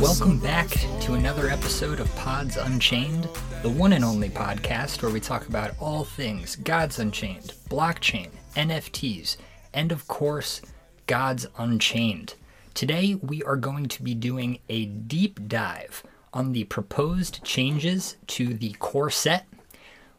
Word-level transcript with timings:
Welcome 0.00 0.38
back 0.38 0.68
to 1.00 1.14
another 1.14 1.48
episode 1.48 1.98
of 1.98 2.14
Pods 2.14 2.56
Unchained, 2.56 3.28
the 3.62 3.68
one 3.68 3.92
and 3.92 4.04
only 4.04 4.28
podcast 4.28 5.02
where 5.02 5.10
we 5.10 5.18
talk 5.18 5.48
about 5.48 5.72
all 5.80 6.04
things 6.04 6.54
Gods 6.54 7.00
Unchained, 7.00 7.54
blockchain, 7.68 8.28
NFTs, 8.54 9.36
and 9.72 9.90
of 9.90 10.06
course, 10.06 10.62
Gods 11.08 11.48
Unchained. 11.58 12.34
Today 12.72 13.16
we 13.16 13.42
are 13.42 13.56
going 13.56 13.86
to 13.86 14.02
be 14.04 14.14
doing 14.14 14.60
a 14.68 14.84
deep 14.84 15.48
dive 15.48 16.04
on 16.32 16.52
the 16.52 16.64
proposed 16.64 17.42
changes 17.42 18.16
to 18.28 18.54
the 18.54 18.74
core 18.74 19.10
set. 19.10 19.44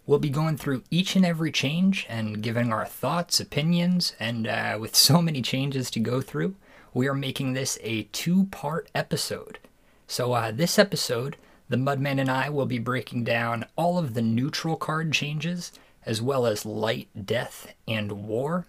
We'll 0.05 0.19
be 0.19 0.29
going 0.29 0.57
through 0.57 0.83
each 0.91 1.15
and 1.15 1.25
every 1.25 1.53
change 1.53 2.05
and 2.09 2.43
giving 2.43 2.73
our 2.73 2.85
thoughts, 2.85 3.39
opinions, 3.39 4.17
and 4.19 4.47
uh, 4.47 4.77
with 4.81 4.97
so 4.97 5.21
many 5.21 5.41
changes 5.41 5.89
to 5.91 6.01
go 6.01 6.19
through, 6.19 6.55
we 6.95 7.09
are 7.09 7.13
making 7.13 7.51
this 7.53 7.77
a 7.83 8.03
two 8.13 8.45
part 8.45 8.89
episode. 8.95 9.59
So, 10.07 10.31
uh, 10.31 10.51
this 10.51 10.79
episode, 10.79 11.35
the 11.67 11.75
Mudman 11.75 12.21
and 12.21 12.31
I 12.31 12.47
will 12.49 12.65
be 12.65 12.79
breaking 12.79 13.25
down 13.25 13.65
all 13.75 13.97
of 13.97 14.13
the 14.13 14.21
neutral 14.21 14.77
card 14.77 15.11
changes, 15.11 15.73
as 16.05 16.21
well 16.21 16.45
as 16.45 16.65
light, 16.65 17.09
death, 17.25 17.73
and 17.85 18.13
war. 18.13 18.65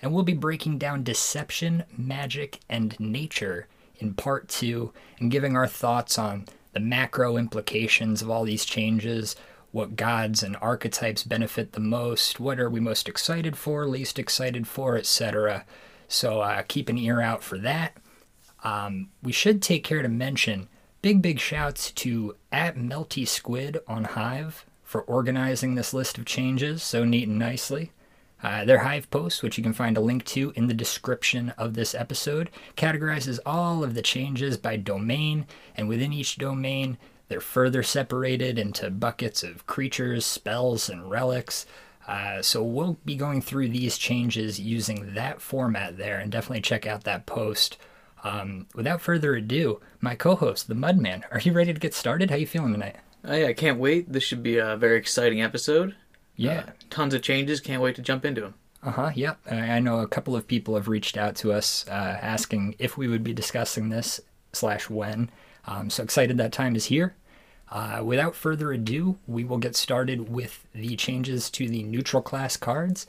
And 0.00 0.14
we'll 0.14 0.22
be 0.22 0.32
breaking 0.32 0.78
down 0.78 1.02
deception, 1.02 1.84
magic, 1.94 2.60
and 2.70 2.98
nature 2.98 3.68
in 3.98 4.14
part 4.14 4.48
two 4.48 4.92
and 5.20 5.30
giving 5.30 5.54
our 5.54 5.66
thoughts 5.66 6.18
on 6.18 6.46
the 6.72 6.80
macro 6.80 7.36
implications 7.36 8.22
of 8.22 8.30
all 8.30 8.44
these 8.44 8.64
changes, 8.64 9.36
what 9.72 9.96
gods 9.96 10.42
and 10.42 10.56
archetypes 10.62 11.22
benefit 11.22 11.72
the 11.72 11.80
most, 11.80 12.40
what 12.40 12.58
are 12.58 12.70
we 12.70 12.80
most 12.80 13.10
excited 13.10 13.58
for, 13.58 13.86
least 13.86 14.18
excited 14.18 14.66
for, 14.66 14.96
etc. 14.96 15.66
So 16.08 16.40
uh, 16.40 16.62
keep 16.66 16.88
an 16.88 16.98
ear 16.98 17.20
out 17.20 17.42
for 17.42 17.58
that. 17.58 17.96
Um, 18.64 19.10
we 19.22 19.30
should 19.30 19.62
take 19.62 19.84
care 19.84 20.02
to 20.02 20.08
mention 20.08 20.68
big, 21.02 21.22
big 21.22 21.38
shouts 21.38 21.92
to 21.92 22.34
at 22.50 22.76
Melty 22.76 23.28
Squid 23.28 23.78
on 23.86 24.04
Hive 24.04 24.66
for 24.82 25.02
organizing 25.02 25.74
this 25.74 25.92
list 25.94 26.18
of 26.18 26.24
changes 26.24 26.82
so 26.82 27.04
neat 27.04 27.28
and 27.28 27.38
nicely. 27.38 27.92
Uh, 28.42 28.64
their 28.64 28.78
Hive 28.78 29.10
post, 29.10 29.42
which 29.42 29.58
you 29.58 29.64
can 29.64 29.72
find 29.72 29.96
a 29.96 30.00
link 30.00 30.24
to 30.24 30.52
in 30.54 30.68
the 30.68 30.74
description 30.74 31.50
of 31.58 31.74
this 31.74 31.94
episode, 31.94 32.50
categorizes 32.76 33.40
all 33.44 33.82
of 33.82 33.94
the 33.94 34.02
changes 34.02 34.56
by 34.56 34.76
domain, 34.76 35.44
and 35.76 35.88
within 35.88 36.12
each 36.12 36.36
domain, 36.38 36.98
they're 37.28 37.40
further 37.40 37.82
separated 37.82 38.58
into 38.58 38.90
buckets 38.90 39.42
of 39.42 39.66
creatures, 39.66 40.24
spells, 40.24 40.88
and 40.88 41.10
relics. 41.10 41.66
Uh, 42.08 42.40
so 42.40 42.62
we'll 42.62 42.96
be 43.04 43.14
going 43.14 43.42
through 43.42 43.68
these 43.68 43.98
changes 43.98 44.58
using 44.58 45.14
that 45.14 45.40
format 45.42 45.98
there, 45.98 46.18
and 46.18 46.32
definitely 46.32 46.62
check 46.62 46.86
out 46.86 47.04
that 47.04 47.26
post. 47.26 47.76
Um, 48.24 48.66
without 48.74 49.00
further 49.00 49.34
ado, 49.34 49.80
my 50.00 50.14
co-host, 50.14 50.66
the 50.66 50.74
Mudman, 50.74 51.22
are 51.30 51.38
you 51.38 51.52
ready 51.52 51.72
to 51.72 51.78
get 51.78 51.94
started? 51.94 52.30
How 52.30 52.36
you 52.36 52.46
feeling 52.46 52.72
tonight? 52.72 52.96
Oh, 53.24 53.34
yeah, 53.34 53.48
I 53.48 53.52
can't 53.52 53.78
wait. 53.78 54.10
This 54.10 54.24
should 54.24 54.42
be 54.42 54.56
a 54.56 54.76
very 54.76 54.96
exciting 54.96 55.42
episode. 55.42 55.94
Yeah. 56.34 56.60
Uh, 56.60 56.70
tons 56.88 57.14
of 57.14 57.22
changes. 57.22 57.60
Can't 57.60 57.82
wait 57.82 57.94
to 57.96 58.02
jump 58.02 58.24
into 58.24 58.40
them. 58.40 58.54
Uh 58.82 58.92
huh. 58.92 59.10
Yep. 59.14 59.40
I 59.50 59.56
I 59.56 59.78
know 59.80 60.00
a 60.00 60.08
couple 60.08 60.34
of 60.34 60.46
people 60.46 60.76
have 60.76 60.88
reached 60.88 61.16
out 61.16 61.36
to 61.36 61.52
us 61.52 61.84
uh, 61.88 62.18
asking 62.22 62.76
if 62.78 62.96
we 62.96 63.08
would 63.08 63.24
be 63.24 63.34
discussing 63.34 63.88
this 63.88 64.20
slash 64.52 64.88
when. 64.88 65.30
Um, 65.66 65.90
so 65.90 66.02
excited 66.02 66.38
that 66.38 66.52
time 66.52 66.74
is 66.76 66.86
here. 66.86 67.14
Uh, 67.70 68.00
without 68.02 68.34
further 68.34 68.72
ado, 68.72 69.18
we 69.26 69.44
will 69.44 69.58
get 69.58 69.76
started 69.76 70.28
with 70.30 70.66
the 70.74 70.96
changes 70.96 71.50
to 71.50 71.68
the 71.68 71.82
neutral 71.82 72.22
class 72.22 72.56
cards. 72.56 73.06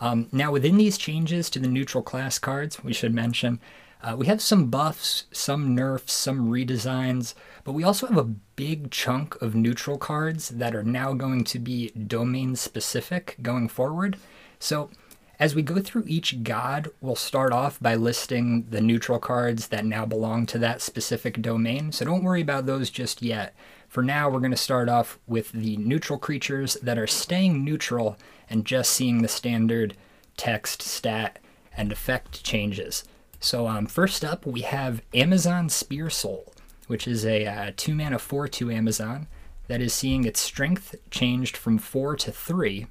Um, 0.00 0.28
now, 0.32 0.50
within 0.52 0.76
these 0.76 0.98
changes 0.98 1.48
to 1.50 1.58
the 1.58 1.68
neutral 1.68 2.02
class 2.02 2.38
cards, 2.38 2.82
we 2.82 2.92
should 2.92 3.14
mention 3.14 3.60
uh, 4.02 4.16
we 4.16 4.26
have 4.26 4.42
some 4.42 4.66
buffs, 4.66 5.26
some 5.30 5.74
nerfs, 5.76 6.12
some 6.12 6.50
redesigns, 6.50 7.34
but 7.62 7.72
we 7.72 7.84
also 7.84 8.08
have 8.08 8.18
a 8.18 8.24
big 8.24 8.90
chunk 8.90 9.40
of 9.40 9.54
neutral 9.54 9.96
cards 9.96 10.48
that 10.48 10.74
are 10.74 10.82
now 10.82 11.12
going 11.12 11.44
to 11.44 11.58
be 11.60 11.90
domain 11.90 12.56
specific 12.56 13.36
going 13.42 13.68
forward. 13.68 14.16
So, 14.58 14.90
as 15.38 15.54
we 15.54 15.62
go 15.62 15.80
through 15.80 16.04
each 16.06 16.42
god, 16.42 16.88
we'll 17.00 17.16
start 17.16 17.52
off 17.52 17.80
by 17.80 17.94
listing 17.94 18.66
the 18.70 18.80
neutral 18.80 19.18
cards 19.18 19.68
that 19.68 19.84
now 19.84 20.04
belong 20.04 20.46
to 20.46 20.58
that 20.58 20.82
specific 20.82 21.40
domain. 21.40 21.92
So, 21.92 22.04
don't 22.04 22.24
worry 22.24 22.42
about 22.42 22.66
those 22.66 22.90
just 22.90 23.22
yet. 23.22 23.54
For 23.92 24.02
now, 24.02 24.30
we're 24.30 24.38
going 24.38 24.52
to 24.52 24.56
start 24.56 24.88
off 24.88 25.18
with 25.26 25.52
the 25.52 25.76
neutral 25.76 26.18
creatures 26.18 26.78
that 26.82 26.96
are 26.96 27.06
staying 27.06 27.62
neutral 27.62 28.16
and 28.48 28.64
just 28.64 28.90
seeing 28.90 29.20
the 29.20 29.28
standard 29.28 29.98
text, 30.38 30.80
stat, 30.80 31.38
and 31.76 31.92
effect 31.92 32.42
changes. 32.42 33.04
So, 33.38 33.68
um, 33.68 33.84
first 33.84 34.24
up, 34.24 34.46
we 34.46 34.62
have 34.62 35.02
Amazon 35.12 35.68
Spear 35.68 36.08
Soul, 36.08 36.54
which 36.86 37.06
is 37.06 37.26
a 37.26 37.44
uh, 37.44 37.72
2 37.76 37.94
mana 37.94 38.18
4 38.18 38.48
2 38.48 38.70
Amazon 38.70 39.26
that 39.68 39.82
is 39.82 39.92
seeing 39.92 40.24
its 40.24 40.40
strength 40.40 40.94
changed 41.10 41.54
from 41.54 41.76
4 41.76 42.16
to 42.16 42.32
3. 42.32 42.86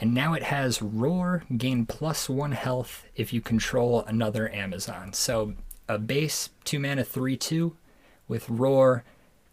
And 0.00 0.12
now 0.12 0.34
it 0.34 0.42
has 0.42 0.82
Roar, 0.82 1.44
gain 1.56 1.86
plus 1.86 2.28
1 2.28 2.50
health 2.50 3.06
if 3.14 3.32
you 3.32 3.40
control 3.40 4.02
another 4.08 4.52
Amazon. 4.52 5.12
So, 5.12 5.54
a 5.88 5.98
base 5.98 6.50
2 6.64 6.80
mana 6.80 7.04
3 7.04 7.36
2 7.36 7.76
with 8.26 8.48
Roar, 8.48 9.04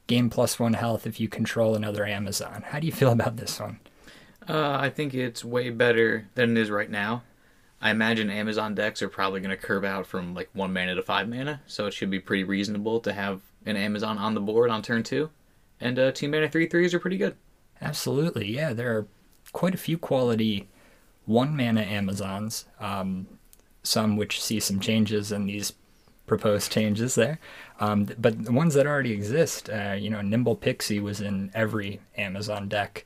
gain 0.09 0.29
plus 0.29 0.59
1 0.59 0.73
health 0.73 1.05
if 1.07 1.19
you 1.19 1.29
control 1.29 1.75
another 1.75 2.05
Amazon. 2.05 2.63
How 2.65 2.79
do 2.79 2.87
you 2.87 2.91
feel 2.91 3.11
about 3.11 3.37
this 3.37 3.59
one? 3.59 3.79
Uh, 4.49 4.77
I 4.81 4.89
think 4.89 5.13
it's 5.13 5.45
way 5.45 5.69
better 5.69 6.27
than 6.33 6.57
it 6.57 6.61
is 6.61 6.71
right 6.71 6.89
now. 6.89 7.23
I 7.79 7.91
imagine 7.91 8.29
Amazon 8.29 8.75
decks 8.75 9.01
are 9.01 9.07
probably 9.07 9.39
going 9.39 9.51
to 9.51 9.57
curve 9.57 9.85
out 9.85 10.07
from 10.07 10.33
like 10.33 10.49
1 10.53 10.73
mana 10.73 10.95
to 10.95 11.03
5 11.03 11.29
mana, 11.29 11.61
so 11.67 11.85
it 11.85 11.93
should 11.93 12.09
be 12.09 12.19
pretty 12.19 12.43
reasonable 12.43 12.99
to 13.01 13.13
have 13.13 13.41
an 13.65 13.77
Amazon 13.77 14.17
on 14.17 14.33
the 14.33 14.41
board 14.41 14.71
on 14.71 14.81
turn 14.81 15.03
2. 15.03 15.29
And 15.79 15.99
uh, 15.99 16.11
2 16.11 16.27
mana 16.27 16.49
3 16.49 16.67
3s 16.67 16.93
are 16.93 16.99
pretty 16.99 17.17
good. 17.17 17.35
Absolutely, 17.79 18.53
yeah. 18.53 18.73
There 18.73 18.97
are 18.97 19.07
quite 19.53 19.75
a 19.75 19.77
few 19.77 19.97
quality 19.97 20.67
one 21.25 21.55
mana 21.55 21.81
Amazons, 21.81 22.65
um, 22.79 23.27
some 23.83 24.17
which 24.17 24.41
see 24.41 24.59
some 24.59 24.79
changes 24.79 25.31
in 25.31 25.45
these 25.45 25.73
proposed 26.29 26.71
changes 26.71 27.15
there. 27.15 27.39
Um, 27.81 28.05
but 28.17 28.45
the 28.45 28.53
ones 28.53 28.73
that 28.75 28.87
already 28.87 29.11
exist, 29.11 29.69
uh, 29.69 29.95
you 29.99 30.09
know, 30.09 30.21
Nimble 30.21 30.55
Pixie 30.55 31.01
was 31.01 31.19
in 31.19 31.51
every 31.53 31.99
Amazon 32.17 32.69
deck, 32.69 33.05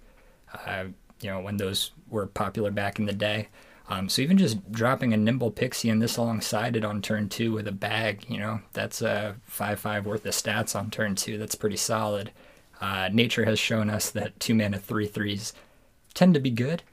uh, 0.67 0.85
you 1.21 1.31
know, 1.31 1.39
when 1.39 1.57
those 1.57 1.91
were 2.09 2.27
popular 2.27 2.69
back 2.69 2.99
in 2.99 3.05
the 3.05 3.13
day. 3.13 3.47
Um, 3.89 4.07
so 4.07 4.21
even 4.21 4.37
just 4.37 4.71
dropping 4.71 5.13
a 5.13 5.17
Nimble 5.17 5.51
Pixie 5.51 5.89
and 5.89 6.01
this 6.01 6.17
alongside 6.17 6.75
it 6.75 6.85
on 6.85 7.01
turn 7.01 7.29
two 7.29 7.51
with 7.51 7.67
a 7.67 7.71
bag, 7.71 8.25
you 8.29 8.37
know, 8.37 8.61
that's 8.73 9.01
a 9.01 9.35
5 9.45 9.79
5 9.79 10.05
worth 10.05 10.25
of 10.25 10.33
stats 10.33 10.75
on 10.75 10.89
turn 10.91 11.15
two. 11.15 11.37
That's 11.37 11.55
pretty 11.55 11.77
solid. 11.77 12.31
Uh, 12.79 13.09
nature 13.11 13.45
has 13.45 13.59
shown 13.59 13.89
us 13.89 14.09
that 14.11 14.39
two 14.39 14.53
mana 14.53 14.77
3 14.77 15.07
3s 15.07 15.53
tend 16.13 16.33
to 16.33 16.39
be 16.39 16.51
good. 16.51 16.83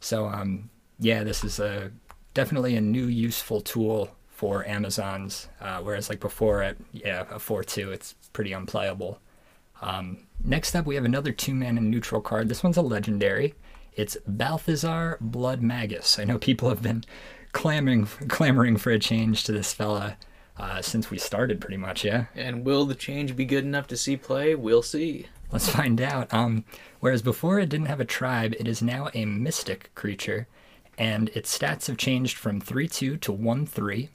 So, 0.00 0.26
um, 0.26 0.70
yeah, 0.98 1.24
this 1.24 1.44
is 1.44 1.58
a 1.60 1.90
definitely 2.34 2.76
a 2.76 2.80
new 2.80 3.06
useful 3.06 3.60
tool 3.60 4.10
for 4.40 4.66
Amazons. 4.66 5.48
Uh, 5.60 5.80
whereas, 5.80 6.08
like 6.08 6.18
before, 6.18 6.62
at 6.62 6.78
yeah, 6.92 7.26
a 7.30 7.38
4 7.38 7.62
2, 7.62 7.92
it's 7.92 8.14
pretty 8.32 8.54
unplayable. 8.54 9.20
Um, 9.82 10.26
next 10.42 10.74
up, 10.74 10.86
we 10.86 10.94
have 10.94 11.04
another 11.04 11.30
two 11.30 11.54
mana 11.54 11.82
neutral 11.82 12.22
card. 12.22 12.48
This 12.48 12.62
one's 12.62 12.78
a 12.78 12.82
legendary. 12.82 13.54
It's 13.92 14.16
Balthazar 14.26 15.18
Blood 15.20 15.60
Magus. 15.60 16.18
I 16.18 16.24
know 16.24 16.38
people 16.38 16.70
have 16.70 16.80
been 16.80 17.04
clamoring 17.52 18.06
clamoring 18.28 18.78
for 18.78 18.90
a 18.90 18.98
change 18.98 19.44
to 19.44 19.52
this 19.52 19.74
fella 19.74 20.16
uh, 20.56 20.80
since 20.80 21.10
we 21.10 21.18
started, 21.18 21.60
pretty 21.60 21.76
much. 21.76 22.02
Yeah. 22.02 22.24
And 22.34 22.64
will 22.64 22.86
the 22.86 22.94
change 22.94 23.36
be 23.36 23.44
good 23.44 23.64
enough 23.64 23.88
to 23.88 23.96
see 23.96 24.16
play? 24.16 24.54
We'll 24.54 24.82
see. 24.82 25.26
Let's 25.52 25.68
find 25.68 26.00
out. 26.00 26.32
Um, 26.32 26.64
whereas 27.00 27.20
before 27.20 27.60
it 27.60 27.68
didn't 27.68 27.88
have 27.88 28.00
a 28.00 28.06
tribe, 28.06 28.54
it 28.58 28.66
is 28.66 28.80
now 28.80 29.10
a 29.12 29.26
mystic 29.26 29.94
creature, 29.94 30.48
and 30.96 31.28
its 31.34 31.58
stats 31.58 31.88
have 31.88 31.98
changed 31.98 32.38
from 32.38 32.58
3 32.58 32.88
2 32.88 33.18
to 33.18 33.32
1 33.32 33.66
3. 33.66 34.08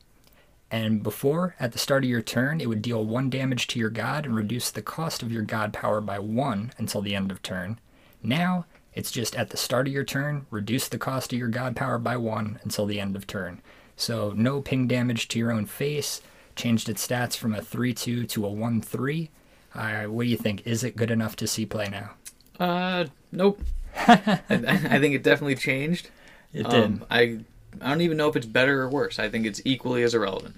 And 0.75 1.01
before, 1.01 1.56
at 1.57 1.72
the 1.72 1.80
start 1.80 2.04
of 2.04 2.10
your 2.10 2.22
turn, 2.22 2.60
it 2.60 2.68
would 2.68 2.81
deal 2.81 3.06
1 3.06 3.30
damage 3.30 3.68
to 3.68 3.80
your 3.80 3.89
god 3.89 4.25
and 4.25 4.36
reduce 4.36 4.69
the 4.69 4.81
cost 4.81 5.24
of 5.24 5.31
your 5.31 5.42
god 5.42 5.72
power 5.72 6.01
by 6.01 6.19
1 6.19 6.74
until 6.77 7.01
the 7.01 7.16
end 7.16 7.31
of 7.31 7.42
turn. 7.42 7.80
Now, 8.22 8.66
it's 8.94 9.10
just 9.10 9.38
at 9.38 9.51
the 9.51 9.57
start 9.57 9.88
of 9.88 9.94
your 9.94 10.04
turn, 10.04 10.48
reduce 10.51 10.89
the 10.89 10.98
cost 10.98 11.31
of 11.31 11.39
your 11.39 11.48
god 11.48 11.77
power 11.77 11.98
by 11.98 12.18
1 12.18 12.60
until 12.63 12.86
the 12.86 13.00
end 13.00 13.16
of 13.16 13.25
turn. 13.25 13.62
So, 13.95 14.33
no 14.36 14.60
ping 14.60 14.86
damage 14.86 15.30
to 15.30 15.39
your 15.39 15.50
own 15.50 15.66
face, 15.66 16.22
changed 16.57 16.89
its 16.89 17.07
stats 17.07 17.38
from 17.38 17.56
a 17.56 17.62
3 17.62 17.94
2 17.94 18.25
to 18.25 18.45
a 18.45 18.50
1 18.50 18.81
3. 18.81 19.30
Uh, 19.74 20.04
what 20.04 20.24
do 20.24 20.30
you 20.30 20.36
think? 20.36 20.68
Is 20.68 20.83
it 20.83 20.98
good 20.98 21.10
enough 21.10 21.38
to 21.38 21.48
see 21.48 21.66
play 21.66 21.88
now? 21.88 22.12
Uh, 22.60 23.06
nope. 23.31 23.62
I, 23.95 24.42
I 24.50 25.00
think 25.00 25.16
it 25.16 25.24
definitely 25.24 25.56
changed. 25.56 26.10
It 26.51 26.66
Um, 26.66 27.06
I 27.10 27.39
I 27.81 27.89
don't 27.89 28.01
even 28.01 28.18
know 28.18 28.27
if 28.27 28.36
it's 28.36 28.45
better 28.45 28.81
or 28.81 28.89
worse. 28.89 29.19
I 29.19 29.30
think 29.30 29.45
it's 29.45 29.62
equally 29.63 30.04
as 30.04 30.13
irrelevant. 30.13 30.57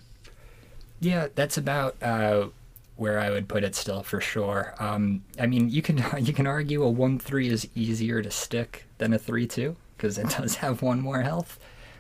Yeah, 1.00 1.28
that's 1.36 1.58
about 1.58 2.02
uh, 2.02 2.48
where 2.96 3.20
I 3.20 3.30
would 3.30 3.48
put 3.48 3.64
it 3.64 3.76
still 3.76 4.04
for 4.04 4.20
sure. 4.20 4.74
Um, 4.80 5.24
I 5.40 5.46
mean, 5.46 5.70
you 5.70 5.82
can 5.82 6.04
you 6.20 6.34
can 6.34 6.48
argue 6.48 6.84
a 6.84 6.90
one 6.90 7.20
three 7.20 7.50
is 7.50 7.68
easier 7.76 8.22
to 8.22 8.32
stick 8.32 8.86
than 8.98 9.14
a 9.14 9.20
three 9.20 9.48
two 9.48 9.76
because 9.96 10.18
it 10.18 10.30
does 10.38 10.56
have 10.56 10.82
one 10.82 11.02
more 11.02 11.22
health, 11.22 11.60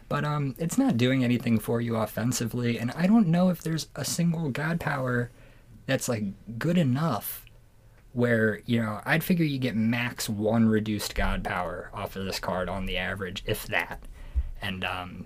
but 0.09 0.23
um, 0.23 0.55
it's 0.57 0.77
not 0.77 0.97
doing 0.97 1.23
anything 1.23 1.59
for 1.59 1.81
you 1.81 1.95
offensively. 1.95 2.79
And 2.79 2.91
I 2.91 3.07
don't 3.07 3.27
know 3.27 3.49
if 3.49 3.61
there's 3.61 3.87
a 3.95 4.05
single 4.05 4.49
god 4.49 4.79
power 4.79 5.31
that's 5.85 6.09
like 6.09 6.23
good 6.59 6.77
enough 6.77 7.45
where, 8.13 8.61
you 8.65 8.81
know, 8.81 8.99
I'd 9.05 9.23
figure 9.23 9.45
you 9.45 9.59
get 9.59 9.75
max 9.75 10.27
one 10.27 10.67
reduced 10.67 11.13
god 11.13 11.43
power 11.43 11.91
off 11.93 12.15
of 12.15 12.25
this 12.25 12.39
card 12.39 12.67
on 12.67 12.87
the 12.87 12.97
average, 12.97 13.43
if 13.45 13.67
that. 13.67 14.01
And, 14.59 14.83
um, 14.83 15.25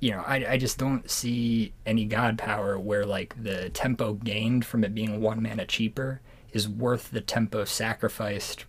you 0.00 0.10
know, 0.10 0.22
I, 0.26 0.52
I 0.52 0.56
just 0.58 0.78
don't 0.78 1.10
see 1.10 1.72
any 1.84 2.04
god 2.04 2.38
power 2.38 2.78
where 2.78 3.06
like 3.06 3.34
the 3.42 3.70
tempo 3.70 4.14
gained 4.14 4.64
from 4.64 4.84
it 4.84 4.94
being 4.94 5.20
one 5.20 5.42
mana 5.42 5.66
cheaper 5.66 6.20
is 6.52 6.68
worth 6.68 7.10
the 7.10 7.20
tempo 7.20 7.64
sacrificed 7.64 8.64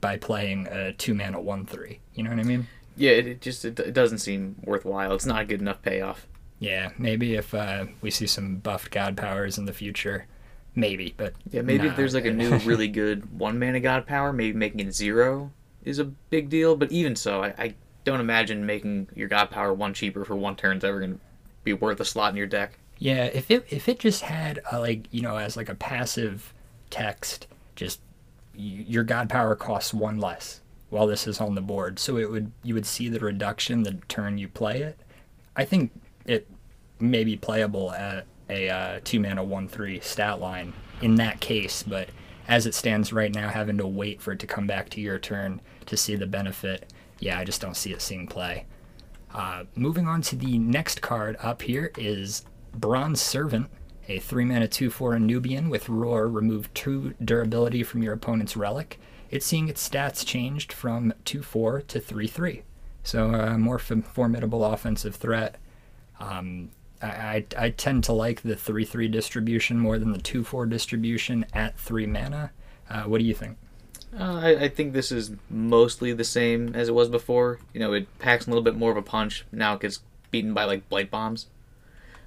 by 0.00 0.16
playing 0.16 0.66
a 0.68 0.92
two 0.92 1.14
mana 1.14 1.40
one 1.40 1.66
three. 1.66 2.00
You 2.14 2.24
know 2.24 2.30
what 2.30 2.38
I 2.38 2.44
mean? 2.44 2.68
Yeah, 2.96 3.12
it, 3.12 3.26
it 3.26 3.40
just 3.40 3.64
it, 3.64 3.78
it 3.80 3.94
doesn't 3.94 4.18
seem 4.18 4.56
worthwhile. 4.64 5.12
It's 5.14 5.26
not 5.26 5.42
a 5.42 5.44
good 5.44 5.60
enough 5.60 5.82
payoff. 5.82 6.26
Yeah, 6.58 6.90
maybe 6.96 7.34
if 7.34 7.54
uh, 7.54 7.86
we 8.00 8.10
see 8.10 8.26
some 8.26 8.56
buffed 8.56 8.90
god 8.92 9.16
powers 9.16 9.58
in 9.58 9.64
the 9.64 9.72
future, 9.72 10.26
maybe. 10.74 11.14
But 11.16 11.34
Yeah, 11.50 11.62
maybe 11.62 11.84
nah. 11.84 11.90
if 11.90 11.96
there's 11.96 12.14
like 12.14 12.24
a 12.26 12.32
new 12.32 12.56
really 12.58 12.88
good 13.02 13.38
one 13.38 13.58
mana 13.58 13.80
god 13.80 14.06
power, 14.06 14.32
maybe 14.32 14.56
making 14.56 14.80
it 14.80 14.94
zero 14.94 15.52
is 15.84 15.98
a 15.98 16.04
big 16.04 16.48
deal. 16.48 16.76
But 16.76 16.92
even 16.92 17.16
so, 17.16 17.42
I, 17.42 17.54
I 17.58 17.74
don't 18.04 18.20
imagine 18.20 18.66
making 18.66 19.08
your 19.14 19.28
god 19.28 19.50
power 19.50 19.72
one 19.72 19.94
cheaper 19.94 20.24
for 20.24 20.36
one 20.36 20.56
turn 20.56 20.78
is 20.78 20.84
ever 20.84 20.98
going 20.98 21.14
to 21.14 21.20
be 21.64 21.72
worth 21.72 22.00
a 22.00 22.04
slot 22.04 22.30
in 22.30 22.36
your 22.36 22.46
deck. 22.46 22.78
Yeah, 22.98 23.24
if 23.24 23.50
it 23.50 23.66
if 23.70 23.88
it 23.88 23.98
just 23.98 24.22
had 24.22 24.60
a, 24.70 24.80
like 24.80 25.06
you 25.10 25.22
know 25.22 25.36
as 25.36 25.56
like 25.56 25.68
a 25.68 25.74
passive 25.74 26.52
text, 26.90 27.46
just 27.74 28.00
your 28.54 29.02
god 29.02 29.28
power 29.28 29.56
costs 29.56 29.94
one 29.94 30.18
less 30.18 30.60
while 30.90 31.06
this 31.06 31.26
is 31.26 31.40
on 31.40 31.54
the 31.54 31.60
board, 31.60 31.98
so 31.98 32.16
it 32.16 32.30
would 32.30 32.52
you 32.62 32.74
would 32.74 32.86
see 32.86 33.08
the 33.08 33.18
reduction 33.18 33.82
the 33.82 33.94
turn 34.08 34.38
you 34.38 34.48
play 34.48 34.82
it. 34.82 34.98
I 35.56 35.64
think 35.64 35.90
it 36.26 36.46
may 37.00 37.24
be 37.24 37.36
playable 37.36 37.92
at 37.92 38.26
a 38.48 38.68
uh, 38.68 39.00
two 39.02 39.18
mana 39.18 39.42
one 39.42 39.68
three 39.68 40.00
stat 40.00 40.40
line 40.40 40.72
in 41.00 41.16
that 41.16 41.40
case, 41.40 41.82
but 41.82 42.08
as 42.48 42.66
it 42.66 42.74
stands 42.74 43.12
right 43.12 43.34
now, 43.34 43.48
having 43.48 43.78
to 43.78 43.86
wait 43.86 44.20
for 44.20 44.32
it 44.32 44.38
to 44.40 44.46
come 44.46 44.66
back 44.66 44.88
to 44.90 45.00
your 45.00 45.18
turn 45.18 45.60
to 45.86 45.96
see 45.96 46.16
the 46.16 46.26
benefit, 46.26 46.92
yeah, 47.22 47.38
I 47.38 47.44
just 47.44 47.60
don't 47.60 47.76
see 47.76 47.92
it 47.92 48.02
seeing 48.02 48.26
play. 48.26 48.66
Uh, 49.32 49.64
moving 49.76 50.08
on 50.08 50.22
to 50.22 50.36
the 50.36 50.58
next 50.58 51.00
card 51.00 51.36
up 51.40 51.62
here 51.62 51.92
is 51.96 52.44
Bronze 52.74 53.20
Servant, 53.20 53.68
a 54.08 54.18
3 54.18 54.44
mana 54.44 54.66
2 54.66 54.90
4 54.90 55.12
Anubian 55.12 55.70
with 55.70 55.88
Roar. 55.88 56.26
Remove 56.26 56.74
2 56.74 57.14
durability 57.24 57.84
from 57.84 58.02
your 58.02 58.12
opponent's 58.12 58.56
relic. 58.56 58.98
It's 59.30 59.46
seeing 59.46 59.68
its 59.68 59.88
stats 59.88 60.26
changed 60.26 60.72
from 60.72 61.14
2 61.24 61.42
4 61.42 61.82
to 61.82 62.00
3 62.00 62.26
3. 62.26 62.62
So, 63.04 63.32
a 63.32 63.56
more 63.56 63.76
f- 63.76 64.04
formidable 64.12 64.64
offensive 64.64 65.14
threat. 65.14 65.58
Um, 66.18 66.70
I, 67.00 67.06
I, 67.06 67.46
I 67.56 67.70
tend 67.70 68.02
to 68.04 68.12
like 68.12 68.42
the 68.42 68.56
3 68.56 68.84
3 68.84 69.06
distribution 69.06 69.78
more 69.78 69.96
than 69.96 70.10
the 70.10 70.20
2 70.20 70.42
4 70.42 70.66
distribution 70.66 71.46
at 71.52 71.78
3 71.78 72.04
mana. 72.06 72.50
Uh, 72.90 73.04
what 73.04 73.18
do 73.18 73.24
you 73.24 73.34
think? 73.34 73.58
Uh, 74.18 74.40
I, 74.42 74.48
I 74.64 74.68
think 74.68 74.92
this 74.92 75.10
is 75.10 75.32
mostly 75.48 76.12
the 76.12 76.24
same 76.24 76.74
as 76.74 76.88
it 76.88 76.94
was 76.94 77.08
before. 77.08 77.58
You 77.72 77.80
know, 77.80 77.92
it 77.92 78.18
packs 78.18 78.46
a 78.46 78.50
little 78.50 78.62
bit 78.62 78.76
more 78.76 78.90
of 78.90 78.96
a 78.96 79.02
punch. 79.02 79.44
Now 79.52 79.74
it 79.74 79.80
gets 79.80 80.00
beaten 80.30 80.52
by 80.54 80.64
like 80.64 80.88
blight 80.88 81.10
bombs. 81.10 81.46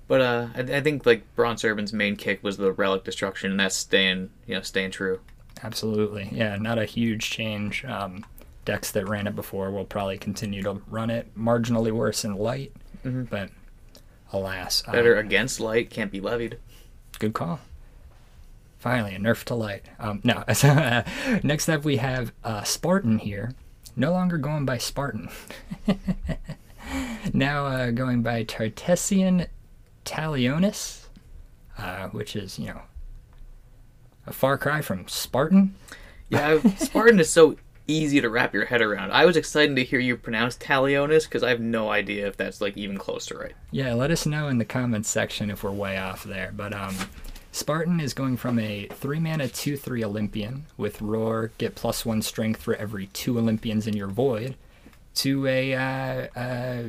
But 0.08 0.22
uh, 0.22 0.48
I, 0.56 0.60
I 0.78 0.82
think 0.82 1.06
like 1.06 1.24
Bronze 1.36 1.62
Servant's 1.62 1.94
main 1.94 2.16
kick 2.16 2.44
was 2.44 2.58
the 2.58 2.72
relic 2.72 3.04
destruction, 3.04 3.52
and 3.52 3.60
that's 3.60 3.76
staying 3.76 4.30
you 4.48 4.56
know 4.56 4.62
staying 4.62 4.92
true. 4.92 5.20
Absolutely. 5.64 6.30
Yeah, 6.32 6.58
not 6.58 6.78
a 6.78 6.86
huge 6.86 7.30
change. 7.30 7.86
Um, 7.86 8.26
decks 8.66 8.92
that 8.92 9.08
ran 9.08 9.28
it 9.28 9.36
before 9.36 9.70
will 9.72 9.86
probably 9.86 10.18
continue 10.18 10.62
to 10.64 10.82
run 10.90 11.10
it 11.10 11.28
marginally 11.38 11.92
worse 11.92 12.26
in 12.26 12.36
light, 12.36 12.72
Mhm. 13.06 13.30
but 13.30 13.50
alas. 14.34 14.82
Better 14.92 15.16
against 15.18 15.60
light 15.60 15.90
can't 15.92 16.12
be 16.12 16.20
levied. 16.20 16.58
good 17.20 17.34
call. 17.34 17.60
Finally, 18.86 19.16
a 19.16 19.18
nerf 19.18 19.44
to 19.46 19.56
light. 19.56 19.82
Um, 19.98 20.22
no, 20.24 20.44
next 21.44 21.70
up 21.70 21.84
we 21.84 21.98
have 21.98 22.32
uh, 22.44 22.62
Spartan 22.62 23.18
here. 23.18 23.56
No 23.96 24.12
longer 24.12 24.38
going 24.38 24.64
by 24.64 24.78
Spartan. 24.78 25.28
now 27.34 27.66
uh, 27.66 27.90
going 27.90 28.22
by 28.22 28.44
Tartessian 28.44 29.48
Talionis, 30.06 31.08
uh, 31.80 32.10
which 32.10 32.36
is, 32.36 32.60
you 32.60 32.68
know, 32.68 32.82
a 34.28 34.32
far 34.32 34.56
cry 34.56 34.82
from 34.82 35.08
Spartan. 35.08 35.74
Yeah, 36.30 36.60
Spartan 36.78 37.20
is 37.20 37.32
so 37.32 37.56
easy 37.88 38.22
to 38.22 38.30
wrap 38.30 38.54
your 38.54 38.66
head 38.66 38.84
around. 38.84 39.14
I 39.14 39.26
was 39.26 39.36
excited 39.36 39.76
to 39.78 39.84
hear 39.84 40.00
you 40.00 40.16
pronounce 40.16 40.58
Talionis 40.58 41.24
because 41.24 41.42
I 41.42 41.50
have 41.50 41.60
no 41.60 41.90
idea 41.90 42.28
if 42.28 42.38
that's 42.38 42.62
like 42.62 42.78
even 42.78 43.00
close 43.00 43.26
to 43.28 43.36
right. 43.36 43.54
Yeah, 43.72 43.96
let 43.96 44.12
us 44.12 44.28
know 44.28 44.48
in 44.48 44.60
the 44.60 44.64
comments 44.64 45.10
section 45.10 45.50
if 45.50 45.64
we're 45.64 45.72
way 45.72 45.98
off 45.98 46.24
there. 46.24 46.52
But 46.56 46.72
um, 46.72 46.96
Spartan 47.56 48.02
is 48.02 48.14
going 48.14 48.36
from 48.36 48.60
a 48.60 48.88
three 48.88 49.18
mana 49.18 49.48
two 49.48 49.78
three 49.78 50.04
Olympian 50.04 50.66
with 50.76 51.02
roar, 51.02 51.52
get 51.58 51.74
plus 51.74 52.06
one 52.06 52.22
strength 52.22 52.62
for 52.62 52.76
every 52.76 53.08
two 53.08 53.40
Olympians 53.40 53.88
in 53.88 53.96
your 53.96 54.10
void, 54.10 54.56
to 55.16 55.48
a 55.48 55.74
uh, 55.74 56.28
uh, 56.38 56.84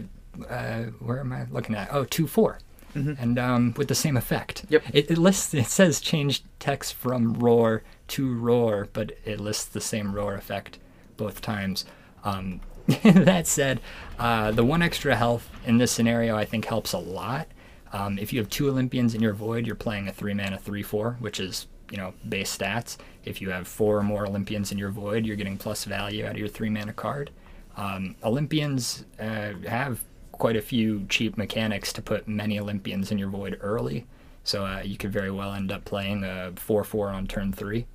uh, 0.51 0.83
where 0.99 1.21
am 1.21 1.33
I 1.33 1.47
looking 1.53 1.77
at? 1.77 1.95
Oh, 1.95 2.05
two 2.05 2.27
four. 2.27 2.59
And 2.95 3.39
um, 3.39 3.75
with 3.77 3.87
the 3.87 3.95
same 3.95 4.17
effect. 4.17 4.65
Yep. 4.69 4.83
It, 4.93 5.11
it 5.13 5.19
lists. 5.19 5.55
It 5.55 5.67
says 5.67 6.01
change 6.01 6.43
text 6.59 6.95
from 6.95 7.35
roar 7.35 7.85
to 8.09 8.35
roar, 8.35 8.89
but 8.93 9.13
it 9.25 9.39
lists 9.39 9.67
the 9.67 9.81
same 9.81 10.17
roar 10.17 10.35
effect 10.35 10.81
both 11.17 11.41
times. 11.43 11.85
Um, 12.25 12.61
that 13.05 13.47
said, 13.47 13.81
uh, 14.19 14.51
the 14.51 14.65
one 14.65 14.83
extra 14.83 15.15
health 15.15 15.49
in 15.65 15.79
this 15.79 15.93
scenario 15.93 16.37
I 16.37 16.45
think 16.45 16.65
helps 16.65 16.93
a 16.93 16.99
lot. 16.99 17.47
Um, 17.93 18.19
if 18.19 18.33
you 18.33 18.41
have 18.41 18.49
two 18.51 18.69
Olympians 18.69 19.15
in 19.15 19.23
your 19.23 19.33
void, 19.33 19.67
you're 19.67 19.77
playing 19.77 20.09
a 20.09 20.13
three 20.13 20.35
mana 20.35 20.59
three 20.59 20.83
four, 20.83 21.17
which 21.21 21.41
is 21.41 21.67
you 21.91 21.97
know 21.97 22.15
base 22.29 22.57
stats. 22.57 22.97
If 23.25 23.41
you 23.41 23.51
have 23.51 23.67
four 23.69 23.99
or 23.99 24.03
more 24.03 24.27
Olympians 24.27 24.73
in 24.73 24.79
your 24.79 24.91
void, 24.91 25.25
you're 25.25 25.37
getting 25.37 25.57
plus 25.57 25.85
value 25.85 26.25
out 26.25 26.33
of 26.33 26.39
your 26.39 26.49
three 26.49 26.71
mana 26.71 26.93
card. 26.93 27.31
Um, 27.77 28.17
Olympians 28.25 29.05
uh, 29.21 29.53
have 29.67 30.03
quite 30.33 30.57
a 30.57 30.63
few 30.63 31.07
cheap 31.09 31.37
mechanics 31.37 31.93
to 31.95 32.03
put 32.03 32.29
many 32.29 32.59
Olympians 32.59 33.11
in 33.11 33.19
your 33.19 33.29
void 33.29 33.59
early, 33.61 34.07
so 34.45 34.65
uh, 34.65 34.83
you 34.85 34.97
could 34.97 35.13
very 35.13 35.31
well 35.31 35.53
end 35.53 35.71
up 35.71 35.85
playing 35.85 36.25
a 36.25 36.53
four 36.57 36.85
four 36.85 37.11
on 37.11 37.27
turn 37.27 37.53
three. 37.53 37.87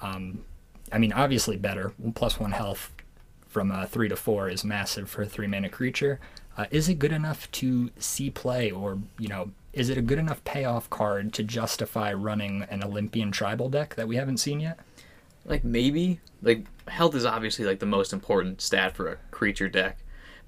Um, 0.00 0.44
I 0.92 0.98
mean, 0.98 1.12
obviously 1.12 1.56
better. 1.56 1.92
Plus 2.14 2.38
one 2.38 2.52
health 2.52 2.92
from 3.48 3.70
uh, 3.70 3.86
three 3.86 4.08
to 4.08 4.16
four 4.16 4.48
is 4.48 4.64
massive 4.64 5.10
for 5.10 5.22
a 5.22 5.26
three 5.26 5.46
mana 5.46 5.68
creature. 5.68 6.20
Uh, 6.56 6.66
is 6.70 6.88
it 6.88 6.98
good 6.98 7.12
enough 7.12 7.50
to 7.52 7.90
see 7.98 8.30
play, 8.30 8.70
or 8.70 8.98
you 9.18 9.28
know, 9.28 9.50
is 9.72 9.88
it 9.88 9.96
a 9.96 10.02
good 10.02 10.18
enough 10.18 10.44
payoff 10.44 10.90
card 10.90 11.32
to 11.34 11.42
justify 11.42 12.12
running 12.12 12.62
an 12.64 12.84
Olympian 12.84 13.30
tribal 13.30 13.68
deck 13.68 13.94
that 13.94 14.08
we 14.08 14.16
haven't 14.16 14.38
seen 14.38 14.60
yet? 14.60 14.78
Like 15.44 15.64
maybe 15.64 16.20
like 16.42 16.66
health 16.88 17.14
is 17.14 17.24
obviously 17.24 17.64
like 17.64 17.78
the 17.78 17.86
most 17.86 18.12
important 18.12 18.60
stat 18.60 18.94
for 18.94 19.08
a 19.08 19.16
creature 19.30 19.68
deck. 19.68 19.98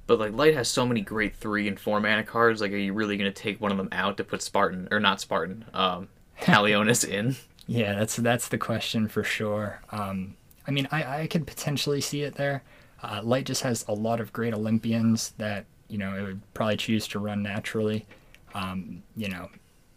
But 0.07 0.19
like 0.19 0.35
light 0.35 0.55
has 0.55 0.69
so 0.69 0.87
many 0.87 1.01
great 1.01 1.35
three 1.35 1.67
and 1.67 1.81
four 1.81 2.01
mana 2.01 2.23
cards. 2.23 2.61
Like, 2.61 2.73
are 2.73 2.77
you 2.77 2.93
really 2.93 3.17
gonna 3.17 3.33
take 3.33 3.61
one 3.61 3.73
of 3.73 3.79
them 3.79 3.89
out 3.93 4.19
to 4.19 4.25
put 4.25 4.43
Spartan 4.43 4.89
or 4.91 5.01
not 5.01 5.21
Spartan, 5.21 5.65
um, 5.73 6.09
Talionis 6.43 7.09
in? 7.09 7.37
Yeah, 7.67 7.95
that's 7.95 8.17
that's 8.17 8.49
the 8.49 8.59
question 8.59 9.09
for 9.09 9.25
sure. 9.25 9.81
Um, 9.91 10.37
I 10.67 10.71
mean, 10.71 10.87
I, 10.93 11.23
I 11.23 11.27
could 11.27 11.47
potentially 11.47 12.01
see 12.01 12.23
it 12.23 12.35
there. 12.35 12.63
Uh, 13.03 13.21
Light 13.23 13.47
just 13.47 13.63
has 13.63 13.85
a 13.89 13.93
lot 13.93 14.21
of 14.21 14.33
great 14.33 14.55
Olympians 14.55 15.31
that 15.39 15.67
you 15.89 15.99
know 15.99 16.17
it 16.17 16.23
would 16.23 16.55
probably 16.55 16.77
choose 16.77 17.07
to 17.09 17.19
run 17.19 17.43
naturally. 17.43 18.07
Um, 18.55 19.03
you 19.17 19.29
know, 19.29 19.49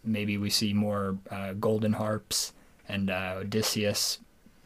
maybe 0.04 0.38
we 0.38 0.50
see 0.50 0.72
more 0.72 1.16
uh, 1.30 1.52
Golden 1.54 1.92
Harps 1.92 2.52
and 2.88 3.10
uh, 3.10 3.36
Odysseus. 3.38 4.18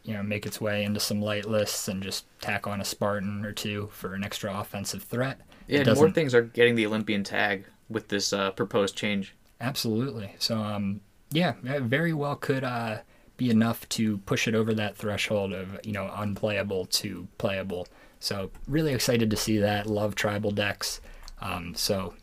You 0.03 0.15
know, 0.15 0.23
make 0.23 0.45
its 0.45 0.59
way 0.59 0.83
into 0.83 0.99
some 0.99 1.21
light 1.21 1.45
lists 1.45 1.87
and 1.87 2.03
just 2.03 2.25
tack 2.41 2.67
on 2.67 2.81
a 2.81 2.85
Spartan 2.85 3.45
or 3.45 3.53
two 3.53 3.87
for 3.93 4.15
an 4.15 4.23
extra 4.25 4.53
offensive 4.59 5.03
threat. 5.03 5.39
Yeah, 5.67 5.93
more 5.93 6.11
things 6.11 6.35
are 6.35 6.41
getting 6.41 6.75
the 6.75 6.85
Olympian 6.85 7.23
tag 7.23 7.65
with 7.89 8.09
this 8.09 8.33
uh, 8.33 8.51
proposed 8.51 8.97
change. 8.97 9.33
Absolutely. 9.61 10.35
So, 10.39 10.57
um, 10.57 10.99
yeah, 11.31 11.53
it 11.63 11.83
very 11.83 12.13
well 12.13 12.35
could 12.35 12.65
uh, 12.65 12.99
be 13.37 13.49
enough 13.49 13.87
to 13.89 14.17
push 14.19 14.47
it 14.47 14.55
over 14.55 14.73
that 14.73 14.97
threshold 14.97 15.53
of 15.53 15.79
you 15.85 15.93
know 15.93 16.11
unplayable 16.15 16.85
to 16.87 17.27
playable. 17.37 17.87
So, 18.19 18.51
really 18.67 18.93
excited 18.93 19.29
to 19.29 19.37
see 19.37 19.57
that. 19.59 19.85
Love 19.85 20.15
tribal 20.15 20.51
decks. 20.51 20.99
Um, 21.43 21.75
so, 21.75 22.13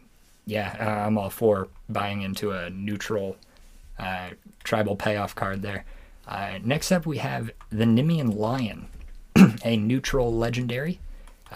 yeah, 0.46 0.76
uh, 0.80 1.06
I'm 1.06 1.18
all 1.18 1.30
for 1.30 1.68
buying 1.88 2.22
into 2.22 2.50
a 2.50 2.70
neutral 2.70 3.36
uh, 3.98 4.30
tribal 4.64 4.96
payoff 4.96 5.34
card 5.34 5.62
there. 5.62 5.84
Uh, 6.26 6.58
next 6.64 6.90
up, 6.90 7.06
we 7.06 7.18
have 7.18 7.50
the 7.70 7.84
Nemean 7.84 8.34
Lion, 8.34 8.88
a 9.64 9.76
neutral 9.76 10.32
legendary. 10.32 10.98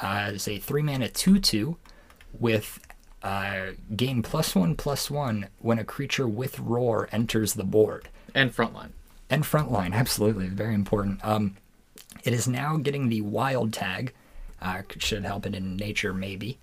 Uh, 0.00 0.32
it's 0.34 0.46
a 0.46 0.58
three 0.58 0.82
mana 0.82 1.08
2 1.08 1.38
2 1.38 1.76
with 2.38 2.80
uh, 3.22 3.68
gain 3.96 4.22
plus 4.22 4.54
one 4.54 4.74
plus 4.74 5.10
one 5.10 5.48
when 5.60 5.78
a 5.78 5.84
creature 5.84 6.28
with 6.28 6.58
roar 6.58 7.08
enters 7.12 7.54
the 7.54 7.64
board. 7.64 8.08
And 8.34 8.54
frontline. 8.54 8.90
And 9.30 9.44
frontline, 9.44 9.94
absolutely, 9.94 10.48
very 10.48 10.74
important. 10.74 11.24
Um, 11.24 11.56
it 12.24 12.34
is 12.34 12.46
now 12.46 12.76
getting 12.76 13.08
the 13.08 13.22
wild 13.22 13.72
tag, 13.72 14.12
uh, 14.60 14.82
should 14.98 15.24
help 15.24 15.46
it 15.46 15.54
in 15.54 15.76
nature 15.76 16.12
maybe. 16.12 16.58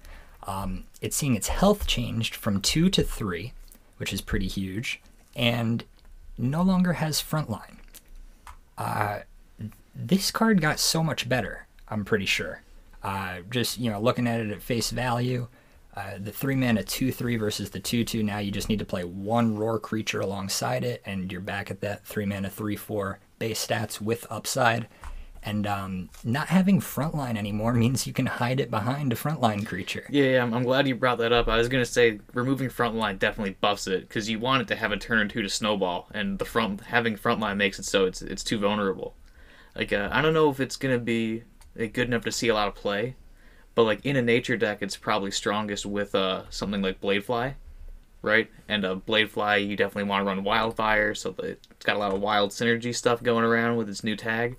Um, 0.48 0.86
it's 1.02 1.16
seeing 1.16 1.36
its 1.36 1.48
health 1.48 1.88
changed 1.88 2.36
from 2.36 2.62
two 2.62 2.90
to 2.90 3.04
three, 3.04 3.54
which 3.98 4.14
is 4.14 4.22
pretty 4.22 4.48
huge, 4.48 5.02
and 5.36 5.84
no 6.38 6.62
longer 6.62 6.94
has 6.94 7.22
frontline. 7.22 7.78
Uh, 8.78 9.20
this 9.94 10.32
card 10.32 10.62
got 10.62 10.80
so 10.80 11.04
much 11.04 11.30
better, 11.30 11.68
I'm 11.88 12.06
pretty 12.06 12.26
sure. 12.26 12.62
Uh, 13.04 13.40
just, 13.50 13.78
you 13.78 13.92
know, 13.92 14.00
looking 14.00 14.28
at 14.28 14.40
it 14.40 14.52
at 14.52 14.62
face 14.62 14.92
value, 14.92 15.48
uh, 15.96 16.18
the 16.20 16.32
3 16.32 16.56
mana 16.56 16.84
2 16.84 17.12
3 17.12 17.36
versus 17.36 17.70
the 17.70 17.80
2 17.80 18.04
2, 18.04 18.24
now 18.24 18.38
you 18.38 18.52
just 18.52 18.70
need 18.70 18.80
to 18.80 18.86
play 18.86 19.04
one 19.04 19.56
roar 19.58 19.78
creature 19.78 20.22
alongside 20.22 20.84
it, 20.84 21.02
and 21.06 21.32
you're 21.32 21.42
back 21.42 21.70
at 21.70 21.82
that 21.82 22.06
3 22.06 22.26
mana 22.26 22.50
3 22.50 22.76
4 22.76 23.20
base 23.40 23.66
stats 23.66 24.00
with 24.00 24.26
upside. 24.30 24.88
And 25.44 25.66
um, 25.66 26.10
not 26.24 26.50
having 26.50 26.80
frontline 26.80 27.38
anymore 27.38 27.74
means 27.82 28.06
you 28.06 28.14
can 28.14 28.28
hide 28.28 28.60
it 28.60 28.70
behind 28.70 29.12
a 29.12 29.16
frontline 29.16 29.66
creature. 29.66 30.06
Yeah, 30.10 30.26
yeah 30.26 30.44
I'm, 30.44 30.54
I'm 30.54 30.64
glad 30.64 30.88
you 30.88 30.96
brought 30.96 31.18
that 31.20 31.34
up. 31.34 31.48
I 31.48 31.58
was 31.58 31.68
gonna 31.68 31.86
say 31.86 32.20
removing 32.34 32.70
frontline 32.70 33.18
definitely 33.20 33.58
buffs 33.60 33.88
it 33.88 34.08
because 34.08 34.30
you 34.30 34.40
want 34.40 34.62
it 34.62 34.68
to 34.70 34.76
have 34.76 34.92
a 34.92 34.98
turn 34.98 35.20
or 35.20 35.28
two 35.28 35.42
to 35.42 35.50
snowball, 35.50 36.08
and 36.14 36.38
the 36.38 36.46
front 36.46 36.82
having 36.82 37.16
frontline 37.16 37.58
makes 37.58 37.80
it 37.80 37.86
so 37.86 38.06
it's 38.06 38.22
it's 38.22 38.44
too 38.44 38.60
vulnerable. 38.60 39.16
Like 39.76 39.94
uh, 39.94 40.10
I 40.12 40.22
don't 40.22 40.34
know 40.34 40.50
if 40.50 40.60
it's 40.60 40.76
gonna 40.76 41.00
be 41.00 41.44
uh, 41.80 41.86
good 41.86 42.08
enough 42.08 42.24
to 42.26 42.32
see 42.32 42.50
a 42.50 42.54
lot 42.54 42.68
of 42.68 42.76
play, 42.76 43.16
but 43.74 43.84
like 43.84 44.06
in 44.06 44.16
a 44.16 44.22
nature 44.22 44.58
deck, 44.58 44.80
it's 44.82 44.98
probably 44.98 45.32
strongest 45.32 45.86
with 45.86 46.14
uh, 46.14 46.44
something 46.50 46.82
like 46.82 47.02
Bladefly, 47.02 47.56
right? 48.22 48.50
And 48.68 48.86
a 48.86 48.92
uh, 48.92 48.96
Bladefly, 48.96 49.68
you 49.68 49.76
definitely 49.76 50.10
want 50.10 50.22
to 50.22 50.26
run 50.26 50.44
Wildfire, 50.44 51.16
so 51.16 51.34
it's 51.40 51.86
got 51.86 51.96
a 51.96 52.00
lot 52.00 52.14
of 52.14 52.22
wild 52.22 52.52
synergy 52.52 52.94
stuff 52.94 53.24
going 53.24 53.44
around 53.44 53.78
with 53.78 53.90
its 53.90 54.04
new 54.04 54.16
tag. 54.16 54.58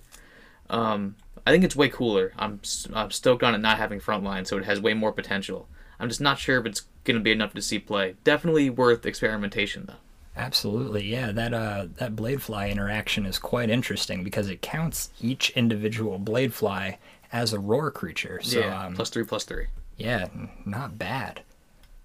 Um, 0.69 1.15
I 1.45 1.51
think 1.51 1.63
it's 1.63 1.75
way 1.75 1.89
cooler. 1.89 2.33
I'm 2.37 2.61
I'm 2.93 3.11
stoked 3.11 3.43
on 3.43 3.55
it 3.55 3.59
not 3.59 3.77
having 3.77 3.99
frontline, 3.99 4.47
so 4.47 4.57
it 4.57 4.65
has 4.65 4.79
way 4.79 4.93
more 4.93 5.11
potential. 5.11 5.67
I'm 5.99 6.09
just 6.09 6.21
not 6.21 6.39
sure 6.39 6.59
if 6.59 6.65
it's 6.65 6.83
gonna 7.03 7.19
be 7.19 7.31
enough 7.31 7.53
to 7.53 7.61
see 7.61 7.79
play. 7.79 8.15
Definitely 8.23 8.69
worth 8.69 9.05
experimentation 9.05 9.85
though. 9.87 9.95
Absolutely, 10.35 11.05
yeah. 11.05 11.31
That 11.31 11.53
uh, 11.53 11.87
that 11.97 12.15
bladefly 12.15 12.71
interaction 12.71 13.25
is 13.25 13.37
quite 13.37 13.69
interesting 13.69 14.23
because 14.23 14.49
it 14.49 14.61
counts 14.61 15.11
each 15.21 15.51
individual 15.51 16.17
blade 16.17 16.53
fly 16.53 16.97
as 17.31 17.53
a 17.53 17.59
roar 17.59 17.91
creature. 17.91 18.39
So, 18.41 18.59
yeah, 18.59 18.85
um, 18.85 18.95
plus 18.95 19.09
three, 19.09 19.23
plus 19.23 19.43
three. 19.43 19.67
Yeah, 19.97 20.27
not 20.65 20.97
bad. 20.97 21.41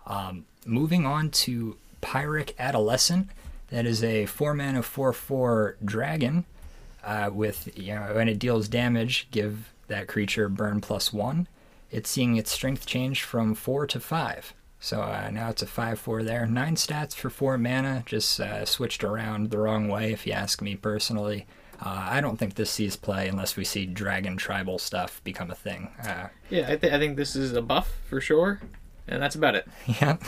Um, 0.06 0.44
moving 0.66 1.06
on 1.06 1.30
to 1.30 1.76
Pyric 2.02 2.52
Adolescent. 2.58 3.28
That 3.70 3.86
is 3.86 4.02
a 4.02 4.26
four 4.26 4.54
mana 4.54 4.82
four 4.82 5.12
four 5.12 5.76
dragon. 5.84 6.44
Uh, 7.08 7.30
with 7.32 7.70
you 7.74 7.94
know 7.94 8.10
when 8.12 8.28
it 8.28 8.38
deals 8.38 8.68
damage, 8.68 9.28
give 9.30 9.72
that 9.86 10.08
creature 10.08 10.48
burn 10.50 10.80
plus 10.80 11.10
one. 11.10 11.48
It's 11.90 12.10
seeing 12.10 12.36
its 12.36 12.50
strength 12.50 12.84
change 12.84 13.22
from 13.22 13.54
four 13.54 13.86
to 13.86 13.98
five. 13.98 14.52
So 14.78 15.00
uh, 15.00 15.30
now 15.32 15.48
it's 15.50 15.62
a 15.62 15.66
5 15.66 15.98
4 15.98 16.22
there. 16.22 16.46
9 16.46 16.76
stats 16.76 17.14
for 17.14 17.30
4 17.30 17.58
mana, 17.58 18.04
just 18.06 18.38
uh, 18.38 18.64
switched 18.64 19.02
around 19.02 19.50
the 19.50 19.58
wrong 19.58 19.88
way, 19.88 20.12
if 20.12 20.26
you 20.26 20.32
ask 20.32 20.62
me 20.62 20.76
personally. 20.76 21.46
Uh, 21.80 22.06
I 22.10 22.20
don't 22.20 22.36
think 22.36 22.54
this 22.54 22.70
sees 22.70 22.94
play 22.96 23.28
unless 23.28 23.56
we 23.56 23.64
see 23.64 23.86
dragon 23.86 24.36
tribal 24.36 24.78
stuff 24.78 25.20
become 25.24 25.50
a 25.50 25.54
thing. 25.54 25.90
Uh, 26.02 26.28
yeah, 26.50 26.66
I, 26.68 26.76
th- 26.76 26.92
I 26.92 26.98
think 26.98 27.16
this 27.16 27.34
is 27.36 27.54
a 27.54 27.62
buff 27.62 27.92
for 28.08 28.20
sure, 28.20 28.60
and 29.06 29.22
that's 29.22 29.34
about 29.34 29.54
it. 29.54 29.66
Yep. 30.00 30.22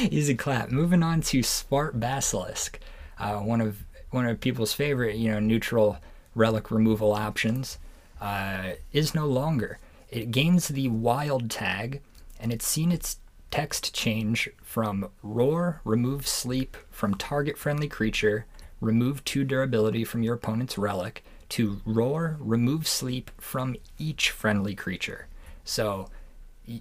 Easy 0.10 0.34
clap. 0.34 0.70
Moving 0.70 1.02
on 1.02 1.20
to 1.22 1.42
Swart 1.42 1.98
Basilisk, 1.98 2.80
uh, 3.18 3.36
one 3.38 3.60
of 3.60 3.84
one 4.10 4.26
of 4.26 4.40
people's 4.40 4.72
favorite, 4.72 5.16
you 5.16 5.30
know, 5.30 5.40
neutral 5.40 5.98
relic 6.34 6.70
removal 6.70 7.12
options, 7.12 7.78
uh, 8.20 8.72
is 8.92 9.14
no 9.14 9.26
longer. 9.26 9.78
It 10.08 10.30
gains 10.30 10.68
the 10.68 10.88
wild 10.88 11.50
tag, 11.50 12.00
and 12.38 12.52
it's 12.52 12.66
seen 12.66 12.92
its 12.92 13.18
text 13.50 13.94
change 13.94 14.48
from 14.62 15.10
Roar, 15.22 15.80
remove 15.84 16.26
sleep 16.26 16.76
from 16.90 17.14
target 17.14 17.58
friendly 17.58 17.88
creature, 17.88 18.46
remove 18.80 19.24
2 19.24 19.44
durability 19.44 20.04
from 20.04 20.22
your 20.22 20.34
opponent's 20.34 20.78
relic, 20.78 21.24
to 21.50 21.80
Roar, 21.84 22.36
remove 22.38 22.86
sleep 22.86 23.30
from 23.38 23.76
each 23.98 24.30
friendly 24.30 24.74
creature. 24.74 25.26
So 25.64 26.08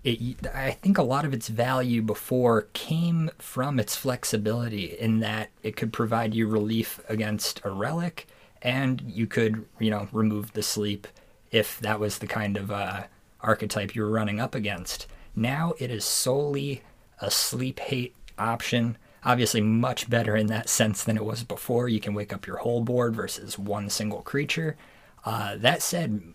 it, 0.03 0.48
I 0.53 0.72
think 0.72 0.98
a 0.98 1.03
lot 1.03 1.25
of 1.25 1.34
its 1.34 1.48
value 1.48 2.01
before 2.01 2.67
came 2.74 3.31
from 3.38 3.79
its 3.79 3.96
flexibility 3.96 4.86
in 4.98 5.19
that 5.19 5.50
it 5.63 5.75
could 5.75 5.93
provide 5.93 6.34
you 6.34 6.48
relief 6.48 7.00
against 7.10 7.62
a 7.63 7.72
relic 7.72 8.27
and 8.62 9.01
you 9.05 9.25
could, 9.25 9.65
you 9.79 9.89
know, 9.89 10.08
remove 10.12 10.53
the 10.53 10.63
sleep 10.63 11.08
if 11.51 11.79
that 11.79 12.00
was 12.00 12.19
the 12.19 12.27
kind 12.27 12.58
of 12.58 12.72
uh, 12.72 13.03
archetype 13.41 13.96
you 13.96 14.01
were 14.01 14.12
running 14.12 14.39
up 14.39 14.53
against. 14.53 15.08
Now 15.36 15.74
it 15.79 15.89
is 15.89 16.05
solely 16.05 16.84
a 17.22 17.31
sleep 17.31 17.79
hate 17.79 18.15
option. 18.38 18.98
Obviously, 19.24 19.62
much 19.62 20.10
better 20.10 20.36
in 20.36 20.48
that 20.48 20.69
sense 20.69 21.03
than 21.03 21.17
it 21.17 21.25
was 21.25 21.43
before. 21.43 21.89
You 21.89 22.00
can 22.00 22.13
wake 22.13 22.31
up 22.34 22.48
your 22.48 22.58
whole 22.58 22.81
board 22.81 23.15
versus 23.15 23.58
one 23.58 23.89
single 23.89 24.22
creature. 24.22 24.77
Uh, 25.25 25.58
that 25.58 25.81
said, 25.81 26.34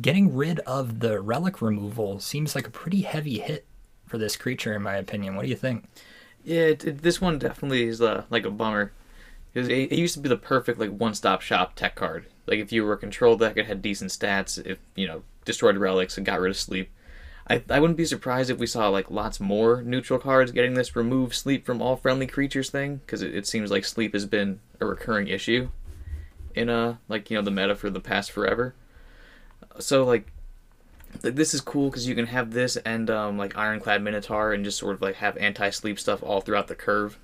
getting 0.00 0.34
rid 0.34 0.60
of 0.60 1.00
the 1.00 1.20
relic 1.20 1.62
removal 1.62 2.20
seems 2.20 2.54
like 2.54 2.66
a 2.66 2.70
pretty 2.70 3.02
heavy 3.02 3.38
hit 3.38 3.66
for 4.06 4.18
this 4.18 4.36
creature, 4.36 4.74
in 4.74 4.82
my 4.82 4.96
opinion. 4.96 5.36
What 5.36 5.44
do 5.44 5.48
you 5.48 5.56
think? 5.56 5.88
Yeah, 6.44 6.62
it, 6.62 6.84
it, 6.84 7.02
this 7.02 7.20
one 7.20 7.38
definitely 7.38 7.84
is 7.84 8.00
uh, 8.00 8.24
like 8.30 8.44
a 8.44 8.50
bummer 8.50 8.92
it, 9.54 9.70
it, 9.70 9.98
used 9.98 10.14
to 10.14 10.20
be 10.20 10.28
the 10.28 10.36
perfect 10.36 10.78
like 10.78 10.90
one-stop 10.90 11.40
shop 11.40 11.74
tech 11.74 11.94
card. 11.94 12.26
Like 12.46 12.58
if 12.60 12.72
you 12.72 12.84
were 12.84 12.92
a 12.92 12.98
control 12.98 13.36
deck, 13.36 13.56
it 13.56 13.66
had 13.66 13.82
decent 13.82 14.10
stats. 14.10 14.64
If 14.64 14.78
you 14.94 15.06
know 15.06 15.22
destroyed 15.44 15.76
relics 15.76 16.16
and 16.16 16.26
got 16.26 16.40
rid 16.40 16.50
of 16.50 16.56
sleep, 16.56 16.90
I, 17.48 17.62
I 17.68 17.80
wouldn't 17.80 17.96
be 17.96 18.04
surprised 18.04 18.50
if 18.50 18.58
we 18.58 18.66
saw 18.66 18.88
like 18.88 19.10
lots 19.10 19.40
more 19.40 19.82
neutral 19.82 20.18
cards 20.18 20.52
getting 20.52 20.74
this 20.74 20.94
remove 20.94 21.34
sleep 21.34 21.66
from 21.66 21.82
all 21.82 21.96
friendly 21.96 22.26
creatures 22.26 22.70
thing 22.70 22.96
because 22.96 23.22
it, 23.22 23.34
it 23.34 23.46
seems 23.46 23.70
like 23.70 23.84
sleep 23.84 24.12
has 24.12 24.26
been 24.26 24.60
a 24.80 24.86
recurring 24.86 25.28
issue 25.28 25.68
in 26.54 26.68
uh 26.68 26.96
like 27.08 27.30
you 27.30 27.36
know 27.36 27.42
the 27.42 27.50
meta 27.50 27.74
for 27.74 27.90
the 27.90 28.00
past 28.00 28.30
forever. 28.30 28.74
So 29.78 30.04
like 30.04 30.30
like 31.22 31.34
this 31.34 31.54
is 31.54 31.60
cool 31.60 31.90
because 31.90 32.06
you 32.06 32.14
can 32.14 32.26
have 32.26 32.52
this 32.52 32.76
and 32.76 33.10
um, 33.10 33.36
like 33.36 33.56
Ironclad 33.56 34.02
Minotaur 34.02 34.52
and 34.52 34.64
just 34.64 34.78
sort 34.78 34.94
of 34.94 35.02
like 35.02 35.16
have 35.16 35.36
anti-sleep 35.36 35.98
stuff 35.98 36.22
all 36.22 36.40
throughout 36.40 36.68
the 36.68 36.74
curve. 36.74 37.18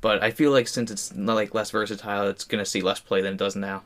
But 0.00 0.22
I 0.22 0.30
feel 0.30 0.50
like 0.50 0.68
since 0.68 0.90
it's 0.90 1.14
like 1.14 1.54
less 1.54 1.70
versatile, 1.70 2.28
it's 2.28 2.44
gonna 2.44 2.66
see 2.66 2.82
less 2.82 3.00
play 3.00 3.22
than 3.22 3.34
it 3.34 3.38
does 3.38 3.56
now. 3.56 3.82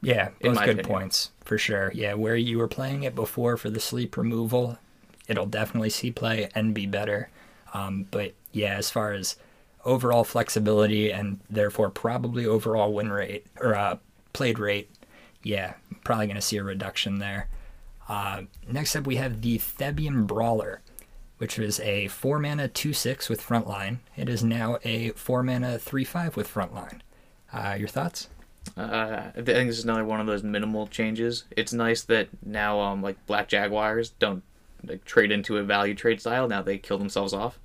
Yeah, 0.00 0.30
those 0.40 0.58
good 0.58 0.78
opinion. 0.78 0.84
points 0.84 1.30
for 1.44 1.58
sure. 1.58 1.90
Yeah, 1.92 2.14
where 2.14 2.36
you 2.36 2.58
were 2.58 2.68
playing 2.68 3.02
it 3.02 3.14
before 3.14 3.56
for 3.56 3.68
the 3.68 3.80
sleep 3.80 4.16
removal, 4.16 4.78
it'll 5.26 5.46
definitely 5.46 5.90
see 5.90 6.12
play 6.12 6.48
and 6.54 6.72
be 6.72 6.86
better. 6.86 7.30
Um, 7.74 8.06
but 8.10 8.34
yeah, 8.52 8.76
as 8.76 8.90
far 8.90 9.12
as 9.12 9.36
overall 9.84 10.24
flexibility 10.24 11.10
and 11.10 11.40
therefore 11.50 11.90
probably 11.90 12.46
overall 12.46 12.92
win 12.92 13.10
rate 13.10 13.46
or 13.60 13.74
uh, 13.74 13.96
played 14.32 14.58
rate, 14.60 14.88
yeah, 15.42 15.74
probably 16.08 16.26
going 16.26 16.36
to 16.36 16.40
see 16.40 16.56
a 16.56 16.64
reduction 16.64 17.18
there. 17.18 17.48
Uh, 18.08 18.40
next 18.66 18.96
up, 18.96 19.06
we 19.06 19.16
have 19.16 19.42
the 19.42 19.58
Thebian 19.58 20.26
Brawler, 20.26 20.80
which 21.36 21.58
was 21.58 21.78
a 21.80 22.08
4 22.08 22.38
mana 22.38 22.66
2 22.66 22.94
6 22.94 23.28
with 23.28 23.42
frontline. 23.42 23.98
It 24.16 24.30
is 24.30 24.42
now 24.42 24.78
a 24.84 25.10
4 25.10 25.42
mana 25.42 25.78
3 25.78 26.04
5 26.04 26.34
with 26.34 26.50
frontline. 26.50 27.00
Uh, 27.52 27.76
your 27.78 27.88
thoughts? 27.88 28.28
Uh, 28.74 28.80
I 28.80 29.32
think 29.32 29.44
this 29.44 29.76
is 29.76 29.84
another 29.84 30.06
one 30.06 30.18
of 30.18 30.26
those 30.26 30.42
minimal 30.42 30.86
changes. 30.86 31.44
It's 31.54 31.74
nice 31.74 32.02
that 32.04 32.28
now, 32.42 32.80
um, 32.80 33.02
like 33.02 33.26
Black 33.26 33.46
Jaguars 33.46 34.08
don't 34.18 34.42
like 34.86 35.04
trade 35.04 35.30
into 35.30 35.58
a 35.58 35.62
value 35.62 35.94
trade 35.94 36.22
style. 36.22 36.48
Now 36.48 36.62
they 36.62 36.78
kill 36.78 36.96
themselves 36.96 37.34
off. 37.34 37.58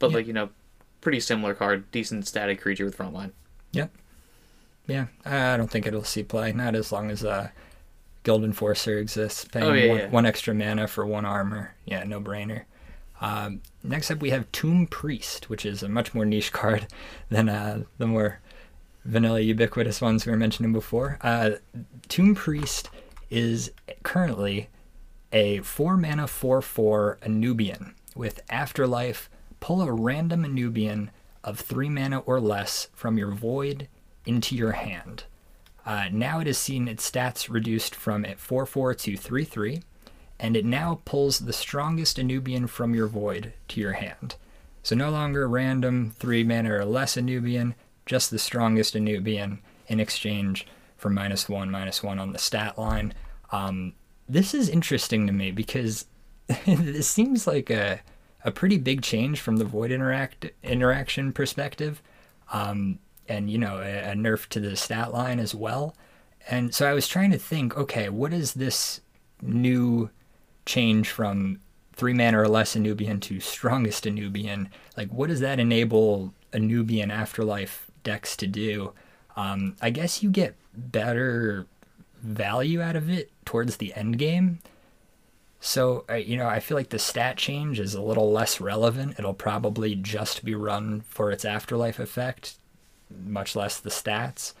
But 0.00 0.10
like 0.10 0.26
you 0.26 0.32
know, 0.32 0.48
pretty 1.00 1.20
similar 1.20 1.54
card, 1.54 1.88
decent 1.92 2.26
static 2.26 2.60
creature 2.60 2.84
with 2.84 2.98
frontline. 2.98 3.30
Yep. 3.70 3.92
Yeah, 3.94 4.02
I 5.24 5.56
don't 5.56 5.70
think 5.70 5.86
it'll 5.86 6.04
see 6.04 6.22
play. 6.22 6.52
Not 6.52 6.74
as 6.74 6.90
long 6.90 7.10
as 7.10 7.24
uh, 7.24 7.48
Guild 8.22 8.42
Enforcer 8.42 8.98
exists, 8.98 9.44
paying 9.44 9.64
oh, 9.64 9.72
yeah, 9.72 9.88
one, 9.88 9.98
yeah. 9.98 10.08
one, 10.08 10.26
extra 10.26 10.54
mana 10.54 10.88
for 10.88 11.06
one 11.06 11.24
armor. 11.24 11.74
Yeah, 11.84 12.04
no 12.04 12.20
brainer. 12.20 12.64
Um, 13.20 13.62
next 13.82 14.10
up, 14.10 14.20
we 14.20 14.30
have 14.30 14.50
Tomb 14.52 14.86
Priest, 14.86 15.50
which 15.50 15.66
is 15.66 15.82
a 15.82 15.88
much 15.88 16.14
more 16.14 16.24
niche 16.24 16.52
card 16.52 16.86
than 17.28 17.48
uh, 17.48 17.84
the 17.98 18.06
more 18.06 18.40
vanilla 19.04 19.40
ubiquitous 19.40 20.00
ones 20.00 20.26
we 20.26 20.32
were 20.32 20.38
mentioning 20.38 20.72
before. 20.72 21.18
Uh, 21.22 21.50
Tomb 22.08 22.34
Priest 22.34 22.90
is 23.30 23.72
currently 24.02 24.68
a 25.32 25.58
4 25.58 25.96
mana 25.96 26.26
4 26.26 26.62
4 26.62 27.18
Anubian 27.22 27.92
with 28.14 28.40
Afterlife. 28.50 29.28
Pull 29.60 29.82
a 29.82 29.92
random 29.92 30.44
Anubian 30.44 31.08
of 31.44 31.60
3 31.60 31.88
mana 31.88 32.20
or 32.20 32.40
less 32.40 32.88
from 32.94 33.18
your 33.18 33.32
void 33.32 33.88
into 34.28 34.54
your 34.54 34.72
hand. 34.72 35.24
Uh, 35.86 36.08
now 36.12 36.38
it 36.38 36.46
has 36.46 36.58
seen 36.58 36.86
its 36.86 37.10
stats 37.10 37.48
reduced 37.48 37.94
from 37.94 38.24
at 38.24 38.38
4 38.38 38.66
4 38.66 38.94
to 38.94 39.16
3 39.16 39.44
3, 39.44 39.82
and 40.38 40.56
it 40.56 40.64
now 40.64 41.00
pulls 41.04 41.40
the 41.40 41.52
strongest 41.52 42.18
Anubian 42.18 42.68
from 42.68 42.94
your 42.94 43.08
void 43.08 43.54
to 43.68 43.80
your 43.80 43.92
hand. 43.92 44.36
So 44.82 44.94
no 44.94 45.10
longer 45.10 45.48
random 45.48 46.12
3 46.18 46.44
mana 46.44 46.74
or 46.74 46.84
less 46.84 47.16
Anubian, 47.16 47.74
just 48.06 48.30
the 48.30 48.38
strongest 48.38 48.94
Anubian 48.94 49.58
in 49.86 49.98
exchange 49.98 50.66
for 50.96 51.08
minus 51.08 51.48
1, 51.48 51.70
minus 51.70 52.02
1 52.02 52.18
on 52.18 52.32
the 52.32 52.38
stat 52.38 52.78
line. 52.78 53.14
Um, 53.50 53.94
this 54.28 54.52
is 54.52 54.68
interesting 54.68 55.26
to 55.26 55.32
me 55.32 55.50
because 55.50 56.04
this 56.66 57.08
seems 57.08 57.46
like 57.46 57.70
a 57.70 58.00
a 58.44 58.50
pretty 58.52 58.78
big 58.78 59.02
change 59.02 59.40
from 59.40 59.56
the 59.56 59.64
void 59.64 59.90
interact 59.90 60.46
interaction 60.62 61.32
perspective. 61.32 62.02
Um, 62.52 62.98
and 63.28 63.50
you 63.50 63.58
know 63.58 63.78
a, 63.78 64.10
a 64.10 64.14
nerf 64.14 64.46
to 64.48 64.60
the 64.60 64.76
stat 64.76 65.12
line 65.12 65.38
as 65.38 65.54
well. 65.54 65.94
And 66.48 66.74
so 66.74 66.88
I 66.88 66.94
was 66.94 67.06
trying 67.08 67.30
to 67.32 67.38
think, 67.38 67.76
okay, 67.76 68.08
what 68.08 68.32
is 68.32 68.54
this 68.54 69.00
new 69.42 70.10
change 70.64 71.10
from 71.10 71.60
three 71.94 72.14
mana 72.14 72.40
or 72.40 72.48
less 72.48 72.74
Anubian 72.74 73.20
to 73.22 73.40
strongest 73.40 74.04
Anubian? 74.04 74.68
Like, 74.96 75.10
what 75.12 75.28
does 75.28 75.40
that 75.40 75.60
enable 75.60 76.32
Anubian 76.52 77.10
afterlife 77.10 77.90
decks 78.02 78.36
to 78.38 78.46
do? 78.46 78.92
Um, 79.36 79.76
I 79.82 79.90
guess 79.90 80.22
you 80.22 80.30
get 80.30 80.56
better 80.74 81.66
value 82.22 82.80
out 82.80 82.96
of 82.96 83.10
it 83.10 83.30
towards 83.44 83.76
the 83.76 83.92
end 83.94 84.18
game. 84.18 84.60
So, 85.60 86.04
you 86.16 86.36
know, 86.36 86.46
I 86.46 86.60
feel 86.60 86.76
like 86.76 86.90
the 86.90 86.98
stat 86.98 87.36
change 87.36 87.80
is 87.80 87.94
a 87.94 88.02
little 88.02 88.30
less 88.30 88.60
relevant. 88.60 89.16
It'll 89.18 89.34
probably 89.34 89.96
just 89.96 90.44
be 90.44 90.54
run 90.54 91.00
for 91.00 91.32
its 91.32 91.44
afterlife 91.44 91.98
effect, 91.98 92.58
much 93.24 93.54
less 93.56 93.78
the 93.80 93.90
stats. 93.90 94.52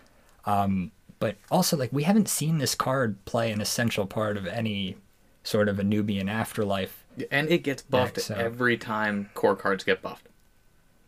Um, 0.44 0.92
but 1.18 1.36
also, 1.50 1.76
like, 1.76 1.92
we 1.92 2.04
haven't 2.04 2.28
seen 2.28 2.58
this 2.58 2.74
card 2.74 3.22
play 3.24 3.50
an 3.50 3.60
essential 3.60 4.06
part 4.06 4.36
of 4.36 4.46
any 4.46 4.96
sort 5.42 5.68
of 5.68 5.76
Anubian 5.78 6.30
afterlife. 6.30 7.04
And 7.30 7.48
it 7.50 7.58
gets 7.64 7.82
buffed 7.82 8.14
Deck, 8.16 8.24
so- 8.24 8.34
every 8.34 8.76
time 8.76 9.30
core 9.34 9.56
cards 9.56 9.82
get 9.84 10.00
buffed. 10.02 10.28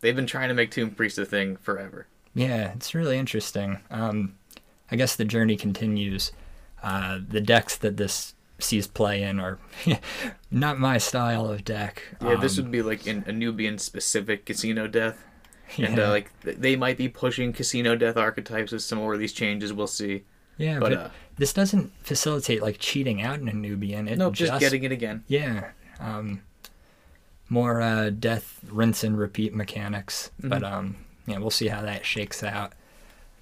They've 0.00 0.16
been 0.16 0.26
trying 0.26 0.49
to 0.49 0.54
make 0.54 0.70
Tomb 0.70 0.90
Priest 0.92 1.18
a 1.18 1.25
thing 1.26 1.56
forever. 1.59 2.06
Yeah, 2.35 2.73
it's 2.73 2.94
really 2.94 3.18
interesting. 3.18 3.80
Um, 3.90 4.35
I 4.90 4.97
guess 4.97 5.14
the 5.14 5.25
journey 5.26 5.56
continues. 5.56 6.32
Uh, 6.82 7.18
the 7.28 7.40
decks 7.40 7.76
that 7.76 7.99
this 7.99 8.35
sees 8.59 8.87
play 8.87 9.23
in 9.23 9.38
are 9.38 9.59
not 10.50 10.78
my 10.78 10.97
style 10.99 11.47
of 11.50 11.64
deck. 11.64 12.02
Yeah, 12.23 12.37
this 12.37 12.59
Um, 12.59 12.64
would 12.64 12.73
be 12.73 12.82
like 12.82 13.06
an 13.06 13.23
Anubian 13.23 13.78
specific 13.78 14.47
casino 14.47 14.87
death. 14.87 15.23
And 15.78 15.98
uh, 15.98 16.10
like 16.10 16.30
they 16.42 16.76
might 16.76 16.96
be 16.96 17.08
pushing 17.08 17.52
casino 17.52 17.96
death 17.96 18.16
archetypes 18.16 18.72
with 18.72 18.82
some 18.82 18.98
more 18.98 19.14
of 19.14 19.20
these 19.20 19.32
changes. 19.32 19.72
We'll 19.72 19.86
see. 19.86 20.24
yeah, 20.58 20.78
but, 20.78 20.90
but, 20.90 20.98
uh, 20.98 21.10
this 21.36 21.52
doesn't 21.52 21.92
facilitate 22.02 22.62
like 22.62 22.78
cheating 22.78 23.22
out 23.22 23.40
an 23.40 23.50
Anubian. 23.50 24.10
It 24.10 24.18
No, 24.18 24.30
just, 24.30 24.60
getting 24.60 24.84
it 24.84 24.92
again. 24.92 25.24
Yeah. 25.26 25.70
Um, 25.98 26.42
more 27.48 27.80
uh, 27.80 28.10
death, 28.10 28.60
rinse 28.68 29.04
and 29.04 29.18
repeat 29.18 29.54
mechanics. 29.54 30.30
But 30.38 30.62
um, 30.62 30.96
yeah, 31.26 31.38
we'll 31.38 31.50
see 31.50 31.68
how 31.68 31.82
that 31.82 32.06
shakes 32.06 32.42
out. 32.42 32.72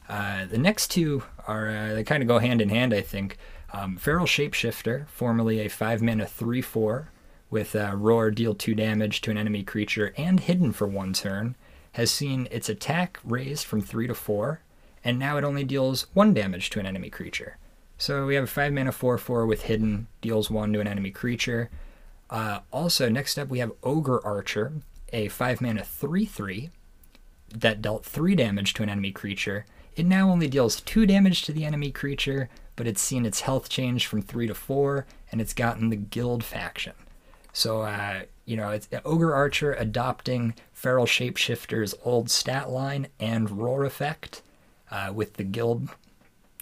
Uh, 0.08 0.46
the 0.46 0.58
next 0.58 0.90
two 0.90 1.22
are 1.46 1.68
uh, 1.68 1.94
they 1.94 2.04
kind 2.04 2.22
of 2.22 2.28
go 2.28 2.38
hand 2.38 2.60
in 2.60 2.70
hand, 2.70 2.94
I 2.94 3.02
think. 3.02 3.36
Um, 3.72 3.96
Feral 3.96 4.26
Shapeshifter, 4.26 5.06
formerly 5.08 5.60
a 5.60 5.68
five 5.68 6.00
mana 6.00 6.26
three 6.26 6.62
four, 6.62 7.10
with 7.50 7.76
uh, 7.76 7.92
roar 7.94 8.30
deal 8.30 8.54
two 8.54 8.74
damage 8.74 9.20
to 9.22 9.30
an 9.30 9.36
enemy 9.38 9.62
creature 9.62 10.14
and 10.16 10.40
hidden 10.40 10.72
for 10.72 10.86
one 10.86 11.12
turn, 11.12 11.56
has 11.92 12.10
seen 12.10 12.48
its 12.50 12.68
attack 12.68 13.18
raised 13.24 13.66
from 13.66 13.80
three 13.80 14.06
to 14.06 14.14
four, 14.14 14.60
and 15.04 15.18
now 15.18 15.36
it 15.36 15.44
only 15.44 15.64
deals 15.64 16.06
one 16.14 16.34
damage 16.34 16.70
to 16.70 16.80
an 16.80 16.86
enemy 16.86 17.10
creature. 17.10 17.56
So 17.96 18.26
we 18.26 18.36
have 18.36 18.44
a 18.44 18.48
five 18.48 18.72
mana 18.72 18.92
four 18.92 19.18
four 19.18 19.46
with 19.46 19.62
hidden 19.62 20.06
deals 20.20 20.50
one 20.50 20.72
to 20.72 20.80
an 20.80 20.88
enemy 20.88 21.10
creature. 21.10 21.70
Uh, 22.30 22.60
also, 22.72 23.08
next 23.08 23.38
up 23.38 23.48
we 23.48 23.58
have 23.58 23.72
Ogre 23.82 24.24
Archer, 24.24 24.72
a 25.12 25.28
five 25.28 25.60
mana 25.60 25.82
three 25.82 26.26
three 26.26 26.70
that 27.54 27.82
dealt 27.82 28.04
three 28.04 28.34
damage 28.34 28.74
to 28.74 28.82
an 28.82 28.88
enemy 28.88 29.10
creature. 29.10 29.64
It 29.96 30.06
now 30.06 30.30
only 30.30 30.46
deals 30.46 30.80
two 30.80 31.06
damage 31.06 31.42
to 31.42 31.52
the 31.52 31.64
enemy 31.64 31.90
creature, 31.90 32.48
but 32.76 32.86
it's 32.86 33.00
seen 33.00 33.26
its 33.26 33.40
health 33.40 33.68
change 33.68 34.06
from 34.06 34.22
three 34.22 34.46
to 34.46 34.54
four, 34.54 35.06
and 35.32 35.40
it's 35.40 35.54
gotten 35.54 35.88
the 35.88 35.96
guild 35.96 36.44
faction. 36.44 36.92
So, 37.52 37.82
uh, 37.82 38.22
you 38.48 38.56
know, 38.56 38.70
it's 38.70 38.88
Ogre 39.04 39.34
Archer 39.34 39.74
adopting 39.74 40.54
Feral 40.72 41.04
Shapeshifter's 41.04 41.94
old 42.02 42.30
stat 42.30 42.70
line 42.70 43.08
and 43.20 43.50
roar 43.50 43.84
effect 43.84 44.40
uh, 44.90 45.12
with 45.14 45.34
the 45.34 45.44
guild 45.44 45.90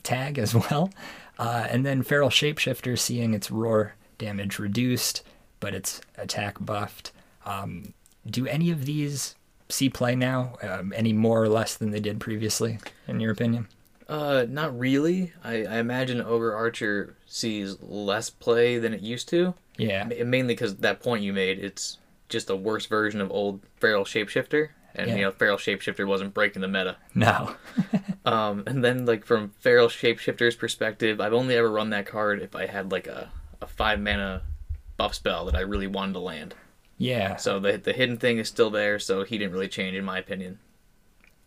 tag 0.03 0.37
as 0.37 0.53
well. 0.70 0.90
Uh, 1.38 1.68
and 1.70 1.87
then 1.87 2.03
Feral 2.03 2.29
Shapeshifter 2.29 2.99
seeing 2.99 3.35
its 3.35 3.53
roar 3.53 3.94
damage 4.18 4.59
reduced, 4.59 5.22
but 5.61 5.75
its 5.75 6.01
attack 6.18 6.57
buffed. 6.59 7.12
Um, 7.44 7.94
do 8.29 8.49
any 8.49 8.72
of 8.72 8.85
these 8.85 9.37
see 9.68 9.88
play 9.88 10.16
now? 10.16 10.55
Um, 10.62 10.92
any 10.96 11.12
more 11.12 11.40
or 11.40 11.49
less 11.49 11.77
than 11.77 11.92
they 11.92 12.01
did 12.01 12.18
previously, 12.18 12.79
in 13.07 13.20
your 13.20 13.31
opinion? 13.31 13.68
Uh, 14.09 14.44
not 14.49 14.77
really. 14.77 15.33
I, 15.44 15.64
I 15.64 15.79
imagine 15.79 16.20
Ogre 16.20 16.55
Archer 16.55 17.16
sees 17.27 17.81
less 17.81 18.29
play 18.29 18.79
than 18.79 18.92
it 18.92 19.03
used 19.03 19.29
to. 19.29 19.55
Yeah. 19.79 20.05
Ma- 20.05 20.25
Mainly 20.25 20.55
because 20.55 20.77
that 20.77 21.01
point 21.01 21.23
you 21.23 21.33
made, 21.33 21.59
it's 21.59 21.99
just 22.29 22.51
a 22.51 22.57
worse 22.57 22.87
version 22.87 23.21
of 23.21 23.31
old 23.31 23.61
Feral 23.77 24.05
Shapeshifter. 24.05 24.69
And, 24.95 25.09
Yeah. 25.11 25.17
you 25.17 25.23
know, 25.23 25.31
Feral 25.31 25.59
Shapeshifter 25.59 26.07
wasn't 26.07 26.33
breaking 26.35 26.62
the 26.62 26.69
meta. 26.69 26.97
No. 27.15 27.55
Um, 28.25 28.65
and 28.67 28.83
then, 28.85 29.07
like, 29.07 29.25
from 29.25 29.51
Feral 29.61 29.87
Shapeshifter's 29.87 30.57
perspective, 30.57 31.21
I've 31.21 31.33
only 31.33 31.55
ever 31.55 31.71
run 31.71 31.91
that 31.91 32.07
card 32.07 32.43
if 32.43 32.57
I 32.57 32.67
had, 32.67 32.91
like, 32.91 33.07
a, 33.07 33.31
a 33.61 33.69
five 33.69 34.01
mana 34.01 34.43
buff 34.97 35.15
spell 35.15 35.45
that 35.45 35.55
I 35.55 35.61
really 35.61 35.87
wanted 35.87 36.15
to 36.15 36.19
land. 36.19 36.57
Yeah. 36.99 37.37
So 37.37 37.61
the, 37.61 37.77
the 37.79 37.93
hidden 37.93 38.17
thing 38.17 38.39
is 38.39 38.49
still 38.49 38.69
there, 38.69 38.99
so 38.99 39.23
he 39.23 39.39
didn't 39.39 39.53
really 39.53 39.69
change, 39.69 39.95
in 39.97 40.05
my 40.05 40.19
opinion. 40.19 40.59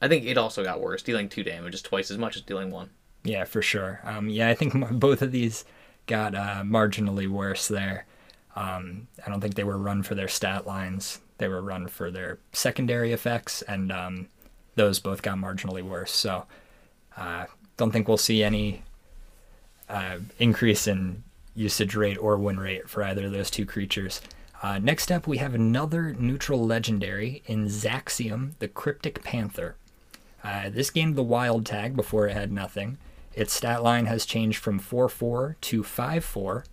I 0.01 0.07
think 0.07 0.23
it 0.23 0.37
also 0.37 0.63
got 0.63 0.79
worse. 0.79 1.03
Dealing 1.03 1.27
two 1.27 1.43
damage 1.43 1.73
is 1.73 1.81
twice 1.81 2.09
as 2.09 2.17
much 2.17 2.37
as 2.37 2.43
dealing 2.43 2.71
one. 2.71 2.91
Yeah, 3.25 3.43
for 3.43 3.61
sure. 3.61 3.99
Um, 4.05 4.29
yeah, 4.29 4.47
I 4.47 4.55
think 4.55 4.73
both 4.91 5.21
of 5.21 5.33
these 5.33 5.65
got 6.07 6.33
uh, 6.33 6.63
marginally 6.63 7.27
worse 7.27 7.67
there. 7.67 8.05
Um, 8.55 9.07
I 9.25 9.29
don't 9.29 9.41
think 9.41 9.55
they 9.55 9.63
were 9.63 9.77
run 9.77 10.03
for 10.03 10.15
their 10.15 10.27
stat 10.27 10.65
lines. 10.65 11.19
They 11.37 11.47
were 11.47 11.61
run 11.61 11.87
for 11.87 12.11
their 12.11 12.39
secondary 12.51 13.13
effects, 13.13 13.61
and 13.61 13.91
um, 13.91 14.27
those 14.75 14.99
both 14.99 15.21
got 15.21 15.37
marginally 15.37 15.81
worse. 15.81 16.11
So, 16.11 16.45
uh, 17.15 17.45
don't 17.77 17.91
think 17.91 18.07
we'll 18.07 18.17
see 18.17 18.43
any 18.43 18.83
uh, 19.87 20.17
increase 20.37 20.87
in 20.87 21.23
usage 21.55 21.95
rate 21.95 22.17
or 22.17 22.37
win 22.37 22.59
rate 22.59 22.89
for 22.89 23.03
either 23.03 23.25
of 23.25 23.31
those 23.31 23.49
two 23.49 23.65
creatures. 23.65 24.21
Uh, 24.61 24.77
next 24.79 25.11
up, 25.11 25.25
we 25.25 25.37
have 25.37 25.55
another 25.55 26.13
neutral 26.13 26.65
legendary 26.65 27.41
in 27.45 27.65
Zaxium, 27.65 28.51
the 28.59 28.67
Cryptic 28.67 29.23
Panther. 29.23 29.75
Uh, 30.43 30.69
this 30.69 30.89
gained 30.89 31.15
the 31.15 31.23
wild 31.23 31.65
tag 31.65 31.95
before 31.95 32.27
it 32.27 32.33
had 32.33 32.51
nothing. 32.51 32.97
Its 33.33 33.53
stat 33.53 33.83
line 33.83 34.05
has 34.05 34.25
changed 34.25 34.57
from 34.57 34.79
4 34.79 35.07
4 35.07 35.55
to 35.61 35.83
5 35.83 36.25
4. 36.25 36.65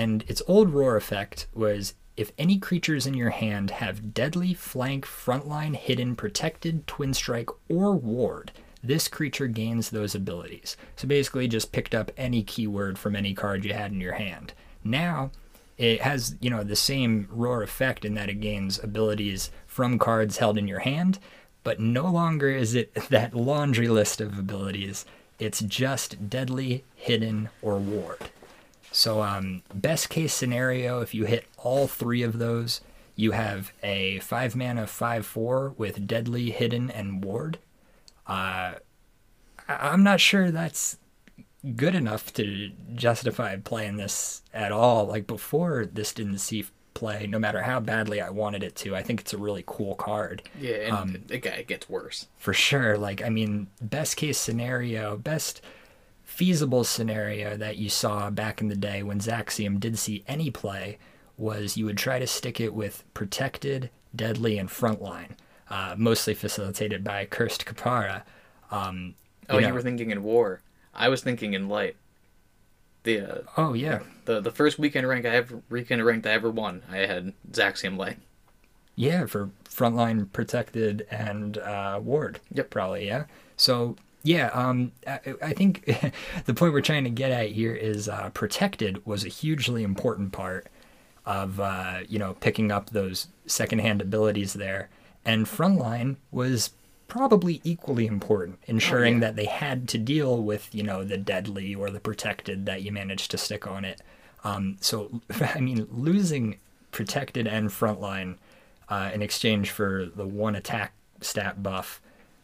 And 0.00 0.24
its 0.28 0.40
old 0.48 0.70
roar 0.70 0.96
effect 0.96 1.46
was 1.52 1.92
if 2.16 2.32
any 2.38 2.58
creatures 2.58 3.06
in 3.06 3.12
your 3.12 3.28
hand 3.28 3.70
have 3.70 4.14
deadly, 4.14 4.54
flank, 4.54 5.04
frontline, 5.04 5.76
hidden, 5.76 6.16
protected, 6.16 6.86
twin 6.86 7.12
strike, 7.12 7.50
or 7.68 7.94
ward, 7.94 8.50
this 8.82 9.08
creature 9.08 9.46
gains 9.46 9.90
those 9.90 10.14
abilities. 10.14 10.78
So 10.96 11.06
basically, 11.06 11.48
just 11.48 11.70
picked 11.70 11.94
up 11.94 12.10
any 12.16 12.42
keyword 12.42 12.98
from 12.98 13.14
any 13.14 13.34
card 13.34 13.62
you 13.62 13.74
had 13.74 13.92
in 13.92 14.00
your 14.00 14.14
hand. 14.14 14.54
Now, 14.82 15.32
it 15.76 16.00
has 16.00 16.34
you 16.40 16.48
know 16.48 16.64
the 16.64 16.76
same 16.76 17.28
roar 17.30 17.62
effect 17.62 18.06
in 18.06 18.14
that 18.14 18.30
it 18.30 18.40
gains 18.40 18.82
abilities 18.82 19.50
from 19.66 19.98
cards 19.98 20.38
held 20.38 20.56
in 20.56 20.68
your 20.68 20.80
hand 20.80 21.18
but 21.62 21.80
no 21.80 22.10
longer 22.10 22.50
is 22.50 22.74
it 22.74 22.92
that 23.08 23.34
laundry 23.34 23.88
list 23.88 24.20
of 24.20 24.38
abilities 24.38 25.06
it's 25.38 25.60
just 25.60 26.28
deadly 26.28 26.84
hidden 26.94 27.48
or 27.62 27.78
ward 27.78 28.30
so 28.92 29.22
um, 29.22 29.62
best 29.74 30.08
case 30.08 30.34
scenario 30.34 31.00
if 31.00 31.14
you 31.14 31.24
hit 31.24 31.44
all 31.58 31.86
three 31.86 32.22
of 32.22 32.38
those 32.38 32.80
you 33.16 33.32
have 33.32 33.72
a 33.82 34.18
5 34.20 34.56
mana 34.56 34.86
5 34.86 35.26
4 35.26 35.74
with 35.76 36.06
deadly 36.06 36.50
hidden 36.50 36.90
and 36.90 37.24
ward 37.24 37.58
uh, 38.26 38.74
I- 39.68 39.88
i'm 39.92 40.02
not 40.02 40.20
sure 40.20 40.50
that's 40.50 40.96
good 41.76 41.94
enough 41.94 42.32
to 42.34 42.70
justify 42.94 43.54
playing 43.56 43.96
this 43.98 44.40
at 44.54 44.72
all. 44.72 45.04
Like 45.06 45.26
before, 45.26 45.84
this 45.84 46.14
didn't 46.14 46.38
see 46.38 46.64
play, 46.94 47.26
no 47.26 47.38
matter 47.38 47.60
how 47.60 47.80
badly 47.80 48.18
I 48.18 48.30
wanted 48.30 48.62
it 48.62 48.74
to. 48.76 48.96
I 48.96 49.02
think 49.02 49.20
it's 49.20 49.34
a 49.34 49.38
really 49.38 49.62
cool 49.66 49.94
card 49.94 50.42
Yeah, 50.58 50.76
and 50.76 50.96
Um, 50.96 51.16
it, 51.28 51.44
it 51.44 51.66
gets 51.66 51.86
worse. 51.86 52.28
for 52.38 52.54
sure. 52.54 52.96
Like, 52.96 53.22
I 53.22 53.28
mean, 53.28 53.66
best 53.82 54.16
case 54.16 54.38
scenario, 54.38 55.18
best 55.18 55.60
feasible 56.30 56.84
scenario 56.84 57.56
that 57.56 57.76
you 57.76 57.88
saw 57.88 58.30
back 58.30 58.60
in 58.60 58.68
the 58.68 58.76
day 58.76 59.02
when 59.02 59.18
Zaxium 59.18 59.80
did 59.80 59.98
see 59.98 60.24
any 60.28 60.50
play 60.50 60.96
was 61.36 61.76
you 61.76 61.84
would 61.86 61.98
try 61.98 62.18
to 62.18 62.26
stick 62.26 62.60
it 62.60 62.72
with 62.72 63.02
protected, 63.14 63.90
deadly, 64.14 64.56
and 64.56 64.68
frontline, 64.68 65.32
uh, 65.68 65.94
mostly 65.98 66.32
facilitated 66.34 67.02
by 67.02 67.24
Cursed 67.26 67.64
Kapara. 67.66 68.22
Um, 68.70 69.14
Oh, 69.48 69.58
you, 69.58 69.74
were 69.74 69.82
thinking 69.82 70.12
in 70.12 70.22
war. 70.22 70.60
I 70.94 71.08
was 71.08 71.22
thinking 71.22 71.54
in 71.54 71.68
light. 71.68 71.96
The 73.02 73.20
uh, 73.20 73.38
oh 73.56 73.72
yeah, 73.72 74.00
the 74.26 74.40
the 74.40 74.52
first 74.52 74.78
weekend 74.78 75.08
rank 75.08 75.26
I 75.26 75.30
ever 75.30 75.60
weekend 75.68 76.04
ranked 76.04 76.24
I 76.26 76.30
ever 76.30 76.50
won, 76.50 76.82
I 76.88 76.98
had 76.98 77.32
Zaxium 77.50 77.96
light. 77.96 78.18
Yeah, 78.94 79.26
for 79.26 79.50
frontline 79.68 80.30
protected 80.32 81.06
and 81.10 81.58
uh, 81.58 81.98
ward. 82.00 82.38
Yep. 82.52 82.70
Probably, 82.70 83.06
yeah. 83.06 83.24
So, 83.56 83.96
yeah, 84.22 84.48
um, 84.48 84.92
I, 85.06 85.20
I 85.42 85.52
think 85.52 85.84
the 86.44 86.54
point 86.54 86.72
we're 86.72 86.80
trying 86.80 87.04
to 87.04 87.10
get 87.10 87.30
at 87.30 87.50
here 87.50 87.74
is 87.74 88.08
uh, 88.08 88.30
protected 88.30 89.04
was 89.06 89.24
a 89.24 89.28
hugely 89.28 89.82
important 89.82 90.32
part 90.32 90.66
of, 91.26 91.60
uh, 91.60 92.00
you 92.08 92.18
know, 92.18 92.34
picking 92.34 92.72
up 92.72 92.90
those 92.90 93.28
secondhand 93.46 94.02
abilities 94.02 94.54
there. 94.54 94.88
And 95.24 95.46
frontline 95.46 96.16
was 96.30 96.70
probably 97.08 97.60
equally 97.64 98.06
important, 98.06 98.58
ensuring 98.66 99.14
yeah. 99.14 99.20
that 99.20 99.36
they 99.36 99.44
had 99.44 99.88
to 99.88 99.98
deal 99.98 100.42
with, 100.42 100.74
you 100.74 100.82
know, 100.82 101.04
the 101.04 101.18
deadly 101.18 101.74
or 101.74 101.90
the 101.90 102.00
protected 102.00 102.66
that 102.66 102.82
you 102.82 102.92
managed 102.92 103.30
to 103.32 103.38
stick 103.38 103.66
on 103.66 103.84
it. 103.84 104.00
Um, 104.44 104.76
so, 104.80 105.20
I 105.40 105.60
mean, 105.60 105.86
losing 105.90 106.56
protected 106.92 107.46
and 107.46 107.68
frontline 107.68 108.36
uh, 108.88 109.10
in 109.14 109.22
exchange 109.22 109.70
for 109.70 110.06
the 110.14 110.26
one 110.26 110.54
attack 110.54 110.92
stat 111.20 111.62
buff, 111.62 112.00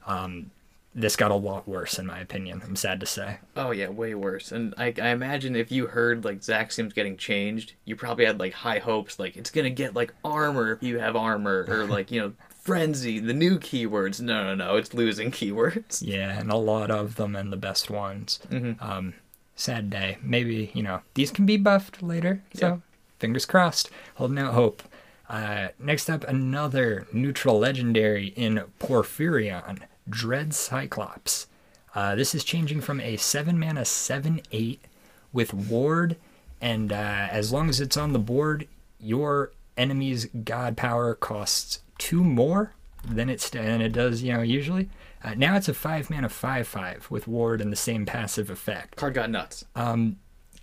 um, 0.07 0.51
this 0.99 1.15
got 1.15 1.31
a 1.31 1.35
lot 1.37 1.69
worse, 1.69 1.99
in 1.99 2.07
my 2.07 2.19
opinion. 2.21 2.63
I'm 2.65 2.75
sad 2.75 2.99
to 3.01 3.07
say. 3.07 3.39
Oh 3.55 3.71
yeah, 3.71 3.89
way 3.89 4.15
worse. 4.15 4.51
And 4.51 4.75
I, 4.79 4.95
I 5.01 5.11
imagine 5.11 5.55
if 5.55 5.71
you 5.71 5.87
heard 5.89 6.25
like 6.25 6.41
Zaxium's 6.41 6.95
getting 6.95 7.17
changed, 7.19 7.75
you 7.85 7.95
probably 7.97 8.25
had 8.25 8.41
like 8.41 8.55
high 8.55 8.79
hopes, 8.79 9.19
like 9.19 9.37
it's 9.37 9.51
gonna 9.51 9.71
get 9.71 9.95
like 9.95 10.15
armor 10.25 10.73
if 10.73 10.83
you 10.83 10.99
have 10.99 11.15
armor, 11.15 11.67
or 11.69 11.85
like 11.97 12.11
you 12.11 12.21
know 12.21 12.33
frenzy, 12.63 13.19
the 13.21 13.35
new 13.35 13.59
keywords. 13.59 14.21
No, 14.21 14.43
no, 14.43 14.55
no, 14.55 14.77
it's 14.77 14.95
losing 14.95 15.31
keywords. 15.41 16.03
Yeah, 16.05 16.41
and 16.41 16.51
a 16.51 16.57
lot 16.57 16.91
of 16.91 17.17
them, 17.17 17.37
and 17.37 17.53
the 17.53 17.57
best 17.59 17.91
ones. 17.91 18.41
Mhm. 18.51 18.81
Um, 18.83 19.15
sad 19.55 19.91
day. 19.91 20.17
Maybe 20.23 20.71
you 20.75 20.83
know 20.83 21.03
these 21.15 21.31
can 21.31 21.45
be 21.45 21.59
buffed 21.59 22.03
later. 22.03 22.43
So 22.55 22.81
fingers 23.19 23.45
crossed. 23.45 23.91
Holding 24.15 24.39
out 24.39 24.55
hope. 24.55 24.83
Uh, 25.29 25.69
next 25.79 26.09
up, 26.09 26.23
another 26.29 27.07
neutral 27.13 27.59
legendary 27.59 28.29
in 28.29 28.63
Porphyrion, 28.79 29.81
Dread 30.09 30.55
Cyclops. 30.55 31.47
Uh, 31.95 32.15
this 32.15 32.35
is 32.35 32.45
changing 32.45 32.81
from 32.81 33.01
a 33.01 33.17
7 33.17 33.59
mana 33.59 33.85
7 33.85 34.41
8 34.53 34.85
with 35.33 35.55
Ward, 35.55 36.17
and 36.61 36.93
uh, 36.93 37.29
as 37.31 37.53
long 37.53 37.69
as 37.69 37.81
it's 37.81 37.97
on 37.97 38.13
the 38.13 38.19
board, 38.19 38.69
your 39.01 39.53
enemy's 39.77 40.27
God 40.27 40.77
power 40.77 41.15
costs 41.15 41.81
two 41.99 42.23
more 42.23 42.73
than 43.05 43.29
it, 43.31 43.41
st- 43.41 43.65
than 43.65 43.81
it 43.81 43.93
does, 43.93 44.23
you 44.23 44.33
know, 44.33 44.43
usually. 44.43 44.89
Uh, 45.25 45.35
now 45.35 45.57
it's 45.57 45.69
a 45.69 45.75
5 45.75 46.11
mana 46.11 46.29
5 46.29 46.67
5 46.67 47.11
with 47.11 47.27
Ward 47.27 47.61
and 47.61 47.73
the 47.73 47.77
same 47.77 48.07
passive 48.07 48.51
effect. 48.51 48.97
Card 48.97 49.15
got 49.15 49.31
nuts. 49.31 49.65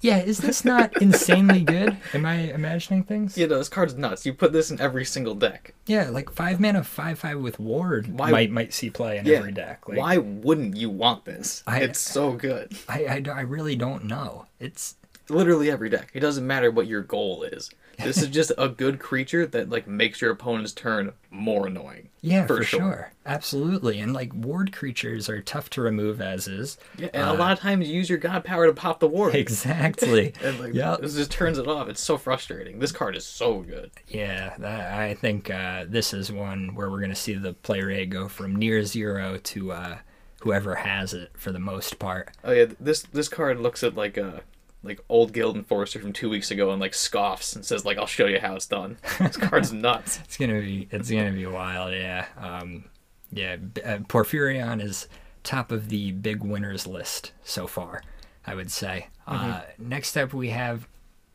Yeah, 0.03 0.19
is 0.19 0.37
this 0.39 0.63
not 0.65 1.01
insanely 1.01 1.61
good? 1.61 1.97
Am 2.13 2.25
I 2.25 2.35
imagining 2.53 3.03
things? 3.03 3.37
Yeah, 3.37 3.47
no, 3.47 3.57
this 3.57 3.69
card's 3.69 3.95
nuts. 3.95 4.25
You 4.25 4.33
put 4.33 4.51
this 4.53 4.69
in 4.69 4.79
every 4.81 5.05
single 5.05 5.33
deck. 5.33 5.73
Yeah, 5.87 6.09
like 6.09 6.29
five 6.29 6.59
mana, 6.59 6.83
five 6.83 7.17
five 7.19 7.39
with 7.39 7.57
Ward 7.59 8.07
Why- 8.19 8.31
might 8.31 8.51
might 8.51 8.73
see 8.73 8.89
play 8.89 9.17
in 9.17 9.25
Yeah. 9.25 9.37
every 9.37 9.53
deck. 9.53 9.87
Like, 9.87 9.97
Why 9.97 10.17
wouldn't 10.17 10.75
you 10.75 10.89
want 10.89 11.25
this? 11.25 11.63
I- 11.65 11.79
it's 11.79 11.99
so 11.99 12.33
good. 12.33 12.77
I, 12.89 13.05
I, 13.05 13.31
I 13.33 13.41
really 13.41 13.75
don't 13.77 14.03
know. 14.05 14.45
It's 14.59 14.95
Literally 15.29 15.71
every 15.71 15.89
deck. 15.89 16.11
It 16.13 16.19
doesn't 16.19 16.45
matter 16.45 16.69
what 16.69 16.85
your 16.85 17.01
goal 17.01 17.43
is. 17.43 17.71
This 17.97 18.21
is 18.21 18.27
just 18.29 18.51
a 18.57 18.67
good 18.69 18.99
creature 18.99 19.45
that 19.47 19.69
like 19.69 19.87
makes 19.87 20.21
your 20.21 20.31
opponent's 20.31 20.71
turn 20.73 21.13
more 21.29 21.67
annoying. 21.67 22.09
yeah, 22.21 22.45
for, 22.47 22.57
For 22.57 22.63
sure. 22.63 22.79
sure. 22.79 23.11
absolutely. 23.25 23.99
And 23.99 24.13
like 24.13 24.33
Ward 24.33 24.71
creatures 24.73 25.29
are 25.29 25.41
tough 25.41 25.69
to 25.71 25.81
remove 25.81 26.21
as 26.21 26.47
is. 26.47 26.77
Yeah, 26.97 27.09
and 27.13 27.29
a 27.29 27.33
lot 27.33 27.51
of 27.51 27.59
times 27.59 27.87
you 27.87 27.95
use 27.95 28.09
your 28.09 28.19
god 28.19 28.43
power 28.43 28.65
to 28.67 28.73
pop 28.73 28.99
the 28.99 29.07
ward. 29.07 29.35
Exactly. 29.43 30.33
And 30.43 30.59
like 30.59 30.73
Yep. 30.73 31.01
this 31.01 31.15
just 31.15 31.31
turns 31.31 31.57
it 31.57 31.67
off. 31.67 31.87
It's 31.89 32.01
so 32.01 32.17
frustrating. 32.17 32.79
This 32.79 32.91
card 32.91 33.15
is 33.15 33.25
so 33.25 33.59
good. 33.61 33.91
Yeah, 34.07 34.55
that, 34.59 34.93
I 34.93 35.13
think 35.15 35.49
uh, 35.49 35.85
this 35.87 36.13
is 36.13 36.31
one 36.31 36.75
where 36.75 36.89
we're 36.89 36.99
going 36.99 37.09
to 37.09 37.15
see 37.15 37.33
the 37.33 37.53
play 37.53 37.81
rate 37.81 38.09
go 38.09 38.27
from 38.27 38.55
near 38.55 38.83
zero 38.83 39.37
to 39.37 39.71
uh, 39.71 39.97
whoever 40.41 40.75
has 40.75 41.13
it 41.13 41.31
for 41.35 41.51
the 41.51 41.59
most 41.59 41.99
part. 41.99 42.31
Oh 42.43 42.51
yeah, 42.51 42.65
this 42.79 43.03
this 43.03 43.29
card 43.29 43.59
looks 43.59 43.83
at 43.83 43.95
like 43.95 44.17
a 44.17 44.41
like 44.83 44.99
old 45.09 45.33
guild 45.33 45.55
enforcer 45.55 45.99
from 45.99 46.13
two 46.13 46.29
weeks 46.29 46.51
ago 46.51 46.71
and 46.71 46.79
like 46.81 46.93
scoffs 46.93 47.55
and 47.55 47.65
says 47.65 47.85
like 47.85 47.97
I'll 47.97 48.05
show 48.05 48.25
you 48.27 48.39
how 48.39 48.55
it's 48.55 48.67
done. 48.67 48.97
This 49.19 49.37
card's 49.37 49.73
nuts. 49.73 50.19
It's 50.23 50.37
gonna 50.37 50.59
be 50.59 50.87
it's 50.91 51.09
gonna 51.09 51.31
be 51.31 51.45
wild, 51.45 51.93
yeah. 51.93 52.25
Um, 52.37 52.85
yeah, 53.31 53.55
uh, 53.83 53.97
Porphyrion 54.07 54.81
is 54.83 55.07
top 55.43 55.71
of 55.71 55.89
the 55.89 56.11
big 56.11 56.43
winners 56.43 56.85
list 56.85 57.31
so 57.43 57.67
far, 57.67 58.03
I 58.45 58.55
would 58.55 58.71
say. 58.71 59.07
Uh, 59.25 59.61
next 59.79 60.15
up, 60.17 60.33
we 60.33 60.49
have 60.49 60.87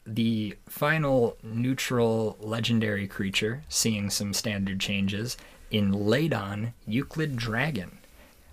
the 0.06 0.56
final 0.68 1.36
neutral 1.42 2.36
legendary 2.40 3.06
creature, 3.06 3.64
seeing 3.68 4.08
some 4.10 4.32
standard 4.32 4.80
changes 4.80 5.36
in 5.70 5.92
Ladon 5.92 6.72
Euclid 6.86 7.36
Dragon. 7.36 7.98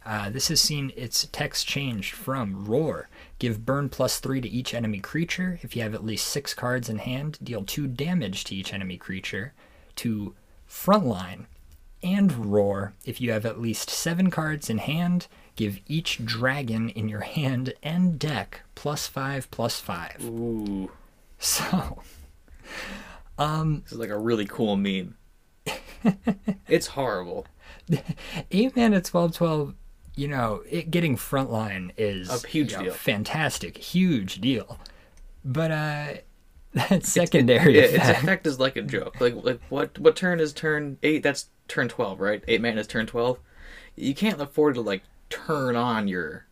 Uh, 0.05 0.29
this 0.29 0.49
has 0.49 0.62
seen 0.62 0.91
its 0.95 1.27
text 1.31 1.65
changed 1.67 2.13
from 2.13 2.65
Roar. 2.65 3.08
Give 3.38 3.65
burn 3.65 3.89
plus 3.89 4.19
three 4.19 4.39
to 4.41 4.48
each 4.50 4.74
enemy 4.74 5.00
creature. 5.00 5.60
If 5.62 5.76
you 5.76 5.82
have 5.84 5.93
at 5.93 6.06
least 6.06 6.28
six 6.28 6.54
cards 6.54 6.88
in 6.89 7.00
hand, 7.00 7.38
deal 7.43 7.63
two 7.63 7.88
damage 7.88 8.43
to 8.45 8.56
each 8.56 8.74
enemy 8.74 8.98
creature. 8.98 9.54
To 9.98 10.34
Frontline 10.69 11.45
and 12.02 12.52
Roar. 12.52 12.93
If 13.06 13.19
you 13.19 13.32
have 13.32 13.45
at 13.45 13.60
least 13.60 13.89
seven 13.89 14.30
cards 14.32 14.69
in 14.69 14.78
hand, 14.78 15.28
give 15.56 15.80
each 15.88 16.24
dragon 16.26 16.89
in 16.89 17.10
your 17.10 17.21
hand 17.21 17.74
and 17.84 18.17
deck 18.19 18.62
plus 18.76 19.08
five 19.08 19.50
plus 19.52 19.80
five. 19.80 20.17
Ooh, 20.24 20.91
So, 21.39 22.02
Um, 23.38 23.82
this 23.84 23.91
is 23.91 23.98
like 23.98 24.10
a 24.10 24.17
really 24.17 24.45
cool 24.45 24.76
meme. 24.78 25.15
it's 26.67 26.88
horrible. 26.88 27.45
eight 28.52 28.76
mana 28.76 29.02
twelve 29.02 29.34
twelve. 29.36 29.74
You 30.15 30.28
know, 30.30 30.63
it 30.69 30.91
getting 30.91 31.17
frontline 31.17 31.91
is 31.97 32.30
A 32.43 32.47
huge 32.47 32.71
you 32.71 32.78
know, 32.78 32.84
deal. 32.86 32.93
fantastic, 32.93 33.78
huge 33.78 34.39
deal. 34.39 34.80
But 35.43 35.71
uh, 35.71 36.08
that 36.73 37.06
secondary 37.06 37.75
Yeah, 37.75 37.84
its 37.84 37.95
effect, 37.95 38.23
effect 38.23 38.47
is 38.47 38.60
like 38.60 38.75
a 38.78 38.82
joke. 38.82 39.19
Like 39.19 39.36
like 39.43 39.60
what 39.69 39.97
what 39.99 40.15
turn 40.15 40.39
is 40.39 40.54
turn 40.54 40.97
eight? 41.04 41.21
That's 41.23 41.49
turn 41.67 41.89
twelve, 41.89 42.19
right? 42.21 42.43
Eight 42.47 42.62
mana 42.62 42.82
is 42.82 42.88
turn 42.88 43.06
twelve. 43.08 43.39
You 43.95 44.13
can't 44.15 44.41
afford 44.41 44.75
to 44.75 44.82
like 44.82 45.04
turn 45.30 45.75
on 45.75 46.08
your 46.08 46.45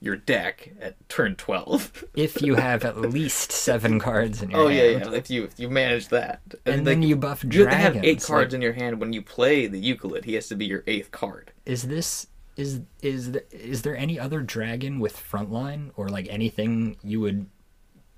your 0.00 0.16
deck 0.16 0.70
at 0.80 1.08
turn 1.08 1.36
twelve. 1.36 2.04
if 2.14 2.42
you 2.42 2.56
have 2.56 2.84
at 2.84 3.00
least 3.00 3.52
seven 3.52 3.98
cards 4.00 4.42
in 4.42 4.50
your 4.50 4.60
oh 4.60 4.68
hand, 4.68 5.00
yeah, 5.00 5.10
yeah. 5.10 5.16
If 5.16 5.30
you 5.30 5.44
if 5.44 5.58
you 5.60 5.70
manage 5.70 6.08
that, 6.08 6.40
and 6.64 6.86
then 6.86 7.02
you 7.02 7.14
buff 7.16 7.44
you 7.44 7.66
have 7.66 7.70
to 7.70 7.76
have 7.76 8.04
eight 8.04 8.22
cards 8.22 8.52
like- 8.52 8.56
in 8.56 8.62
your 8.62 8.72
hand 8.72 9.00
when 9.00 9.12
you 9.12 9.22
play 9.22 9.68
the 9.68 9.78
Euclid. 9.78 10.24
He 10.24 10.34
has 10.34 10.48
to 10.48 10.56
be 10.56 10.66
your 10.66 10.82
eighth 10.88 11.12
card. 11.12 11.52
is 11.64 11.84
this 11.84 12.26
is 12.56 12.80
is 13.02 13.32
th- 13.32 13.46
is 13.52 13.82
there 13.82 13.96
any 13.96 14.18
other 14.18 14.40
dragon 14.40 14.98
with 14.98 15.16
frontline 15.16 15.90
or 15.96 16.08
like 16.08 16.26
anything 16.30 16.96
you 17.02 17.20
would 17.20 17.46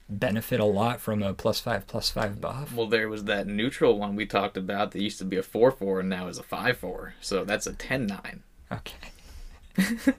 benefit 0.08 0.58
a 0.60 0.64
lot 0.64 1.00
from 1.00 1.22
a 1.22 1.34
plus 1.34 1.60
five 1.60 1.86
plus 1.86 2.08
five 2.10 2.40
buff? 2.40 2.72
Well, 2.74 2.86
there 2.86 3.08
was 3.08 3.24
that 3.24 3.46
neutral 3.46 3.98
one 3.98 4.14
we 4.16 4.26
talked 4.26 4.56
about 4.56 4.92
that 4.92 5.02
used 5.02 5.18
to 5.18 5.24
be 5.24 5.36
a 5.36 5.42
four 5.42 5.70
four 5.70 6.00
and 6.00 6.08
now 6.08 6.28
is 6.28 6.38
a 6.38 6.42
five 6.42 6.76
four. 6.78 7.14
So 7.20 7.44
that's 7.44 7.66
a 7.66 7.72
ten 7.72 8.06
nine. 8.06 8.42
Okay, 8.70 9.10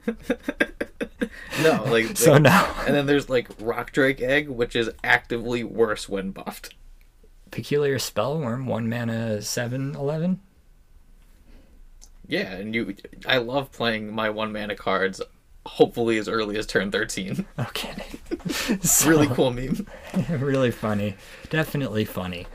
No, 1.62 1.84
like 1.84 2.06
so 2.16 2.32
like- 2.34 2.42
now 2.42 2.74
And 2.86 2.94
then 2.94 3.06
there's 3.06 3.28
like 3.28 3.48
Rock 3.60 3.92
Drake 3.92 4.20
Egg, 4.20 4.48
which 4.48 4.74
is 4.76 4.90
actively 5.04 5.62
worse 5.64 6.08
when 6.08 6.30
buffed. 6.30 6.74
peculiar 7.50 7.98
spellworm 7.98 8.66
one 8.66 8.88
mana 8.88 9.42
seven 9.42 9.94
eleven. 9.94 10.40
Yeah, 12.30 12.52
and 12.52 12.74
you, 12.74 12.94
I 13.26 13.38
love 13.38 13.72
playing 13.72 14.14
my 14.14 14.30
one 14.30 14.52
mana 14.52 14.76
cards. 14.76 15.20
Hopefully, 15.66 16.16
as 16.16 16.28
early 16.28 16.56
as 16.56 16.66
turn 16.66 16.90
thirteen. 16.90 17.44
Okay, 17.58 17.94
So- 18.82 19.08
really 19.10 19.26
cool 19.28 19.50
meme. 19.52 19.86
really 20.30 20.70
funny. 20.70 21.16
Definitely 21.50 22.04
funny. 22.06 22.46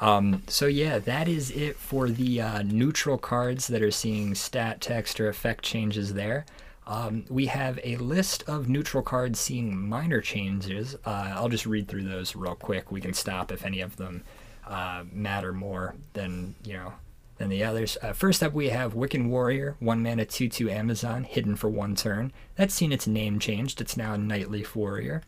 Um, 0.00 0.44
so 0.46 0.66
yeah, 0.66 0.98
that 1.00 1.26
is 1.28 1.50
it 1.50 1.76
for 1.76 2.08
the 2.08 2.40
uh, 2.40 2.62
neutral 2.62 3.18
cards 3.18 3.66
that 3.66 3.82
are 3.82 3.90
seeing 3.90 4.34
stat, 4.36 4.80
text, 4.80 5.18
or 5.20 5.28
effect 5.28 5.64
changes 5.64 6.14
there. 6.14 6.46
Um, 6.86 7.24
we 7.28 7.46
have 7.46 7.78
a 7.84 7.96
list 7.96 8.44
of 8.48 8.68
neutral 8.68 9.02
cards 9.02 9.38
seeing 9.40 9.76
minor 9.76 10.20
changes. 10.22 10.94
Uh, 11.04 11.32
I'll 11.34 11.48
just 11.50 11.66
read 11.66 11.88
through 11.88 12.04
those 12.04 12.34
real 12.36 12.54
quick. 12.54 12.90
We 12.92 13.00
can 13.00 13.12
stop 13.12 13.50
if 13.52 13.64
any 13.66 13.80
of 13.80 13.96
them 13.96 14.22
uh, 14.66 15.02
matter 15.12 15.52
more 15.52 15.96
than 16.14 16.54
you 16.64 16.74
know 16.74 16.92
than 17.38 17.48
the 17.48 17.64
others. 17.64 17.96
Uh, 18.02 18.12
first 18.12 18.42
up, 18.42 18.52
we 18.52 18.68
have 18.68 18.94
Wiccan 18.94 19.28
Warrior, 19.28 19.76
one 19.78 20.02
mana, 20.02 20.24
two 20.24 20.48
two 20.48 20.68
Amazon, 20.70 21.24
hidden 21.24 21.56
for 21.56 21.68
one 21.68 21.94
turn. 21.94 22.32
That's 22.56 22.74
seen 22.74 22.92
its 22.92 23.06
name 23.06 23.38
changed. 23.38 23.80
It's 23.80 23.96
now 23.96 24.16
Nightly 24.16 24.66
Warrior. 24.74 25.22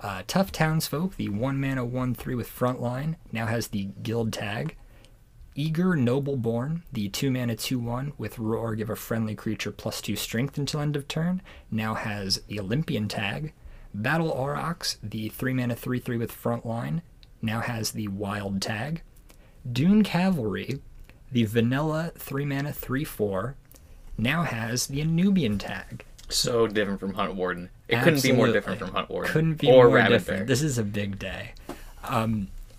Uh, 0.00 0.22
Tough 0.26 0.52
Townsfolk, 0.52 1.16
the 1.16 1.28
1 1.28 1.60
mana 1.60 1.84
1 1.84 2.14
3 2.14 2.34
with 2.36 2.48
Frontline, 2.48 3.16
now 3.32 3.46
has 3.46 3.68
the 3.68 3.88
Guild 4.02 4.32
tag. 4.32 4.76
Eager 5.56 5.96
Nobleborn, 5.96 6.82
the 6.92 7.08
2 7.08 7.32
mana 7.32 7.56
2 7.56 7.80
1 7.80 8.12
with 8.16 8.38
Roar, 8.38 8.76
give 8.76 8.90
a 8.90 8.94
friendly 8.94 9.34
creature 9.34 9.72
plus 9.72 10.00
2 10.00 10.14
strength 10.14 10.56
until 10.56 10.80
end 10.80 10.94
of 10.94 11.08
turn, 11.08 11.42
now 11.68 11.94
has 11.94 12.42
the 12.46 12.60
Olympian 12.60 13.08
tag. 13.08 13.52
Battle 13.92 14.30
Aurochs, 14.30 14.98
the 15.02 15.30
3 15.30 15.52
mana 15.54 15.74
3 15.74 15.98
3 15.98 16.16
with 16.16 16.30
Frontline, 16.30 17.02
now 17.42 17.58
has 17.58 17.90
the 17.90 18.06
Wild 18.06 18.62
tag. 18.62 19.02
Dune 19.70 20.04
Cavalry, 20.04 20.80
the 21.32 21.44
vanilla 21.44 22.12
3 22.16 22.44
mana 22.44 22.72
3 22.72 23.04
4, 23.04 23.56
now 24.16 24.42
has 24.42 24.86
the 24.86 25.00
Anubian 25.02 25.58
tag. 25.58 26.04
So 26.28 26.66
different 26.66 27.00
from 27.00 27.14
Hunt 27.14 27.34
Warden. 27.34 27.70
It 27.88 28.02
couldn't 28.02 28.22
be 28.22 28.32
more 28.32 28.48
different 28.48 28.78
from 28.78 28.90
Hunt 28.92 29.08
Warden. 29.08 29.32
Couldn't 29.32 29.54
be 29.54 29.68
or 29.68 29.84
more 29.84 29.88
Rabbit 29.96 30.18
different. 30.18 30.40
Bear. 30.40 30.46
This 30.46 30.62
is 30.62 30.76
a 30.76 30.82
big 30.82 31.18
day. 31.18 31.52
Um, 32.04 32.48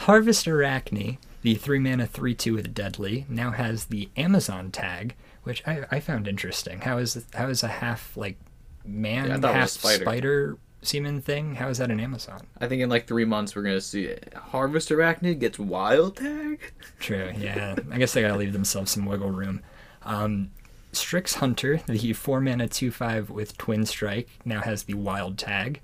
Harvest 0.00 0.46
Arachne, 0.46 1.18
the 1.42 1.54
3 1.54 1.78
mana 1.78 2.06
3 2.06 2.34
2 2.34 2.54
with 2.54 2.74
Deadly, 2.74 3.26
now 3.28 3.50
has 3.50 3.86
the 3.86 4.08
Amazon 4.16 4.70
tag, 4.70 5.14
which 5.42 5.66
I, 5.66 5.84
I 5.90 6.00
found 6.00 6.28
interesting. 6.28 6.80
How 6.82 6.98
is 6.98 7.24
how 7.34 7.48
is 7.48 7.62
a 7.62 7.68
half 7.68 8.16
like 8.16 8.36
man 8.84 9.28
Yeah, 9.28 9.36
I 9.36 9.40
thought 9.40 9.50
it 9.56 9.58
half 9.58 9.68
spider. 9.70 10.04
spider 10.04 10.58
semen 10.82 11.20
thing? 11.20 11.56
How 11.56 11.68
is 11.68 11.78
that 11.78 11.90
an 11.90 12.00
Amazon? 12.00 12.46
I 12.60 12.66
think 12.68 12.82
in 12.82 12.88
like 12.88 13.06
three 13.06 13.24
months 13.24 13.54
we're 13.54 13.62
gonna 13.62 13.80
see 13.80 14.14
Harvest 14.34 14.88
Arachnid 14.90 15.38
gets 15.38 15.58
wild 15.58 16.16
tag. 16.16 16.72
True. 16.98 17.32
Yeah. 17.38 17.76
I 17.90 17.98
guess 17.98 18.12
they 18.12 18.22
gotta 18.22 18.36
leave 18.36 18.52
themselves 18.52 18.90
some 18.92 19.06
wiggle 19.06 19.30
room. 19.30 19.62
Um, 20.02 20.50
Strix 20.92 21.34
Hunter, 21.34 21.80
the 21.86 22.12
four 22.12 22.40
mana 22.40 22.68
two 22.68 22.90
five 22.90 23.30
with 23.30 23.56
Twin 23.56 23.86
Strike, 23.86 24.28
now 24.44 24.60
has 24.60 24.84
the 24.84 24.94
Wild 24.94 25.38
tag. 25.38 25.80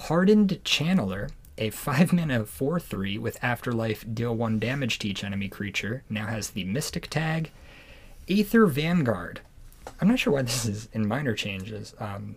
Hardened 0.00 0.60
Channeler, 0.64 1.30
a 1.56 1.70
five 1.70 2.12
mana 2.12 2.44
four 2.44 2.78
three 2.78 3.16
with 3.16 3.42
Afterlife, 3.42 4.04
deal 4.12 4.34
one 4.34 4.58
damage 4.58 4.98
to 5.00 5.08
each 5.08 5.24
enemy 5.24 5.48
creature, 5.48 6.02
now 6.10 6.26
has 6.26 6.50
the 6.50 6.64
Mystic 6.64 7.08
tag. 7.08 7.50
Aether 8.28 8.66
Vanguard. 8.66 9.40
I'm 10.00 10.08
not 10.08 10.18
sure 10.18 10.32
why 10.32 10.42
this 10.42 10.64
is 10.66 10.88
in 10.92 11.06
minor 11.06 11.34
changes. 11.34 11.94
Um, 11.98 12.36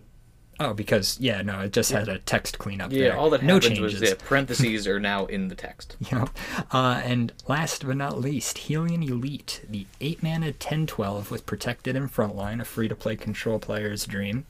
oh, 0.60 0.74
because 0.74 1.18
yeah, 1.20 1.42
no, 1.42 1.60
it 1.60 1.72
just 1.72 1.92
had 1.92 2.08
a 2.08 2.18
text 2.20 2.58
cleanup. 2.58 2.92
Yeah, 2.92 3.00
there. 3.08 3.16
all 3.16 3.30
that 3.30 3.42
no 3.42 3.60
changes. 3.60 3.80
was 3.80 4.02
yeah, 4.02 4.14
parentheses 4.18 4.86
are 4.86 5.00
now 5.00 5.26
in 5.26 5.48
the 5.48 5.54
text. 5.54 5.96
Yep. 6.10 6.30
Uh, 6.72 7.02
and 7.04 7.32
last 7.48 7.86
but 7.86 7.96
not 7.96 8.18
least, 8.18 8.56
Helion 8.56 9.06
Elite, 9.06 9.60
the 9.68 9.86
8 10.00 10.22
mana 10.22 10.52
10 10.52 10.86
12 10.86 11.30
with 11.30 11.44
Protected 11.44 11.96
in 11.96 12.08
Frontline, 12.08 12.60
a 12.60 12.64
free 12.64 12.88
to 12.88 12.94
play 12.96 13.14
control 13.14 13.58
player's 13.58 14.06
dream, 14.06 14.46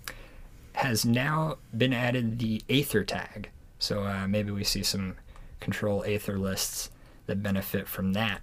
has 0.74 1.04
now 1.04 1.56
been 1.76 1.92
added 1.92 2.38
the 2.38 2.62
Aether 2.68 3.02
tag. 3.02 3.50
So 3.78 4.04
uh, 4.04 4.28
maybe 4.28 4.50
we 4.52 4.62
see 4.62 4.82
some 4.84 5.16
control 5.60 6.04
Aether 6.04 6.38
lists 6.38 6.90
that 7.26 7.42
benefit 7.42 7.88
from 7.88 8.12
that. 8.12 8.40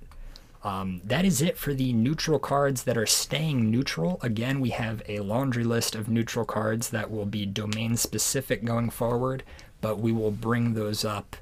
Um, 0.65 0.99
that 1.04 1.25
is 1.25 1.43
it 1.43 1.60
for 1.60 1.75
the 1.75 1.93
neutral 1.93 2.39
cards 2.39 2.84
that 2.84 2.97
are 2.97 3.06
staying 3.06 3.69
neutral. 3.69 4.17
Again, 4.23 4.60
we 4.60 4.71
have 4.71 5.04
a 5.08 5.19
laundry 5.19 5.63
list 5.63 5.93
of 5.93 6.10
neutral 6.10 6.43
cards 6.43 6.89
that 6.89 7.12
will 7.12 7.28
be 7.28 7.45
domain 7.45 7.95
specific 7.97 8.65
going 8.65 8.89
forward, 8.89 9.43
but 9.80 9.99
we 9.99 10.12
will 10.12 10.32
bring 10.32 10.73
those 10.73 11.06
up 11.06 11.36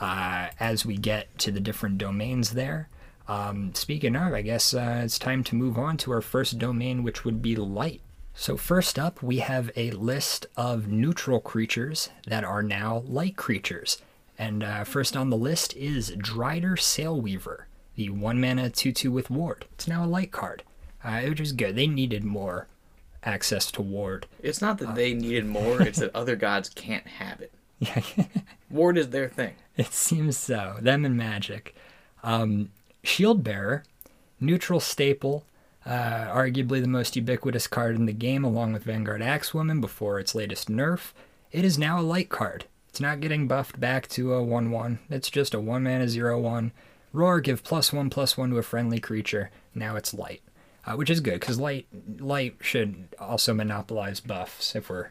uh, 0.00 0.48
as 0.58 0.86
we 0.86 0.96
get 0.96 1.38
to 1.40 1.52
the 1.52 1.60
different 1.60 1.98
domains 1.98 2.52
there. 2.52 2.88
Um, 3.28 3.74
speaking 3.74 4.16
of, 4.16 4.32
I 4.32 4.40
guess 4.40 4.72
uh, 4.72 5.02
it's 5.04 5.18
time 5.18 5.44
to 5.44 5.54
move 5.54 5.76
on 5.76 5.98
to 5.98 6.12
our 6.12 6.22
first 6.22 6.58
domain, 6.58 7.02
which 7.02 7.26
would 7.26 7.42
be 7.42 7.54
light. 7.54 8.00
So, 8.34 8.56
first 8.56 8.98
up, 8.98 9.22
we 9.22 9.40
have 9.40 9.70
a 9.76 9.90
list 9.90 10.46
of 10.56 10.88
neutral 10.88 11.40
creatures 11.40 12.08
that 12.26 12.42
are 12.42 12.62
now 12.62 13.02
light 13.06 13.36
creatures. 13.36 14.00
And 14.38 14.62
uh, 14.64 14.84
first 14.84 15.14
on 15.14 15.28
the 15.28 15.36
list 15.36 15.76
is 15.76 16.10
Drider 16.12 16.78
Sailweaver, 16.78 17.64
the 17.96 18.10
1 18.10 18.40
mana 18.40 18.70
2 18.70 18.92
2 18.92 19.10
with 19.10 19.30
Ward. 19.30 19.66
It's 19.74 19.88
now 19.88 20.04
a 20.04 20.06
light 20.06 20.32
card, 20.32 20.62
uh, 21.04 21.20
which 21.22 21.40
is 21.40 21.52
good. 21.52 21.76
They 21.76 21.86
needed 21.86 22.24
more 22.24 22.66
access 23.24 23.70
to 23.72 23.82
Ward. 23.82 24.26
It's 24.42 24.60
not 24.60 24.78
that 24.78 24.94
they 24.94 25.14
needed 25.14 25.46
more; 25.46 25.82
it's 25.82 25.98
that 26.00 26.14
other 26.14 26.36
gods 26.36 26.68
can't 26.68 27.06
have 27.06 27.40
it. 27.40 27.52
Yeah. 27.78 28.02
Ward 28.70 28.96
is 28.96 29.10
their 29.10 29.28
thing. 29.28 29.54
It 29.76 29.92
seems 29.92 30.36
so. 30.36 30.76
Them 30.80 31.04
and 31.04 31.16
Magic. 31.16 31.74
Um, 32.22 32.70
Shield 33.02 33.42
Bearer, 33.42 33.84
neutral 34.40 34.80
staple, 34.80 35.44
uh, 35.84 36.26
arguably 36.28 36.80
the 36.80 36.88
most 36.88 37.16
ubiquitous 37.16 37.66
card 37.66 37.96
in 37.96 38.06
the 38.06 38.12
game, 38.12 38.44
along 38.44 38.72
with 38.72 38.84
Vanguard 38.84 39.20
Axewoman 39.20 39.80
before 39.80 40.20
its 40.20 40.34
latest 40.34 40.70
nerf. 40.70 41.12
It 41.50 41.64
is 41.64 41.78
now 41.78 42.00
a 42.00 42.02
light 42.02 42.28
card. 42.28 42.66
It's 42.88 43.00
not 43.00 43.20
getting 43.20 43.48
buffed 43.48 43.80
back 43.80 44.06
to 44.08 44.34
a 44.34 44.42
1 44.42 44.70
1. 44.70 44.98
It's 45.10 45.30
just 45.30 45.54
a 45.54 45.60
1 45.60 45.82
mana 45.82 46.08
0 46.08 46.38
1. 46.38 46.72
Roar, 47.12 47.40
give 47.40 47.62
plus 47.62 47.92
1 47.92 48.10
plus 48.10 48.36
1 48.36 48.50
to 48.50 48.58
a 48.58 48.62
friendly 48.62 48.98
creature. 48.98 49.50
Now 49.74 49.96
it's 49.96 50.14
light. 50.14 50.42
Uh, 50.84 50.96
which 50.96 51.10
is 51.10 51.20
good 51.20 51.38
because 51.38 51.60
light 51.60 51.86
light 52.18 52.56
should 52.60 53.06
also 53.20 53.54
monopolize 53.54 54.18
buffs 54.18 54.74
if 54.74 54.90
we're 54.90 55.10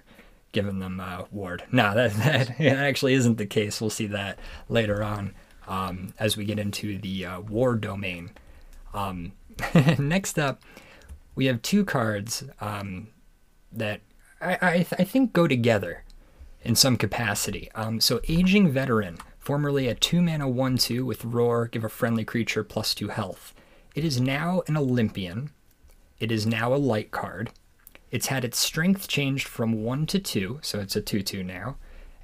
giving 0.51 0.79
them 0.79 0.99
uh, 0.99 1.23
ward. 1.31 1.63
No, 1.71 1.93
that, 1.95 2.13
that 2.17 2.59
actually 2.59 3.13
isn't 3.13 3.37
the 3.37 3.45
case. 3.45 3.79
We'll 3.79 3.89
see 3.89 4.07
that 4.07 4.37
later 4.67 5.01
on 5.01 5.33
um, 5.67 6.13
as 6.19 6.35
we 6.35 6.45
get 6.45 6.59
into 6.59 6.97
the 6.97 7.25
uh, 7.25 7.39
war 7.39 7.75
domain. 7.75 8.31
Um, 8.93 9.31
next 9.97 10.37
up, 10.37 10.61
we 11.35 11.45
have 11.45 11.61
two 11.61 11.85
cards 11.85 12.43
um, 12.59 13.07
that 13.71 14.01
I, 14.41 14.57
I, 14.61 14.85
I 14.99 15.03
think 15.03 15.33
go 15.33 15.47
together 15.47 16.03
in 16.63 16.75
some 16.75 16.97
capacity. 16.97 17.71
Um, 17.75 18.01
so, 18.01 18.19
Aging 18.27 18.69
Veteran, 18.71 19.17
formerly 19.41 19.87
a 19.87 19.95
2 19.95 20.21
mana 20.21 20.47
1 20.47 20.77
2 20.77 21.05
with 21.05 21.25
Roar, 21.25 21.67
give 21.67 21.83
a 21.83 21.89
friendly 21.89 22.23
creature 22.23 22.63
plus 22.63 22.95
2 22.95 23.09
health. 23.09 23.53
It 23.93 24.05
is 24.05 24.21
now 24.21 24.61
an 24.67 24.77
Olympian. 24.77 25.49
It 26.19 26.31
is 26.31 26.45
now 26.45 26.73
a 26.73 26.77
light 26.77 27.11
card. 27.11 27.49
It's 28.11 28.27
had 28.27 28.45
its 28.45 28.59
strength 28.59 29.07
changed 29.07 29.47
from 29.47 29.83
1 29.83 30.05
to 30.07 30.19
2, 30.19 30.59
so 30.61 30.79
it's 30.79 30.95
a 30.95 31.01
2 31.01 31.21
2 31.23 31.43
now. 31.43 31.75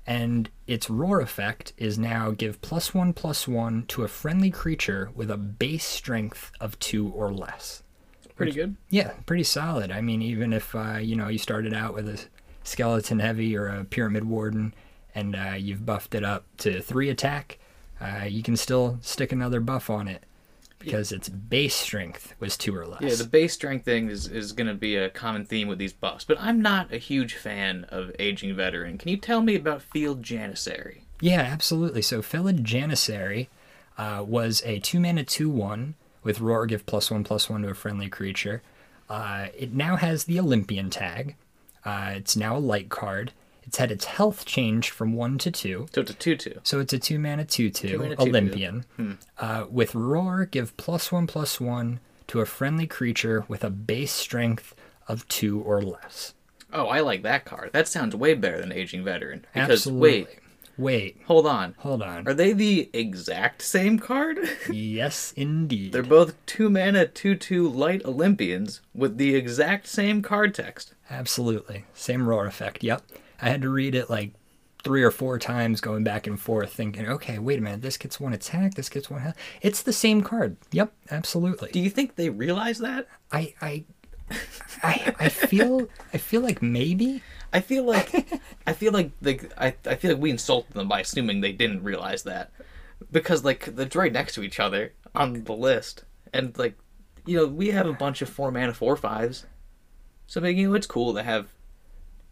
And 0.06 0.49
its 0.67 0.89
roar 0.89 1.19
effect 1.19 1.73
is 1.77 1.97
now 1.97 2.32
give 2.32 2.62
plus 2.62 2.93
1 2.93 3.12
plus 3.13 3.47
1 3.47 3.86
to 3.88 4.03
a 4.03 4.08
friendly 4.08 4.51
creature 4.51 5.10
with 5.13 5.30
a 5.30 5.38
base 5.38 5.84
strength 5.84 6.51
of 6.62 6.80
2 6.80 7.10
or 7.10 7.34
less. 7.34 7.84
Pretty 8.38 8.51
good. 8.51 8.75
Yeah, 8.89 9.13
pretty 9.25 9.43
solid. 9.43 9.91
I 9.91 10.01
mean, 10.01 10.21
even 10.21 10.53
if 10.53 10.75
uh, 10.75 10.99
you 11.01 11.15
know 11.15 11.27
you 11.27 11.39
started 11.39 11.73
out 11.73 11.95
with 11.95 12.08
a 12.08 12.23
skeleton 12.63 13.19
heavy 13.19 13.58
or 13.58 13.67
a 13.67 13.84
pyramid 13.84 14.25
warden, 14.25 14.75
and 15.17 15.36
uh, 15.36 15.56
you've 15.58 15.84
buffed 15.84 16.13
it 16.13 16.23
up 16.23 16.45
to 16.58 16.80
three 16.80 17.10
attack, 17.10 17.58
uh, 17.99 18.25
you 18.27 18.43
can 18.43 18.56
still 18.56 18.99
stick 19.01 19.32
another 19.32 19.60
buff 19.60 19.89
on 19.89 20.08
it 20.08 20.23
because 20.77 21.12
its 21.12 21.27
base 21.27 21.73
strength 21.73 22.36
was 22.39 22.56
two 22.56 22.75
or 22.77 22.86
less. 22.86 23.01
Yeah, 23.01 23.15
the 23.15 23.23
base 23.23 23.53
strength 23.53 23.84
thing 23.84 24.10
is, 24.10 24.27
is 24.27 24.51
going 24.51 24.67
to 24.67 24.75
be 24.75 24.95
a 24.95 25.10
common 25.10 25.43
theme 25.43 25.67
with 25.67 25.80
these 25.80 25.91
buffs, 25.91 26.23
but 26.23 26.38
I'm 26.39 26.62
not 26.62 26.93
a 26.93 26.97
huge 26.97 27.34
fan 27.34 27.86
of 27.89 28.12
aging 28.19 28.56
veteran. 28.56 28.99
Can 28.99 29.10
you 29.10 29.17
tell 29.17 29.41
me 29.41 29.56
about 29.56 29.82
Felid 29.82 30.21
Janissary? 30.21 31.01
Yeah, 31.19 31.41
absolutely. 31.41 32.03
So 32.03 32.21
Felid 32.21 32.63
Janissary 32.63 33.47
uh, 33.97 34.23
was 34.25 34.62
a 34.65 34.77
two 34.77 34.99
mana 34.99 35.23
two 35.23 35.49
one 35.49 35.95
with 36.23 36.39
roar 36.39 36.67
give 36.67 36.86
plus 36.86 37.10
one 37.10 37.23
plus 37.23 37.49
one 37.49 37.63
to 37.63 37.69
a 37.69 37.73
friendly 37.73 38.08
creature. 38.08 38.62
Uh, 39.10 39.47
it 39.58 39.73
now 39.73 39.95
has 39.95 40.25
the 40.25 40.39
Olympian 40.39 40.91
tag. 40.91 41.36
Uh, 41.84 42.12
it's 42.17 42.36
now 42.36 42.56
a 42.56 42.60
light 42.60 42.89
card. 42.89 43.32
It's 43.67 43.77
had 43.77 43.91
its 43.91 44.06
health 44.06 44.45
changed 44.45 44.89
from 44.91 45.13
one 45.13 45.38
to 45.39 45.51
two. 45.51 45.88
So 45.93 46.01
it's 46.01 46.12
a 46.12 46.13
2 46.13 46.38
2. 46.38 46.60
So 46.63 46.80
it's 46.80 46.93
a 46.93 46.99
two 46.99 47.19
mana 47.19 47.43
two 47.45 47.69
Two 47.69 47.89
two 47.89 47.99
mana, 47.99 48.15
two-two. 48.15 48.30
Olympian. 48.30 48.86
Uh, 49.38 49.65
with 49.69 49.93
roar, 49.93 50.45
give 50.45 50.75
plus 50.77 51.12
one 51.12 51.27
plus 51.27 51.60
one 51.60 51.99
to 52.27 52.39
a 52.39 52.45
friendly 52.45 52.88
creature 52.88 53.43
with 53.47 53.63
a 53.63 53.69
base 53.69 54.12
strength 54.13 54.73
of 55.08 55.27
two 55.27 55.62
or 55.62 55.82
less. 55.82 56.34
Oh, 56.73 56.88
I 56.88 56.99
like 57.01 57.23
that 57.23 57.45
card. 57.45 57.71
That 57.73 57.88
sounds 57.88 58.15
way 58.15 58.34
better 58.34 58.60
than 58.60 58.71
aging 58.71 59.03
veteran. 59.03 59.45
Because, 59.53 59.69
Absolutely. 59.88 60.10
wait, 60.21 60.27
Wait, 60.77 61.17
hold 61.25 61.47
on. 61.47 61.73
hold 61.80 62.03
on. 62.03 62.27
Are 62.27 62.34
they 62.36 62.53
the 62.53 62.89
exact 62.93 63.63
same 63.63 63.97
card? 63.97 64.38
yes, 64.71 65.34
indeed. 65.36 65.91
They're 65.91 66.03
both 66.03 66.36
2 66.45 66.69
mana 66.69 67.08
2 67.08 67.36
2 67.36 67.67
light 67.67 68.06
Olympians 68.06 68.82
with 68.93 69.17
the 69.17 69.34
exact 69.36 69.88
same 69.88 70.21
card 70.21 70.53
text. 70.53 70.93
Absolutely. 71.10 71.86
Same 71.95 72.27
roar 72.27 72.45
effect. 72.45 72.84
Yep. 72.84 73.01
I 73.41 73.50
had 73.50 73.62
to 73.62 73.69
read 73.69 73.95
it 73.95 74.10
like 74.10 74.34
three 74.84 75.04
or 75.04 75.12
four 75.12 75.38
times 75.38 75.82
going 75.82 76.04
back 76.04 76.28
and 76.28 76.39
forth 76.39 76.73
thinking, 76.73 77.08
okay, 77.08 77.39
wait 77.39 77.60
a 77.60 77.62
minute, 77.62 77.82
this 77.82 77.97
gets 77.97 78.19
one 78.19 78.34
attack, 78.34 78.76
this 78.76 78.89
gets 78.89 79.10
one 79.10 79.21
health. 79.21 79.36
It's 79.62 79.82
the 79.82 79.93
same 79.93 80.21
card. 80.21 80.58
Yep, 80.71 80.93
absolutely. 81.12 81.71
Do 81.71 81.80
you 81.80 81.89
think 81.89 82.15
they 82.15 82.30
realize 82.30 82.80
that? 82.80 83.08
I 83.32 83.54
I 83.62 83.86
I 84.84 85.15
I 85.19 85.30
feel 85.30 85.88
I 86.13 86.17
feel 86.17 86.41
like 86.41 86.62
maybe 86.62 87.21
I 87.54 87.62
feel 87.62 87.84
like 87.84 88.39
I 88.67 88.73
feel 88.73 88.91
like 88.91 89.12
like 89.21 89.52
I, 89.58 89.76
I 89.86 89.95
feel 89.95 90.12
like 90.12 90.21
we 90.21 90.32
insulted 90.32 90.73
them 90.73 90.88
by 90.88 91.02
assuming 91.02 91.41
they 91.41 91.54
didn't 91.54 91.84
realize 91.84 92.23
that 92.23 92.52
because 93.12 93.43
like 93.43 93.76
they're 93.76 93.89
right 93.95 94.12
next 94.13 94.36
to 94.36 94.43
each 94.43 94.60
other 94.60 94.93
on 95.15 95.43
the 95.43 95.54
list 95.54 96.04
and 96.34 96.58
like 96.58 96.78
you 97.26 97.38
know 97.38 97.45
we 97.45 97.69
have 97.69 97.88
a 97.88 97.93
bunch 97.93 98.21
of 98.21 98.30
four 98.30 98.52
mana 98.52 98.73
four 98.73 98.95
fives 98.95 99.45
so 100.26 100.43
you 100.43 100.69
know 100.69 100.76
it's 100.76 100.88
cool 100.88 101.13
to 101.13 101.23
have 101.23 101.47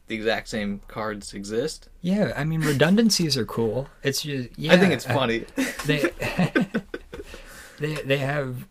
the 0.08 0.16
exact 0.16 0.48
same 0.48 0.82
cards 0.88 1.34
exist. 1.34 1.90
yeah, 2.02 2.34
I 2.36 2.44
mean 2.44 2.62
redundancies 2.62 3.38
are 3.38 3.46
cool. 3.46 3.90
It's 4.04 4.22
just 4.22 4.50
yeah, 4.58 4.74
I 4.74 4.78
think 4.78 4.94
it's 4.94 5.08
uh, 5.08 5.14
funny. 5.14 5.46
they 5.86 6.12
they 7.80 7.96
they 7.96 8.18
have 8.18 8.68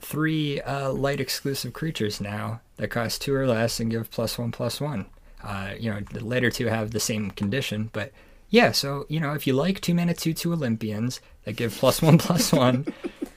three 0.00 0.60
uh, 0.62 0.92
light 0.92 1.20
exclusive 1.20 1.72
creatures 1.72 2.20
now 2.20 2.60
that 2.76 2.88
cost 2.88 3.22
two 3.22 3.34
or 3.34 3.46
less 3.46 3.80
and 3.80 3.90
give 3.90 4.10
plus 4.10 4.38
one 4.38 4.50
plus 4.50 4.80
one. 4.80 5.06
Uh, 5.42 5.72
you 5.78 5.90
know, 5.90 6.00
the 6.12 6.24
later 6.24 6.50
two 6.50 6.66
have 6.66 6.90
the 6.90 7.00
same 7.00 7.30
condition, 7.30 7.90
but 7.92 8.12
yeah. 8.50 8.72
So 8.72 9.06
you 9.08 9.20
know, 9.20 9.32
if 9.32 9.46
you 9.46 9.52
like 9.52 9.80
two 9.80 9.94
mana 9.94 10.14
two 10.14 10.34
two 10.34 10.52
Olympians 10.52 11.20
that 11.44 11.56
give 11.56 11.74
plus 11.74 12.02
one 12.02 12.18
plus 12.18 12.52
one 12.66 12.86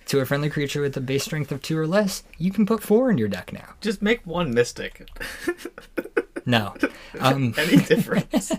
to 0.08 0.19
a 0.19 0.26
friendly 0.26 0.49
creature 0.49 0.82
with 0.82 0.97
a 0.97 1.02
base 1.02 1.23
strength 1.23 1.52
of 1.52 1.62
two 1.62 1.78
or 1.78 1.88
less, 1.88 2.23
you 2.38 2.52
can 2.52 2.65
put 2.65 2.84
four 2.84 3.10
in 3.10 3.17
your 3.17 3.30
deck 3.30 3.54
now. 3.54 3.76
Just 3.82 4.02
make 4.02 4.26
one 4.26 4.54
mystic. 4.54 5.08
No. 6.45 6.75
Um, 7.19 7.53
Any 7.58 7.77
difference? 7.77 8.51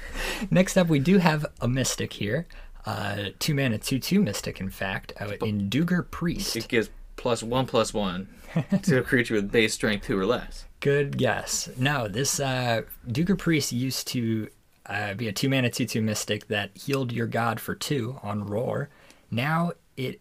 Next 0.50 0.76
up, 0.76 0.88
we 0.88 0.98
do 0.98 1.16
have 1.16 1.46
a 1.62 1.66
mystic 1.68 2.12
here. 2.12 2.46
Uh, 2.84 3.30
two 3.38 3.54
mana, 3.54 3.78
two 3.78 3.98
two 3.98 4.20
mystic, 4.20 4.60
in 4.60 4.68
fact, 4.68 5.14
out 5.18 5.38
in 5.42 5.70
Duger 5.70 6.02
Priest. 6.10 6.56
it 6.56 6.68
gives 6.68 6.90
plus 7.16 7.42
one 7.42 7.64
plus 7.64 7.94
one 7.94 8.28
to 8.82 8.98
a 8.98 9.02
creature 9.02 9.34
with 9.34 9.50
base 9.50 9.72
strength 9.72 10.06
two 10.06 10.18
or 10.18 10.26
less. 10.26 10.66
Good 10.80 11.16
guess. 11.16 11.70
No, 11.78 12.06
this 12.06 12.38
uh, 12.38 12.82
Duke 13.10 13.38
Priest 13.38 13.72
used 13.72 14.08
to 14.08 14.48
uh, 14.86 15.14
be 15.14 15.26
a 15.28 15.32
two 15.32 15.48
mana 15.48 15.70
two 15.70 15.86
two 15.86 16.02
mystic 16.02 16.48
that 16.48 16.76
healed 16.76 17.12
your 17.12 17.26
god 17.26 17.60
for 17.60 17.74
two 17.74 18.18
on 18.22 18.44
roar. 18.44 18.90
Now 19.30 19.72
it 19.96 20.20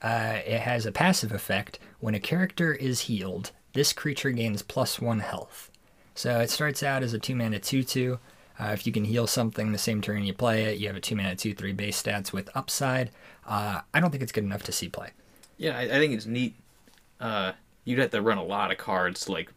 uh, 0.00 0.38
it 0.46 0.60
has 0.60 0.86
a 0.86 0.92
passive 0.92 1.32
effect. 1.32 1.80
When 1.98 2.14
a 2.14 2.20
character 2.20 2.72
is 2.72 3.00
healed, 3.02 3.50
this 3.72 3.92
creature 3.92 4.30
gains 4.30 4.62
plus 4.62 5.00
one 5.00 5.20
health. 5.20 5.70
So 6.14 6.40
it 6.40 6.50
starts 6.50 6.82
out 6.82 7.02
as 7.02 7.14
a 7.14 7.18
two 7.18 7.34
mana 7.34 7.58
two 7.58 7.82
two. 7.82 8.18
Uh, 8.60 8.70
if 8.72 8.86
you 8.86 8.92
can 8.92 9.04
heal 9.04 9.26
something 9.26 9.72
the 9.72 9.78
same 9.78 10.00
turn 10.00 10.24
you 10.24 10.34
play 10.34 10.64
it, 10.64 10.78
you 10.78 10.86
have 10.86 10.96
a 10.96 11.00
two 11.00 11.16
mana 11.16 11.34
two 11.36 11.54
three 11.54 11.72
base 11.72 12.02
stats 12.02 12.32
with 12.32 12.50
upside. 12.54 13.10
Uh, 13.46 13.80
I 13.92 14.00
don't 14.00 14.10
think 14.10 14.22
it's 14.22 14.32
good 14.32 14.44
enough 14.44 14.62
to 14.64 14.72
see 14.72 14.88
play. 14.88 15.10
Yeah, 15.56 15.76
I, 15.76 15.82
I 15.82 15.98
think 15.98 16.12
it's 16.14 16.26
neat. 16.26 16.54
Uh, 17.20 17.52
you'd 17.84 17.98
have 17.98 18.10
to 18.10 18.22
run 18.22 18.38
a 18.38 18.44
lot 18.44 18.70
of 18.70 18.78
cards 18.78 19.24
to 19.24 19.32
like 19.32 19.52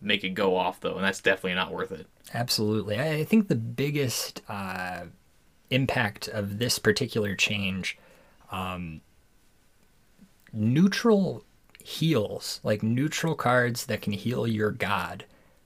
make 0.00 0.24
it 0.24 0.30
go 0.30 0.56
off 0.56 0.80
though, 0.80 0.96
and 0.96 1.04
that's 1.04 1.20
definitely 1.20 1.54
not 1.54 1.72
worth 1.72 1.92
it. 1.92 2.06
Absolutely. 2.34 2.98
I 2.98 3.14
I 3.16 3.24
think 3.24 3.48
the 3.48 3.54
biggest 3.54 4.42
uh, 4.48 5.04
impact 5.70 6.28
of 6.28 6.58
this 6.58 6.78
particular 6.78 7.34
change, 7.34 7.98
um, 8.50 9.00
neutral 10.52 11.44
heals, 11.82 12.60
like 12.62 12.82
neutral 12.82 13.34
cards 13.34 13.86
that 13.86 14.02
can 14.02 14.12
heal 14.12 14.46
your 14.46 14.70
god, 14.70 15.24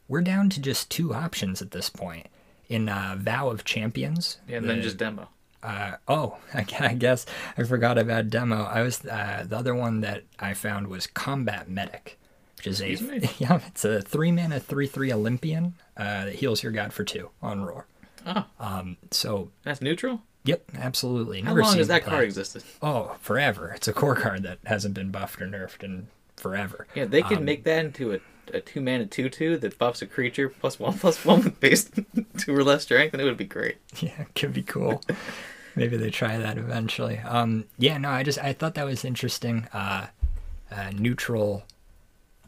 we're 0.09 0.21
down 0.23 0.51
to 0.51 0.61
just 0.61 0.91
two 0.91 1.15
options 1.15 1.63
at 1.63 1.71
this 1.73 1.91
point. 1.91 2.27
In 2.69 2.89
uh, 2.89 3.17
Vow 3.19 3.51
of 3.51 3.65
Champions, 3.65 4.39
Yeah, 4.49 4.57
and 4.57 4.65
the- 4.65 4.69
then 4.73 4.83
just 4.83 4.97
demo. 4.97 5.29
uh, 5.63 5.97
oh, 6.09 6.39
I 6.55 6.65
I 6.81 6.95
guess 6.95 7.27
I 7.59 7.63
forgot 7.65 7.99
about 7.99 8.31
demo. 8.31 8.63
I 8.65 8.81
was 8.83 9.05
uh, 9.05 9.45
the 9.47 9.57
other 9.59 9.75
one 9.75 10.01
that 10.01 10.25
I 10.41 10.55
found 10.55 10.89
was 10.89 11.07
Combat 11.07 11.69
Medic, 11.69 12.19
which 12.57 12.67
is 12.67 12.81
a 12.81 12.91
Excuse 12.93 13.23
me? 13.23 13.31
yeah, 13.39 13.61
it's 13.67 13.85
a 13.85 14.01
three 14.01 14.33
mana 14.33 14.59
three 14.61 14.87
three 14.87 15.13
Olympian 15.13 15.75
uh, 15.97 16.25
that 16.25 16.37
heals 16.37 16.63
your 16.63 16.73
god 16.73 16.93
for 16.95 17.05
two 17.05 17.29
on 17.43 17.63
roar. 17.63 17.87
Oh, 18.27 18.45
Um, 18.59 18.97
so 19.11 19.51
that's 19.63 19.83
neutral. 19.83 20.23
yep, 20.45 20.65
absolutely. 20.79 21.43
How 21.43 21.55
long 21.55 21.77
has 21.77 21.89
that 21.89 22.05
card 22.05 22.25
existed? 22.25 22.63
Oh, 22.81 23.17
forever. 23.21 23.73
It's 23.77 23.89
a 23.89 23.93
core 23.93 24.17
card 24.17 24.43
that 24.45 24.59
hasn't 24.65 24.95
been 24.95 25.11
buffed 25.11 25.43
or 25.43 25.47
nerfed 25.47 25.83
in 25.85 26.07
forever. 26.37 26.87
Yeah, 26.95 27.05
they 27.05 27.21
could 27.21 27.39
Um, 27.39 27.45
make 27.45 27.65
that 27.65 27.85
into 27.85 28.15
a, 28.15 28.21
a 28.53 28.61
two 28.61 28.81
mana 28.81 29.07
two 29.07 29.29
two 29.29 29.57
that 29.59 29.79
buffs 29.79 30.03
a 30.03 30.07
creature 30.07 30.49
plus 30.49 30.79
one 30.79 30.99
plus 30.99 31.25
one 31.25 31.43
with 31.45 31.61
base 31.61 31.91
two 32.39 32.55
or 32.55 32.65
less 32.65 32.83
strength, 32.83 33.13
and 33.15 33.21
it 33.23 33.25
would 33.25 33.37
be 33.37 33.45
great. 33.45 33.77
Yeah, 34.01 34.21
it 34.23 34.35
could 34.35 34.53
be 34.53 34.63
cool. 34.63 35.01
Maybe 35.77 35.97
they 35.97 36.11
try 36.11 36.37
that 36.39 36.57
eventually. 36.59 37.19
Um, 37.19 37.65
yeah, 37.79 37.99
no, 37.99 38.11
I 38.11 38.23
just 38.23 38.39
I 38.39 38.53
thought 38.53 38.75
that 38.75 38.87
was 38.87 39.05
interesting. 39.05 39.67
Uh, 39.73 40.07
uh, 40.71 40.91
neutral 40.97 41.65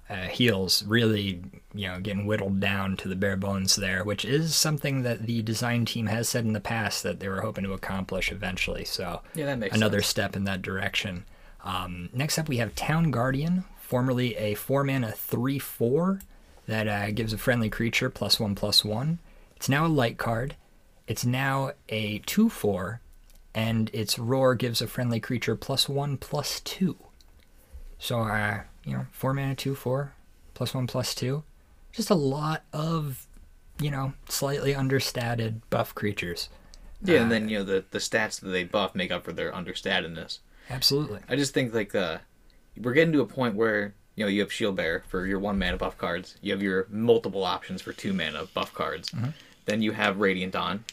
uh, 0.08 0.28
heals 0.28 0.84
really, 0.84 1.42
you 1.74 1.88
know, 1.88 1.98
getting 2.00 2.26
whittled 2.26 2.60
down 2.60 2.96
to 2.98 3.08
the 3.08 3.16
bare 3.16 3.36
bones 3.36 3.74
there, 3.76 4.04
which 4.04 4.24
is 4.24 4.54
something 4.54 5.02
that 5.02 5.26
the 5.26 5.42
design 5.42 5.84
team 5.84 6.06
has 6.06 6.28
said 6.28 6.44
in 6.44 6.52
the 6.52 6.60
past 6.60 7.02
that 7.02 7.18
they 7.18 7.28
were 7.28 7.40
hoping 7.40 7.64
to 7.64 7.72
accomplish 7.72 8.30
eventually. 8.30 8.84
So 8.84 9.22
Yeah, 9.34 9.46
that 9.46 9.58
makes 9.58 9.74
another 9.76 9.98
sense. 10.00 10.06
step 10.08 10.36
in 10.36 10.44
that 10.44 10.62
direction. 10.62 11.24
Um, 11.64 12.08
next 12.12 12.38
up, 12.38 12.48
we 12.48 12.58
have 12.58 12.76
Town 12.76 13.10
Guardian, 13.10 13.64
formerly 13.86 14.36
a 14.36 14.54
four 14.54 14.82
mana 14.84 15.12
three 15.12 15.58
four 15.58 16.20
that 16.66 16.88
uh, 16.88 17.10
gives 17.12 17.32
a 17.32 17.38
friendly 17.38 17.70
creature 17.70 18.10
plus 18.10 18.40
one 18.40 18.54
plus 18.54 18.84
one. 18.84 19.18
It's 19.56 19.68
now 19.68 19.86
a 19.86 19.88
light 19.88 20.18
card. 20.18 20.56
It's 21.06 21.24
now 21.24 21.70
a 21.88 22.18
two 22.26 22.48
four, 22.50 23.00
and 23.54 23.88
its 23.92 24.18
roar 24.18 24.54
gives 24.56 24.82
a 24.82 24.86
friendly 24.88 25.20
creature 25.20 25.54
plus 25.56 25.88
one 25.88 26.16
plus 26.16 26.60
two. 26.60 26.96
So, 27.98 28.20
uh, 28.20 28.62
you 28.84 28.92
know, 28.94 29.06
four 29.12 29.32
mana 29.32 29.54
two 29.54 29.74
four, 29.74 30.12
plus 30.54 30.74
one 30.74 30.86
plus 30.88 31.14
two. 31.14 31.44
Just 31.92 32.10
a 32.10 32.14
lot 32.14 32.64
of, 32.72 33.26
you 33.80 33.90
know, 33.90 34.12
slightly 34.28 34.74
understated 34.74 35.62
buff 35.70 35.94
creatures. 35.94 36.48
Yeah, 37.02 37.20
Uh, 37.20 37.22
and 37.22 37.30
then 37.32 37.48
you 37.48 37.58
know 37.58 37.64
the 37.64 37.84
the 37.90 37.98
stats 37.98 38.40
that 38.40 38.48
they 38.48 38.64
buff 38.64 38.94
make 38.94 39.12
up 39.12 39.24
for 39.24 39.32
their 39.32 39.52
understatedness. 39.52 40.40
Absolutely. 40.68 41.20
I 41.28 41.36
just 41.36 41.54
think 41.54 41.72
like 41.72 41.94
uh, 41.94 42.18
we're 42.80 42.92
getting 42.94 43.12
to 43.12 43.20
a 43.20 43.26
point 43.26 43.54
where 43.54 43.94
you 44.14 44.24
know 44.24 44.28
you 44.28 44.40
have 44.40 44.52
Shield 44.52 44.76
Bear 44.76 45.02
for 45.08 45.26
your 45.26 45.38
one 45.38 45.58
mana 45.58 45.76
buff 45.76 45.96
cards. 45.98 46.36
You 46.42 46.52
have 46.52 46.62
your 46.62 46.86
multiple 46.90 47.44
options 47.44 47.82
for 47.82 47.92
two 47.92 48.12
mana 48.12 48.46
buff 48.54 48.72
cards. 48.74 49.12
Then 49.66 49.82
you 49.82 49.92
have 49.92 50.18
Radiant 50.18 50.52
Dawn, 50.52 50.84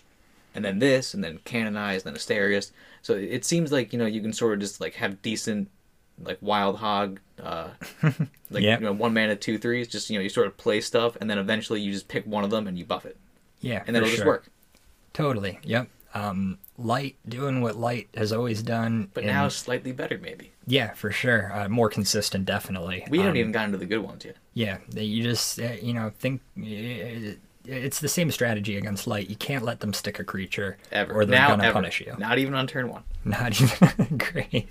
and 0.55 0.65
then 0.65 0.79
this, 0.79 1.13
and 1.13 1.23
then 1.23 1.39
Canonize, 1.45 2.03
then 2.03 2.15
Asterius. 2.15 2.71
So 3.01 3.13
it 3.15 3.45
seems 3.45 3.71
like 3.71 3.93
you 3.93 3.99
know 3.99 4.05
you 4.05 4.21
can 4.21 4.33
sort 4.33 4.53
of 4.53 4.59
just 4.59 4.81
like 4.81 4.95
have 4.95 5.21
decent 5.21 5.69
like 6.21 6.37
Wild 6.41 6.77
Hog, 6.77 7.19
uh, 7.41 7.69
like 8.49 8.63
Yep. 8.63 8.79
you 8.81 8.85
know 8.85 8.93
one 8.93 9.13
mana 9.13 9.35
two 9.35 9.57
threes. 9.57 9.87
Just 9.87 10.09
you 10.09 10.17
know 10.17 10.23
you 10.23 10.29
sort 10.29 10.47
of 10.47 10.57
play 10.57 10.81
stuff, 10.81 11.15
and 11.21 11.29
then 11.29 11.37
eventually 11.37 11.81
you 11.81 11.91
just 11.91 12.07
pick 12.07 12.25
one 12.25 12.43
of 12.43 12.49
them 12.49 12.67
and 12.67 12.77
you 12.77 12.85
buff 12.85 13.05
it, 13.05 13.17
Yeah, 13.61 13.83
and 13.87 13.95
that'll 13.95 14.09
for 14.09 14.15
just 14.15 14.25
work. 14.27 14.47
Totally. 15.13 15.59
Yep. 15.63 15.87
Um, 16.15 16.57
light 16.77 17.15
doing 17.27 17.61
what 17.61 17.75
light 17.77 18.09
has 18.15 18.31
always 18.33 18.63
done. 18.63 19.09
But 19.13 19.25
now 19.25 19.47
slightly 19.49 19.91
better 19.91 20.17
maybe. 20.17 20.51
yeah, 20.65 20.93
for 20.93 21.11
sure. 21.11 21.51
Uh, 21.53 21.69
more 21.69 21.89
consistent, 21.89 22.45
definitely. 22.45 23.05
We 23.09 23.19
haven't 23.19 23.31
Um, 23.33 23.37
even 23.37 23.51
gotten 23.51 23.71
to 23.73 23.77
the 23.77 23.85
good 23.85 23.99
ones 24.03 24.25
yet. 24.25 24.37
Yeah, 24.53 24.77
you 24.93 25.23
just 25.23 25.59
uh, 25.59 25.73
you 25.81 25.93
know 25.93 26.11
think 26.19 26.41
it's 27.65 27.99
the 27.99 28.09
same 28.09 28.29
strategy 28.31 28.75
against 28.77 29.07
light. 29.07 29.29
You 29.29 29.35
can't 29.35 29.63
let 29.63 29.79
them 29.79 29.93
stick 29.93 30.19
a 30.19 30.23
creature, 30.23 30.77
Ever. 30.91 31.13
or 31.13 31.25
they're 31.25 31.39
now, 31.39 31.49
gonna 31.49 31.63
ever. 31.63 31.73
punish 31.73 32.01
you. 32.01 32.13
Not 32.17 32.37
even 32.39 32.53
on 32.55 32.67
turn 32.67 32.89
one. 32.89 33.03
Not 33.25 33.59
even 33.61 34.17
great. 34.33 34.67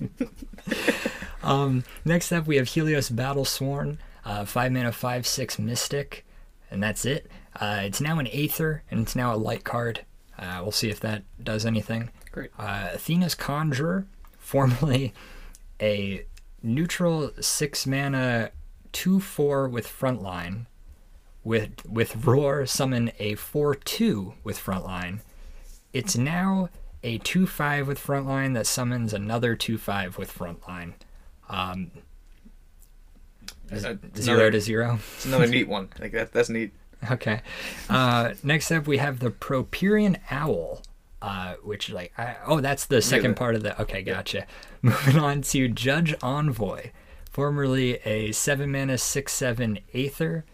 um, 1.43 1.85
next 2.05 2.33
up, 2.33 2.47
we 2.47 2.57
have 2.57 2.69
Helios 2.69 3.09
Battle 3.11 3.45
Sworn, 3.45 3.99
uh, 4.25 4.45
five 4.45 4.73
mana, 4.73 4.93
five 4.93 5.27
six 5.27 5.59
Mystic, 5.59 6.25
and 6.71 6.83
that's 6.83 7.05
it. 7.05 7.31
Uh, 7.59 7.81
it's 7.85 8.01
now 8.01 8.19
an 8.19 8.27
Aether, 8.33 8.83
and 8.91 9.01
it's 9.01 9.17
now 9.17 9.35
a 9.35 9.37
light 9.37 9.65
card. 9.65 10.05
Uh, 10.39 10.59
we'll 10.63 10.73
see 10.73 10.89
if 10.91 11.01
that 11.01 11.23
does 11.43 11.65
anything. 11.67 12.11
Great. 12.31 12.51
Uh, 12.59 12.91
Athena's 12.95 13.35
Conjurer, 13.35 14.07
formerly 14.39 15.13
a 15.81 16.25
neutral 16.63 17.31
six 17.41 17.87
mana 17.87 18.51
two 18.93 19.21
four 19.21 19.69
with 19.69 19.87
frontline, 19.87 20.67
with 21.45 21.85
with 21.87 22.25
roar 22.25 22.67
summon 22.67 23.13
a 23.19 23.35
four 23.35 23.75
two 23.75 24.35
with 24.45 24.59
frontline. 24.59 25.21
It's 25.93 26.17
now 26.17 26.69
a 27.03 27.19
two 27.19 27.47
five 27.47 27.87
with 27.87 27.99
frontline 28.03 28.55
that 28.55 28.67
summons 28.67 29.13
another 29.13 29.55
two 29.57 29.77
five 29.79 30.17
with 30.19 30.33
frontline. 30.33 30.95
Um, 31.49 31.91
Uh, 33.73 33.95
zero 34.17 34.51
to 34.51 34.61
zero. 34.61 34.99
It's 35.17 35.25
another 35.25 35.47
neat 35.57 35.67
one. 35.69 35.89
Like 35.99 36.13
that. 36.13 36.33
That's 36.33 36.49
neat. 36.51 36.73
Okay. 37.11 37.43
Uh, 37.91 38.35
next 38.43 38.71
up, 38.71 38.87
we 38.87 38.99
have 38.99 39.19
the 39.19 39.31
Properian 39.31 40.19
Owl, 40.31 40.83
uh, 41.21 41.55
which 41.63 41.91
like 41.91 42.13
I, 42.17 42.37
oh, 42.47 42.61
that's 42.61 42.87
the 42.87 43.03
second 43.03 43.35
part 43.35 43.55
of 43.55 43.63
the. 43.63 43.81
Okay, 43.83 44.03
gotcha. 44.03 44.47
Moving 44.83 45.19
on 45.19 45.43
to 45.43 45.69
Judge 45.69 46.15
Envoy, 46.23 46.91
formerly 47.31 47.95
a 48.05 48.31
seven 48.33 48.71
mana 48.71 48.99
six 48.99 49.33
seven 49.33 49.81
Aether. 49.93 50.45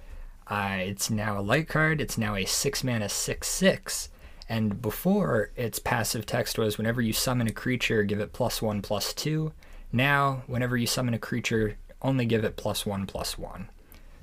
Uh, 0.47 0.77
it's 0.79 1.11
now 1.11 1.39
a 1.39 1.43
light 1.43 1.69
card. 1.69 2.01
It's 2.01 2.17
now 2.17 2.35
a 2.35 2.47
six 2.47 2.83
mana 2.83 3.09
six 3.09 3.49
six. 3.49 4.09
And 4.49 4.81
before 4.81 5.51
its 5.57 5.79
passive 5.79 6.25
text 6.25 6.59
was 6.59 6.79
whenever 6.79 7.03
you 7.03 7.13
summon 7.13 7.47
a 7.47 7.53
creature, 7.53 8.03
give 8.03 8.21
it 8.21 8.33
plus 8.33 8.63
one 8.63 8.81
plus 8.81 9.13
two. 9.13 9.53
Now, 9.93 10.43
whenever 10.47 10.77
you 10.77 10.87
summon 10.87 11.13
a 11.13 11.19
creature, 11.19 11.77
only 12.01 12.25
give 12.25 12.45
it 12.45 12.57
plus 12.57 12.87
one 12.87 13.07
plus 13.07 13.37
one. 13.37 13.69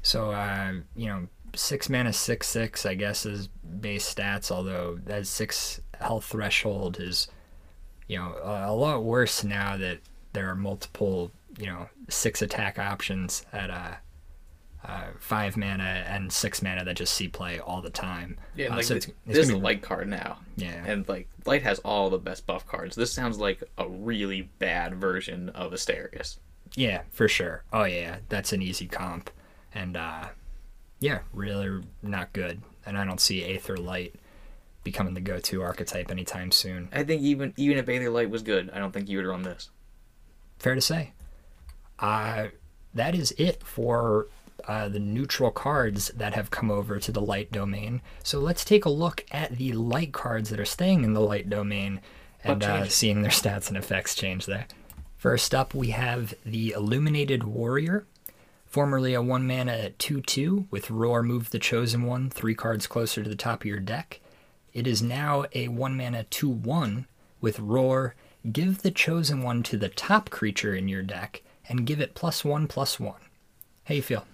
So, 0.01 0.31
uh, 0.31 0.73
you 0.95 1.07
know, 1.07 1.27
six 1.55 1.89
mana, 1.89 2.13
six 2.13 2.47
six, 2.47 2.85
I 2.85 2.93
guess, 2.95 3.25
is 3.25 3.47
base 3.47 4.13
stats. 4.13 4.51
Although 4.51 4.99
that 5.05 5.27
six 5.27 5.81
health 5.99 6.25
threshold 6.25 6.99
is, 6.99 7.27
you 8.07 8.17
know, 8.17 8.35
a, 8.43 8.71
a 8.71 8.73
lot 8.75 9.03
worse 9.03 9.43
now 9.43 9.77
that 9.77 9.99
there 10.33 10.49
are 10.49 10.55
multiple, 10.55 11.31
you 11.57 11.67
know, 11.67 11.87
six 12.09 12.41
attack 12.41 12.77
options 12.79 13.45
at 13.53 13.69
a. 13.69 13.97
uh, 14.87 15.05
five 15.19 15.57
mana 15.57 16.03
and 16.07 16.31
six 16.31 16.61
mana 16.61 16.85
that 16.85 16.95
just 16.95 17.13
see 17.15 17.27
play 17.27 17.59
all 17.59 17.81
the 17.81 17.89
time. 17.89 18.37
Yeah, 18.55 18.67
Uh, 18.67 18.75
like 18.75 18.83
so 18.85 18.93
this, 18.95 19.05
it's- 19.05 19.17
it's 19.25 19.35
this 19.37 19.45
is 19.45 19.51
gonna 19.51 19.57
a 19.57 19.61
be- 19.61 19.65
light 19.65 19.81
card 19.81 20.07
now. 20.07 20.37
Yeah. 20.57 20.83
And 20.85 21.07
like 21.09 21.27
light 21.45 21.63
has 21.63 21.79
all 21.79 22.09
the 22.11 22.19
best 22.19 22.45
buff 22.45 22.67
cards. 22.67 22.95
This 22.95 23.11
sounds 23.11 23.39
like 23.39 23.63
a 23.79 23.87
really 23.87 24.43
bad 24.59 24.93
version 24.95 25.49
of 25.49 25.71
Asterius. 25.71 26.37
Yeah, 26.75 27.01
for 27.11 27.27
sure. 27.27 27.63
Oh 27.73 27.85
yeah, 27.85 28.17
that's 28.29 28.53
an 28.53 28.61
easy 28.61 28.85
comp, 28.85 29.31
and 29.73 29.95
uh, 29.97 30.25
yeah, 30.99 31.19
really 31.33 31.83
not 32.01 32.33
good. 32.33 32.61
And 32.85 32.97
I 32.97 33.05
don't 33.05 33.19
see 33.19 33.43
Aether 33.43 33.77
Light 33.77 34.15
becoming 34.83 35.15
the 35.15 35.21
go-to 35.21 35.61
archetype 35.61 36.11
anytime 36.11 36.51
soon. 36.51 36.89
I 36.93 37.03
think 37.03 37.21
even 37.21 37.53
even 37.57 37.77
if 37.77 37.89
Aether 37.89 38.09
Light 38.09 38.29
was 38.29 38.43
good, 38.43 38.69
I 38.71 38.79
don't 38.79 38.91
think 38.91 39.09
you 39.09 39.17
would 39.17 39.25
run 39.25 39.43
this. 39.43 39.69
Fair 40.59 40.75
to 40.75 40.81
say. 40.81 41.13
Uh, 41.99 42.47
that 42.93 43.15
is 43.15 43.33
it 43.37 43.63
for 43.63 44.27
uh, 44.67 44.87
the 44.87 44.99
neutral 44.99 45.51
cards 45.51 46.09
that 46.09 46.33
have 46.33 46.49
come 46.49 46.71
over 46.71 46.99
to 46.99 47.11
the 47.11 47.21
light 47.21 47.51
domain. 47.51 48.01
So 48.23 48.39
let's 48.39 48.65
take 48.65 48.85
a 48.85 48.89
look 48.89 49.25
at 49.31 49.57
the 49.57 49.73
light 49.73 50.13
cards 50.13 50.49
that 50.49 50.59
are 50.59 50.65
staying 50.65 51.03
in 51.03 51.13
the 51.13 51.21
light 51.21 51.49
domain 51.49 52.01
and 52.43 52.63
uh, 52.63 52.87
seeing 52.87 53.21
their 53.21 53.31
stats 53.31 53.67
and 53.67 53.77
effects 53.77 54.15
change 54.15 54.45
there. 54.45 54.67
First 55.17 55.55
up, 55.55 55.73
we 55.73 55.89
have 55.89 56.33
the 56.45 56.71
Illuminated 56.71 57.43
Warrior, 57.43 58.05
formerly 58.75 59.13
a 59.13 59.21
one 59.21 59.47
mana 59.47 59.89
2 59.91 60.19
2 60.19 60.67
with 60.69 60.91
Roar 60.91 61.23
Move 61.23 61.51
the 61.51 61.59
Chosen 61.59 62.03
One 62.03 62.29
three 62.29 62.53
cards 62.53 62.87
closer 62.87 63.23
to 63.23 63.29
the 63.29 63.33
top 63.33 63.61
of 63.61 63.65
your 63.65 63.79
deck. 63.79 64.19
It 64.73 64.85
is 64.85 65.01
now 65.01 65.45
a 65.53 65.69
one 65.69 65.95
mana 65.95 66.25
2 66.25 66.49
1 66.49 67.07
with 67.39 67.57
Roar 67.57 68.15
Give 68.51 68.81
the 68.81 68.91
Chosen 68.91 69.41
One 69.41 69.63
to 69.63 69.77
the 69.77 69.87
top 69.87 70.29
creature 70.29 70.75
in 70.75 70.89
your 70.89 71.03
deck 71.03 71.41
and 71.69 71.85
give 71.85 72.01
it 72.01 72.15
plus 72.15 72.43
one 72.43 72.67
plus 72.67 72.99
one. 72.99 73.21
How 73.85 73.95
you 73.95 74.01
feel? 74.01 74.25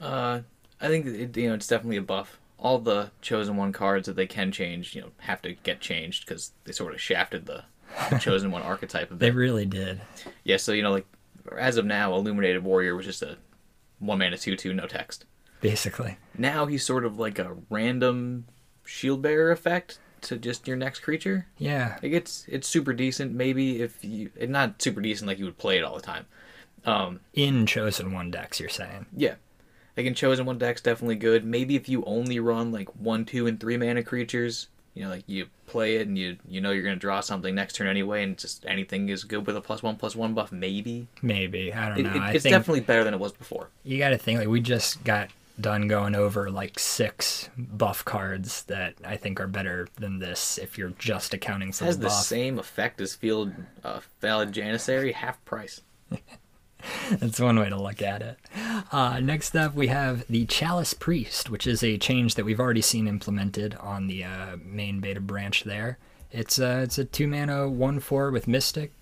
Uh, 0.00 0.40
I 0.80 0.88
think 0.88 1.06
it, 1.06 1.36
you 1.36 1.48
know 1.48 1.54
it's 1.54 1.68
definitely 1.68 1.98
a 1.98 2.02
buff. 2.02 2.40
All 2.58 2.80
the 2.80 3.12
chosen 3.20 3.56
one 3.56 3.72
cards 3.72 4.06
that 4.06 4.16
they 4.16 4.26
can 4.26 4.50
change, 4.50 4.96
you 4.96 5.02
know, 5.02 5.10
have 5.18 5.40
to 5.42 5.52
get 5.52 5.80
changed 5.80 6.26
because 6.26 6.50
they 6.64 6.72
sort 6.72 6.94
of 6.94 7.00
shafted 7.00 7.46
the, 7.46 7.62
the 8.10 8.18
chosen 8.18 8.50
one 8.50 8.62
archetype 8.62 9.12
a 9.12 9.14
bit. 9.14 9.20
They 9.20 9.30
really 9.30 9.66
did. 9.66 10.00
Yeah, 10.42 10.56
so 10.56 10.72
you 10.72 10.82
know, 10.82 10.90
like 10.90 11.06
as 11.56 11.76
of 11.76 11.84
now, 11.84 12.12
Illuminated 12.12 12.64
Warrior 12.64 12.96
was 12.96 13.06
just 13.06 13.22
a 13.22 13.38
one 14.02 14.18
mana 14.18 14.36
two 14.36 14.56
two 14.56 14.74
no 14.74 14.86
text. 14.86 15.24
Basically. 15.60 16.18
Now 16.36 16.66
he's 16.66 16.84
sort 16.84 17.04
of 17.04 17.18
like 17.18 17.38
a 17.38 17.56
random 17.70 18.46
shield 18.84 19.22
bearer 19.22 19.52
effect 19.52 19.98
to 20.22 20.36
just 20.36 20.66
your 20.66 20.76
next 20.76 21.00
creature. 21.00 21.46
Yeah. 21.56 21.98
Like 22.02 22.12
it's 22.12 22.44
it's 22.48 22.68
super 22.68 22.92
decent. 22.92 23.32
Maybe 23.32 23.80
if 23.80 24.04
you, 24.04 24.30
not 24.40 24.82
super 24.82 25.00
decent 25.00 25.28
like 25.28 25.38
you 25.38 25.44
would 25.44 25.58
play 25.58 25.78
it 25.78 25.84
all 25.84 25.94
the 25.94 26.02
time. 26.02 26.26
Um, 26.84 27.20
In 27.32 27.64
Chosen 27.66 28.12
One 28.12 28.30
decks, 28.30 28.58
you're 28.58 28.68
saying. 28.68 29.06
Yeah. 29.16 29.34
Like 29.96 30.06
in 30.06 30.14
chosen 30.14 30.46
one 30.46 30.58
deck's 30.58 30.80
definitely 30.80 31.16
good. 31.16 31.44
Maybe 31.44 31.76
if 31.76 31.88
you 31.88 32.02
only 32.04 32.40
run 32.40 32.72
like 32.72 32.88
one, 32.96 33.24
two, 33.26 33.46
and 33.46 33.60
three 33.60 33.76
mana 33.76 34.02
creatures, 34.02 34.68
you 34.94 35.04
know, 35.04 35.10
like 35.10 35.24
you 35.26 35.46
play 35.66 35.96
it 35.96 36.06
and 36.06 36.18
you 36.18 36.36
you 36.48 36.60
know 36.60 36.70
you're 36.70 36.82
gonna 36.82 36.96
draw 36.96 37.20
something 37.20 37.54
next 37.54 37.76
turn 37.76 37.86
anyway, 37.86 38.22
and 38.22 38.36
just 38.36 38.64
anything 38.66 39.08
is 39.08 39.24
good 39.24 39.46
with 39.46 39.56
a 39.56 39.60
plus 39.60 39.82
one 39.82 39.96
plus 39.96 40.14
one 40.14 40.34
buff. 40.34 40.52
Maybe 40.52 41.06
Maybe. 41.22 41.72
I 41.72 41.88
don't 41.88 41.98
it, 41.98 42.02
know. 42.02 42.14
it- 42.14 42.20
I 42.20 42.32
it's 42.32 42.44
definitely 42.44 42.80
better 42.80 43.04
than 43.04 43.14
it 43.14 43.20
was 43.20 43.32
before. 43.32 43.68
you 43.84 43.98
got 43.98 44.10
to 44.10 44.18
think 44.18 44.38
like 44.40 44.48
we 44.48 44.60
just 44.60 45.02
got 45.04 45.30
done 45.60 45.86
going 45.86 46.14
over 46.14 46.50
like 46.50 46.78
six 46.78 47.48
buff 47.58 48.04
cards 48.04 48.62
that 48.64 48.94
I 49.04 49.16
think 49.18 49.38
are 49.38 49.46
better 49.46 49.86
than 49.96 50.18
this 50.18 50.56
if 50.58 50.78
you're 50.78 50.94
just 50.98 51.34
accounting 51.34 51.72
for 51.72 51.84
It 51.84 51.88
has 51.88 51.98
the 51.98 52.04
the 52.04 52.08
same 52.10 52.58
effect 52.58 53.00
as 53.02 53.14
Field 53.14 53.52
uh, 53.84 54.00
Felid 54.20 54.52
Janissary, 54.52 55.12
half 55.12 55.42
price. 55.44 55.82
That's 57.10 57.40
one 57.40 57.58
way 57.58 57.68
to 57.68 57.80
look 57.80 58.02
at 58.02 58.22
it. 58.22 58.38
Uh, 58.90 59.20
next 59.20 59.54
up, 59.56 59.74
we 59.74 59.88
have 59.88 60.26
the 60.28 60.44
Chalice 60.46 60.94
Priest, 60.94 61.50
which 61.50 61.66
is 61.66 61.82
a 61.82 61.98
change 61.98 62.34
that 62.34 62.44
we've 62.44 62.60
already 62.60 62.82
seen 62.82 63.06
implemented 63.08 63.74
on 63.80 64.06
the 64.06 64.24
uh, 64.24 64.56
main 64.62 65.00
beta 65.00 65.20
branch 65.20 65.64
there. 65.64 65.98
It's 66.30 66.58
uh, 66.58 66.80
it's 66.84 66.98
a 66.98 67.04
two 67.04 67.26
mana 67.28 67.68
one 67.68 68.00
four 68.00 68.30
with 68.30 68.48
Mystic 68.48 68.92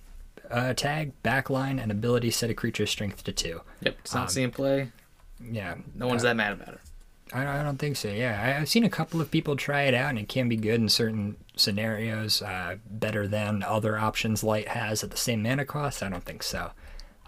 uh, 0.51 0.75
tag, 0.75 1.13
backline, 1.23 1.81
and 1.81 1.91
ability 1.93 2.31
set 2.31 2.51
a 2.51 2.55
creature's 2.55 2.91
strength 2.91 3.23
to 3.25 3.33
two. 3.33 3.61
Yep, 3.83 3.97
it's 4.01 4.15
not 4.15 4.23
Um, 4.23 4.29
seeing 4.29 4.51
play. 4.51 4.91
Yeah, 5.41 5.77
No 5.95 6.09
one's 6.09 6.23
that 6.23 6.37
mad 6.37 6.53
about 6.53 6.75
it. 6.75 6.81
I, 7.33 7.61
I 7.61 7.63
don't 7.63 7.79
think 7.79 7.97
so. 7.97 8.09
Yeah, 8.09 8.41
I, 8.43 8.61
I've 8.61 8.69
seen 8.69 8.83
a 8.85 8.91
couple 8.91 9.21
of 9.21 9.31
people 9.31 9.55
try 9.55 9.83
it 9.83 9.95
out, 9.95 10.11
and 10.11 10.19
it 10.19 10.29
can 10.29 10.49
be 10.49 10.57
good 10.57 10.81
in 10.81 10.89
certain 10.89 11.37
scenarios. 11.55 12.43
Uh, 12.43 12.77
better 12.91 13.29
than 13.29 13.63
other 13.63 13.97
options 13.99 14.43
Light 14.43 14.69
has 14.69 15.05
at 15.05 15.11
the 15.13 15.17
same 15.17 15.43
mana 15.43 15.65
cost. 15.65 16.03
I 16.03 16.09
don't 16.09 16.25
think 16.25 16.43
so. 16.43 16.73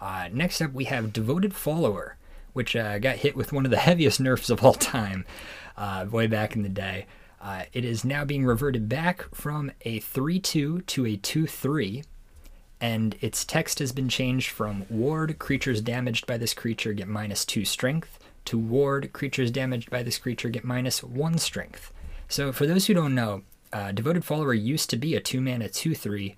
Uh, 0.03 0.29
next 0.33 0.61
up, 0.61 0.73
we 0.73 0.87
have 0.87 1.13
Devoted 1.13 1.55
Follower, 1.55 2.17
which 2.55 2.75
uh, 2.75 2.99
got 2.99 3.19
hit 3.19 3.37
with 3.37 3.53
one 3.53 3.65
of 3.65 3.71
the 3.71 3.77
heaviest 3.77 4.19
nerfs 4.19 4.51
of 4.51 4.65
all 4.65 4.75
time, 4.75 5.25
uh, 5.77 6.05
way 6.11 6.27
back 6.27 6.57
in 6.57 6.65
the 6.65 6.69
day. 6.69 7.07
Uh, 7.41 7.63
it 7.73 7.85
is 7.85 8.05
now 8.05 8.25
being 8.25 8.45
reverted 8.45 8.89
back 8.89 9.33
from 9.33 9.71
a 9.83 10.01
3 10.01 10.41
2 10.41 10.81
to 10.81 11.07
a 11.07 11.17
2 11.17 11.47
3 11.47 12.03
and 12.81 13.17
its 13.21 13.45
text 13.45 13.79
has 13.79 13.93
been 13.93 14.09
changed 14.09 14.51
from 14.51 14.85
ward 14.91 15.39
creatures 15.39 15.81
damaged 15.81 16.27
by 16.27 16.37
this 16.37 16.53
creature 16.53 16.93
get 16.93 17.07
minus 17.07 17.45
two 17.45 17.65
strength 17.65 18.19
to 18.45 18.59
ward 18.59 19.13
creatures 19.13 19.53
damaged 19.53 19.89
by 19.89 20.03
this 20.03 20.19
creature 20.19 20.49
get 20.49 20.65
minus 20.65 21.03
one 21.03 21.39
strength. 21.39 21.93
So 22.29 22.51
for 22.53 22.67
those 22.67 22.87
who 22.87 22.95
don't 22.95 23.15
know, 23.15 23.43
uh, 23.73 23.93
devoted 23.93 24.25
follower 24.25 24.53
used 24.53 24.91
to 24.91 24.97
be 24.97 25.15
a 25.15 25.21
two 25.21 25.41
mana 25.41 25.69
two 25.69 25.95
three 25.95 26.35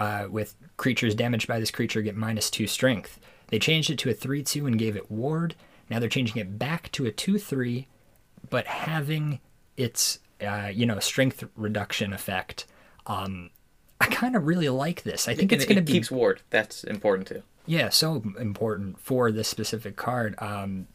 uh, 0.00 0.26
with 0.28 0.56
creatures 0.76 1.14
damaged 1.14 1.46
by 1.46 1.60
this 1.60 1.70
creature 1.70 2.02
get 2.02 2.16
minus 2.16 2.50
two 2.50 2.66
strength. 2.66 3.20
They 3.48 3.58
changed 3.60 3.90
it 3.90 3.98
to 4.00 4.10
a 4.10 4.14
three 4.14 4.42
two 4.42 4.66
and 4.66 4.76
gave 4.78 4.96
it 4.96 5.10
ward. 5.10 5.54
Now 5.88 5.98
they're 6.00 6.08
changing 6.08 6.38
it 6.38 6.58
back 6.58 6.90
to 6.92 7.06
a 7.06 7.12
two 7.12 7.38
three, 7.38 7.86
but 8.48 8.66
having 8.66 9.38
its 9.76 10.18
uh, 10.44 10.70
you 10.72 10.86
know 10.86 10.98
strength 10.98 11.44
reduction 11.56 12.12
effect. 12.12 12.66
Um, 13.06 13.50
I 14.00 14.06
kind 14.06 14.34
of 14.34 14.46
really 14.46 14.68
like 14.70 15.02
this. 15.02 15.28
I 15.28 15.34
think 15.34 15.52
it's 15.52 15.64
it- 15.64 15.68
going 15.68 15.76
to 15.76 15.82
it 15.82 15.86
be 15.86 15.92
keeps 15.92 16.10
ward. 16.10 16.40
That's 16.50 16.82
important 16.84 17.28
too. 17.28 17.42
yeah, 17.66 17.90
so 17.90 18.22
important 18.40 18.98
for 18.98 19.30
this 19.30 19.48
specific 19.48 19.96
card. 19.96 20.34
Um, 20.38 20.86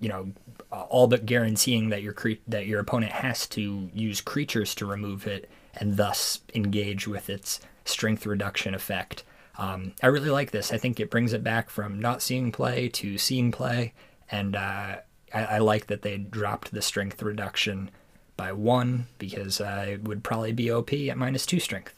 you 0.00 0.08
know, 0.08 0.32
all 0.70 1.06
but 1.06 1.24
guaranteeing 1.26 1.88
that 1.90 2.02
your 2.02 2.12
cre- 2.12 2.40
that 2.48 2.66
your 2.66 2.80
opponent 2.80 3.12
has 3.12 3.46
to 3.48 3.90
use 3.94 4.20
creatures 4.20 4.74
to 4.76 4.86
remove 4.86 5.26
it 5.26 5.48
and 5.74 5.96
thus 5.96 6.40
engage 6.54 7.06
with 7.08 7.28
its 7.30 7.60
strength 7.84 8.26
reduction 8.26 8.74
effect. 8.74 9.24
Um, 9.56 9.92
I 10.02 10.08
really 10.08 10.30
like 10.30 10.50
this. 10.50 10.72
I 10.72 10.78
think 10.78 10.98
it 10.98 11.10
brings 11.10 11.32
it 11.32 11.44
back 11.44 11.70
from 11.70 12.00
not 12.00 12.22
seeing 12.22 12.50
play 12.50 12.88
to 12.90 13.18
seeing 13.18 13.52
play, 13.52 13.92
and 14.30 14.56
uh, 14.56 14.96
I, 15.32 15.44
I 15.44 15.58
like 15.58 15.86
that 15.86 16.02
they 16.02 16.16
dropped 16.16 16.72
the 16.72 16.82
strength 16.82 17.22
reduction 17.22 17.90
by 18.36 18.52
one 18.52 19.06
because 19.18 19.60
uh, 19.60 19.86
it 19.88 20.08
would 20.08 20.24
probably 20.24 20.52
be 20.52 20.70
OP 20.70 20.92
at 20.92 21.16
minus 21.16 21.46
two 21.46 21.60
strength. 21.60 21.94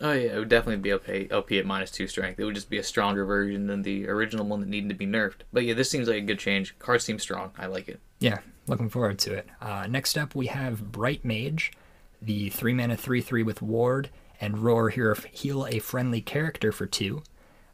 Oh 0.00 0.12
yeah, 0.12 0.34
it 0.34 0.38
would 0.38 0.48
definitely 0.48 0.82
be 0.82 0.92
OP, 0.92 1.32
OP 1.32 1.52
at 1.52 1.64
minus 1.64 1.90
two 1.90 2.06
strength. 2.06 2.38
It 2.38 2.44
would 2.44 2.54
just 2.54 2.68
be 2.68 2.78
a 2.78 2.82
stronger 2.82 3.24
version 3.24 3.66
than 3.66 3.82
the 3.82 4.08
original 4.08 4.44
one 4.46 4.60
that 4.60 4.68
needed 4.68 4.88
to 4.90 4.94
be 4.94 5.06
nerfed. 5.06 5.42
But 5.52 5.64
yeah, 5.64 5.74
this 5.74 5.90
seems 5.90 6.08
like 6.08 6.18
a 6.18 6.26
good 6.26 6.38
change. 6.38 6.78
Card 6.78 7.02
seems 7.02 7.22
strong. 7.22 7.52
I 7.56 7.66
like 7.66 7.88
it. 7.88 8.00
Yeah, 8.18 8.38
looking 8.66 8.88
forward 8.88 9.18
to 9.20 9.34
it. 9.34 9.46
Uh, 9.60 9.86
next 9.88 10.18
up, 10.18 10.34
we 10.34 10.46
have 10.46 10.92
Bright 10.92 11.24
Mage, 11.24 11.72
the 12.20 12.50
three 12.50 12.74
mana 12.74 12.96
three 12.96 13.20
three 13.20 13.42
with 13.42 13.62
Ward 13.62 14.10
and 14.40 14.58
Roar 14.58 14.90
here 14.90 15.16
heal 15.32 15.66
a 15.66 15.78
friendly 15.78 16.20
character 16.20 16.72
for 16.72 16.86
two. 16.86 17.22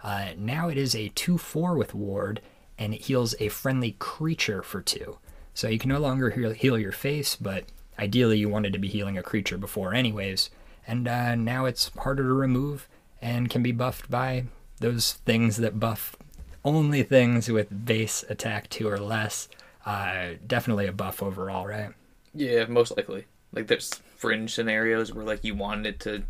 Uh, 0.03 0.31
now 0.37 0.69
it 0.69 0.77
is 0.77 0.95
a 0.95 1.09
two 1.11 1.39
four 1.39 1.77
with 1.77 1.95
Ward 1.95 2.41
and 2.79 2.95
it 2.95 3.03
heals 3.03 3.35
a 3.39 3.49
friendly 3.49 3.97
creature 3.99 4.63
for 4.63 4.81
two. 4.81 5.19
So 5.55 5.69
you 5.69 5.79
can 5.79 5.91
no 5.91 5.99
longer 5.99 6.31
heal, 6.31 6.51
heal 6.53 6.79
your 6.79 6.93
face, 6.93 7.37
but 7.37 7.65
ideally 7.99 8.39
you 8.39 8.49
wanted 8.49 8.73
to 8.73 8.79
be 8.79 8.89
healing 8.89 9.19
a 9.19 9.23
creature 9.23 9.59
before, 9.59 9.95
anyways. 9.95 10.51
And 10.87 11.07
uh, 11.07 11.35
now 11.35 11.67
it's 11.67 11.91
harder 11.99 12.25
to 12.25 12.33
remove 12.33 12.89
and 13.21 13.51
can 13.51 13.63
be 13.63 13.73
buffed 13.73 14.11
by 14.11 14.45
those 14.81 15.13
things 15.25 15.59
that 15.59 15.79
buff 15.79 16.17
only 16.65 17.03
things 17.03 17.49
with 17.49 17.85
base 17.85 18.25
attack 18.29 18.69
two 18.69 18.89
or 18.89 18.99
less. 18.99 19.49
Uh, 19.85 20.31
definitely 20.47 20.87
a 20.87 20.93
buff 20.93 21.23
overall, 21.23 21.67
right? 21.67 21.91
Yeah, 22.35 22.65
most 22.67 22.97
likely. 22.97 23.27
Like 23.53 23.67
there's 23.67 24.01
fringe 24.17 24.55
scenarios 24.55 25.13
where 25.13 25.25
like 25.25 25.45
you 25.45 25.55
wanted 25.55 25.87
it 25.87 26.01
to 26.01 26.23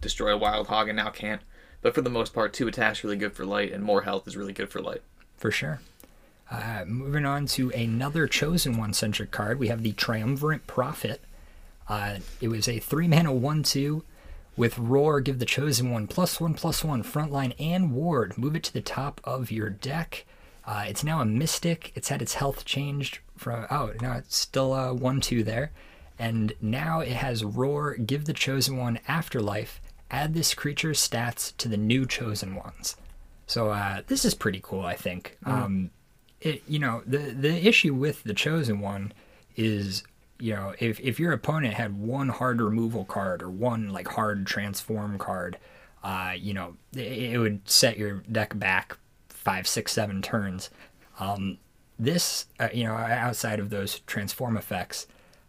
destroy 0.00 0.32
a 0.32 0.38
wild 0.38 0.68
hog 0.68 0.88
and 0.88 0.96
now 0.96 1.10
can't. 1.10 1.42
But 1.82 1.94
for 1.94 2.00
the 2.02 2.10
most 2.10 2.34
part, 2.34 2.52
two 2.52 2.68
attacks 2.68 3.04
really 3.04 3.16
good 3.16 3.34
for 3.34 3.44
light, 3.44 3.72
and 3.72 3.82
more 3.84 4.02
health 4.02 4.26
is 4.26 4.36
really 4.36 4.52
good 4.52 4.70
for 4.70 4.80
light. 4.80 5.02
For 5.36 5.50
sure. 5.50 5.80
Uh, 6.50 6.84
moving 6.86 7.26
on 7.26 7.46
to 7.46 7.70
another 7.70 8.26
chosen 8.26 8.76
one 8.76 8.92
centric 8.92 9.30
card, 9.30 9.58
we 9.58 9.68
have 9.68 9.82
the 9.82 9.92
Triumvirate 9.92 10.66
Prophet. 10.66 11.20
Uh, 11.88 12.18
it 12.40 12.48
was 12.48 12.68
a 12.68 12.78
three 12.78 13.08
mana 13.08 13.32
one 13.32 13.62
two 13.62 14.04
with 14.56 14.78
Roar. 14.78 15.20
Give 15.20 15.38
the 15.38 15.44
chosen 15.44 15.90
one 15.90 16.06
plus 16.06 16.40
one 16.40 16.54
plus 16.54 16.82
one 16.82 17.02
frontline 17.02 17.54
and 17.60 17.92
ward. 17.92 18.38
Move 18.38 18.56
it 18.56 18.62
to 18.64 18.72
the 18.72 18.80
top 18.80 19.20
of 19.24 19.50
your 19.50 19.70
deck. 19.70 20.24
Uh, 20.64 20.84
it's 20.88 21.04
now 21.04 21.20
a 21.20 21.24
mystic. 21.24 21.92
It's 21.94 22.08
had 22.08 22.22
its 22.22 22.34
health 22.34 22.64
changed 22.64 23.20
from 23.36 23.66
oh 23.70 23.92
no, 24.00 24.12
it's 24.12 24.36
still 24.36 24.74
a 24.74 24.94
one 24.94 25.20
two 25.20 25.44
there, 25.44 25.70
and 26.18 26.52
now 26.60 27.00
it 27.00 27.12
has 27.12 27.44
Roar. 27.44 27.96
Give 27.96 28.24
the 28.24 28.32
chosen 28.32 28.76
one 28.76 28.98
afterlife. 29.06 29.80
Add 30.10 30.34
this 30.34 30.54
creature's 30.54 31.06
stats 31.06 31.56
to 31.56 31.68
the 31.68 31.76
new 31.76 32.06
chosen 32.06 32.54
ones. 32.54 32.96
So 33.46 33.70
uh, 33.70 34.02
this 34.06 34.24
is 34.24 34.34
pretty 34.34 34.60
cool, 34.62 34.84
I 34.84 34.94
think. 34.94 35.38
Um, 35.44 35.90
it 36.40 36.62
you 36.68 36.78
know 36.78 37.02
the 37.06 37.18
the 37.18 37.66
issue 37.66 37.94
with 37.94 38.22
the 38.24 38.34
chosen 38.34 38.80
one 38.80 39.12
is 39.56 40.02
you 40.38 40.54
know 40.54 40.74
if 40.78 41.00
if 41.00 41.18
your 41.18 41.32
opponent 41.32 41.74
had 41.74 41.98
one 41.98 42.28
hard 42.28 42.60
removal 42.60 43.04
card 43.04 43.42
or 43.42 43.50
one 43.50 43.90
like 43.90 44.08
hard 44.08 44.46
transform 44.46 45.18
card, 45.18 45.58
uh, 46.04 46.34
you 46.36 46.52
know 46.52 46.76
it, 46.94 47.32
it 47.34 47.38
would 47.38 47.68
set 47.68 47.96
your 47.96 48.22
deck 48.30 48.58
back 48.58 48.96
five, 49.28 49.66
six, 49.66 49.92
seven 49.92 50.20
turns. 50.22 50.70
Um, 51.18 51.58
this 51.98 52.46
uh, 52.60 52.68
you 52.72 52.84
know 52.84 52.94
outside 52.94 53.60
of 53.60 53.70
those 53.70 54.00
transform 54.00 54.56
effects, 54.56 55.06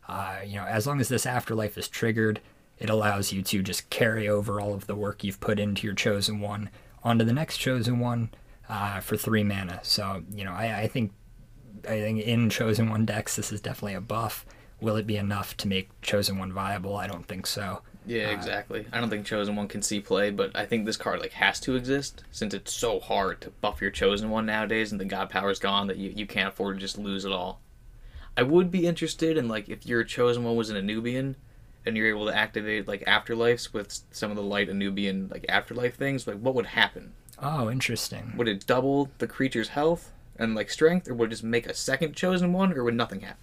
uh, 0.08 0.38
you 0.46 0.56
know 0.56 0.66
as 0.66 0.88
long 0.88 1.02
as 1.02 1.10
this 1.10 1.26
afterlife 1.26 1.78
is 1.78 1.88
triggered, 1.88 2.40
it 2.80 2.90
allows 2.90 3.32
you 3.32 3.42
to 3.42 3.62
just 3.62 3.90
carry 3.90 4.28
over 4.28 4.60
all 4.62 4.74
of 4.74 4.88
the 4.88 4.96
work 4.96 5.24
you've 5.24 5.40
put 5.40 5.60
into 5.60 5.86
your 5.86 5.96
chosen 5.96 6.40
one 6.40 6.70
onto 7.04 7.26
the 7.26 7.34
next 7.34 7.58
chosen 7.58 8.00
one 8.00 8.30
uh, 8.70 9.00
for 9.00 9.18
three 9.18 9.44
mana. 9.44 9.80
So 9.84 10.24
you 10.34 10.44
know, 10.44 10.54
I, 10.54 10.82
I 10.82 10.88
think 10.88 11.12
I 11.86 12.00
think 12.00 12.22
in 12.22 12.50
chosen 12.50 12.90
one 12.90 13.06
decks, 13.06 13.36
this 13.36 13.52
is 13.52 13.62
definitely 13.62 13.96
a 13.96 14.02
buff. 14.02 14.46
Will 14.80 14.96
it 14.96 15.08
be 15.08 15.18
enough 15.18 15.58
to 15.58 15.68
make 15.68 15.90
chosen 16.02 16.38
one 16.38 16.54
viable? 16.54 16.96
I 16.98 17.08
don't 17.08 17.26
think 17.26 17.48
so. 17.48 17.82
Yeah, 18.08 18.30
exactly. 18.30 18.86
I 18.94 19.02
don't 19.02 19.10
think 19.10 19.26
Chosen 19.26 19.58
One 19.58 19.68
can 19.68 19.82
see 19.82 20.00
play, 20.00 20.32
but 20.32 20.56
I 20.56 20.66
think 20.66 20.86
this 20.86 20.96
card 20.96 21.20
like 21.20 21.34
has 21.34 21.60
to 21.62 21.76
exist 21.76 22.24
since 22.32 22.54
it's 22.54 22.74
so 22.74 23.02
hard 23.02 23.42
to 23.42 23.50
buff 23.50 23.82
your 23.82 23.92
Chosen 23.92 24.30
One 24.30 24.46
nowadays, 24.46 24.94
and 24.94 25.02
the 25.02 25.06
God 25.06 25.30
Power's 25.30 25.60
gone 25.60 25.88
that 25.88 25.98
you, 25.98 26.14
you 26.16 26.26
can't 26.26 26.48
afford 26.48 26.78
to 26.78 26.80
just 26.80 26.98
lose 26.98 27.26
it 27.26 27.34
all. 27.34 27.60
I 28.38 28.44
would 28.44 28.72
be 28.72 28.88
interested 28.88 29.36
in 29.36 29.50
like 29.50 29.68
if 29.68 29.86
your 29.86 30.06
Chosen 30.06 30.46
One 30.46 30.56
was 30.56 30.70
an 30.70 30.78
Anubian, 30.78 31.36
and 31.88 31.98
you're 31.98 32.10
able 32.10 32.26
to 32.28 32.36
activate 32.36 32.88
like 32.88 33.04
Afterlives 33.06 33.74
with 33.74 34.00
some 34.12 34.30
of 34.30 34.38
the 34.38 34.44
light 34.44 34.70
Anubian 34.70 35.32
like 35.32 35.46
Afterlife 35.50 35.96
things. 35.96 36.28
Like, 36.28 36.38
what 36.38 36.54
would 36.56 36.68
happen? 36.68 37.14
Oh, 37.42 37.70
interesting. 37.70 38.34
Would 38.36 38.48
it 38.48 38.66
double 38.68 39.10
the 39.20 39.28
creature's 39.28 39.70
health 39.70 40.12
and 40.38 40.54
like 40.56 40.70
strength, 40.70 41.08
or 41.08 41.14
would 41.16 41.28
it 41.30 41.32
just 41.32 41.44
make 41.44 41.66
a 41.66 41.74
second 41.74 42.16
Chosen 42.16 42.54
One, 42.54 42.74
or 42.74 42.84
would 42.84 42.96
nothing 42.96 43.22
happen? 43.22 43.38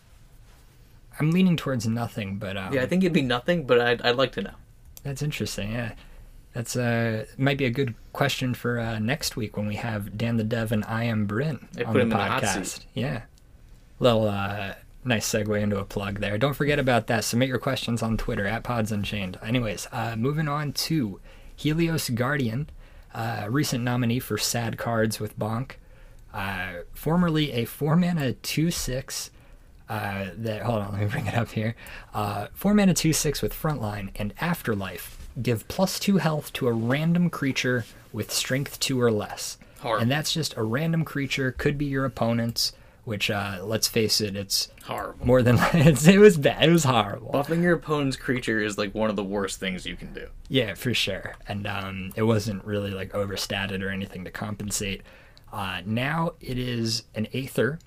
I'm 1.19 1.31
leaning 1.31 1.57
towards 1.57 1.87
nothing, 1.87 2.39
but 2.39 2.57
um, 2.57 2.73
Yeah, 2.75 2.83
I 2.83 2.87
think 2.87 3.03
it'd 3.05 3.13
be 3.13 3.23
nothing, 3.23 3.67
but 3.67 3.81
I'd, 3.81 4.03
I'd 4.03 4.17
like 4.17 4.33
to 4.33 4.43
know. 4.43 4.55
That's 5.05 5.23
interesting. 5.23 5.71
Yeah, 5.73 5.93
that's 6.55 6.77
uh 6.77 7.27
might 7.37 7.59
be 7.59 7.67
a 7.67 7.71
good 7.71 7.95
question 8.13 8.55
for 8.55 8.81
uh, 8.81 8.99
next 8.99 9.37
week 9.37 9.57
when 9.57 9.67
we 9.67 9.77
have 9.77 10.17
Dan 10.19 10.37
the 10.39 10.45
Dev 10.45 10.73
and 10.73 10.85
I 10.87 11.05
am 11.05 11.27
Bryn 11.27 11.69
on 11.79 11.85
put 11.85 11.93
the 11.93 12.01
him 12.01 12.01
in 12.01 12.09
the 12.09 12.17
hot 12.17 12.43
podcast. 12.43 12.67
seat. 12.67 12.87
Yeah, 12.95 13.23
little 14.01 14.27
uh, 14.29 14.75
nice 15.05 15.29
segue 15.29 15.61
into 15.61 15.79
a 15.79 15.85
plug 15.85 16.21
there. 16.21 16.39
Don't 16.39 16.55
forget 16.55 16.79
about 16.79 17.07
that. 17.09 17.25
Submit 17.25 17.49
your 17.49 17.59
questions 17.59 18.03
on 18.03 18.17
Twitter 18.17 18.47
at 18.47 18.65
Pods 18.65 18.91
Unchained. 18.93 19.39
Anyways, 19.43 19.89
uh, 19.93 20.17
moving 20.17 20.49
on 20.49 20.73
to 20.73 21.21
Helios 21.57 22.11
Guardian, 22.11 22.71
uh, 23.15 23.47
recent 23.49 23.85
nominee 23.85 24.19
for 24.19 24.39
Sad 24.39 24.79
Cards 24.79 25.21
with 25.21 25.39
Bonk. 25.39 25.73
Uh, 26.33 26.83
formerly 26.93 27.53
a 27.53 27.65
four 27.65 27.97
mana 27.97 28.33
two 28.33 28.71
six. 28.71 29.31
Uh, 29.89 30.31
that 30.37 30.63
hold 30.63 30.81
on, 30.81 30.93
let 30.93 31.01
me 31.03 31.07
bring 31.07 31.27
it 31.27 31.35
up 31.35 31.51
here. 31.51 31.77
Uh, 32.13 32.49
four 32.55 32.75
mana 32.75 32.95
two 32.95 33.13
six 33.13 33.43
with 33.43 33.53
frontline 33.55 34.11
and 34.17 34.33
afterlife. 34.41 35.19
Give 35.41 35.67
plus 35.69 36.01
two 36.01 36.17
health 36.17 36.53
to 36.55 36.67
a 36.69 36.73
random 36.73 37.29
creature 37.31 37.85
with 38.13 38.33
strength 38.33 38.81
two 38.81 39.01
or 39.01 39.13
less. 39.13 39.59
And 40.01 40.11
that's 40.11 40.33
just 40.33 40.57
a 40.57 40.63
random 40.63 41.05
creature, 41.05 41.53
could 41.53 41.77
be 41.77 41.85
your 41.85 42.05
opponent's. 42.07 42.73
Which, 43.05 43.31
uh, 43.31 43.59
let's 43.63 43.87
face 43.87 44.21
it, 44.23 44.35
it's 44.35 44.69
Horrible. 44.85 45.27
more 45.27 45.43
than 45.43 45.59
it's, 45.75 46.07
it 46.07 46.19
was 46.19 46.39
bad. 46.39 46.69
It 46.69 46.73
was 46.73 46.85
horrible. 46.85 47.33
Buffing 47.33 47.63
your 47.63 47.75
opponent's 47.75 48.17
creature 48.17 48.61
is 48.61 48.79
like 48.79 48.95
one 48.95 49.11
of 49.11 49.17
the 49.17 49.25
worst 49.25 49.61
things 49.61 49.85
you 49.85 49.95
can 49.95 50.15
do. 50.15 50.29
Yeah, 50.49 50.73
for 50.75 50.95
sure. 50.95 51.35
And 51.47 51.67
um, 51.67 52.13
it 52.17 52.23
wasn't 52.23 52.65
really 52.65 52.91
like 52.93 53.15
overstated 53.15 53.83
or 53.83 53.91
anything 53.91 54.25
to 54.25 54.31
compensate. 54.31 55.03
Uh, 55.53 55.83
now 55.85 56.33
it 56.41 56.59
is 56.59 57.05
an 57.15 57.29
Aether, 57.35 57.79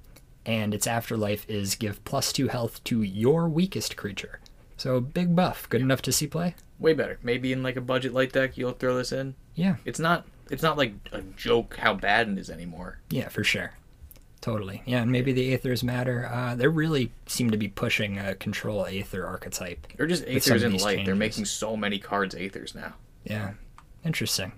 and 0.46 0.74
its 0.74 0.86
afterlife 0.88 1.50
is 1.50 1.74
give 1.76 2.04
plus 2.06 2.32
two 2.32 2.48
health 2.48 2.84
to 2.86 3.02
your 3.02 3.50
weakest 3.50 3.98
creature. 3.98 4.40
So 4.78 5.00
big 5.02 5.36
buff, 5.36 5.68
good 5.68 5.82
enough 5.82 6.04
to 6.04 6.12
see 6.12 6.28
play. 6.28 6.54
Way 6.80 6.94
better. 6.94 7.18
Maybe 7.24 7.52
in 7.52 7.64
like 7.64 7.76
a 7.76 7.82
budget 7.82 8.14
light 8.14 8.32
deck, 8.32 8.56
you'll 8.56 8.72
throw 8.74 8.96
this 8.98 9.12
in. 9.12 9.34
Yeah, 9.56 9.78
It's 9.84 10.00
not. 10.00 10.28
It's 10.52 10.62
not 10.64 10.78
like 10.78 10.94
a 11.12 11.22
joke 11.36 11.76
how 11.78 11.96
bad 11.96 12.30
it 12.30 12.38
is 12.38 12.50
anymore. 12.52 13.00
yeah, 13.10 13.28
for 13.30 13.44
sure. 13.44 13.74
Totally. 14.42 14.84
Yeah, 14.86 15.02
and 15.02 15.12
maybe 15.12 15.34
the 15.34 15.58
Aethers 15.58 15.84
matter. 15.84 16.30
Uh, 16.32 16.56
they 16.56 16.68
really 16.68 17.12
seem 17.26 17.50
to 17.52 17.58
be 17.58 17.68
pushing 17.68 18.20
a 18.20 18.36
control 18.36 18.86
Aether 18.86 19.26
archetype. 19.26 19.88
They're 19.98 20.08
just 20.08 20.26
Aethers 20.26 20.64
in 20.64 20.78
light. 20.78 21.06
They're 21.06 21.16
making 21.16 21.46
so 21.46 21.76
many 21.76 22.00
cards 22.00 22.36
Aethers 22.36 22.76
now. 22.76 22.94
Yeah, 23.24 23.54
interesting. 24.06 24.54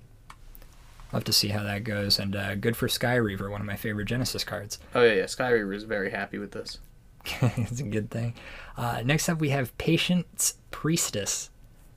Love 1.12 1.24
to 1.24 1.34
see 1.34 1.48
how 1.48 1.64
that 1.64 1.84
goes, 1.84 2.20
and 2.20 2.36
uh, 2.36 2.56
good 2.56 2.78
for 2.78 2.88
Sky 2.88 3.16
Reaver, 3.16 3.50
one 3.50 3.62
of 3.62 3.68
my 3.68 3.76
favorite 3.76 4.06
Genesis 4.06 4.44
cards. 4.44 4.78
Oh 4.94 5.02
yeah, 5.02 5.14
yeah. 5.14 5.24
Skyreaver 5.24 5.76
is 5.76 5.84
very 5.84 6.12
happy 6.12 6.38
with 6.38 6.52
this. 6.52 6.78
it's 7.42 7.80
a 7.80 7.84
good 7.84 8.12
thing. 8.12 8.36
Uh, 8.78 9.02
next 9.04 9.28
up, 9.28 9.40
we 9.40 9.50
have 9.50 9.76
Patience 9.78 10.56
Priestess. 10.70 11.50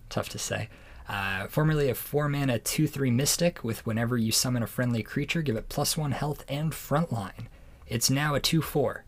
Tough 0.09 0.28
to 0.30 0.39
say. 0.39 0.68
Uh, 1.09 1.47
formerly 1.49 1.91
a 1.91 1.95
4 1.95 2.28
mana 2.28 2.59
2 2.59 2.87
3 2.87 3.11
Mystic, 3.11 3.62
with 3.62 3.85
whenever 3.85 4.16
you 4.16 4.33
summon 4.33 4.62
a 4.62 4.66
friendly 4.66 5.03
creature, 5.03 5.43
give 5.43 5.57
it 5.57 5.68
plus 5.68 5.97
1 5.97 6.12
health 6.12 6.45
and 6.49 6.72
frontline. 6.72 7.49
It's 7.87 8.11
now 8.11 8.35
a 8.35 8.41
2 8.41 8.62
4. 8.62 9.05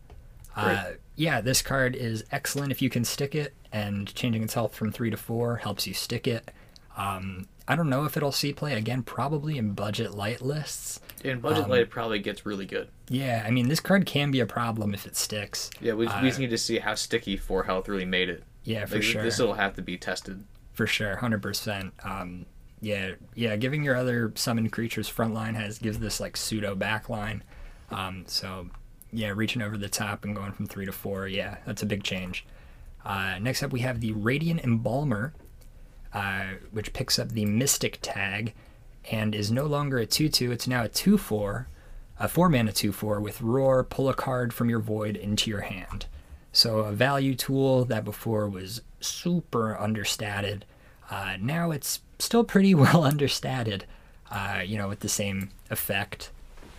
Uh, 0.55 0.83
yeah, 1.15 1.41
this 1.41 1.61
card 1.61 1.95
is 1.95 2.23
excellent 2.31 2.71
if 2.71 2.81
you 2.81 2.89
can 2.89 3.03
stick 3.03 3.35
it, 3.35 3.53
and 3.71 4.13
changing 4.15 4.43
its 4.43 4.53
health 4.53 4.73
from 4.75 4.91
3 4.91 5.09
to 5.09 5.17
4 5.17 5.57
helps 5.57 5.85
you 5.85 5.93
stick 5.93 6.27
it. 6.27 6.51
Um, 6.97 7.47
I 7.67 7.75
don't 7.75 7.89
know 7.89 8.05
if 8.05 8.15
it'll 8.15 8.31
see 8.31 8.53
play 8.53 8.73
again, 8.73 9.03
probably 9.03 9.57
in 9.57 9.73
budget 9.73 10.13
light 10.13 10.41
lists. 10.41 11.01
In 11.23 11.39
budget 11.41 11.67
light, 11.67 11.81
it 11.81 11.89
probably 11.89 12.19
gets 12.19 12.45
really 12.45 12.65
good. 12.65 12.87
Yeah, 13.09 13.43
I 13.45 13.51
mean, 13.51 13.67
this 13.67 13.79
card 13.79 14.05
can 14.05 14.31
be 14.31 14.39
a 14.39 14.45
problem 14.45 14.93
if 14.93 15.05
it 15.05 15.15
sticks. 15.15 15.69
Yeah, 15.81 15.93
we, 15.93 16.07
Uh, 16.07 16.21
we 16.21 16.29
just 16.29 16.39
need 16.39 16.51
to 16.51 16.57
see 16.57 16.79
how 16.79 16.95
sticky 16.95 17.37
four 17.37 17.63
health 17.63 17.89
really 17.89 18.05
made 18.05 18.29
it. 18.29 18.43
Yeah, 18.63 18.85
for 18.85 18.95
Like, 18.95 19.03
sure. 19.03 19.23
This 19.23 19.39
will 19.39 19.53
have 19.55 19.75
to 19.75 19.81
be 19.81 19.97
tested. 19.97 20.43
For 20.73 20.87
sure, 20.87 21.15
hundred 21.17 21.41
percent. 21.41 21.93
Um, 22.03 22.45
yeah, 22.81 23.11
yeah. 23.33 23.55
Giving 23.55 23.83
your 23.83 23.95
other 23.95 24.31
summoned 24.35 24.71
creatures 24.71 25.11
frontline 25.11 25.55
has 25.55 25.79
gives 25.79 25.99
this 25.99 26.19
like 26.19 26.37
pseudo 26.37 26.75
backline. 26.75 27.41
Um, 27.91 28.23
so 28.27 28.67
yeah, 29.11 29.29
reaching 29.29 29.61
over 29.61 29.77
the 29.77 29.89
top 29.89 30.25
and 30.25 30.35
going 30.35 30.51
from 30.51 30.67
three 30.67 30.85
to 30.85 30.91
four. 30.91 31.27
Yeah, 31.27 31.57
that's 31.65 31.81
a 31.81 31.85
big 31.85 32.03
change. 32.03 32.45
Uh, 33.05 33.37
next 33.39 33.61
up, 33.63 33.71
we 33.71 33.81
have 33.81 34.01
the 34.01 34.11
Radiant 34.13 34.63
Embalmer, 34.63 35.33
uh, 36.13 36.45
which 36.71 36.93
picks 36.93 37.19
up 37.19 37.29
the 37.29 37.45
Mystic 37.45 37.99
tag 38.01 38.53
and 39.11 39.35
is 39.35 39.51
no 39.51 39.65
longer 39.65 39.99
a 39.99 40.05
two-two. 40.05 40.51
It's 40.51 40.67
now 40.67 40.83
a 40.83 40.89
two-four, 40.89 41.67
a 42.19 42.27
four 42.27 42.49
mana 42.49 42.71
two-four 42.71 43.21
with 43.21 43.41
Roar. 43.41 43.83
Pull 43.83 44.09
a 44.09 44.15
card 44.15 44.53
from 44.53 44.69
your 44.69 44.79
void 44.79 45.15
into 45.15 45.51
your 45.51 45.61
hand. 45.61 46.07
So 46.51 46.79
a 46.79 46.91
value 46.91 47.35
tool 47.35 47.85
that 47.85 48.03
before 48.03 48.49
was 48.49 48.81
super 49.01 49.77
understated. 49.77 50.65
Uh, 51.11 51.35
now 51.39 51.71
it's 51.71 51.99
still 52.17 52.43
pretty 52.43 52.73
well 52.75 53.03
understated. 53.03 53.85
Uh, 54.31 54.61
you 54.65 54.77
know, 54.77 54.87
with 54.87 55.01
the 55.01 55.09
same 55.09 55.51
effect. 55.69 56.31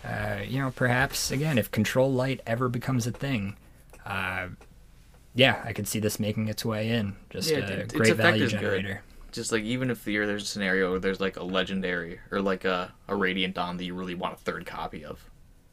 Uh, 0.06 0.40
you 0.46 0.60
know, 0.60 0.70
perhaps 0.70 1.30
again, 1.30 1.58
if 1.58 1.70
control 1.70 2.12
light 2.12 2.40
ever 2.46 2.68
becomes 2.68 3.06
a 3.06 3.10
thing, 3.10 3.56
uh, 4.04 4.48
yeah, 5.34 5.60
I 5.64 5.72
could 5.72 5.88
see 5.88 5.98
this 5.98 6.20
making 6.20 6.48
its 6.48 6.64
way 6.64 6.90
in. 6.90 7.16
Just 7.30 7.50
Yeah, 7.50 7.58
a 7.58 7.72
it- 7.80 7.92
great 7.92 8.14
value 8.14 8.44
is 8.44 8.52
good. 8.52 8.60
generator. 8.60 9.02
Just 9.32 9.52
like 9.52 9.64
even 9.64 9.90
if 9.90 10.06
you're, 10.06 10.26
there's 10.26 10.44
a 10.44 10.46
scenario 10.46 10.92
where 10.92 11.00
there's 11.00 11.20
like 11.20 11.36
a 11.36 11.42
legendary 11.42 12.20
or 12.30 12.40
like 12.40 12.64
a, 12.64 12.94
a 13.08 13.14
radiant 13.14 13.54
dawn 13.54 13.76
that 13.76 13.84
you 13.84 13.94
really 13.94 14.14
want 14.14 14.32
a 14.34 14.36
third 14.38 14.64
copy 14.64 15.04
of, 15.04 15.28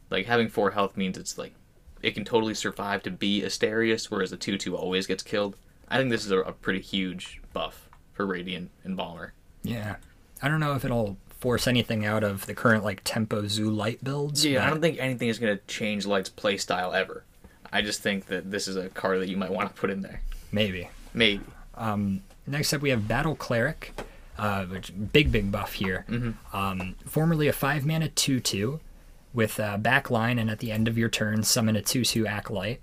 like 0.10 0.26
having 0.26 0.50
four 0.50 0.72
health 0.72 0.98
means 0.98 1.18
it's 1.18 1.38
like 1.38 1.54
it 2.02 2.12
can 2.14 2.26
totally 2.26 2.54
survive 2.56 3.04
to 3.04 3.12
be 3.12 3.42
Asterius, 3.42 4.06
whereas 4.12 4.34
a 4.34 4.38
two 4.38 4.58
two 4.58 4.76
always 4.76 5.08
gets 5.08 5.24
killed. 5.24 5.56
I 5.88 5.98
think 5.98 6.10
this 6.10 6.26
is 6.26 6.32
a, 6.32 6.40
a 6.40 6.52
pretty 6.52 6.82
huge 6.82 7.40
buff 7.54 7.88
for 8.12 8.26
Radiant 8.26 8.70
Embalmer. 8.84 9.32
Yeah, 9.62 9.96
I 10.42 10.50
don't 10.50 10.60
know 10.60 10.74
if 10.74 10.84
it'll 10.84 11.16
force 11.44 11.68
anything 11.68 12.06
out 12.06 12.24
of 12.24 12.46
the 12.46 12.54
current 12.54 12.86
like 12.86 13.02
tempo 13.04 13.46
zoo 13.48 13.70
light 13.70 14.02
builds. 14.02 14.46
Yeah, 14.46 14.66
I 14.66 14.70
don't 14.70 14.80
think 14.80 14.98
anything 14.98 15.28
is 15.28 15.40
going 15.40 15.58
to 15.58 15.62
change 15.68 16.06
Light's 16.06 16.30
play 16.30 16.56
style 16.56 16.94
ever. 16.94 17.26
I 17.70 17.82
just 17.82 18.00
think 18.02 18.28
that 18.28 18.50
this 18.50 18.66
is 18.66 18.78
a 18.78 18.88
card 18.88 19.20
that 19.20 19.28
you 19.28 19.36
might 19.36 19.52
want 19.52 19.68
to 19.68 19.76
put 19.80 19.90
in 19.90 20.02
there. 20.02 20.22
maybe. 20.54 20.88
Maybe. 21.14 21.44
Next 22.48 22.74
up, 22.74 22.82
we 22.82 22.92
have 22.92 23.10
Battle 23.10 23.36
Cleric, 23.36 23.92
uh, 24.38 24.64
which 24.68 24.94
big 25.12 25.34
big 25.34 25.52
buff 25.52 25.74
here. 25.74 26.06
Um, 26.54 26.96
formerly 27.06 27.50
a 27.50 27.54
five 27.54 27.86
mana 27.86 28.08
two 28.08 28.40
two, 28.40 28.80
with 29.34 29.60
uh, 29.60 29.78
backline, 29.78 30.40
and 30.40 30.50
at 30.50 30.60
the 30.60 30.72
end 30.72 30.88
of 30.88 30.98
your 30.98 31.10
turn, 31.10 31.44
summon 31.44 31.76
a 31.76 31.82
two 31.82 32.06
two 32.06 32.26
acolyte. 32.26 32.80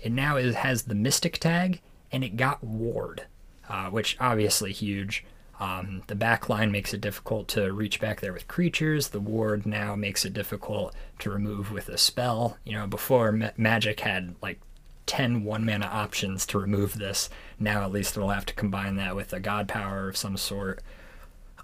It 0.00 0.12
now 0.12 0.36
is, 0.36 0.54
has 0.56 0.82
the 0.82 0.94
Mystic 0.94 1.38
tag, 1.38 1.80
and 2.10 2.22
it 2.22 2.36
got 2.36 2.62
Ward, 2.62 3.22
uh, 3.70 3.86
which 3.88 4.18
obviously 4.20 4.72
huge. 4.72 5.24
Um, 5.62 6.02
the 6.08 6.16
backline 6.16 6.72
makes 6.72 6.92
it 6.92 7.00
difficult 7.00 7.46
to 7.48 7.72
reach 7.72 8.00
back 8.00 8.20
there 8.20 8.32
with 8.32 8.48
creatures. 8.48 9.10
The 9.10 9.20
ward 9.20 9.64
now 9.64 9.94
makes 9.94 10.24
it 10.24 10.32
difficult 10.32 10.92
to 11.20 11.30
remove 11.30 11.70
with 11.70 11.88
a 11.88 11.96
spell. 11.96 12.56
You 12.64 12.72
know, 12.72 12.88
before 12.88 13.30
Ma- 13.30 13.50
Magic 13.56 14.00
had 14.00 14.34
like 14.42 14.58
10 15.06 15.44
one 15.44 15.64
mana 15.64 15.86
options 15.86 16.46
to 16.46 16.58
remove 16.58 16.98
this. 16.98 17.30
Now 17.60 17.84
at 17.84 17.92
least 17.92 18.16
it'll 18.16 18.30
have 18.30 18.46
to 18.46 18.54
combine 18.54 18.96
that 18.96 19.14
with 19.14 19.32
a 19.32 19.38
god 19.38 19.68
power 19.68 20.08
of 20.08 20.16
some 20.16 20.36
sort. 20.36 20.82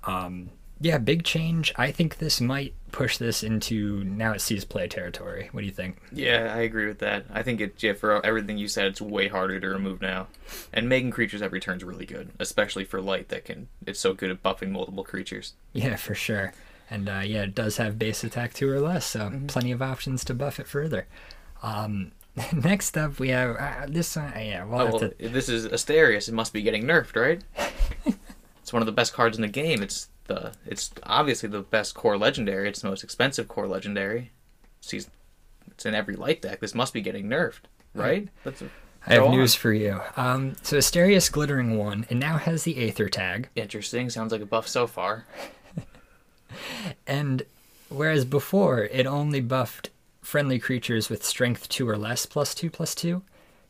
Um, 0.05 0.51
yeah, 0.81 0.99
big 0.99 1.25
change. 1.25 1.73
I 1.77 1.91
think 1.93 2.19
this 2.19 2.41
might 2.41 2.75
push 2.93 3.19
this 3.19 3.43
into 3.43 4.03
now 4.05 4.33
it 4.33 4.41
sees 4.41 4.65
play 4.65 4.89
territory. 4.89 5.49
What 5.53 5.61
do 5.61 5.67
you 5.67 5.73
think? 5.73 5.99
Yeah, 6.13 6.53
I 6.55 6.61
agree 6.61 6.87
with 6.87 7.01
that. 7.01 7.27
I 7.31 7.43
think 7.43 7.61
it, 7.61 7.83
yeah, 7.83 7.93
for 7.93 8.25
everything 8.25 8.57
you 8.59 8.69
said, 8.69 8.87
it's 8.87 9.01
way 9.01 9.29
harder 9.29 9.61
to 9.61 9.69
remove 9.69 10.01
now. 10.01 10.29
And 10.73 10.89
making 10.89 11.11
creatures 11.11 11.43
every 11.43 11.61
turn 11.61 11.77
is 11.77 11.85
really 11.85 12.07
good, 12.07 12.31
especially 12.39 12.85
for 12.85 13.01
light 13.01 13.29
that 13.29 13.45
can. 13.45 13.69
It's 13.87 14.01
so 14.01 14.15
good 14.15 14.31
at 14.31 14.43
buffing 14.43 14.71
multiple 14.71 15.05
creatures. 15.05 15.53
Yeah, 15.73 15.97
for 15.97 16.15
sure. 16.15 16.53
And 16.91 17.09
uh, 17.09 17.21
yeah, 17.25 17.43
it 17.43 17.55
does 17.55 17.77
have 17.77 17.99
base 17.99 18.25
attack 18.25 18.55
two 18.55 18.71
or 18.71 18.81
less, 18.81 19.05
so 19.05 19.31
plenty 19.49 19.73
of 19.73 19.83
options 19.83 20.25
to 20.25 20.35
buff 20.35 20.59
it 20.59 20.67
further. 20.67 21.07
Um, 21.63 22.13
next 22.53 22.97
up, 22.97 23.19
we 23.19 23.29
have 23.29 23.57
uh, 23.57 23.87
this 23.89 24.17
one. 24.17 24.33
Yeah, 24.37 24.65
we'll 24.65 24.81
Oh, 24.81 24.87
well, 24.87 24.99
to. 25.01 25.15
this 25.29 25.49
is 25.51 25.67
Asterius. 25.69 26.29
It 26.29 26.35
must 26.35 26.53
be 26.55 26.63
getting 26.63 26.85
nerfed, 26.85 27.17
right? 27.17 27.43
it's 28.63 28.73
one 28.73 28.81
of 28.81 28.87
the 28.87 28.93
best 28.93 29.13
cards 29.13 29.37
in 29.37 29.43
the 29.43 29.49
game. 29.49 29.83
It's 29.83 30.09
the. 30.29 30.53
It's 30.67 30.91
obviously 31.03 31.49
the 31.49 31.63
best 31.63 31.95
core 31.95 32.17
legendary. 32.17 32.69
It's 32.69 32.83
the 32.83 32.89
most 32.89 33.03
expensive 33.03 33.49
core 33.49 33.67
legendary. 33.67 34.31
It's, 34.81 35.09
it's 35.71 35.87
in 35.87 35.95
every 35.95 36.17
light 36.17 36.41
deck. 36.41 36.61
This 36.61 36.75
must 36.75 36.95
be 36.95 37.01
getting 37.01 37.27
nerfed, 37.29 37.61
right? 37.95 38.29
That's 38.45 38.63
I 39.07 39.15
have 39.15 39.25
on. 39.25 39.31
news 39.33 39.55
for 39.55 39.73
you. 39.73 40.01
Um, 40.17 40.57
so 40.63 40.77
Asterius 40.77 41.31
Glittering 41.33 41.79
One, 41.79 42.07
it 42.11 42.17
now 42.17 42.37
has 42.37 42.65
the 42.65 42.77
Aether 42.77 43.09
tag, 43.09 43.49
Interesting. 43.55 44.11
Sounds 44.11 44.33
like 44.33 44.43
a 44.43 44.47
buff 44.47 44.69
so 44.69 44.87
far. 44.87 45.25
and 47.07 47.45
whereas 47.89 48.25
before 48.25 48.85
it 48.85 49.07
only 49.07 49.41
buffed 49.41 49.91
friendly 50.21 50.59
creatures 50.59 51.09
with 51.09 51.25
Strength 51.25 51.69
two 51.69 51.89
or 51.89 51.97
less 51.97 52.27
plus 52.27 52.55
two 52.55 52.71
plus 52.71 52.95
two, 52.95 53.23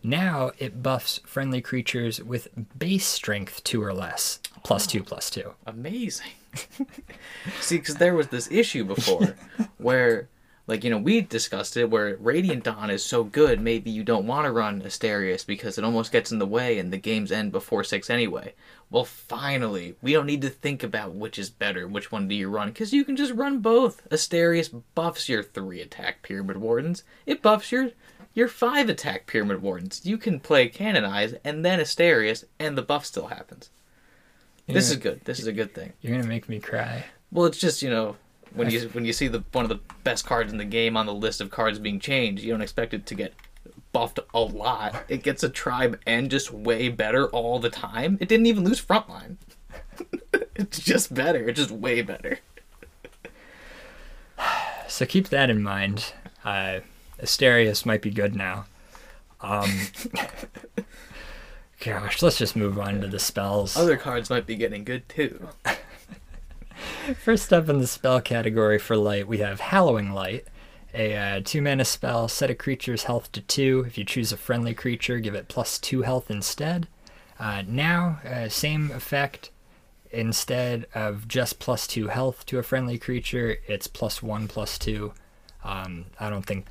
now 0.02 0.50
it 0.58 0.82
buffs 0.82 1.20
friendly 1.24 1.60
creatures 1.60 2.22
with 2.22 2.48
base 2.76 3.06
Strength 3.06 3.62
two 3.64 3.82
or 3.82 3.92
less 3.92 4.40
plus 4.64 4.86
two 4.86 5.02
plus 5.02 5.30
two. 5.30 5.52
Amazing. 5.66 6.30
See, 7.60 7.78
because 7.78 7.96
there 7.96 8.14
was 8.14 8.28
this 8.28 8.50
issue 8.50 8.84
before 8.84 9.34
where, 9.78 10.28
like, 10.66 10.84
you 10.84 10.90
know, 10.90 10.98
we 10.98 11.20
discussed 11.20 11.76
it 11.76 11.90
where 11.90 12.16
Radiant 12.16 12.64
Dawn 12.64 12.90
is 12.90 13.04
so 13.04 13.24
good, 13.24 13.60
maybe 13.60 13.90
you 13.90 14.04
don't 14.04 14.26
want 14.26 14.44
to 14.44 14.52
run 14.52 14.82
Asterius 14.82 15.46
because 15.46 15.78
it 15.78 15.84
almost 15.84 16.12
gets 16.12 16.32
in 16.32 16.38
the 16.38 16.46
way 16.46 16.78
and 16.78 16.92
the 16.92 16.98
games 16.98 17.32
end 17.32 17.52
before 17.52 17.84
6 17.84 18.10
anyway. 18.10 18.54
Well, 18.90 19.04
finally, 19.04 19.96
we 20.02 20.12
don't 20.12 20.26
need 20.26 20.42
to 20.42 20.50
think 20.50 20.82
about 20.82 21.14
which 21.14 21.38
is 21.38 21.50
better, 21.50 21.86
which 21.86 22.10
one 22.10 22.28
do 22.28 22.34
you 22.34 22.48
run, 22.48 22.68
because 22.68 22.92
you 22.92 23.04
can 23.04 23.16
just 23.16 23.34
run 23.34 23.60
both. 23.60 24.08
Asterius 24.10 24.82
buffs 24.94 25.28
your 25.28 25.42
3 25.42 25.80
attack 25.80 26.22
Pyramid 26.22 26.56
Wardens, 26.58 27.04
it 27.26 27.42
buffs 27.42 27.72
your. 27.72 27.90
Your 28.34 28.46
five 28.46 28.88
attack 28.88 29.26
Pyramid 29.26 29.62
Wardens. 29.62 30.02
You 30.04 30.16
can 30.16 30.38
play 30.38 30.68
Canonize 30.68 31.34
and 31.42 31.64
then 31.64 31.80
Asterius, 31.80 32.44
and 32.60 32.78
the 32.78 32.82
buff 32.82 33.04
still 33.04 33.28
happens. 33.28 33.70
This 34.68 34.88
Yeah. 34.88 34.96
is 34.96 34.96
good. 35.02 35.20
This 35.24 35.40
is 35.40 35.46
a 35.46 35.52
good 35.52 35.74
thing. 35.74 35.92
You're 36.00 36.16
gonna 36.16 36.28
make 36.28 36.48
me 36.48 36.60
cry. 36.60 37.04
Well, 37.32 37.46
it's 37.46 37.58
just 37.58 37.82
you 37.82 37.90
know 37.90 38.16
when 38.54 38.70
you 38.70 38.88
when 38.90 39.04
you 39.04 39.12
see 39.12 39.26
the 39.28 39.42
one 39.52 39.64
of 39.64 39.68
the 39.68 39.80
best 40.04 40.24
cards 40.26 40.52
in 40.52 40.58
the 40.58 40.64
game 40.64 40.96
on 40.96 41.06
the 41.06 41.14
list 41.14 41.40
of 41.40 41.50
cards 41.50 41.78
being 41.78 41.98
changed, 42.00 42.42
you 42.44 42.52
don't 42.52 42.62
expect 42.62 42.94
it 42.94 43.06
to 43.06 43.14
get 43.14 43.34
buffed 43.92 44.20
a 44.34 44.40
lot. 44.40 45.04
It 45.08 45.22
gets 45.22 45.42
a 45.42 45.48
tribe 45.48 45.98
and 46.06 46.30
just 46.30 46.52
way 46.52 46.88
better 46.90 47.28
all 47.30 47.58
the 47.58 47.70
time. 47.70 48.18
It 48.20 48.28
didn't 48.28 48.46
even 48.46 48.64
lose 48.64 48.80
frontline. 48.84 49.36
it's 50.54 50.78
just 50.80 51.12
better. 51.14 51.48
It's 51.48 51.58
just 51.58 51.70
way 51.70 52.02
better. 52.02 52.38
So 54.88 55.04
keep 55.04 55.28
that 55.28 55.50
in 55.50 55.62
mind. 55.62 56.14
Uh, 56.44 56.80
Asterius 57.22 57.84
might 57.84 58.00
be 58.00 58.10
good 58.10 58.34
now. 58.34 58.64
Um, 59.42 59.70
gosh, 61.84 62.22
let's 62.22 62.38
just 62.38 62.56
move 62.56 62.78
on 62.78 63.00
to 63.00 63.08
the 63.08 63.18
spells. 63.18 63.76
Other 63.76 63.96
cards 63.96 64.30
might 64.30 64.46
be 64.46 64.56
getting 64.56 64.84
good 64.84 65.08
too. 65.08 65.48
First 67.24 67.52
up 67.52 67.68
in 67.68 67.78
the 67.78 67.86
spell 67.86 68.20
category 68.20 68.78
for 68.78 68.96
light, 68.96 69.26
we 69.26 69.38
have 69.38 69.60
Hallowing 69.60 70.12
Light, 70.12 70.46
a 70.94 71.16
uh, 71.16 71.40
two 71.44 71.62
mana 71.62 71.84
spell. 71.84 72.28
Set 72.28 72.50
a 72.50 72.54
creature's 72.54 73.04
health 73.04 73.32
to 73.32 73.40
two. 73.40 73.84
If 73.86 73.98
you 73.98 74.04
choose 74.04 74.32
a 74.32 74.36
friendly 74.36 74.74
creature, 74.74 75.18
give 75.18 75.34
it 75.34 75.48
plus 75.48 75.78
two 75.78 76.02
health 76.02 76.30
instead. 76.30 76.88
Uh, 77.38 77.62
now, 77.66 78.20
uh, 78.24 78.48
same 78.48 78.90
effect. 78.90 79.50
Instead 80.10 80.86
of 80.94 81.28
just 81.28 81.58
plus 81.58 81.86
two 81.86 82.08
health 82.08 82.46
to 82.46 82.58
a 82.58 82.62
friendly 82.62 82.98
creature, 82.98 83.58
it's 83.66 83.86
plus 83.86 84.22
one 84.22 84.48
plus 84.48 84.78
two. 84.78 85.12
Um, 85.62 86.06
I 86.18 86.30
don't 86.30 86.46
think 86.46 86.66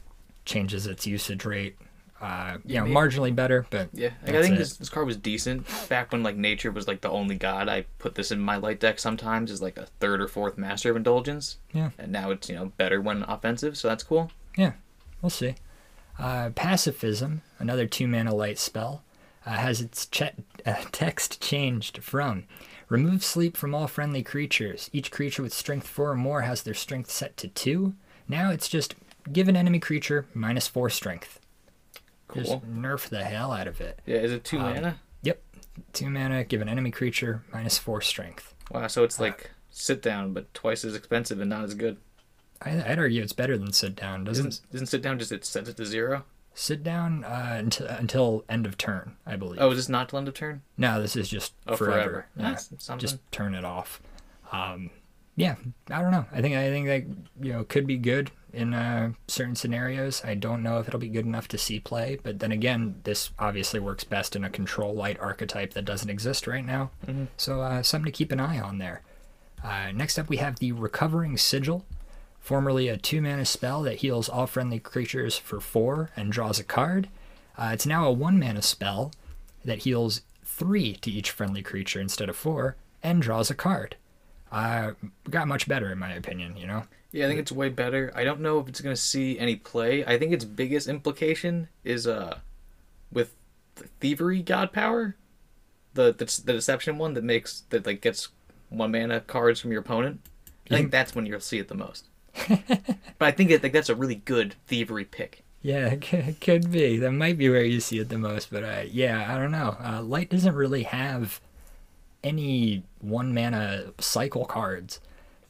changes 0.46 0.88
its 0.88 1.06
usage 1.06 1.46
rate. 1.46 1.78
Uh, 2.20 2.58
you 2.66 2.76
know, 2.78 2.84
Maybe. 2.86 2.96
marginally 2.96 3.36
better, 3.36 3.68
but 3.70 3.90
Yeah, 3.94 4.10
like, 4.26 4.34
I 4.36 4.42
think 4.42 4.58
this, 4.58 4.76
this 4.78 4.90
card 4.90 5.06
was 5.06 5.18
decent 5.18 5.68
back 5.88 6.12
when 6.12 6.24
like 6.24 6.36
nature 6.36 6.72
was 6.72 6.88
like 6.88 7.02
the 7.02 7.12
only 7.12 7.36
god. 7.36 7.70
I 7.70 7.86
put 8.00 8.16
this 8.16 8.32
in 8.32 8.40
my 8.40 8.56
light 8.58 8.80
deck 8.80 8.98
sometimes 8.98 9.52
as 9.52 9.62
like 9.62 9.78
a 9.78 9.86
third 10.00 10.20
or 10.20 10.28
fourth 10.28 10.58
master 10.58 10.90
of 10.90 10.96
indulgence. 10.98 11.58
Yeah. 11.74 11.92
and 12.00 12.12
now 12.12 12.32
it's 12.32 12.50
you 12.50 12.56
know 12.56 12.72
better 12.78 13.00
when 13.02 13.22
offensive, 13.24 13.78
so 13.78 13.88
that's 13.88 14.04
cool. 14.04 14.32
Yeah, 14.58 14.72
we'll 15.22 15.30
see. 15.30 15.56
Uh, 16.18 16.50
Pacifism, 16.56 17.44
another 17.60 17.86
two 17.86 18.08
mana 18.08 18.34
light 18.34 18.58
spell, 18.58 19.04
uh, 19.46 19.52
has 19.52 19.80
its 19.80 20.08
che- 20.08 20.34
uh, 20.66 20.74
text 20.92 21.40
changed 21.40 22.00
from 22.04 22.46
remove 22.90 23.24
sleep 23.24 23.56
from 23.56 23.76
all 23.76 23.86
friendly 23.86 24.24
creatures. 24.24 24.90
Each 24.92 25.12
creature 25.12 25.44
with 25.44 25.54
strength 25.54 25.86
four 25.88 26.10
or 26.12 26.16
more 26.16 26.42
has 26.42 26.64
their 26.64 26.74
strength 26.74 27.12
set 27.12 27.38
to 27.38 27.48
two. 27.48 27.94
Now 28.28 28.50
it's 28.50 28.68
just 28.70 28.96
give 29.32 29.48
an 29.48 29.56
enemy 29.56 29.78
creature 29.80 30.26
minus 30.34 30.68
four 30.68 30.90
strength. 30.90 31.40
Cool. 32.28 32.44
Just 32.44 32.62
nerf 32.70 33.10
the 33.10 33.24
hell 33.24 33.52
out 33.52 33.68
of 33.68 33.80
it. 33.82 34.02
Yeah, 34.06 34.18
is 34.18 34.32
it 34.32 34.44
two 34.44 34.58
Um, 34.60 34.74
mana? 34.74 35.00
Two 35.94 36.10
mana, 36.10 36.44
give 36.44 36.60
an 36.62 36.68
enemy 36.68 36.90
creature 36.90 37.44
minus 37.54 37.78
four 37.78 38.02
strength. 38.02 38.56
Wow, 38.72 38.88
so 38.88 39.04
it's 39.04 39.20
like 39.20 39.52
sit 39.70 40.02
down, 40.02 40.34
but 40.34 40.52
twice 40.56 40.84
as 40.84 40.96
expensive 40.96 41.40
and 41.40 41.52
not 41.52 41.64
as 41.66 41.76
good. 41.76 41.98
I, 42.64 42.72
I'd 42.92 42.98
argue 42.98 43.22
it's 43.22 43.32
better 43.32 43.60
than 43.60 43.72
sit 43.72 43.96
down. 43.96 44.24
Doesn't 44.24 44.48
Isn't 44.48 44.66
isn't 44.74 44.88
sit 44.88 45.04
down 45.04 45.20
just 45.20 45.32
it 45.32 45.46
sets 45.46 45.70
it 45.70 45.78
to 45.78 45.86
zero? 45.86 46.24
sit 46.56 46.84
down 46.84 47.24
uh, 47.24 47.54
until 47.60 47.86
until 47.88 48.44
end 48.50 48.66
of 48.66 48.76
turn, 48.76 49.18
I 49.28 49.36
believe. 49.36 49.62
Oh, 49.62 49.70
is 49.70 49.78
this 49.78 49.88
not 49.88 50.10
till 50.10 50.18
end 50.18 50.28
of 50.28 50.34
turn? 50.34 50.64
No, 50.78 51.00
this 51.00 51.16
is 51.16 51.30
just 51.30 51.54
Oh, 51.68 51.76
forever. 51.76 52.26
forever. 52.36 52.58
Yeah, 52.80 52.96
just 52.98 53.20
turn 53.32 53.54
it 53.54 53.64
off. 53.64 54.02
Um, 54.52 54.90
yeah, 55.36 55.56
I 55.92 56.02
don't 56.02 56.10
know. 56.12 56.26
I 56.32 56.42
think 56.42 56.56
I 56.56 56.70
think 56.72 56.88
that 56.88 57.04
you 57.46 57.54
know 57.54 57.64
could 57.66 57.86
be 57.86 57.98
good 57.98 58.32
in 58.58 58.74
uh, 58.74 59.12
certain 59.28 59.56
scenarios. 59.56 60.22
I 60.26 60.34
don't 60.34 60.64
know 60.64 60.80
if 60.80 60.88
it'll 60.88 61.00
be 61.00 61.08
good 61.08 61.26
enough 61.26 61.48
to 61.50 61.58
see 61.58 61.80
play, 61.80 62.18
but 62.22 62.40
then 62.40 62.52
again, 62.52 63.00
this 63.04 63.30
obviously 63.38 63.80
works 63.80 64.04
best 64.04 64.36
in 64.36 64.44
a 64.44 64.50
control 64.50 64.94
light 64.94 65.20
archetype 65.20 65.74
that 65.74 65.86
doesn't 65.86 66.10
exist 66.10 66.48
right 66.48 66.66
now. 66.66 66.92
Mhm. 67.08 67.28
So 67.38 67.62
uh, 67.62 67.84
something 67.84 68.12
to 68.12 68.18
keep 68.18 68.32
an 68.32 68.40
eye 68.40 68.60
on 68.60 68.80
there. 68.80 69.02
Uh, 69.64 69.92
next 69.94 70.18
up, 70.20 70.28
we 70.30 70.38
have 70.38 70.60
the 70.60 70.72
Recovering 70.72 71.38
Sigil, 71.38 71.86
formerly 72.40 72.88
a 72.88 72.98
two 72.98 73.22
mana 73.22 73.46
spell 73.46 73.82
that 73.84 73.98
heals 73.98 74.28
all 74.30 74.48
friendly 74.48 74.80
creatures 74.80 75.38
for 75.38 75.60
four 75.60 76.10
and 76.16 76.32
draws 76.32 76.60
a 76.60 76.64
card. 76.64 77.10
Uh, 77.58 77.70
it's 77.74 77.86
now 77.86 78.06
a 78.06 78.12
one 78.12 78.40
mana 78.40 78.62
spell 78.62 79.12
that 79.66 79.80
heals 79.80 80.22
three 80.44 80.94
to 80.96 81.12
each 81.12 81.32
friendly 81.32 81.62
creature 81.62 82.00
instead 82.00 82.30
of 82.30 82.36
four 82.36 82.76
and 83.04 83.22
draws 83.22 83.50
a 83.50 83.56
card. 83.56 83.96
Uh, 84.52 84.92
got 85.30 85.48
much 85.48 85.68
better 85.68 85.92
in 85.92 86.00
my 86.00 86.14
opinion, 86.14 86.56
you 86.56 86.66
know. 86.66 86.84
Yeah, 87.12 87.26
I 87.26 87.28
think 87.30 87.40
it's 87.40 87.52
way 87.52 87.70
better. 87.70 88.12
I 88.16 88.24
don't 88.24 88.42
know 88.42 88.60
if 88.60 88.68
it's 88.68 88.82
gonna 88.82 88.96
see 88.96 89.40
any 89.40 89.56
play. 89.56 90.06
I 90.06 90.18
think 90.18 90.34
its 90.34 90.46
biggest 90.46 90.88
implication 90.88 91.70
is 91.84 92.06
uh 92.08 92.40
with 93.12 93.34
the 93.76 93.86
thievery 94.00 94.42
god 94.42 94.72
power, 94.74 95.16
the 95.94 96.14
the, 96.14 96.26
the 96.46 96.54
deception 96.54 96.98
one 96.98 97.14
that 97.14 97.24
makes 97.24 97.64
that 97.70 97.86
like 97.86 98.02
gets 98.02 98.30
one 98.70 98.92
mana 98.92 99.22
cards 99.22 99.60
from 99.60 99.72
your 99.72 99.82
opponent. 99.82 100.22
I 100.70 100.76
think 100.76 100.92
that's 100.92 101.16
when 101.16 101.26
you'll 101.26 101.40
see 101.40 101.60
it 101.60 101.70
the 101.70 101.76
most. 101.76 102.10
but 102.48 103.00
I 103.22 103.32
think 103.32 103.52
it, 103.52 103.64
like 103.64 103.72
that's 103.72 103.90
a 103.90 103.96
really 103.96 104.16
good 104.16 104.56
thievery 104.68 105.06
pick. 105.06 105.44
Yeah, 105.62 105.88
it 105.88 106.14
it 106.14 106.42
could 106.42 106.72
be. 106.72 106.98
That 106.98 107.12
might 107.12 107.38
be 107.38 107.50
where 107.50 107.64
you 107.64 107.80
see 107.80 108.00
it 108.00 108.10
the 108.10 108.18
most, 108.18 108.52
but 108.52 108.64
uh, 108.64 108.84
yeah, 108.90 109.34
I 109.34 109.38
don't 109.38 109.52
know. 109.52 109.78
Uh, 109.84 110.02
Light 110.02 110.30
doesn't 110.30 110.54
really 110.56 110.84
have 110.84 111.40
any 112.24 112.84
one 113.00 113.34
mana 113.34 113.94
cycle 114.00 114.46
cards. 114.46 115.00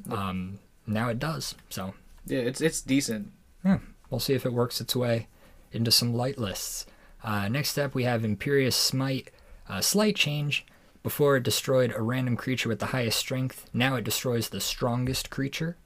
Um, 0.09 0.59
now 0.87 1.09
it 1.09 1.19
does, 1.19 1.55
so 1.69 1.93
Yeah, 2.25 2.39
it's 2.39 2.61
it's 2.61 2.81
decent. 2.81 3.31
Yeah, 3.63 3.79
we'll 4.09 4.19
see 4.19 4.33
if 4.33 4.45
it 4.45 4.53
works 4.53 4.81
its 4.81 4.95
way 4.95 5.27
into 5.71 5.91
some 5.91 6.13
light 6.13 6.37
lists. 6.37 6.85
Uh, 7.23 7.49
next 7.49 7.77
up, 7.77 7.93
we 7.93 8.03
have 8.05 8.23
Imperious 8.23 8.75
Smite. 8.75 9.31
Uh, 9.67 9.81
slight 9.81 10.15
change. 10.15 10.65
Before 11.03 11.37
it 11.37 11.43
destroyed 11.43 11.93
a 11.95 12.01
random 12.01 12.35
creature 12.35 12.69
with 12.69 12.79
the 12.79 12.87
highest 12.87 13.19
strength, 13.19 13.69
now 13.73 13.95
it 13.95 14.03
destroys 14.03 14.49
the 14.49 14.61
strongest 14.61 15.29
creature. 15.29 15.77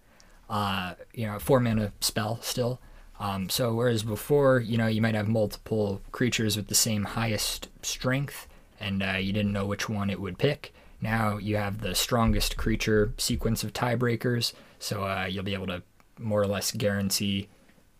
Uh, 0.49 0.95
you 1.13 1.25
know, 1.25 1.39
four 1.39 1.59
mana 1.59 1.93
spell 1.99 2.39
still. 2.41 2.79
Um, 3.19 3.49
so 3.49 3.73
whereas 3.73 4.03
before, 4.03 4.59
you 4.59 4.77
know, 4.77 4.87
you 4.87 5.01
might 5.01 5.15
have 5.15 5.27
multiple 5.27 6.01
creatures 6.11 6.57
with 6.57 6.67
the 6.67 6.75
same 6.75 7.03
highest 7.03 7.69
strength, 7.83 8.47
and 8.79 9.03
uh, 9.03 9.17
you 9.19 9.31
didn't 9.31 9.53
know 9.53 9.65
which 9.67 9.87
one 9.87 10.09
it 10.09 10.19
would 10.19 10.39
pick. 10.39 10.73
Now 11.01 11.37
you 11.37 11.55
have 11.57 11.81
the 11.81 11.93
strongest 11.95 12.57
creature 12.57 13.13
sequence 13.17 13.63
of 13.63 13.73
tiebreakers, 13.73 14.53
so 14.81 15.03
uh, 15.03 15.27
you'll 15.29 15.43
be 15.43 15.53
able 15.53 15.67
to 15.67 15.83
more 16.19 16.41
or 16.41 16.47
less 16.47 16.71
guarantee 16.71 17.47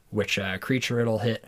which 0.10 0.38
uh, 0.38 0.58
creature 0.58 1.00
it'll 1.00 1.20
hit 1.20 1.46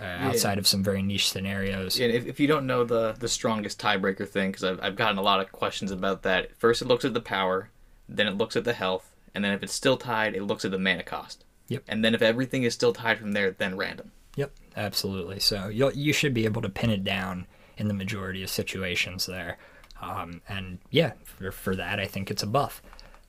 uh, 0.00 0.02
outside 0.02 0.58
of 0.58 0.66
some 0.66 0.82
very 0.82 1.02
niche 1.02 1.30
scenarios. 1.30 1.98
Yeah, 1.98 2.08
if, 2.08 2.26
if 2.26 2.40
you 2.40 2.46
don't 2.46 2.66
know 2.66 2.84
the 2.84 3.14
the 3.18 3.28
strongest 3.28 3.80
tiebreaker 3.80 4.28
thing, 4.28 4.50
because 4.50 4.64
I've, 4.64 4.80
I've 4.82 4.96
gotten 4.96 5.18
a 5.18 5.22
lot 5.22 5.40
of 5.40 5.52
questions 5.52 5.90
about 5.90 6.22
that. 6.22 6.56
First, 6.56 6.82
it 6.82 6.88
looks 6.88 7.04
at 7.04 7.14
the 7.14 7.20
power, 7.20 7.70
then 8.08 8.26
it 8.26 8.36
looks 8.36 8.56
at 8.56 8.64
the 8.64 8.72
health, 8.72 9.14
and 9.34 9.44
then 9.44 9.52
if 9.52 9.62
it's 9.62 9.72
still 9.72 9.96
tied, 9.96 10.34
it 10.34 10.42
looks 10.42 10.64
at 10.64 10.70
the 10.70 10.78
mana 10.78 11.02
cost. 11.02 11.44
Yep. 11.68 11.84
And 11.88 12.04
then 12.04 12.14
if 12.14 12.22
everything 12.22 12.62
is 12.62 12.74
still 12.74 12.92
tied 12.92 13.18
from 13.18 13.32
there, 13.32 13.50
then 13.50 13.76
random. 13.76 14.12
Yep, 14.36 14.52
absolutely. 14.76 15.40
So 15.40 15.68
you'll, 15.68 15.92
you 15.92 16.12
should 16.12 16.34
be 16.34 16.44
able 16.44 16.62
to 16.62 16.68
pin 16.68 16.90
it 16.90 17.04
down 17.04 17.46
in 17.76 17.88
the 17.88 17.94
majority 17.94 18.42
of 18.42 18.50
situations 18.50 19.26
there. 19.26 19.58
Um, 20.00 20.42
and 20.48 20.78
yeah, 20.90 21.12
for, 21.24 21.50
for 21.50 21.74
that, 21.74 21.98
I 21.98 22.06
think 22.06 22.30
it's 22.30 22.42
a 22.42 22.46
buff. 22.46 22.82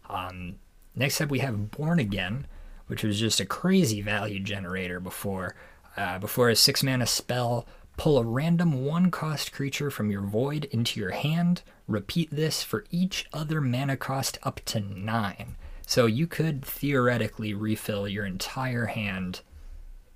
Um, 0.10 0.56
next 0.98 1.22
up, 1.22 1.30
we 1.30 1.40
have 1.40 1.72
Born 1.72 2.00
Again, 2.00 2.48
which 2.88 3.04
was 3.04 3.20
just 3.20 3.40
a 3.40 3.46
crazy 3.46 4.02
value 4.02 4.40
generator 4.40 5.00
before. 5.00 5.56
Uh, 5.96 6.20
before 6.20 6.50
a 6.50 6.56
six 6.56 6.84
mana 6.84 7.08
spell, 7.08 7.66
pull 7.98 8.18
a 8.18 8.24
random 8.24 8.86
one 8.86 9.10
cost 9.10 9.52
creature 9.52 9.90
from 9.90 10.12
your 10.12 10.22
void 10.22 10.66
into 10.66 11.00
your 11.00 11.12
hand. 11.12 11.64
Repeat 11.88 12.30
this 12.32 12.64
for 12.64 12.86
each 12.92 13.28
other 13.34 13.62
mana 13.62 13.98
cost 13.98 14.38
up 14.44 14.62
to 14.66 14.80
nine. 14.80 15.56
So 15.86 16.06
you 16.06 16.28
could 16.28 16.66
theoretically 16.66 17.54
refill 17.54 18.08
your 18.08 18.26
entire 18.26 18.88
hand 18.88 19.42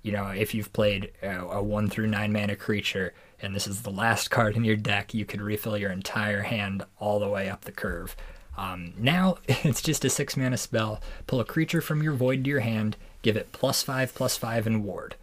you 0.02 0.10
know, 0.10 0.26
if 0.26 0.54
you've 0.54 0.72
played 0.72 1.12
a, 1.22 1.40
a 1.42 1.62
one 1.62 1.88
through 1.88 2.08
nine 2.08 2.32
mana 2.32 2.56
creature 2.56 3.14
and 3.40 3.54
this 3.54 3.66
is 3.66 3.82
the 3.82 3.90
last 3.90 4.30
card 4.30 4.56
in 4.56 4.64
your 4.64 4.76
deck, 4.76 5.14
you 5.14 5.24
could 5.24 5.40
refill 5.40 5.76
your 5.76 5.90
entire 5.90 6.42
hand 6.42 6.84
all 6.98 7.18
the 7.18 7.28
way 7.28 7.48
up 7.48 7.62
the 7.62 7.72
curve. 7.72 8.16
Um, 8.56 8.92
now 8.98 9.36
it's 9.48 9.82
just 9.82 10.04
a 10.04 10.10
six 10.10 10.36
mana 10.36 10.56
spell. 10.56 11.00
Pull 11.26 11.40
a 11.40 11.44
creature 11.44 11.80
from 11.80 12.02
your 12.02 12.12
void 12.14 12.44
to 12.44 12.50
your 12.50 12.60
hand, 12.60 12.96
give 13.22 13.36
it 13.36 13.52
plus 13.52 13.82
five, 13.82 14.14
plus 14.14 14.36
five, 14.36 14.66
and 14.66 14.84
ward. 14.84 15.16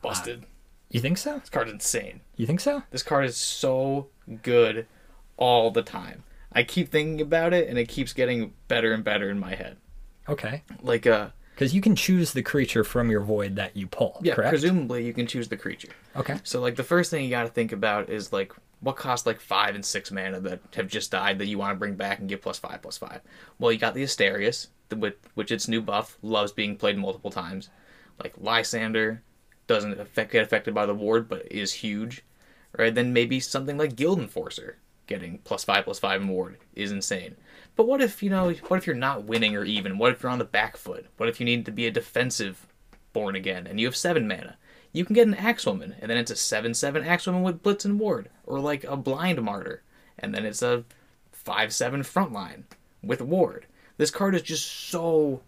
Busted. 0.00 0.44
You 0.90 1.00
think 1.00 1.16
so? 1.18 1.38
this 1.38 1.48
card's 1.50 1.72
insane. 1.72 2.20
You 2.36 2.46
think 2.46 2.60
so? 2.60 2.82
This 2.90 3.02
card 3.02 3.24
is 3.24 3.36
so 3.36 4.08
good 4.42 4.86
all 5.36 5.70
the 5.70 5.82
time. 5.82 6.24
I 6.52 6.64
keep 6.64 6.90
thinking 6.90 7.20
about 7.20 7.54
it 7.54 7.68
and 7.68 7.78
it 7.78 7.88
keeps 7.88 8.12
getting 8.12 8.52
better 8.68 8.92
and 8.92 9.02
better 9.02 9.30
in 9.30 9.38
my 9.38 9.54
head. 9.54 9.78
Okay. 10.28 10.62
Like 10.82 11.06
uh 11.06 11.28
Because 11.54 11.74
you 11.74 11.80
can 11.80 11.96
choose 11.96 12.32
the 12.34 12.42
creature 12.42 12.84
from 12.84 13.10
your 13.10 13.22
void 13.22 13.56
that 13.56 13.74
you 13.74 13.86
pull. 13.86 14.18
yeah, 14.22 14.34
correct? 14.34 14.50
presumably 14.50 15.06
you 15.06 15.14
can 15.14 15.26
choose 15.26 15.48
the 15.48 15.56
creature. 15.56 15.88
Okay. 16.14 16.38
So 16.42 16.60
like 16.60 16.76
the 16.76 16.84
first 16.84 17.10
thing 17.10 17.24
you 17.24 17.30
got 17.30 17.44
to 17.44 17.48
think 17.48 17.72
about 17.72 18.10
is 18.10 18.32
like 18.32 18.52
what 18.82 18.96
cost 18.96 19.26
like 19.26 19.40
five 19.40 19.74
and 19.74 19.84
six 19.84 20.10
mana 20.10 20.40
that 20.40 20.60
have 20.74 20.88
just 20.88 21.10
died 21.10 21.38
that 21.38 21.46
you 21.46 21.56
want 21.56 21.74
to 21.74 21.78
bring 21.78 21.94
back 21.94 22.18
and 22.18 22.28
give 22.28 22.42
plus 22.42 22.58
five 22.58 22.82
plus 22.82 22.98
five. 22.98 23.20
Well, 23.58 23.72
you 23.72 23.78
got 23.78 23.94
the 23.94 24.02
Asterius, 24.02 24.68
with 24.94 25.14
which 25.34 25.50
its 25.50 25.68
new 25.68 25.80
buff 25.80 26.18
loves 26.20 26.52
being 26.52 26.76
played 26.76 26.98
multiple 26.98 27.30
times. 27.30 27.70
Like 28.22 28.34
Lysander 28.36 29.22
doesn't 29.66 29.98
affect, 29.98 30.32
get 30.32 30.42
affected 30.42 30.74
by 30.74 30.86
the 30.86 30.94
ward, 30.94 31.28
but 31.28 31.50
is 31.50 31.72
huge. 31.72 32.22
Right? 32.76 32.94
Then 32.94 33.12
maybe 33.12 33.38
something 33.38 33.78
like 33.78 33.96
Guild 33.96 34.18
Enforcer 34.18 34.78
getting 35.06 35.38
plus 35.38 35.64
five 35.64 35.84
plus 35.84 35.98
five 35.98 36.26
ward 36.26 36.58
is 36.74 36.90
insane. 36.90 37.36
But 37.76 37.86
what 37.86 38.00
if 38.00 38.22
you 38.22 38.30
know? 38.30 38.52
What 38.68 38.78
if 38.78 38.86
you're 38.86 38.96
not 38.96 39.24
winning 39.24 39.56
or 39.56 39.64
even? 39.64 39.98
What 39.98 40.12
if 40.12 40.22
you're 40.22 40.32
on 40.32 40.38
the 40.38 40.44
back 40.44 40.76
foot? 40.76 41.06
What 41.18 41.28
if 41.28 41.38
you 41.38 41.46
need 41.46 41.64
to 41.66 41.72
be 41.72 41.86
a 41.86 41.90
defensive 41.90 42.66
born 43.12 43.36
again 43.36 43.66
and 43.66 43.78
you 43.78 43.86
have 43.86 43.96
seven 43.96 44.26
mana? 44.26 44.56
You 44.92 45.04
can 45.04 45.14
get 45.14 45.26
an 45.26 45.34
Axewoman, 45.34 45.94
and 46.00 46.10
then 46.10 46.18
it's 46.18 46.30
a 46.30 46.36
7 46.36 46.74
7 46.74 47.02
Axewoman 47.02 47.42
with 47.42 47.62
Blitz 47.62 47.84
and 47.84 47.98
Ward, 47.98 48.28
or 48.46 48.60
like 48.60 48.84
a 48.84 48.96
Blind 48.96 49.42
Martyr, 49.42 49.82
and 50.18 50.34
then 50.34 50.44
it's 50.44 50.62
a 50.62 50.84
5 51.32 51.72
7 51.72 52.02
Frontline 52.02 52.64
with 53.02 53.20
Ward. 53.20 53.66
This 53.96 54.10
card 54.10 54.34
is 54.34 54.42
just 54.42 54.68
so 54.90 55.42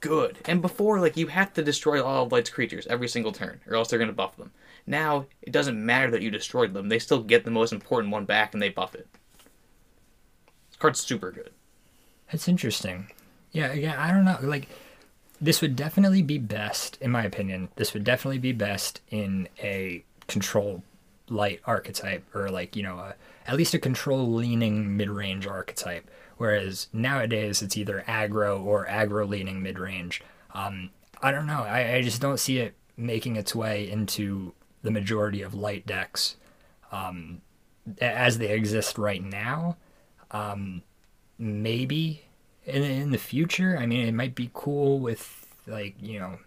good. 0.00 0.38
And 0.44 0.60
before, 0.60 1.00
like, 1.00 1.16
you 1.16 1.28
have 1.28 1.52
to 1.54 1.62
destroy 1.62 2.02
all 2.02 2.24
of 2.24 2.32
Light's 2.32 2.50
creatures 2.50 2.86
every 2.86 3.08
single 3.08 3.32
turn, 3.32 3.60
or 3.66 3.74
else 3.74 3.88
they're 3.88 3.98
going 3.98 4.08
to 4.08 4.14
buff 4.14 4.36
them. 4.36 4.52
Now, 4.86 5.26
it 5.42 5.52
doesn't 5.52 5.84
matter 5.84 6.10
that 6.10 6.22
you 6.22 6.30
destroyed 6.30 6.74
them, 6.74 6.88
they 6.88 6.98
still 6.98 7.22
get 7.22 7.44
the 7.44 7.50
most 7.50 7.72
important 7.72 8.12
one 8.12 8.26
back 8.26 8.52
and 8.52 8.62
they 8.62 8.68
buff 8.68 8.94
it. 8.94 9.08
This 10.70 10.76
card's 10.78 11.00
super 11.00 11.32
good. 11.32 11.50
That's 12.30 12.48
interesting. 12.48 13.10
Yeah, 13.52 13.72
yeah, 13.72 14.02
I 14.02 14.10
don't 14.10 14.24
know. 14.24 14.38
Like, 14.42 14.68
this 15.40 15.60
would 15.60 15.76
definitely 15.76 16.22
be 16.22 16.38
best, 16.38 16.98
in 17.00 17.10
my 17.10 17.24
opinion. 17.24 17.68
This 17.76 17.92
would 17.94 18.04
definitely 18.04 18.38
be 18.38 18.52
best 18.52 19.00
in 19.10 19.48
a 19.62 20.04
control 20.26 20.82
light 21.28 21.60
archetype, 21.66 22.24
or 22.34 22.50
like 22.50 22.76
you 22.76 22.82
know, 22.82 22.98
a, 22.98 23.14
at 23.46 23.56
least 23.56 23.74
a 23.74 23.78
control 23.78 24.32
leaning 24.32 24.96
mid 24.96 25.10
range 25.10 25.46
archetype. 25.46 26.10
Whereas 26.36 26.88
nowadays 26.92 27.62
it's 27.62 27.76
either 27.76 28.04
aggro 28.08 28.62
or 28.62 28.86
aggro 28.86 29.28
leaning 29.28 29.62
mid 29.62 29.78
range. 29.78 30.22
Um, 30.52 30.90
I 31.22 31.30
don't 31.30 31.46
know. 31.46 31.62
I, 31.62 31.94
I 31.94 32.02
just 32.02 32.20
don't 32.20 32.40
see 32.40 32.58
it 32.58 32.74
making 32.96 33.36
its 33.36 33.54
way 33.54 33.88
into 33.88 34.52
the 34.82 34.90
majority 34.90 35.42
of 35.42 35.54
light 35.54 35.86
decks 35.86 36.36
um, 36.92 37.40
as 38.00 38.38
they 38.38 38.50
exist 38.50 38.98
right 38.98 39.22
now. 39.22 39.76
Um, 40.30 40.82
maybe 41.38 42.23
in 42.66 42.82
in 42.82 43.10
the 43.10 43.18
future. 43.18 43.76
I 43.78 43.86
mean, 43.86 44.06
it 44.06 44.12
might 44.14 44.34
be 44.34 44.50
cool 44.54 44.98
with 45.00 45.46
like 45.66 45.94
you 46.00 46.18
know. 46.18 46.38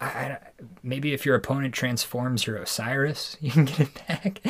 I, 0.00 0.06
I 0.06 0.38
maybe 0.82 1.12
if 1.12 1.26
your 1.26 1.34
opponent 1.34 1.74
transforms 1.74 2.46
your 2.46 2.56
Osiris, 2.56 3.36
you 3.40 3.50
can 3.50 3.64
get 3.66 3.80
it 3.80 3.94
back. 4.08 4.40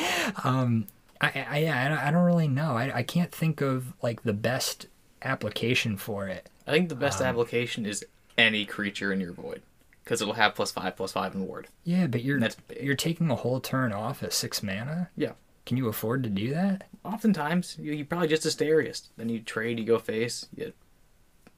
Um, 0.44 0.86
I, 1.20 1.46
I 1.50 1.58
yeah, 1.58 1.84
I 1.84 1.88
don't, 1.88 1.98
I 1.98 2.10
don't 2.10 2.24
really 2.24 2.48
know. 2.48 2.76
I, 2.76 2.98
I 2.98 3.02
can't 3.02 3.32
think 3.32 3.60
of 3.60 3.92
like 4.02 4.22
the 4.22 4.32
best 4.32 4.86
application 5.22 5.96
for 5.96 6.28
it. 6.28 6.48
I 6.66 6.70
think 6.72 6.88
the 6.88 6.94
best 6.94 7.20
Um, 7.20 7.26
application 7.26 7.84
is 7.84 8.04
any 8.38 8.64
creature 8.64 9.12
in 9.12 9.20
your 9.20 9.32
void, 9.32 9.62
because 10.04 10.22
it'll 10.22 10.34
have 10.34 10.54
plus 10.54 10.70
5 10.70 10.96
plus 10.96 11.12
5 11.12 11.34
in 11.34 11.46
Ward. 11.46 11.66
Yeah, 11.84 12.06
but 12.06 12.22
you're 12.22 12.38
That's 12.38 12.56
you're 12.80 12.94
taking 12.94 13.28
a 13.30 13.34
whole 13.34 13.60
turn 13.60 13.92
off 13.92 14.22
at 14.22 14.32
six 14.32 14.62
mana. 14.62 15.10
Yeah. 15.16 15.32
Can 15.70 15.76
you 15.76 15.86
afford 15.86 16.24
to 16.24 16.28
do 16.28 16.52
that? 16.52 16.88
oftentimes 17.04 17.76
you, 17.78 17.92
you 17.92 18.04
probably 18.04 18.26
just 18.26 18.44
a 18.44 18.48
Asterius. 18.48 19.02
Then 19.16 19.28
you 19.28 19.38
trade, 19.38 19.78
you 19.78 19.84
go 19.84 20.00
face, 20.00 20.48
you 20.52 20.72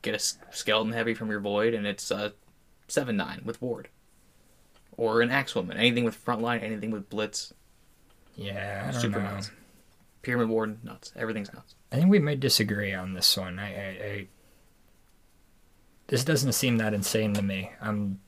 get 0.03 0.15
a 0.15 0.19
skeleton 0.55 0.93
heavy 0.93 1.15
from 1.15 1.31
your 1.31 1.41
void, 1.41 1.73
and 1.73 1.87
it's 1.87 2.11
a 2.11 2.35
seven 2.89 3.17
nine 3.17 3.41
with 3.43 3.63
ward, 3.63 3.89
or 4.99 5.23
an 5.23 5.31
axewoman. 5.31 5.77
Anything 5.77 6.05
with 6.05 6.23
frontline, 6.23 6.63
anything 6.63 6.91
with 6.91 7.09
blitz, 7.09 7.55
Yeah, 8.37 8.85
I 8.87 8.93
don't 8.93 9.01
super 9.01 9.19
know. 9.19 9.33
nuts. 9.33 9.51
Pyramid 10.21 10.51
ward, 10.51 10.85
nuts. 10.85 11.15
Everything's 11.17 11.51
nuts. 11.55 11.75
I 11.91 11.97
think 11.97 12.11
we 12.11 12.19
may 12.19 12.37
disagree 12.37 12.93
on 12.93 13.15
this 13.15 13.35
one. 13.35 13.59
I, 13.59 13.75
I, 13.75 13.89
I 14.05 14.27
this 16.09 16.23
doesn't 16.23 16.53
seem 16.53 16.77
that 16.77 16.93
insane 16.93 17.33
to 17.33 17.41
me. 17.43 17.71
I'm 17.81 18.21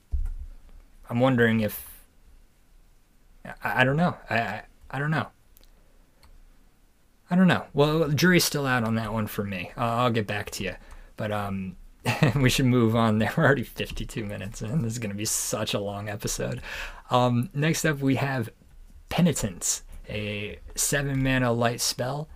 I'm 1.10 1.20
wondering 1.20 1.60
if 1.60 2.06
I, 3.62 3.82
I 3.82 3.84
don't 3.84 3.98
know. 3.98 4.16
I, 4.30 4.38
I 4.40 4.62
I 4.90 4.98
don't 4.98 5.10
know. 5.10 5.26
I 7.30 7.36
don't 7.36 7.48
know. 7.48 7.64
Well, 7.72 8.00
the 8.00 8.14
jury's 8.14 8.44
still 8.44 8.66
out 8.66 8.84
on 8.84 8.96
that 8.96 9.12
one 9.12 9.26
for 9.26 9.44
me. 9.44 9.72
Uh, 9.76 9.80
I'll 9.80 10.10
get 10.10 10.26
back 10.26 10.50
to 10.52 10.64
you, 10.64 10.74
but 11.16 11.32
um, 11.32 11.76
we 12.36 12.50
should 12.50 12.66
move 12.66 12.94
on. 12.94 13.18
There 13.18 13.32
we're 13.36 13.44
already 13.44 13.62
52 13.62 14.24
minutes 14.24 14.62
in. 14.62 14.82
This 14.82 14.92
is 14.92 14.98
going 14.98 15.10
to 15.10 15.16
be 15.16 15.24
such 15.24 15.74
a 15.74 15.80
long 15.80 16.08
episode. 16.08 16.60
Um, 17.10 17.50
next 17.54 17.84
up, 17.84 18.00
we 18.00 18.16
have 18.16 18.50
Penitence, 19.08 19.82
a 20.08 20.58
seven 20.74 21.22
mana 21.22 21.52
light 21.52 21.80
spell. 21.80 22.28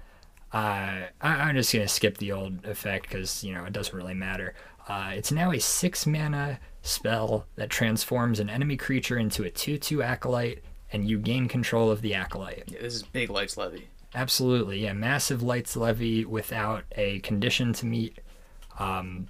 Uh, 0.53 1.05
I, 1.20 1.34
I'm 1.34 1.55
just 1.57 1.72
gonna 1.72 1.89
skip 1.89 2.18
the 2.18 2.32
old 2.32 2.64
effect 2.64 3.09
because 3.09 3.45
you 3.45 3.53
know 3.53 3.64
it 3.64 3.72
doesn't 3.72 3.97
really 3.97 4.14
matter. 4.14 4.55
Uh, 4.89 5.11
it's 5.14 5.32
now 5.32 5.51
a 5.51 5.59
six 5.59 6.07
mana 6.07 6.59
spell 6.82 7.47
that 7.57 7.68
transforms 7.68 8.41
an 8.41 8.49
enemy 8.49 8.76
creature 8.76 9.18
into 9.18 9.45
a 9.45 9.51
two-two 9.51 10.03
acolyte, 10.03 10.62
and 10.93 11.09
you 11.09 11.18
gain 11.18 11.49
control 11.49 11.91
of 11.91 12.01
the 12.01 12.14
acolyte. 12.14 12.64
Yeah, 12.68 12.80
this 12.80 12.95
is 12.95 13.03
big 13.03 13.28
life's 13.28 13.57
levy. 13.57 13.89
Absolutely, 14.15 14.81
yeah. 14.85 14.93
Massive 14.93 15.43
lights 15.43 15.77
levy 15.77 16.25
without 16.25 16.85
a 16.93 17.21
condition 17.21 17.73
to 17.75 17.87
meet. 17.87 18.19
Um, 18.79 19.29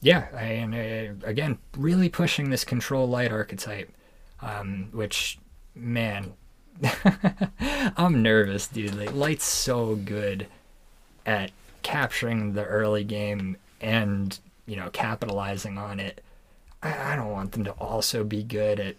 yeah, 0.00 0.26
and 0.36 0.74
uh, 0.74 1.26
again, 1.26 1.58
really 1.76 2.08
pushing 2.08 2.50
this 2.50 2.64
control 2.64 3.08
light 3.08 3.30
archetype, 3.30 3.92
um, 4.40 4.88
which, 4.92 5.38
man, 5.76 6.32
I'm 7.96 8.22
nervous, 8.22 8.66
dude. 8.66 8.96
Like, 8.96 9.14
light's 9.14 9.44
so 9.44 9.94
good 9.94 10.48
at 11.24 11.52
capturing 11.82 12.54
the 12.54 12.64
early 12.64 13.04
game 13.04 13.56
and 13.80 14.38
you 14.66 14.76
know 14.76 14.90
capitalizing 14.90 15.78
on 15.78 16.00
it. 16.00 16.22
I, 16.82 17.12
I 17.12 17.16
don't 17.16 17.30
want 17.30 17.52
them 17.52 17.64
to 17.64 17.72
also 17.72 18.24
be 18.24 18.42
good 18.42 18.80
at, 18.80 18.96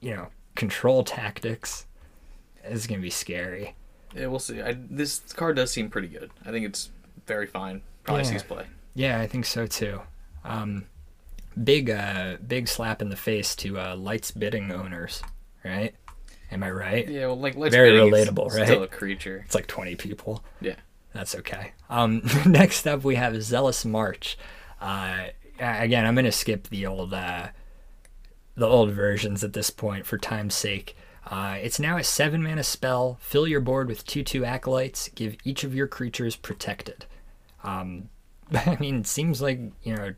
you 0.00 0.14
know, 0.14 0.28
control 0.54 1.02
tactics. 1.04 1.86
It's 2.64 2.86
gonna 2.86 3.00
be 3.00 3.10
scary. 3.10 3.74
Yeah, 4.14 4.26
we'll 4.26 4.38
see. 4.38 4.60
I, 4.60 4.76
this 4.90 5.20
card 5.34 5.56
does 5.56 5.70
seem 5.70 5.88
pretty 5.90 6.08
good. 6.08 6.30
I 6.44 6.50
think 6.50 6.66
it's 6.66 6.90
very 7.26 7.46
fine. 7.46 7.82
Probably 8.04 8.24
Yeah. 8.24 8.30
sees 8.30 8.42
play. 8.42 8.66
Yeah, 8.94 9.20
I 9.20 9.26
think 9.26 9.46
so 9.46 9.66
too. 9.66 10.02
Um, 10.44 10.86
big, 11.62 11.88
uh, 11.90 12.36
big 12.46 12.68
slap 12.68 13.00
in 13.00 13.08
the 13.08 13.16
face 13.16 13.54
to 13.56 13.78
uh, 13.78 13.96
lights 13.96 14.30
bidding 14.30 14.70
owners, 14.72 15.22
right? 15.64 15.94
Am 16.50 16.62
I 16.62 16.70
right? 16.70 17.08
Yeah, 17.08 17.26
well, 17.26 17.38
like 17.38 17.56
lights 17.56 17.74
Very 17.74 17.90
relatable, 17.92 18.50
Still 18.50 18.82
a 18.82 18.86
creature. 18.88 19.42
It's 19.46 19.54
like 19.54 19.66
20 19.66 19.96
people. 19.96 20.44
Yeah. 20.60 20.74
That's 21.14 21.34
okay. 21.36 21.72
Um, 21.88 22.22
next 22.46 22.86
up, 22.86 23.04
we 23.04 23.14
have 23.14 23.40
Zealous 23.42 23.84
March. 23.84 24.36
Uh, 24.80 25.26
again, 25.58 26.04
I'm 26.04 26.14
gonna 26.14 26.32
skip 26.32 26.68
the 26.68 26.86
old, 26.86 27.14
uh, 27.14 27.48
the 28.56 28.66
old 28.66 28.90
versions 28.92 29.42
at 29.42 29.52
this 29.54 29.70
point 29.70 30.04
for 30.04 30.18
time's 30.18 30.54
sake. 30.54 30.96
Uh, 31.26 31.56
it's 31.62 31.78
now 31.78 31.96
a 31.96 32.02
seven 32.04 32.42
mana 32.42 32.62
spell. 32.64 33.16
Fill 33.20 33.46
your 33.46 33.60
board 33.60 33.88
with 33.88 34.04
two 34.06 34.22
two 34.24 34.44
acolytes. 34.44 35.08
Give 35.14 35.36
each 35.44 35.64
of 35.64 35.74
your 35.74 35.86
creatures 35.86 36.36
protected. 36.36 37.06
Um, 37.62 38.08
I 38.54 38.76
mean, 38.80 38.96
it 39.00 39.06
seems 39.06 39.40
like 39.40 39.60
you 39.82 39.94
know, 39.96 40.14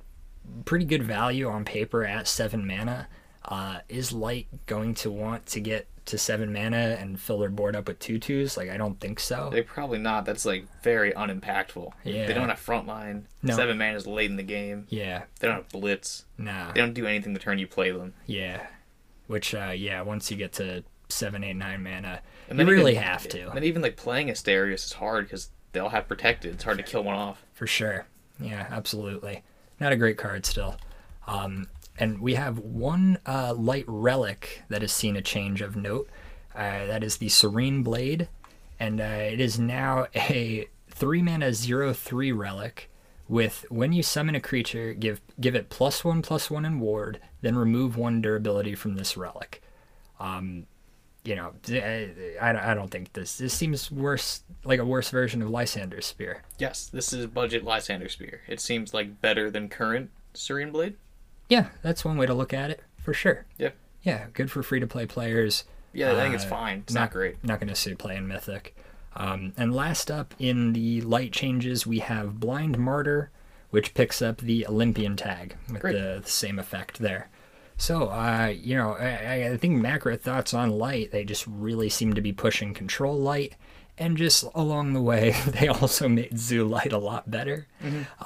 pretty 0.64 0.84
good 0.86 1.02
value 1.02 1.48
on 1.48 1.64
paper 1.64 2.04
at 2.04 2.26
seven 2.26 2.66
mana. 2.66 3.08
Uh, 3.44 3.80
is 3.90 4.10
Light 4.12 4.46
going 4.64 4.94
to 4.94 5.10
want 5.10 5.44
to 5.46 5.60
get 5.60 5.86
to 6.06 6.16
seven 6.16 6.50
mana 6.52 6.96
and 6.98 7.20
fill 7.20 7.38
their 7.38 7.50
board 7.50 7.76
up 7.76 7.88
with 7.88 7.98
two 7.98 8.18
twos? 8.18 8.56
Like, 8.56 8.70
I 8.70 8.78
don't 8.78 8.98
think 8.98 9.20
so. 9.20 9.50
They 9.52 9.60
probably 9.60 9.98
not. 9.98 10.24
That's 10.24 10.46
like 10.46 10.66
very 10.82 11.12
unimpactful. 11.12 11.92
Yeah. 12.04 12.26
They 12.26 12.32
don't 12.32 12.48
have 12.48 12.58
frontline. 12.64 13.24
No. 13.42 13.54
Seven 13.54 13.76
mana 13.76 13.98
is 13.98 14.06
late 14.06 14.30
in 14.30 14.36
the 14.36 14.42
game. 14.42 14.86
Yeah, 14.88 15.24
They 15.40 15.48
don't 15.48 15.56
have 15.58 15.68
blitz. 15.68 16.24
nah. 16.38 16.72
They 16.72 16.80
don't 16.80 16.94
do 16.94 17.06
anything 17.06 17.34
the 17.34 17.38
turn 17.40 17.58
you 17.58 17.66
play 17.66 17.90
them. 17.90 18.14
Yeah, 18.26 18.66
which 19.26 19.54
uh, 19.54 19.72
yeah, 19.76 20.00
once 20.00 20.30
you 20.30 20.38
get 20.38 20.54
to 20.54 20.82
seven, 21.14 21.42
eight, 21.44 21.54
nine 21.56 21.82
mana, 21.82 22.20
And 22.48 22.58
you 22.58 22.66
really 22.66 22.92
even- 22.92 23.02
have 23.04 23.28
to 23.28 23.50
And 23.50 23.64
even 23.64 23.82
like 23.82 23.96
playing 23.96 24.28
Asterius 24.28 24.84
is 24.86 24.92
hard 24.94 25.26
because 25.26 25.50
they'll 25.72 25.88
have 25.90 26.06
protected. 26.08 26.54
It's 26.54 26.64
hard 26.64 26.78
to 26.78 26.84
kill 26.84 27.04
one 27.04 27.14
off. 27.16 27.42
for 27.52 27.66
sure. 27.66 28.06
Yeah, 28.40 28.66
absolutely. 28.70 29.42
Not 29.80 29.92
a 29.92 29.96
great 29.96 30.18
card 30.18 30.44
still. 30.46 30.76
Um, 31.26 31.68
and 31.98 32.20
we 32.20 32.34
have 32.34 32.58
one 32.58 33.18
uh, 33.26 33.54
light 33.54 33.84
relic 33.86 34.62
that 34.68 34.82
has 34.82 34.92
seen 34.92 35.16
a 35.16 35.22
change 35.22 35.60
of 35.62 35.76
note. 35.76 36.08
Uh, 36.54 36.86
that 36.86 37.02
is 37.04 37.16
the 37.18 37.28
Serene 37.28 37.82
Blade, 37.82 38.28
and 38.78 39.00
uh, 39.00 39.04
it 39.04 39.40
is 39.40 39.58
now 39.58 40.06
a 40.14 40.68
three 40.90 41.22
mana 41.22 41.52
zero 41.52 41.92
three 41.92 42.32
relic. 42.32 42.90
With 43.26 43.64
when 43.70 43.92
you 43.92 44.02
summon 44.02 44.34
a 44.34 44.40
creature, 44.40 44.92
give 44.92 45.20
give 45.40 45.54
it 45.54 45.70
plus 45.70 46.04
one 46.04 46.20
plus 46.22 46.50
one 46.50 46.64
in 46.64 46.78
ward, 46.78 47.20
then 47.40 47.56
remove 47.56 47.96
one 47.96 48.20
durability 48.20 48.74
from 48.74 48.96
this 48.96 49.16
relic. 49.16 49.62
Um, 50.20 50.66
you 51.24 51.34
know, 51.36 51.52
I, 51.70 52.10
I 52.40 52.74
don't 52.74 52.90
think 52.90 53.12
this 53.14 53.38
this 53.38 53.54
seems 53.54 53.90
worse, 53.90 54.42
like 54.64 54.78
a 54.80 54.84
worse 54.84 55.10
version 55.10 55.40
of 55.42 55.50
Lysander's 55.50 56.06
Spear. 56.06 56.42
Yes, 56.58 56.86
this 56.86 57.12
is 57.12 57.26
budget 57.26 57.64
Lysander 57.64 58.08
Spear. 58.08 58.42
It 58.46 58.60
seems 58.60 58.92
like 58.92 59.20
better 59.20 59.50
than 59.50 59.68
current 59.68 60.10
Serene 60.34 60.70
Blade. 60.70 60.96
Yeah, 61.48 61.68
that's 61.82 62.04
one 62.04 62.16
way 62.18 62.26
to 62.26 62.34
look 62.34 62.52
at 62.52 62.70
it 62.70 62.82
for 62.98 63.12
sure. 63.14 63.46
Yeah. 63.58 63.70
Yeah, 64.02 64.26
good 64.34 64.50
for 64.50 64.62
free 64.62 64.80
to 64.80 64.86
play 64.86 65.06
players. 65.06 65.64
Yeah, 65.92 66.12
I 66.12 66.16
think 66.16 66.34
it's 66.34 66.44
Uh, 66.44 66.48
fine. 66.48 66.78
It's 66.80 66.92
not, 66.94 67.10
great. 67.10 67.42
Not 67.42 67.60
going 67.60 67.68
to 67.68 67.74
see 67.74 67.94
play 67.94 68.16
in 68.16 68.26
Mythic. 68.28 68.76
Um, 69.16 69.52
and 69.56 69.72
last 69.74 70.10
up 70.10 70.34
in 70.38 70.72
the 70.72 71.00
light 71.02 71.32
changes, 71.32 71.86
we 71.86 72.00
have 72.00 72.40
Blind 72.40 72.78
Martyr, 72.78 73.30
which 73.70 73.94
picks 73.94 74.20
up 74.20 74.38
the 74.38 74.66
Olympian 74.66 75.16
tag 75.16 75.56
with 75.70 75.82
the, 75.82 76.20
the 76.22 76.30
same 76.30 76.58
effect 76.58 76.98
there. 76.98 77.28
So, 77.76 78.08
uh, 78.08 78.52
you 78.56 78.76
know, 78.76 78.92
I, 78.92 79.48
I 79.50 79.56
think 79.56 79.80
macro 79.80 80.16
thoughts 80.16 80.54
on 80.54 80.70
light, 80.70 81.10
they 81.10 81.24
just 81.24 81.46
really 81.46 81.88
seem 81.88 82.14
to 82.14 82.20
be 82.20 82.32
pushing 82.32 82.72
control 82.72 83.18
light. 83.18 83.54
And 83.96 84.16
just 84.16 84.44
along 84.54 84.92
the 84.92 85.02
way, 85.02 85.36
they 85.46 85.68
also 85.68 86.08
made 86.08 86.38
Zoo 86.38 86.66
Light 86.66 86.92
a 86.92 86.98
lot 86.98 87.30
better. 87.30 87.68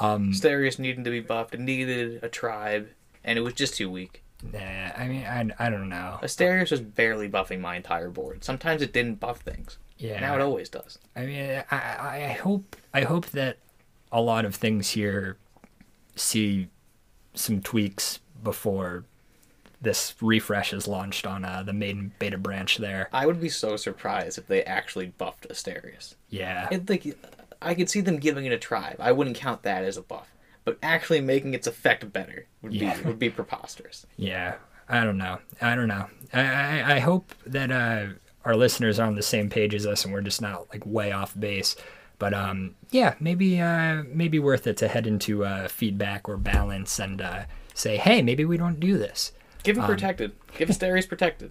Um, 0.01 0.32
Asterius 0.32 0.78
needed 0.78 1.05
to 1.05 1.11
be 1.11 1.20
buffed. 1.20 1.55
It 1.55 1.61
needed 1.61 2.22
a 2.22 2.28
tribe, 2.28 2.88
and 3.22 3.38
it 3.38 3.42
was 3.42 3.53
just 3.53 3.76
too 3.76 3.90
weak. 3.90 4.22
Nah, 4.53 4.59
I 4.96 5.09
mean, 5.09 5.24
I, 5.26 5.66
I 5.66 5.68
don't 5.68 5.88
know. 5.88 6.20
Asterius 6.22 6.70
was 6.70 6.80
barely 6.80 7.28
buffing 7.28 7.61
my 7.61 7.76
entire 7.76 8.09
board. 8.09 8.44
Sometimes 8.44 8.80
it 8.82 8.92
didn't 8.92 9.20
buff 9.20 9.40
things. 9.40 9.78
Yeah. 9.99 10.20
Now 10.20 10.36
it 10.36 10.40
always 10.40 10.68
does. 10.68 10.99
I 11.16 11.26
mean, 11.26 11.62
I 11.70 11.76
I 11.76 12.38
hope 12.40 12.76
I 12.94 13.03
hope 13.03 13.26
that 13.30 13.59
a 14.12 14.20
lot 14.20 14.44
of 14.44 14.55
things 14.55 14.90
here 14.90 15.36
see 16.14 16.68
some 17.34 17.61
tweaks 17.61 18.20
before 18.42 19.05
this 19.81 20.14
refresh 20.20 20.72
is 20.72 20.89
launched 20.89 21.26
on 21.26 21.45
uh, 21.45 21.62
the 21.62 21.72
main 21.72 22.12
beta 22.18 22.37
branch 22.39 22.79
there. 22.79 23.09
I 23.12 23.26
would 23.26 23.41
be 23.41 23.49
so 23.49 23.76
surprised 23.76 24.39
if 24.39 24.47
they 24.47 24.62
actually 24.64 25.07
buffed 25.18 25.49
Asterius. 25.49 26.14
Yeah, 26.31 26.68
It, 26.70 26.89
like, 26.91 27.16
I 27.62 27.74
could 27.74 27.89
see 27.89 28.01
them 28.01 28.18
giving 28.18 28.45
it 28.45 28.53
a 28.53 28.59
try. 28.59 28.97
I 28.99 29.12
wouldn't 29.12 29.37
count 29.37 29.62
that 29.62 29.85
as 29.85 29.97
a 29.97 30.03
buff. 30.03 30.29
But 30.64 30.79
actually 30.83 31.20
making 31.22 31.55
its 31.55 31.66
effect 31.66 32.12
better 32.12 32.47
would 32.62 32.74
Yeah. 32.74 32.95
be 32.99 33.03
would 33.05 33.18
be 33.18 33.31
preposterous. 33.31 34.05
yeah. 34.16 34.57
I 34.91 35.05
don't 35.05 35.18
know. 35.18 35.39
I 35.61 35.74
don't 35.74 35.89
know. 35.89 36.07
I 36.33 36.41
I, 36.41 36.95
I 36.97 36.99
hope 37.01 37.35
that 37.47 37.70
uh, 37.70 38.07
our 38.45 38.57
listeners 38.57 38.99
are 38.99 39.07
on 39.07 39.16
the 39.16 39.22
same 39.22 39.49
page 39.51 39.74
as 39.74 39.87
us 39.87 40.05
and 40.05 40.12
we're 40.14 40.22
just 40.22 40.41
not 40.43 40.66
like 40.72 40.85
way 40.87 41.12
off 41.12 41.39
base. 41.39 41.76
But 42.18 42.33
um, 42.35 42.74
yeah, 42.91 43.14
maybe 43.20 43.61
uh, 43.61 44.03
maybe 44.09 44.39
worth 44.39 44.66
it 44.66 44.76
to 44.79 44.89
head 44.89 45.07
into 45.07 45.45
uh, 45.45 45.68
feedback 45.68 46.29
or 46.29 46.37
balance 46.37 46.99
and 46.99 47.20
uh, 47.22 47.45
say, 47.74 47.97
hey, 47.97 48.22
maybe 48.22 48.45
we 48.47 48.57
don't 48.57 48.81
do 48.81 48.97
this. 48.99 49.33
Give 49.68 49.76
Um, 49.76 49.84
him 49.84 49.90
protected. 49.90 50.32
Give 50.56 50.68
Asterius 50.70 51.06
protected. 51.06 51.50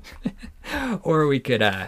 or 1.03 1.27
we 1.27 1.39
could 1.39 1.61
uh 1.61 1.85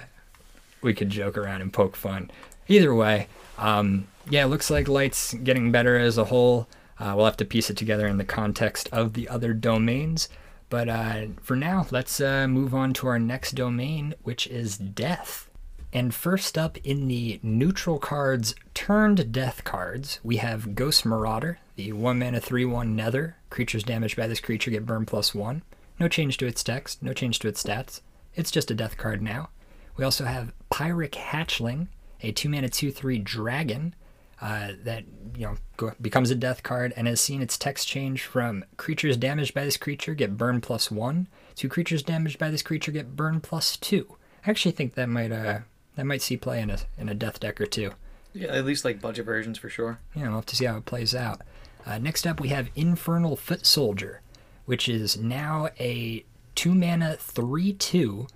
we 0.83 0.93
could 0.93 1.09
joke 1.09 1.35
around 1.39 1.61
and 1.61 1.73
poke 1.73 1.95
fun. 1.95 2.29
Either 2.67 2.93
way 2.93 3.27
um 3.57 4.07
yeah 4.29 4.43
it 4.43 4.47
looks 4.47 4.69
like 4.69 4.87
light's 4.87 5.33
getting 5.33 5.71
better 5.71 5.97
as 5.97 6.19
a 6.19 6.25
whole. 6.25 6.67
Uh, 6.99 7.13
we'll 7.15 7.25
have 7.25 7.37
to 7.37 7.45
piece 7.45 7.71
it 7.71 7.77
together 7.77 8.05
in 8.05 8.17
the 8.17 8.23
context 8.25 8.87
of 8.91 9.13
the 9.13 9.27
other 9.27 9.53
domains. 9.53 10.29
But 10.69 10.87
uh, 10.87 11.27
for 11.41 11.55
now 11.55 11.87
let's 11.89 12.21
uh, 12.21 12.47
move 12.47 12.75
on 12.75 12.93
to 12.93 13.07
our 13.07 13.17
next 13.17 13.53
domain 13.53 14.13
which 14.21 14.45
is 14.45 14.77
death. 14.77 15.49
And 15.91 16.13
first 16.13 16.59
up 16.59 16.77
in 16.83 17.07
the 17.07 17.39
neutral 17.41 17.97
cards 17.97 18.53
turned 18.75 19.31
death 19.31 19.63
cards 19.63 20.19
we 20.23 20.37
have 20.37 20.75
ghost 20.75 21.07
marauder 21.07 21.57
the 21.75 21.91
1 21.93 22.19
mana 22.19 22.39
3 22.39 22.65
1 22.65 22.95
nether. 22.95 23.35
Creatures 23.49 23.81
damaged 23.81 24.15
by 24.15 24.27
this 24.27 24.39
creature 24.39 24.69
get 24.69 24.85
burn 24.85 25.07
plus 25.07 25.33
1 25.33 25.63
no 25.99 26.07
change 26.07 26.37
to 26.37 26.45
its 26.45 26.63
text 26.63 27.01
no 27.03 27.13
change 27.13 27.39
to 27.39 27.47
its 27.47 27.63
stats 27.63 28.01
it's 28.39 28.51
just 28.51 28.71
a 28.71 28.75
death 28.75 28.97
card 28.97 29.21
now. 29.21 29.49
We 29.97 30.05
also 30.05 30.25
have 30.25 30.53
Pyric 30.71 31.11
Hatchling, 31.11 31.87
a 32.21 32.31
two 32.31 32.49
mana 32.49 32.69
two 32.69 32.91
three 32.91 33.19
dragon 33.19 33.95
uh, 34.41 34.71
that 34.83 35.03
you 35.35 35.45
know 35.45 35.55
go, 35.77 35.91
becomes 35.99 36.31
a 36.31 36.35
death 36.35 36.63
card 36.63 36.93
and 36.95 37.07
has 37.07 37.19
seen 37.19 37.41
its 37.41 37.57
text 37.57 37.87
change 37.87 38.23
from 38.23 38.63
creatures 38.77 39.17
damaged 39.17 39.53
by 39.53 39.65
this 39.65 39.77
creature 39.77 40.13
get 40.13 40.37
burn 40.37 40.61
plus 40.61 40.89
one 40.89 41.27
to 41.55 41.67
creatures 41.67 42.01
damaged 42.01 42.39
by 42.39 42.49
this 42.49 42.61
creature 42.61 42.91
get 42.91 43.15
burn 43.15 43.41
plus 43.41 43.75
two. 43.75 44.15
I 44.45 44.51
actually 44.51 44.71
think 44.71 44.93
that 44.93 45.09
might 45.09 45.31
uh 45.31 45.59
that 45.95 46.05
might 46.05 46.21
see 46.21 46.37
play 46.37 46.61
in 46.61 46.69
a 46.69 46.77
in 46.97 47.09
a 47.09 47.13
death 47.13 47.39
deck 47.39 47.59
or 47.59 47.65
two. 47.65 47.91
Yeah, 48.31 48.49
at 48.49 48.63
least 48.63 48.85
like 48.85 49.01
budget 49.01 49.25
versions 49.25 49.57
for 49.57 49.69
sure. 49.69 49.99
Yeah, 50.15 50.27
we'll 50.27 50.35
have 50.35 50.45
to 50.45 50.55
see 50.55 50.65
how 50.65 50.77
it 50.77 50.85
plays 50.85 51.13
out. 51.15 51.41
Uh, 51.85 51.97
next 51.97 52.27
up, 52.27 52.39
we 52.39 52.49
have 52.49 52.69
Infernal 52.75 53.35
Foot 53.35 53.65
Soldier, 53.65 54.21
which 54.69 54.87
is 54.87 55.17
now 55.17 55.67
a 55.79 56.23
two 56.53 56.75
mana 56.75 57.15
three 57.19 57.73
two 57.73 58.27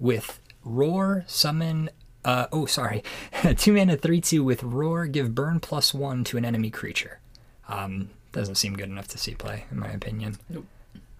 with 0.00 0.40
Roar 0.64 1.24
summon. 1.26 1.90
Uh, 2.24 2.46
oh, 2.52 2.64
sorry, 2.64 3.02
two 3.58 3.74
mana 3.74 3.94
three 3.98 4.22
two 4.22 4.42
with 4.42 4.62
Roar 4.62 5.06
give 5.06 5.34
burn 5.34 5.60
plus 5.60 5.92
one 5.92 6.24
to 6.24 6.38
an 6.38 6.44
enemy 6.46 6.70
creature. 6.70 7.20
Um, 7.68 8.08
doesn't 8.32 8.54
seem 8.54 8.76
good 8.76 8.88
enough 8.88 9.08
to 9.08 9.18
see 9.18 9.34
play, 9.34 9.64
in 9.70 9.78
my 9.78 9.88
opinion. 9.88 10.38
Nope. 10.48 10.64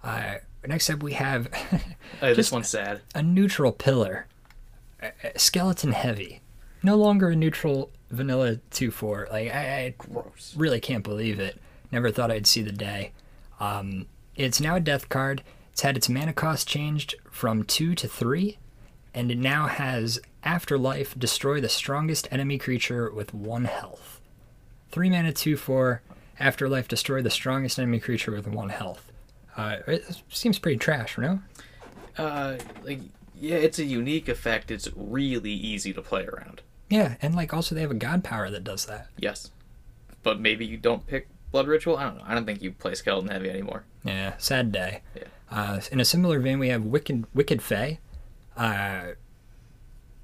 Uh, 0.02 0.36
next 0.66 0.88
up, 0.88 1.02
we 1.02 1.12
have 1.12 1.48
Uh, 2.22 2.32
this 2.34 2.50
one's 2.50 2.70
sad. 2.70 3.02
a 3.14 3.22
neutral 3.22 3.72
pillar, 3.72 4.28
uh, 5.02 5.10
skeleton 5.36 5.92
heavy, 5.92 6.40
no 6.82 6.94
longer 6.96 7.28
a 7.28 7.36
neutral 7.36 7.90
vanilla 8.10 8.56
two 8.70 8.90
four. 8.90 9.28
Like 9.30 9.52
I, 9.54 9.76
I 9.84 9.94
Gross. 9.98 10.54
really 10.56 10.80
can't 10.80 11.04
believe 11.04 11.38
it. 11.38 11.60
Never 11.92 12.10
thought 12.10 12.30
I'd 12.30 12.46
see 12.46 12.62
the 12.62 12.72
day. 12.72 13.12
Um, 13.60 14.06
it's 14.38 14.60
now 14.60 14.76
a 14.76 14.80
death 14.80 15.08
card. 15.08 15.42
It's 15.72 15.82
had 15.82 15.96
its 15.96 16.08
mana 16.08 16.32
cost 16.32 16.66
changed 16.66 17.16
from 17.30 17.64
two 17.64 17.94
to 17.96 18.08
three, 18.08 18.58
and 19.12 19.30
it 19.30 19.38
now 19.38 19.66
has 19.66 20.18
Afterlife 20.44 21.18
destroy 21.18 21.60
the 21.60 21.68
strongest 21.68 22.28
enemy 22.30 22.58
creature 22.58 23.12
with 23.12 23.34
one 23.34 23.64
health. 23.64 24.20
Three 24.90 25.10
mana, 25.10 25.32
two 25.32 25.56
four. 25.56 26.02
Afterlife 26.40 26.86
destroy 26.86 27.20
the 27.20 27.30
strongest 27.30 27.78
enemy 27.78 27.98
creature 27.98 28.30
with 28.30 28.46
one 28.46 28.68
health. 28.68 29.10
Uh, 29.56 29.78
it 29.88 30.22
seems 30.28 30.58
pretty 30.58 30.78
trash, 30.78 31.18
no? 31.18 31.40
Uh, 32.16 32.58
like 32.84 33.00
yeah, 33.34 33.56
it's 33.56 33.80
a 33.80 33.84
unique 33.84 34.28
effect. 34.28 34.70
It's 34.70 34.88
really 34.96 35.52
easy 35.52 35.92
to 35.92 36.00
play 36.00 36.24
around. 36.24 36.62
Yeah, 36.88 37.16
and 37.20 37.34
like 37.34 37.52
also 37.52 37.74
they 37.74 37.80
have 37.80 37.90
a 37.90 37.94
god 37.94 38.22
power 38.22 38.50
that 38.50 38.64
does 38.64 38.86
that. 38.86 39.08
Yes, 39.18 39.50
but 40.22 40.40
maybe 40.40 40.64
you 40.64 40.76
don't 40.76 41.06
pick 41.06 41.28
Blood 41.50 41.66
Ritual. 41.66 41.96
I 41.96 42.04
don't 42.04 42.18
know. 42.18 42.24
I 42.26 42.34
don't 42.34 42.44
think 42.44 42.62
you 42.62 42.72
play 42.72 42.94
Skeleton 42.94 43.30
Heavy 43.30 43.50
anymore. 43.50 43.84
Yeah, 44.04 44.34
sad 44.38 44.72
day. 44.72 45.02
Yeah. 45.14 45.24
Uh, 45.50 45.80
in 45.90 46.00
a 46.00 46.04
similar 46.04 46.40
vein, 46.40 46.58
we 46.58 46.68
have 46.68 46.84
Wicked 46.84 47.24
Wicked 47.34 47.62
Fey. 47.62 48.00
Uh, 48.56 49.12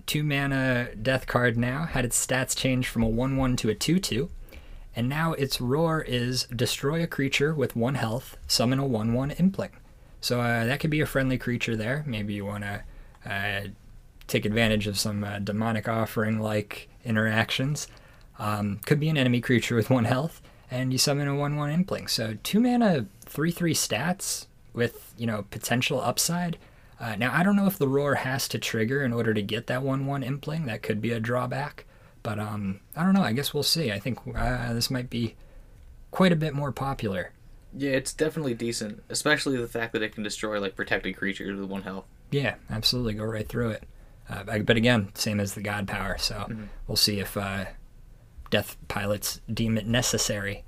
two 0.06 0.22
mana 0.22 0.90
death 1.00 1.26
card 1.26 1.56
now 1.56 1.84
had 1.84 2.04
its 2.04 2.24
stats 2.24 2.56
changed 2.56 2.88
from 2.88 3.02
a 3.02 3.08
one 3.08 3.36
one 3.36 3.56
to 3.56 3.70
a 3.70 3.74
two 3.74 3.98
two, 3.98 4.30
and 4.94 5.08
now 5.08 5.32
its 5.32 5.60
roar 5.60 6.02
is 6.02 6.44
destroy 6.44 7.02
a 7.02 7.06
creature 7.06 7.54
with 7.54 7.74
one 7.74 7.94
health, 7.94 8.36
summon 8.46 8.78
a 8.78 8.86
one 8.86 9.14
one 9.14 9.30
impling. 9.32 9.70
So 10.20 10.40
uh, 10.40 10.64
that 10.64 10.80
could 10.80 10.90
be 10.90 11.00
a 11.00 11.06
friendly 11.06 11.38
creature 11.38 11.76
there. 11.76 12.02
Maybe 12.06 12.34
you 12.34 12.44
want 12.44 12.64
to 12.64 12.82
uh, 13.30 13.60
take 14.26 14.44
advantage 14.44 14.86
of 14.86 14.98
some 14.98 15.22
uh, 15.24 15.38
demonic 15.38 15.88
offering 15.88 16.38
like 16.38 16.88
interactions. 17.04 17.88
Um, 18.38 18.80
could 18.84 18.98
be 18.98 19.08
an 19.08 19.16
enemy 19.16 19.40
creature 19.40 19.76
with 19.76 19.90
one 19.90 20.04
health, 20.04 20.42
and 20.74 20.92
you 20.92 20.98
summon 20.98 21.28
a 21.28 21.34
one 21.34 21.56
one 21.56 21.70
impling. 21.70 22.08
So 22.08 22.36
two 22.42 22.60
mana, 22.60 23.06
three 23.24 23.50
three 23.50 23.74
stats 23.74 24.46
with 24.72 25.14
you 25.16 25.26
know 25.26 25.44
potential 25.50 26.00
upside. 26.00 26.58
Uh, 27.00 27.16
now 27.16 27.32
I 27.34 27.42
don't 27.42 27.56
know 27.56 27.66
if 27.66 27.78
the 27.78 27.88
roar 27.88 28.14
has 28.16 28.48
to 28.48 28.58
trigger 28.58 29.02
in 29.04 29.12
order 29.12 29.32
to 29.34 29.42
get 29.42 29.66
that 29.68 29.82
one 29.82 30.06
one 30.06 30.22
impling. 30.22 30.66
That 30.66 30.82
could 30.82 31.00
be 31.00 31.12
a 31.12 31.20
drawback, 31.20 31.84
but 32.22 32.38
um, 32.38 32.80
I 32.96 33.04
don't 33.04 33.14
know. 33.14 33.22
I 33.22 33.32
guess 33.32 33.54
we'll 33.54 33.62
see. 33.62 33.92
I 33.92 33.98
think 33.98 34.18
uh, 34.36 34.72
this 34.72 34.90
might 34.90 35.10
be 35.10 35.34
quite 36.10 36.32
a 36.32 36.36
bit 36.36 36.54
more 36.54 36.72
popular. 36.72 37.32
Yeah, 37.76 37.90
it's 37.92 38.12
definitely 38.12 38.54
decent, 38.54 39.02
especially 39.08 39.56
the 39.56 39.66
fact 39.66 39.92
that 39.94 40.02
it 40.02 40.14
can 40.14 40.22
destroy 40.22 40.60
like 40.60 40.76
protected 40.76 41.16
creatures 41.16 41.58
with 41.58 41.68
one 41.68 41.82
health. 41.82 42.04
Yeah, 42.30 42.54
absolutely. 42.70 43.14
Go 43.14 43.24
right 43.24 43.48
through 43.48 43.70
it. 43.70 43.82
Uh, 44.28 44.60
but 44.60 44.76
again, 44.76 45.10
same 45.14 45.40
as 45.40 45.54
the 45.54 45.60
God 45.60 45.86
power. 45.88 46.16
So 46.18 46.46
Mhm. 46.48 46.68
we'll 46.86 46.96
see 46.96 47.18
if 47.20 47.36
uh, 47.36 47.64
Death 48.54 48.76
Pilots 48.86 49.40
deem 49.52 49.76
it 49.76 49.84
necessary. 49.84 50.62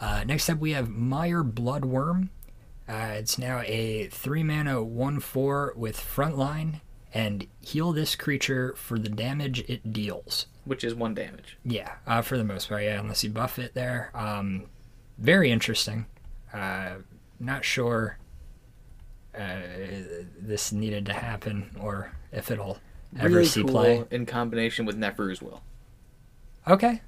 Uh, 0.00 0.22
next 0.22 0.48
up, 0.48 0.60
we 0.60 0.70
have 0.74 0.88
Mire 0.88 1.42
Bloodworm. 1.42 2.28
Uh, 2.88 3.14
it's 3.16 3.36
now 3.36 3.62
a 3.66 4.06
three 4.12 4.44
mana 4.44 4.80
one 4.80 5.18
four 5.18 5.72
with 5.74 5.96
frontline 5.98 6.80
and 7.12 7.48
heal 7.60 7.90
this 7.92 8.14
creature 8.14 8.74
for 8.76 8.96
the 8.96 9.08
damage 9.08 9.58
it 9.68 9.92
deals. 9.92 10.46
which 10.66 10.84
is 10.84 10.94
one 10.94 11.14
damage. 11.14 11.58
Yeah, 11.64 11.94
uh, 12.06 12.22
for 12.22 12.38
the 12.38 12.44
most 12.44 12.68
part, 12.68 12.84
yeah, 12.84 13.00
unless 13.00 13.24
you 13.24 13.30
buff 13.30 13.58
it 13.58 13.74
there. 13.74 14.12
Um, 14.14 14.66
very 15.18 15.50
interesting. 15.50 16.06
Uh, 16.54 16.98
not 17.40 17.64
sure 17.64 18.18
uh, 19.36 19.58
this 20.40 20.70
needed 20.70 21.06
to 21.06 21.12
happen 21.12 21.70
or 21.80 22.12
if 22.30 22.52
it'll 22.52 22.78
ever 23.18 23.34
Really 23.34 23.46
see 23.46 23.62
cool 23.64 23.70
play. 23.72 24.04
in 24.12 24.26
combination 24.26 24.86
with 24.86 24.96
Neferu's 24.96 25.42
will. 25.42 25.60
Okay. 26.68 27.00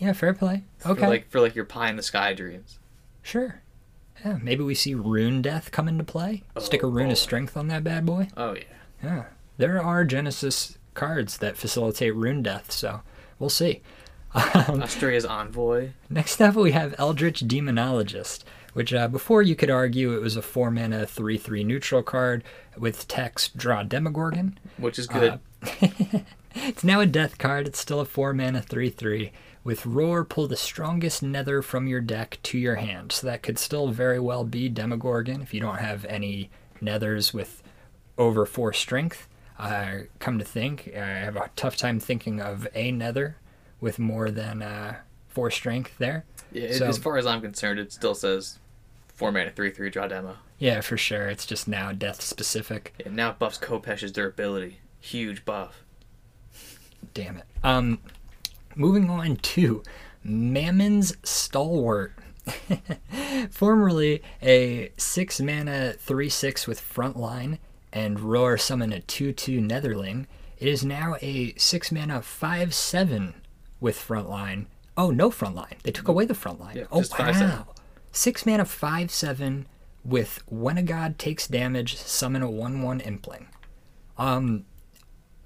Yeah, 0.00 0.12
fair 0.14 0.34
play. 0.34 0.64
Okay. 0.84 1.00
For 1.00 1.08
like 1.08 1.30
for 1.30 1.40
like 1.40 1.54
your 1.54 1.64
pie 1.66 1.88
in 1.90 1.96
the 1.96 2.02
sky 2.02 2.34
dreams. 2.34 2.78
Sure. 3.22 3.62
Yeah, 4.24 4.38
maybe 4.42 4.62
we 4.64 4.74
see 4.74 4.94
Rune 4.94 5.40
Death 5.42 5.70
come 5.70 5.86
into 5.88 6.04
play. 6.04 6.42
Stick 6.58 6.82
a 6.82 6.86
Oh, 6.86 6.90
Rune 6.90 7.06
boy. 7.06 7.12
of 7.12 7.18
Strength 7.18 7.56
on 7.56 7.68
that 7.68 7.84
bad 7.84 8.04
boy. 8.04 8.28
Oh 8.36 8.54
yeah. 8.54 8.64
Yeah. 9.02 9.24
There 9.58 9.82
are 9.82 10.04
Genesis 10.04 10.76
cards 10.94 11.38
that 11.38 11.56
facilitate 11.56 12.14
Rune 12.16 12.42
Death, 12.42 12.72
so 12.72 13.02
we'll 13.38 13.48
see. 13.50 13.82
Um, 14.32 14.80
Australia's 14.82 15.24
envoy. 15.24 15.90
next 16.08 16.40
up, 16.40 16.54
we 16.54 16.70
have 16.70 16.94
Eldritch 16.98 17.40
Demonologist, 17.48 18.44
which 18.74 18.94
uh, 18.94 19.08
before 19.08 19.42
you 19.42 19.56
could 19.56 19.70
argue 19.70 20.12
it 20.14 20.20
was 20.22 20.36
a 20.36 20.42
4 20.42 20.70
mana 20.70 21.04
3 21.04 21.36
3 21.36 21.64
neutral 21.64 22.02
card 22.04 22.44
with 22.78 23.08
text 23.08 23.56
Draw 23.56 23.82
Demogorgon. 23.84 24.56
Which 24.78 24.98
is 25.00 25.06
good. 25.08 25.40
It's 26.54 26.82
now 26.82 26.98
a 27.00 27.06
death 27.06 27.38
card. 27.38 27.66
It's 27.68 27.78
still 27.78 28.00
a 28.00 28.04
4 28.04 28.32
mana 28.34 28.60
3 28.62 28.90
3. 28.90 29.32
With 29.62 29.84
Roar, 29.84 30.24
pull 30.24 30.46
the 30.48 30.56
strongest 30.56 31.22
nether 31.22 31.60
from 31.62 31.86
your 31.86 32.00
deck 32.00 32.38
to 32.44 32.58
your 32.58 32.76
hand. 32.76 33.12
So 33.12 33.26
that 33.26 33.42
could 33.42 33.58
still 33.58 33.88
very 33.88 34.18
well 34.18 34.44
be 34.44 34.68
Demogorgon 34.68 35.42
if 35.42 35.52
you 35.52 35.60
don't 35.60 35.78
have 35.78 36.04
any 36.06 36.50
nethers 36.82 37.34
with 37.34 37.62
over 38.16 38.46
4 38.46 38.72
strength. 38.72 39.28
Uh, 39.58 39.98
come 40.18 40.38
to 40.38 40.44
think, 40.44 40.90
I 40.96 41.06
have 41.06 41.36
a 41.36 41.50
tough 41.56 41.76
time 41.76 42.00
thinking 42.00 42.40
of 42.40 42.66
a 42.74 42.90
nether 42.90 43.36
with 43.80 43.98
more 43.98 44.30
than 44.30 44.62
uh, 44.62 44.96
4 45.28 45.50
strength 45.50 45.98
there. 45.98 46.24
yeah, 46.52 46.72
so- 46.72 46.86
as 46.86 46.96
far 46.96 47.18
as 47.18 47.26
I'm 47.26 47.42
concerned, 47.42 47.78
it 47.78 47.92
still 47.92 48.14
says 48.14 48.58
four 49.14 49.30
mana 49.30 49.50
three 49.50 49.70
three 49.70 49.90
draw 49.90 50.08
demo. 50.08 50.36
Yeah, 50.58 50.80
for 50.80 50.96
sure. 50.96 51.28
It's 51.28 51.44
just 51.44 51.68
now 51.68 51.92
death 51.92 52.22
specific. 52.22 52.94
Yeah, 52.98 53.08
now 53.12 53.30
it 53.30 53.38
buffs 53.38 53.58
Kopesh's 53.58 54.12
durability. 54.12 54.78
Huge 55.00 55.44
buff. 55.44 55.84
Damn 57.12 57.36
it. 57.36 57.44
Um, 57.62 57.98
moving 58.76 59.10
on 59.10 59.36
to 59.36 59.82
Mammon's 60.22 61.16
Stalwart. 61.22 62.12
Formerly 63.50 64.22
a 64.42 64.92
6 64.96 65.40
mana 65.40 65.92
3 65.98 66.28
6 66.28 66.66
with 66.66 66.80
Frontline 66.80 67.58
and 67.92 68.20
Roar 68.20 68.56
summon 68.56 68.92
a 68.92 69.00
2 69.00 69.32
2 69.32 69.60
Netherling, 69.60 70.26
it 70.58 70.68
is 70.68 70.84
now 70.84 71.16
a 71.20 71.54
6 71.56 71.92
mana 71.92 72.22
5 72.22 72.74
7 72.74 73.34
with 73.80 73.96
Frontline. 73.96 74.66
Oh, 74.96 75.10
no 75.10 75.30
Frontline. 75.30 75.80
They 75.82 75.90
took 75.90 76.08
away 76.08 76.24
the 76.24 76.34
Frontline. 76.34 76.74
Yeah, 76.74 76.84
oh, 76.90 76.98
wow. 76.98 77.04
5/7. 77.04 77.66
6 78.12 78.46
mana 78.46 78.64
5 78.64 79.10
7 79.10 79.66
with 80.04 80.42
When 80.46 80.78
a 80.78 80.82
God 80.82 81.18
takes 81.18 81.46
damage, 81.46 81.96
summon 81.96 82.42
a 82.42 82.50
1 82.50 82.82
1 82.82 83.00
Impling. 83.00 83.46
Um, 84.18 84.66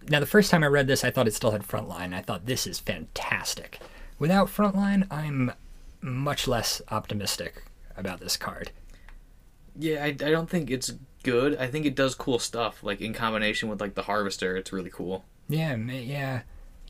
now, 0.09 0.21
the 0.21 0.27
first 0.27 0.51
time 0.51 0.65
I 0.65 0.69
read 0.69 0.87
this, 0.87 1.05
I 1.05 1.11
thought 1.11 1.29
it 1.29 1.35
still 1.35 1.53
had 1.53 1.63
frontline. 1.63 2.15
I 2.15 2.23
thought 2.23 2.47
this 2.47 2.67
is 2.67 2.79
fantastic. 2.79 3.81
Without 4.19 4.49
frontline, 4.49 5.07
I'm 5.11 5.53
much 6.01 6.47
less 6.47 6.83
optimistic 6.91 7.65
about 7.97 8.21
this 8.21 8.37
card. 8.37 8.71
Yeah, 9.77 10.05
I, 10.05 10.09
I 10.09 10.13
don't 10.13 10.49
think 10.49 10.71
it's 10.71 10.93
good. 11.23 11.57
I 11.57 11.67
think 11.67 11.87
it 11.87 11.97
does 11.97 12.15
cool 12.15 12.39
stuff. 12.39 12.83
Like 12.83 13.01
in 13.01 13.13
combination 13.13 13.69
with 13.69 13.81
like 13.81 13.95
the 13.95 14.03
Harvester, 14.03 14.57
it's 14.57 14.73
really 14.73 14.91
cool. 14.91 15.25
Yeah, 15.49 15.75
yeah, 15.77 16.43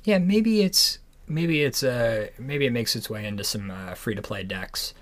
yeah. 0.04 0.18
Maybe 0.18 0.62
it's 0.62 0.98
maybe 1.26 1.62
it's 1.62 1.82
uh 1.82 2.28
maybe 2.38 2.66
it 2.66 2.72
makes 2.72 2.94
its 2.94 3.08
way 3.08 3.24
into 3.24 3.44
some 3.44 3.70
uh, 3.70 3.94
free 3.94 4.14
to 4.14 4.22
play 4.22 4.42
decks, 4.42 4.92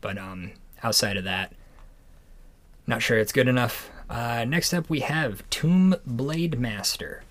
but 0.00 0.16
um 0.16 0.52
outside 0.82 1.16
of 1.16 1.24
that, 1.24 1.52
not 2.86 3.02
sure 3.02 3.18
it's 3.18 3.32
good 3.32 3.48
enough. 3.48 3.90
Uh, 4.08 4.44
next 4.44 4.72
up, 4.74 4.88
we 4.90 5.00
have 5.00 5.48
Tomb 5.48 5.96
Blade 6.06 6.60
Master, 6.60 7.22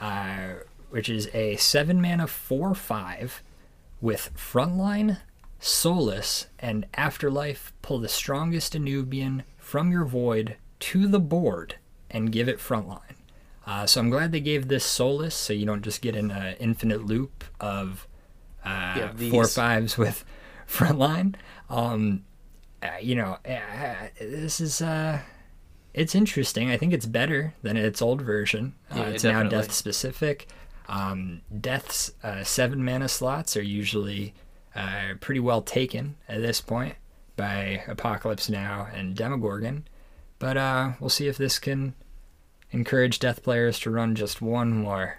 uh, 0.00 0.54
which 0.90 1.08
is 1.08 1.28
a 1.34 1.56
seven 1.56 2.00
mana 2.00 2.26
four 2.26 2.74
five 2.74 3.42
with 4.00 4.30
frontline, 4.36 5.18
Solus, 5.58 6.46
and 6.58 6.86
Afterlife. 6.94 7.72
Pull 7.82 8.00
the 8.00 8.08
strongest 8.08 8.74
Anubian 8.74 9.42
from 9.58 9.90
your 9.90 10.04
void 10.04 10.56
to 10.80 11.06
the 11.06 11.20
board 11.20 11.76
and 12.10 12.30
give 12.30 12.48
it 12.48 12.58
frontline. 12.58 13.00
Uh, 13.66 13.86
so 13.86 14.00
I'm 14.00 14.10
glad 14.10 14.30
they 14.30 14.40
gave 14.40 14.68
this 14.68 14.84
Solus, 14.84 15.34
so 15.34 15.52
you 15.52 15.64
don't 15.64 15.82
just 15.82 16.02
get 16.02 16.14
an 16.14 16.30
uh, 16.30 16.54
infinite 16.60 17.06
loop 17.06 17.44
of 17.58 18.06
uh, 18.64 18.94
Yeah, 18.96 19.30
four 19.30 19.46
fives 19.48 19.96
with 19.96 20.24
frontline. 20.68 21.34
Um, 21.70 22.24
uh, 22.82 22.98
you 23.00 23.14
know, 23.14 23.38
uh, 23.48 24.08
this 24.20 24.60
is 24.60 24.82
uh, 24.82 25.20
it's 25.94 26.14
interesting. 26.14 26.70
I 26.70 26.76
think 26.76 26.92
it's 26.92 27.06
better 27.06 27.54
than 27.62 27.76
its 27.76 28.02
old 28.02 28.20
version. 28.20 28.74
Uh, 28.90 28.96
Yeah, 28.96 29.08
it's 29.08 29.24
now 29.24 29.42
death 29.44 29.72
specific. 29.72 30.48
Um, 30.88 31.40
death's 31.60 32.12
uh, 32.22 32.44
seven 32.44 32.84
mana 32.84 33.08
slots 33.08 33.56
are 33.56 33.62
usually 33.62 34.34
uh, 34.76 35.14
pretty 35.20 35.40
well 35.40 35.62
taken 35.62 36.16
at 36.28 36.42
this 36.42 36.60
point 36.60 36.96
by 37.36 37.82
Apocalypse 37.88 38.48
Now 38.50 38.88
and 38.92 39.14
Demogorgon. 39.16 39.84
But 40.38 40.56
uh, 40.56 40.92
we'll 41.00 41.08
see 41.10 41.28
if 41.28 41.38
this 41.38 41.58
can 41.58 41.94
encourage 42.70 43.18
death 43.18 43.42
players 43.42 43.78
to 43.80 43.90
run 43.90 44.14
just 44.14 44.42
one 44.42 44.72
more 44.72 45.18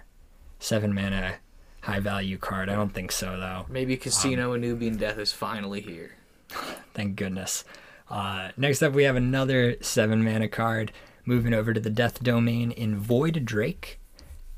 seven 0.60 0.94
mana 0.94 1.36
high 1.80 2.00
value 2.00 2.36
card. 2.36 2.68
I 2.68 2.74
don't 2.74 2.92
think 2.92 3.10
so 3.10 3.38
though. 3.38 3.66
Maybe 3.68 3.96
Casino 3.96 4.54
Anubian 4.56 4.98
Death 4.98 5.18
is 5.18 5.32
finally 5.32 5.80
here. 5.80 6.12
Thank 6.94 7.16
goodness. 7.16 7.64
Uh, 8.08 8.50
next 8.56 8.82
up, 8.82 8.92
we 8.92 9.04
have 9.04 9.16
another 9.16 9.76
seven 9.80 10.22
mana 10.22 10.48
card. 10.48 10.92
Moving 11.24 11.54
over 11.54 11.74
to 11.74 11.80
the 11.80 11.90
death 11.90 12.22
domain 12.22 12.70
in 12.70 12.96
Void 12.96 13.44
Drake. 13.44 13.98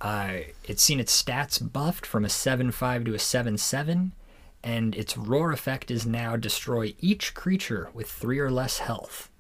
Uh, 0.01 0.41
it's 0.65 0.83
seen 0.83 1.01
its 1.01 1.23
stats 1.23 1.61
buffed 1.73 2.05
from 2.05 2.25
a 2.25 2.29
7 2.29 2.71
5 2.71 3.05
to 3.05 3.15
a 3.15 3.19
7 3.19 3.57
7, 3.57 4.13
and 4.63 4.95
its 4.95 5.17
roar 5.17 5.51
effect 5.51 5.91
is 5.91 6.07
now 6.07 6.37
destroy 6.37 6.95
each 7.01 7.35
creature 7.35 7.89
with 7.95 8.11
three 8.11 8.39
or 8.39 8.51
less 8.51 8.79
health. 8.79 9.31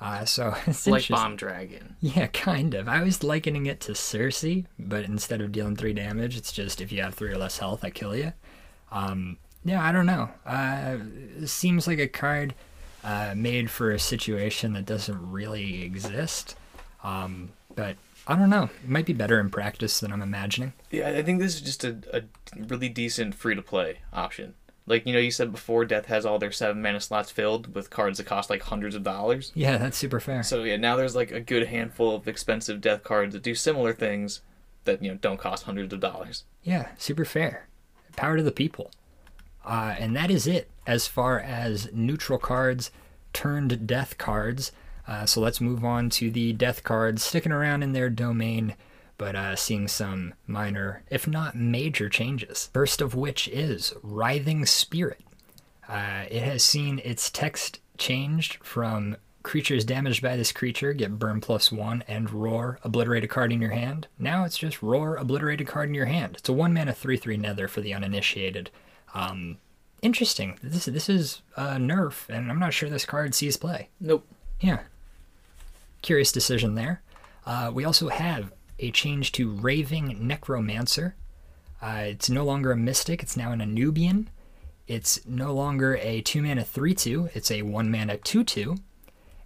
Uh, 0.00 0.24
so 0.24 0.54
it's 0.66 0.86
like. 0.86 1.08
Bomb 1.08 1.36
Dragon. 1.36 1.96
Yeah, 2.00 2.26
kind 2.26 2.74
of. 2.74 2.88
I 2.88 3.02
was 3.02 3.22
likening 3.22 3.66
it 3.66 3.80
to 3.82 3.92
Cersei, 3.92 4.66
but 4.78 5.04
instead 5.04 5.40
of 5.40 5.52
dealing 5.52 5.76
three 5.76 5.94
damage, 5.94 6.36
it's 6.36 6.52
just 6.52 6.80
if 6.80 6.92
you 6.92 7.02
have 7.02 7.14
three 7.14 7.30
or 7.30 7.38
less 7.38 7.58
health, 7.58 7.84
I 7.84 7.90
kill 7.90 8.16
you. 8.16 8.32
Um, 8.90 9.38
yeah, 9.64 9.82
I 9.82 9.92
don't 9.92 10.06
know. 10.06 10.28
Uh, 10.44 10.96
it 11.40 11.48
seems 11.48 11.86
like 11.86 11.98
a 11.98 12.08
card 12.08 12.54
uh, 13.04 13.34
made 13.36 13.70
for 13.70 13.90
a 13.90 13.98
situation 13.98 14.72
that 14.72 14.86
doesn't 14.86 15.30
really 15.30 15.82
exist. 15.82 16.56
Um, 17.02 17.50
but 17.76 17.96
I 18.26 18.36
don't 18.36 18.50
know. 18.50 18.70
It 18.82 18.88
might 18.88 19.06
be 19.06 19.12
better 19.12 19.38
in 19.38 19.50
practice 19.50 20.00
than 20.00 20.10
I'm 20.10 20.22
imagining. 20.22 20.72
Yeah, 20.90 21.10
I 21.10 21.22
think 21.22 21.38
this 21.38 21.54
is 21.54 21.60
just 21.60 21.84
a, 21.84 21.98
a 22.12 22.22
really 22.56 22.88
decent 22.88 23.34
free 23.34 23.54
to 23.54 23.62
play 23.62 23.98
option. 24.12 24.54
Like 24.86 25.06
you 25.06 25.12
know, 25.12 25.18
you 25.18 25.30
said 25.30 25.52
before, 25.52 25.84
Death 25.84 26.06
has 26.06 26.26
all 26.26 26.38
their 26.38 26.52
seven 26.52 26.82
mana 26.82 27.00
slots 27.00 27.30
filled 27.30 27.74
with 27.74 27.90
cards 27.90 28.18
that 28.18 28.24
cost 28.24 28.50
like 28.50 28.62
hundreds 28.62 28.94
of 28.94 29.02
dollars. 29.02 29.50
Yeah, 29.54 29.78
that's 29.78 29.96
super 29.96 30.20
fair. 30.20 30.42
So 30.42 30.62
yeah, 30.62 30.76
now 30.76 30.96
there's 30.96 31.16
like 31.16 31.30
a 31.30 31.40
good 31.40 31.68
handful 31.68 32.14
of 32.14 32.28
expensive 32.28 32.80
Death 32.80 33.02
cards 33.02 33.32
that 33.34 33.42
do 33.42 33.54
similar 33.54 33.94
things 33.94 34.40
that 34.84 35.02
you 35.02 35.10
know 35.10 35.18
don't 35.20 35.40
cost 35.40 35.64
hundreds 35.64 35.92
of 35.92 36.00
dollars. 36.00 36.44
Yeah, 36.62 36.88
super 36.98 37.24
fair. 37.24 37.66
Power 38.16 38.36
to 38.36 38.42
the 38.42 38.52
people. 38.52 38.90
Uh, 39.64 39.94
and 39.98 40.14
that 40.14 40.30
is 40.30 40.46
it 40.46 40.70
as 40.86 41.06
far 41.06 41.40
as 41.40 41.88
neutral 41.92 42.38
cards 42.38 42.90
turned 43.32 43.86
death 43.86 44.18
cards. 44.18 44.72
Uh, 45.06 45.26
so 45.26 45.40
let's 45.40 45.60
move 45.60 45.84
on 45.84 46.08
to 46.10 46.30
the 46.30 46.52
death 46.52 46.82
cards 46.82 47.22
sticking 47.22 47.52
around 47.52 47.82
in 47.82 47.92
their 47.92 48.08
domain, 48.08 48.74
but 49.18 49.34
uh, 49.34 49.56
seeing 49.56 49.88
some 49.88 50.34
minor, 50.46 51.02
if 51.10 51.26
not 51.26 51.56
major, 51.56 52.08
changes. 52.08 52.70
First 52.72 53.00
of 53.00 53.14
which 53.14 53.48
is 53.48 53.94
Writhing 54.02 54.66
Spirit. 54.66 55.20
Uh, 55.88 56.24
it 56.30 56.42
has 56.42 56.62
seen 56.62 57.00
its 57.04 57.30
text 57.30 57.80
changed 57.98 58.58
from 58.62 59.16
creatures 59.42 59.84
damaged 59.84 60.22
by 60.22 60.36
this 60.36 60.52
creature 60.52 60.94
get 60.94 61.18
burn 61.18 61.38
plus 61.38 61.70
one 61.70 62.02
and 62.08 62.30
roar 62.30 62.78
obliterate 62.82 63.22
a 63.22 63.28
card 63.28 63.52
in 63.52 63.60
your 63.60 63.72
hand. 63.72 64.08
Now 64.18 64.44
it's 64.44 64.56
just 64.56 64.82
roar 64.82 65.16
obliterate 65.16 65.60
a 65.60 65.64
card 65.64 65.90
in 65.90 65.94
your 65.94 66.06
hand. 66.06 66.36
It's 66.38 66.48
a 66.48 66.52
one 66.52 66.72
mana 66.72 66.94
three 66.94 67.18
three 67.18 67.36
nether 67.36 67.68
for 67.68 67.82
the 67.82 67.92
uninitiated. 67.92 68.70
Um, 69.14 69.58
interesting. 70.02 70.58
This 70.62 70.84
this 70.84 71.08
is 71.08 71.40
a 71.56 71.76
nerf, 71.76 72.28
and 72.28 72.50
I'm 72.50 72.58
not 72.58 72.74
sure 72.74 72.90
this 72.90 73.06
card 73.06 73.34
sees 73.34 73.56
play. 73.56 73.88
Nope. 74.00 74.26
Yeah. 74.60 74.80
Curious 76.02 76.32
decision 76.32 76.74
there. 76.74 77.00
Uh, 77.46 77.70
we 77.72 77.84
also 77.84 78.08
have 78.08 78.52
a 78.78 78.90
change 78.90 79.32
to 79.32 79.50
Raving 79.50 80.26
Necromancer. 80.26 81.14
Uh, 81.80 82.04
it's 82.06 82.30
no 82.30 82.44
longer 82.44 82.72
a 82.72 82.76
mystic, 82.76 83.22
it's 83.22 83.36
now 83.36 83.52
an 83.52 83.60
Anubian. 83.60 84.26
It's 84.86 85.24
no 85.26 85.54
longer 85.54 85.96
a 85.96 86.20
2 86.20 86.42
mana 86.42 86.64
3 86.64 86.94
2, 86.94 87.30
it's 87.34 87.50
a 87.50 87.62
1 87.62 87.90
mana 87.90 88.18
2 88.18 88.44
2. 88.44 88.76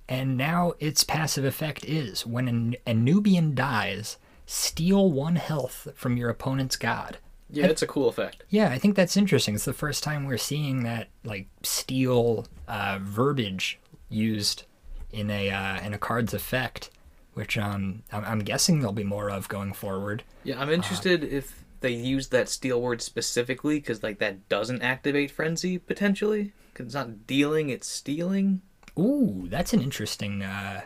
And 0.08 0.36
now 0.36 0.72
its 0.80 1.04
passive 1.04 1.44
effect 1.44 1.84
is 1.84 2.26
when 2.26 2.48
an 2.48 2.76
Anubian 2.86 3.54
dies, 3.54 4.16
steal 4.46 5.12
one 5.12 5.36
health 5.36 5.88
from 5.94 6.16
your 6.16 6.30
opponent's 6.30 6.76
god. 6.76 7.18
Yeah, 7.50 7.66
it's 7.66 7.82
a 7.82 7.86
cool 7.86 8.08
effect. 8.08 8.44
Yeah, 8.50 8.70
I 8.70 8.78
think 8.78 8.94
that's 8.94 9.16
interesting. 9.16 9.54
It's 9.54 9.64
the 9.64 9.72
first 9.72 10.04
time 10.04 10.26
we're 10.26 10.36
seeing 10.38 10.82
that 10.82 11.08
like 11.24 11.48
steel 11.62 12.46
uh, 12.66 12.98
verbiage 13.00 13.78
used 14.08 14.64
in 15.12 15.30
a 15.30 15.50
uh, 15.50 15.80
in 15.80 15.94
a 15.94 15.98
card's 15.98 16.34
effect, 16.34 16.90
which 17.34 17.56
um 17.56 18.02
I'm, 18.12 18.24
I'm 18.24 18.38
guessing 18.40 18.80
there'll 18.80 18.92
be 18.92 19.04
more 19.04 19.30
of 19.30 19.48
going 19.48 19.72
forward. 19.72 20.24
Yeah, 20.44 20.60
I'm 20.60 20.70
interested 20.70 21.24
if 21.24 21.64
they 21.80 21.92
use 21.92 22.28
that 22.28 22.48
steel 22.48 22.80
word 22.82 23.00
specifically 23.00 23.78
because 23.78 24.02
like 24.02 24.18
that 24.18 24.48
doesn't 24.48 24.82
activate 24.82 25.30
frenzy 25.30 25.78
potentially 25.78 26.52
because 26.72 26.86
it's 26.86 26.94
not 26.94 27.26
dealing, 27.26 27.70
it's 27.70 27.86
stealing. 27.86 28.62
Ooh, 28.98 29.46
that's 29.48 29.72
an 29.72 29.80
interesting 29.80 30.42
uh, 30.42 30.82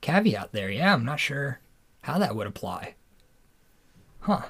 caveat 0.00 0.52
there. 0.52 0.70
Yeah, 0.70 0.94
I'm 0.94 1.04
not 1.04 1.20
sure 1.20 1.60
how 2.02 2.18
that 2.18 2.36
would 2.36 2.46
apply. 2.46 2.94
Huh. 4.20 4.42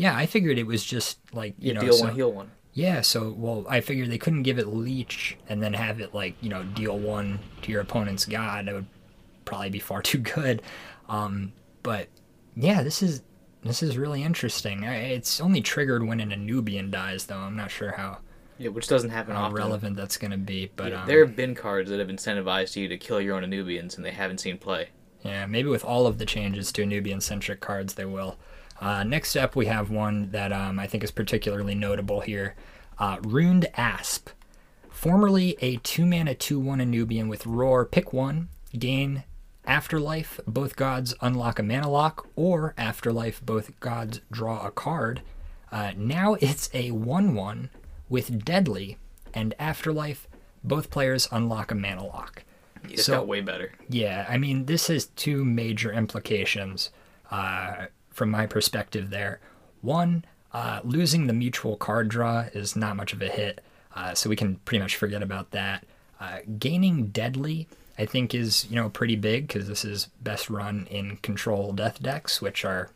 Yeah, 0.00 0.16
I 0.16 0.24
figured 0.24 0.56
it 0.58 0.66
was 0.66 0.82
just 0.82 1.18
like 1.34 1.54
you 1.58 1.74
know 1.74 1.82
deal 1.82 1.92
so- 1.92 2.04
one, 2.06 2.14
heal 2.14 2.32
one. 2.32 2.50
Yeah, 2.72 3.00
so 3.02 3.34
well, 3.36 3.66
I 3.68 3.80
figured 3.82 4.10
they 4.10 4.16
couldn't 4.16 4.44
give 4.44 4.58
it 4.58 4.68
leech 4.68 5.36
and 5.48 5.62
then 5.62 5.74
have 5.74 6.00
it 6.00 6.14
like 6.14 6.36
you 6.40 6.48
know 6.48 6.62
deal 6.62 6.98
one 6.98 7.40
to 7.62 7.70
your 7.70 7.82
opponent's 7.82 8.24
god. 8.24 8.66
That 8.66 8.74
would 8.74 8.86
probably 9.44 9.68
be 9.68 9.78
far 9.78 10.00
too 10.10 10.18
good. 10.18 10.62
Um, 11.08 11.52
but 11.82 12.08
yeah, 12.56 12.82
this 12.82 13.02
is 13.02 13.20
this 13.62 13.82
is 13.82 13.98
really 13.98 14.22
interesting. 14.22 14.84
It's 14.84 15.38
only 15.38 15.60
triggered 15.60 16.06
when 16.06 16.18
an 16.20 16.30
Anubian 16.30 16.90
dies, 16.90 17.26
though. 17.26 17.36
I'm 17.36 17.56
not 17.56 17.70
sure 17.70 17.92
how, 17.92 18.20
Yeah, 18.56 18.70
which 18.70 18.88
doesn't 18.88 19.10
happen 19.10 19.34
how 19.34 19.42
often. 19.42 19.56
relevant 19.56 19.96
that's 19.96 20.16
going 20.16 20.30
to 20.30 20.38
be. 20.38 20.70
But 20.76 20.92
Yeah, 20.92 21.02
um, 21.02 21.06
there 21.06 21.26
have 21.26 21.36
been 21.36 21.54
cards 21.54 21.90
that 21.90 21.98
have 21.98 22.08
incentivized 22.08 22.74
you 22.76 22.88
to 22.88 22.96
kill 22.96 23.20
your 23.20 23.36
own 23.36 23.42
Anubians 23.42 23.96
and 23.96 24.04
they 24.06 24.12
haven't 24.12 24.38
seen 24.38 24.56
play. 24.56 24.88
Yeah, 25.22 25.44
maybe 25.44 25.68
with 25.68 25.84
all 25.84 26.06
of 26.06 26.16
the 26.16 26.24
changes 26.24 26.72
to 26.72 26.86
Nubian 26.86 27.20
centric 27.20 27.60
cards, 27.60 27.92
they 27.94 28.06
will. 28.06 28.38
Uh, 28.80 29.04
next 29.04 29.36
up, 29.36 29.54
we 29.54 29.66
have 29.66 29.90
one 29.90 30.30
that 30.30 30.52
um, 30.52 30.78
I 30.78 30.86
think 30.86 31.04
is 31.04 31.10
particularly 31.10 31.74
notable 31.74 32.20
here 32.20 32.54
uh, 32.98 33.18
Runed 33.22 33.66
Asp. 33.74 34.30
Formerly 34.90 35.56
a 35.60 35.76
2 35.78 36.04
mana 36.06 36.34
2 36.34 36.58
1 36.58 36.78
Anubian 36.78 37.28
with 37.28 37.46
Roar, 37.46 37.84
pick 37.86 38.12
one, 38.12 38.48
gain 38.78 39.24
Afterlife, 39.66 40.40
both 40.46 40.74
gods 40.76 41.14
unlock 41.20 41.58
a 41.58 41.62
mana 41.62 41.88
lock, 41.90 42.26
or 42.36 42.74
Afterlife, 42.76 43.44
both 43.44 43.78
gods 43.80 44.20
draw 44.32 44.66
a 44.66 44.70
card. 44.70 45.22
Uh, 45.70 45.92
now 45.96 46.34
it's 46.40 46.68
a 46.74 46.90
1 46.90 47.34
1 47.34 47.70
with 48.08 48.44
Deadly, 48.44 48.96
and 49.32 49.54
Afterlife, 49.58 50.26
both 50.64 50.90
players 50.90 51.28
unlock 51.30 51.70
a 51.70 51.74
mana 51.74 52.04
lock. 52.04 52.42
It's 52.84 53.04
So- 53.04 53.12
got 53.18 53.28
way 53.28 53.40
better. 53.42 53.72
Yeah, 53.88 54.26
I 54.28 54.38
mean, 54.38 54.66
this 54.66 54.88
has 54.88 55.06
two 55.06 55.44
major 55.44 55.92
implications 55.92 56.90
uh, 57.30 57.86
from 58.20 58.30
my 58.30 58.44
perspective 58.44 59.08
there. 59.08 59.40
One, 59.80 60.26
uh, 60.52 60.80
losing 60.84 61.26
the 61.26 61.32
mutual 61.32 61.78
card 61.78 62.10
draw 62.10 62.40
is 62.52 62.76
not 62.76 62.94
much 62.94 63.14
of 63.14 63.22
a 63.22 63.28
hit, 63.28 63.64
uh, 63.96 64.12
so 64.12 64.28
we 64.28 64.36
can 64.36 64.56
pretty 64.66 64.82
much 64.82 64.94
forget 64.94 65.22
about 65.22 65.52
that. 65.52 65.86
Uh, 66.20 66.40
gaining 66.58 67.06
Deadly, 67.06 67.66
I 67.98 68.04
think, 68.04 68.34
is 68.34 68.66
you 68.68 68.76
know 68.76 68.90
pretty 68.90 69.16
big 69.16 69.48
because 69.48 69.68
this 69.68 69.86
is 69.86 70.08
best 70.20 70.50
run 70.50 70.86
in 70.90 71.16
control 71.22 71.72
death 71.72 72.02
decks, 72.02 72.42
which 72.42 72.62
are 72.62 72.90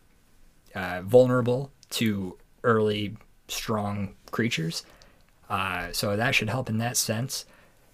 uh, 0.74 1.00
vulnerable 1.00 1.70
to 1.92 2.36
early 2.62 3.16
strong 3.48 4.16
creatures. 4.30 4.84
Uh, 5.48 5.90
so 5.92 6.18
that 6.18 6.34
should 6.34 6.50
help 6.50 6.68
in 6.68 6.76
that 6.76 6.98
sense. 6.98 7.46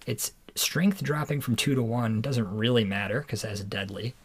Its 0.04 0.32
strength 0.56 1.00
dropping 1.00 1.40
from 1.40 1.54
two 1.54 1.76
to 1.76 1.82
one 1.82 2.20
doesn't 2.20 2.56
really 2.56 2.82
matter 2.82 3.20
because 3.20 3.42
that's 3.42 3.60
deadly. 3.60 4.16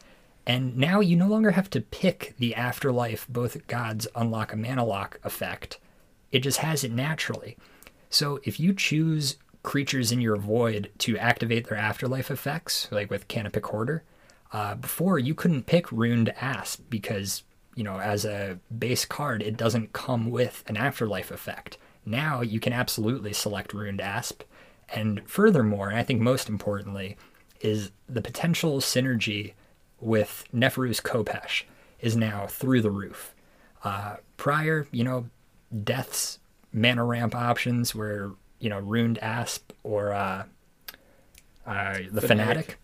And 0.47 0.77
now 0.77 0.99
you 0.99 1.15
no 1.15 1.27
longer 1.27 1.51
have 1.51 1.69
to 1.71 1.81
pick 1.81 2.35
the 2.37 2.53
afterlife, 2.55 3.27
both 3.27 3.65
gods 3.67 4.07
unlock 4.15 4.53
a 4.53 4.57
mana 4.57 4.85
lock 4.85 5.19
effect. 5.23 5.79
It 6.31 6.39
just 6.39 6.59
has 6.59 6.83
it 6.83 6.91
naturally. 6.91 7.57
So 8.09 8.39
if 8.43 8.59
you 8.59 8.73
choose 8.73 9.37
creatures 9.63 10.11
in 10.11 10.21
your 10.21 10.35
void 10.35 10.91
to 10.99 11.17
activate 11.17 11.67
their 11.67 11.77
afterlife 11.77 12.29
effects, 12.29 12.87
like 12.91 13.09
with 13.09 13.27
Canopic 13.27 13.65
Hoarder, 13.65 14.03
uh, 14.53 14.75
before 14.75 15.17
you 15.17 15.33
couldn't 15.33 15.65
pick 15.65 15.91
Runed 15.91 16.29
Asp 16.39 16.83
because, 16.89 17.43
you 17.75 17.83
know, 17.83 17.99
as 17.99 18.23
a 18.23 18.59
base 18.77 19.03
card, 19.03 19.41
it 19.41 19.57
doesn't 19.57 19.93
come 19.93 20.29
with 20.29 20.63
an 20.67 20.77
afterlife 20.77 21.31
effect. 21.31 21.77
Now 22.05 22.41
you 22.41 22.59
can 22.59 22.71
absolutely 22.71 23.33
select 23.33 23.73
Runed 23.73 23.99
Asp. 23.99 24.43
And 24.89 25.27
furthermore, 25.27 25.89
and 25.89 25.97
I 25.97 26.03
think 26.03 26.21
most 26.21 26.47
importantly, 26.47 27.17
is 27.59 27.91
the 28.07 28.21
potential 28.21 28.79
synergy 28.79 29.53
with 30.05 30.45
Neferu's 30.53 31.01
Kopesh 31.01 31.63
is 31.99 32.15
now 32.15 32.45
through 32.45 32.81
the 32.81 32.91
roof. 32.91 33.33
Uh, 33.83 34.17
prior, 34.37 34.87
you 34.91 35.03
know, 35.03 35.25
Death's 35.83 36.39
mana 36.71 37.03
ramp 37.03 37.33
options 37.33 37.95
were, 37.95 38.33
you 38.59 38.69
know, 38.69 38.79
Runed 38.79 39.17
Asp 39.17 39.73
or 39.83 40.13
uh, 40.13 40.43
uh, 41.65 41.97
the 42.11 42.21
Fanatic. 42.21 42.77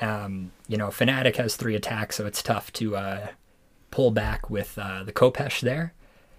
Um, 0.00 0.52
you 0.68 0.76
know, 0.76 0.90
Fanatic 0.90 1.36
has 1.36 1.56
three 1.56 1.74
attacks, 1.74 2.16
so 2.16 2.26
it's 2.26 2.42
tough 2.42 2.72
to 2.74 2.96
uh, 2.96 3.26
pull 3.90 4.12
back 4.12 4.48
with 4.48 4.78
uh, 4.78 5.02
the 5.02 5.12
Kopesh 5.12 5.60
there. 5.60 5.92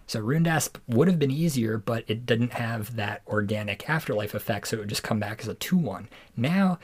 So 0.08 0.20
Runed 0.20 0.48
Asp 0.48 0.78
would 0.88 1.08
have 1.08 1.20
been 1.20 1.32
easier, 1.32 1.78
but 1.78 2.04
it 2.08 2.26
didn't 2.26 2.54
have 2.54 2.96
that 2.96 3.22
organic 3.28 3.90
afterlife 3.90 4.34
effect, 4.34 4.68
so 4.70 4.78
it 4.78 4.80
would 4.82 4.90
just 4.90 5.04
come 5.04 5.20
back 5.20 5.42
as 5.42 5.48
a 5.48 5.54
2 5.54 5.78
1. 5.78 6.10
Now 6.38 6.80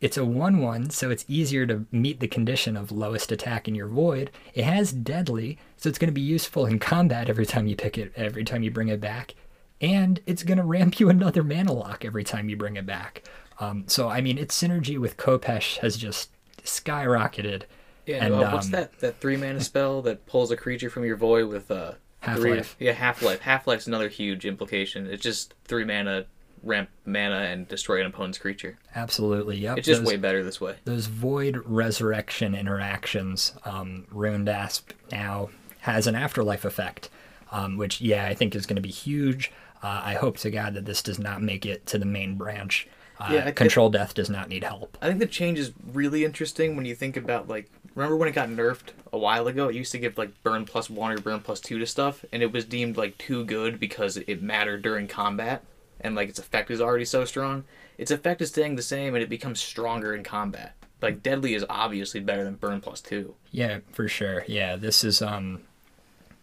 it's 0.00 0.16
a 0.16 0.24
1 0.24 0.58
1, 0.58 0.90
so 0.90 1.10
it's 1.10 1.24
easier 1.28 1.66
to 1.66 1.86
meet 1.92 2.20
the 2.20 2.28
condition 2.28 2.76
of 2.76 2.90
lowest 2.90 3.30
attack 3.30 3.68
in 3.68 3.74
your 3.74 3.86
void. 3.88 4.30
It 4.54 4.64
has 4.64 4.92
deadly, 4.92 5.58
so 5.76 5.88
it's 5.88 5.98
going 5.98 6.08
to 6.08 6.12
be 6.12 6.20
useful 6.20 6.66
in 6.66 6.78
combat 6.78 7.28
every 7.28 7.46
time 7.46 7.66
you 7.66 7.76
pick 7.76 7.98
it, 7.98 8.12
every 8.16 8.44
time 8.44 8.62
you 8.62 8.70
bring 8.70 8.88
it 8.88 9.00
back. 9.00 9.34
And 9.80 10.20
it's 10.26 10.42
going 10.42 10.58
to 10.58 10.64
ramp 10.64 11.00
you 11.00 11.08
another 11.08 11.42
mana 11.42 11.72
lock 11.72 12.04
every 12.04 12.24
time 12.24 12.48
you 12.48 12.56
bring 12.56 12.76
it 12.76 12.86
back. 12.86 13.24
Um, 13.58 13.84
so, 13.86 14.08
I 14.08 14.20
mean, 14.20 14.38
its 14.38 14.60
synergy 14.60 14.98
with 14.98 15.16
Kopesh 15.16 15.78
has 15.78 15.96
just 15.96 16.30
skyrocketed. 16.62 17.62
Yeah, 18.06 18.24
And, 18.24 18.34
uh, 18.34 18.50
what's 18.50 18.66
um, 18.66 18.72
that 18.72 18.98
that 19.00 19.20
three 19.20 19.36
mana 19.36 19.60
spell 19.70 20.02
that 20.02 20.26
pulls 20.26 20.50
a 20.50 20.56
creature 20.56 20.90
from 20.90 21.04
your 21.04 21.16
void 21.16 21.48
with 21.48 21.70
uh 21.70 21.92
Half-life. 22.20 22.76
Yeah, 22.78 22.92
half 22.92 23.22
life. 23.22 23.40
Half 23.40 23.66
life's 23.66 23.86
another 23.86 24.08
huge 24.08 24.44
implication. 24.44 25.06
It's 25.06 25.22
just 25.22 25.54
three 25.64 25.84
mana, 25.84 26.26
ramp 26.62 26.88
mana, 27.06 27.36
and 27.40 27.66
destroy 27.68 28.00
an 28.00 28.06
opponent's 28.06 28.38
creature. 28.38 28.78
Absolutely, 28.94 29.56
yep. 29.58 29.78
It's 29.78 29.86
just 29.86 30.02
those- 30.02 30.08
way 30.12 30.16
better 30.16 30.42
this 30.42 30.60
way. 30.60 30.76
those 30.84 31.06
void 31.06 31.60
resurrection 31.64 32.54
interactions, 32.54 33.54
um, 33.64 34.06
Runed 34.10 34.48
Asp 34.48 34.90
now 35.12 35.50
has 35.80 36.06
an 36.06 36.14
afterlife 36.14 36.64
effect, 36.64 37.08
um, 37.50 37.76
which, 37.76 38.00
yeah, 38.00 38.26
I 38.26 38.34
think 38.34 38.54
is 38.54 38.66
going 38.66 38.76
to 38.76 38.82
be 38.82 38.90
huge. 38.90 39.50
Uh, 39.82 40.02
I 40.04 40.14
hope 40.14 40.36
to 40.38 40.50
God 40.50 40.74
that 40.74 40.84
this 40.84 41.02
does 41.02 41.18
not 41.18 41.42
make 41.42 41.64
it 41.64 41.86
to 41.86 41.98
the 41.98 42.04
main 42.04 42.34
branch. 42.36 42.86
Uh, 43.18 43.28
Yeah, 43.32 43.38
I 43.40 43.44
thi- 43.46 43.52
Control 43.52 43.88
Death 43.90 44.14
does 44.14 44.28
not 44.30 44.48
need 44.48 44.64
help. 44.64 44.96
I 45.00 45.06
think 45.08 45.18
the 45.20 45.26
change 45.26 45.58
is 45.58 45.72
really 45.92 46.24
interesting 46.24 46.76
when 46.76 46.84
you 46.84 46.94
think 46.94 47.16
about 47.16 47.48
like 47.48 47.70
remember 47.94 48.16
when 48.16 48.28
it 48.28 48.32
got 48.34 48.48
nerfed 48.48 48.90
a 49.12 49.18
while 49.18 49.46
ago? 49.48 49.68
It 49.68 49.74
used 49.74 49.92
to 49.92 49.98
give 49.98 50.16
like 50.16 50.30
burn 50.42 50.64
plus 50.64 50.88
one 50.88 51.12
or 51.12 51.18
burn 51.18 51.40
plus 51.40 51.60
two 51.60 51.78
to 51.78 51.86
stuff, 51.86 52.24
and 52.32 52.42
it 52.42 52.52
was 52.52 52.64
deemed 52.64 52.96
like 52.96 53.18
too 53.18 53.44
good 53.44 53.80
because 53.80 54.16
it 54.18 54.42
mattered 54.42 54.82
during 54.82 55.08
combat, 55.08 55.62
and 56.00 56.14
like 56.14 56.28
its 56.28 56.38
effect 56.38 56.70
is 56.70 56.80
already 56.80 57.04
so 57.04 57.24
strong. 57.24 57.64
Its 57.98 58.10
effect 58.10 58.40
is 58.40 58.48
staying 58.48 58.76
the 58.76 58.82
same, 58.82 59.14
and 59.14 59.22
it 59.22 59.28
becomes 59.28 59.60
stronger 59.60 60.14
in 60.14 60.22
combat. 60.22 60.74
Like 61.02 61.22
deadly 61.22 61.54
is 61.54 61.64
obviously 61.68 62.20
better 62.20 62.44
than 62.44 62.54
burn 62.54 62.80
plus 62.80 63.00
two. 63.00 63.34
Yeah, 63.50 63.78
for 63.92 64.08
sure. 64.08 64.44
Yeah, 64.46 64.76
this 64.76 65.04
is 65.04 65.22
um, 65.22 65.62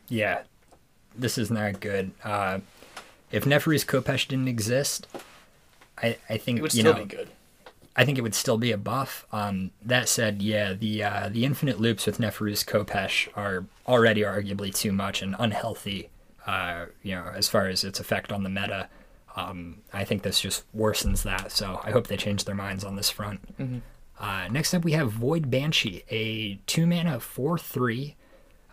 yeah, 0.09 0.43
this 1.15 1.37
is 1.37 1.51
not 1.51 1.79
good. 1.79 2.11
Uh, 2.23 2.59
if 3.31 3.45
Neferu's 3.45 3.83
Kopesh 3.85 4.27
didn't 4.27 4.47
exist, 4.47 5.07
I 6.01 6.17
I 6.29 6.37
think 6.37 6.59
It 6.59 6.61
would 6.61 6.73
you 6.73 6.81
still 6.81 6.93
know 6.93 7.03
be 7.03 7.05
good. 7.05 7.29
I 7.95 8.05
think 8.05 8.19
it 8.19 8.21
would 8.21 8.35
still 8.35 8.59
be 8.59 8.71
a 8.71 8.77
buff. 8.77 9.25
Um, 9.31 9.71
that 9.83 10.07
said, 10.07 10.41
yeah, 10.43 10.73
the 10.73 11.03
uh, 11.03 11.29
the 11.29 11.45
infinite 11.45 11.79
loops 11.79 12.05
with 12.05 12.19
Neferu's 12.19 12.63
Kopesh 12.63 13.27
are 13.35 13.65
already 13.87 14.21
arguably 14.21 14.73
too 14.73 14.91
much 14.91 15.21
and 15.23 15.35
unhealthy. 15.39 16.09
Uh, 16.45 16.85
you 17.03 17.15
know, 17.15 17.25
as 17.35 17.47
far 17.49 17.67
as 17.67 17.83
its 17.83 17.99
effect 17.99 18.31
on 18.31 18.43
the 18.43 18.49
meta, 18.49 18.87
um, 19.37 19.81
I 19.93 20.03
think 20.03 20.23
this 20.23 20.41
just 20.41 20.63
worsens 20.75 21.23
that. 21.23 21.51
So 21.51 21.79
I 21.83 21.91
hope 21.91 22.07
they 22.07 22.17
change 22.17 22.43
their 22.43 22.55
minds 22.55 22.83
on 22.83 22.95
this 22.97 23.09
front. 23.09 23.39
Uh, 24.19 24.47
next 24.49 24.73
up, 24.73 24.83
we 24.83 24.93
have 24.93 25.11
Void 25.11 25.49
Banshee, 25.51 26.03
a 26.09 26.55
two 26.65 26.85
mana 26.87 27.19
four 27.19 27.57
three. 27.57 28.15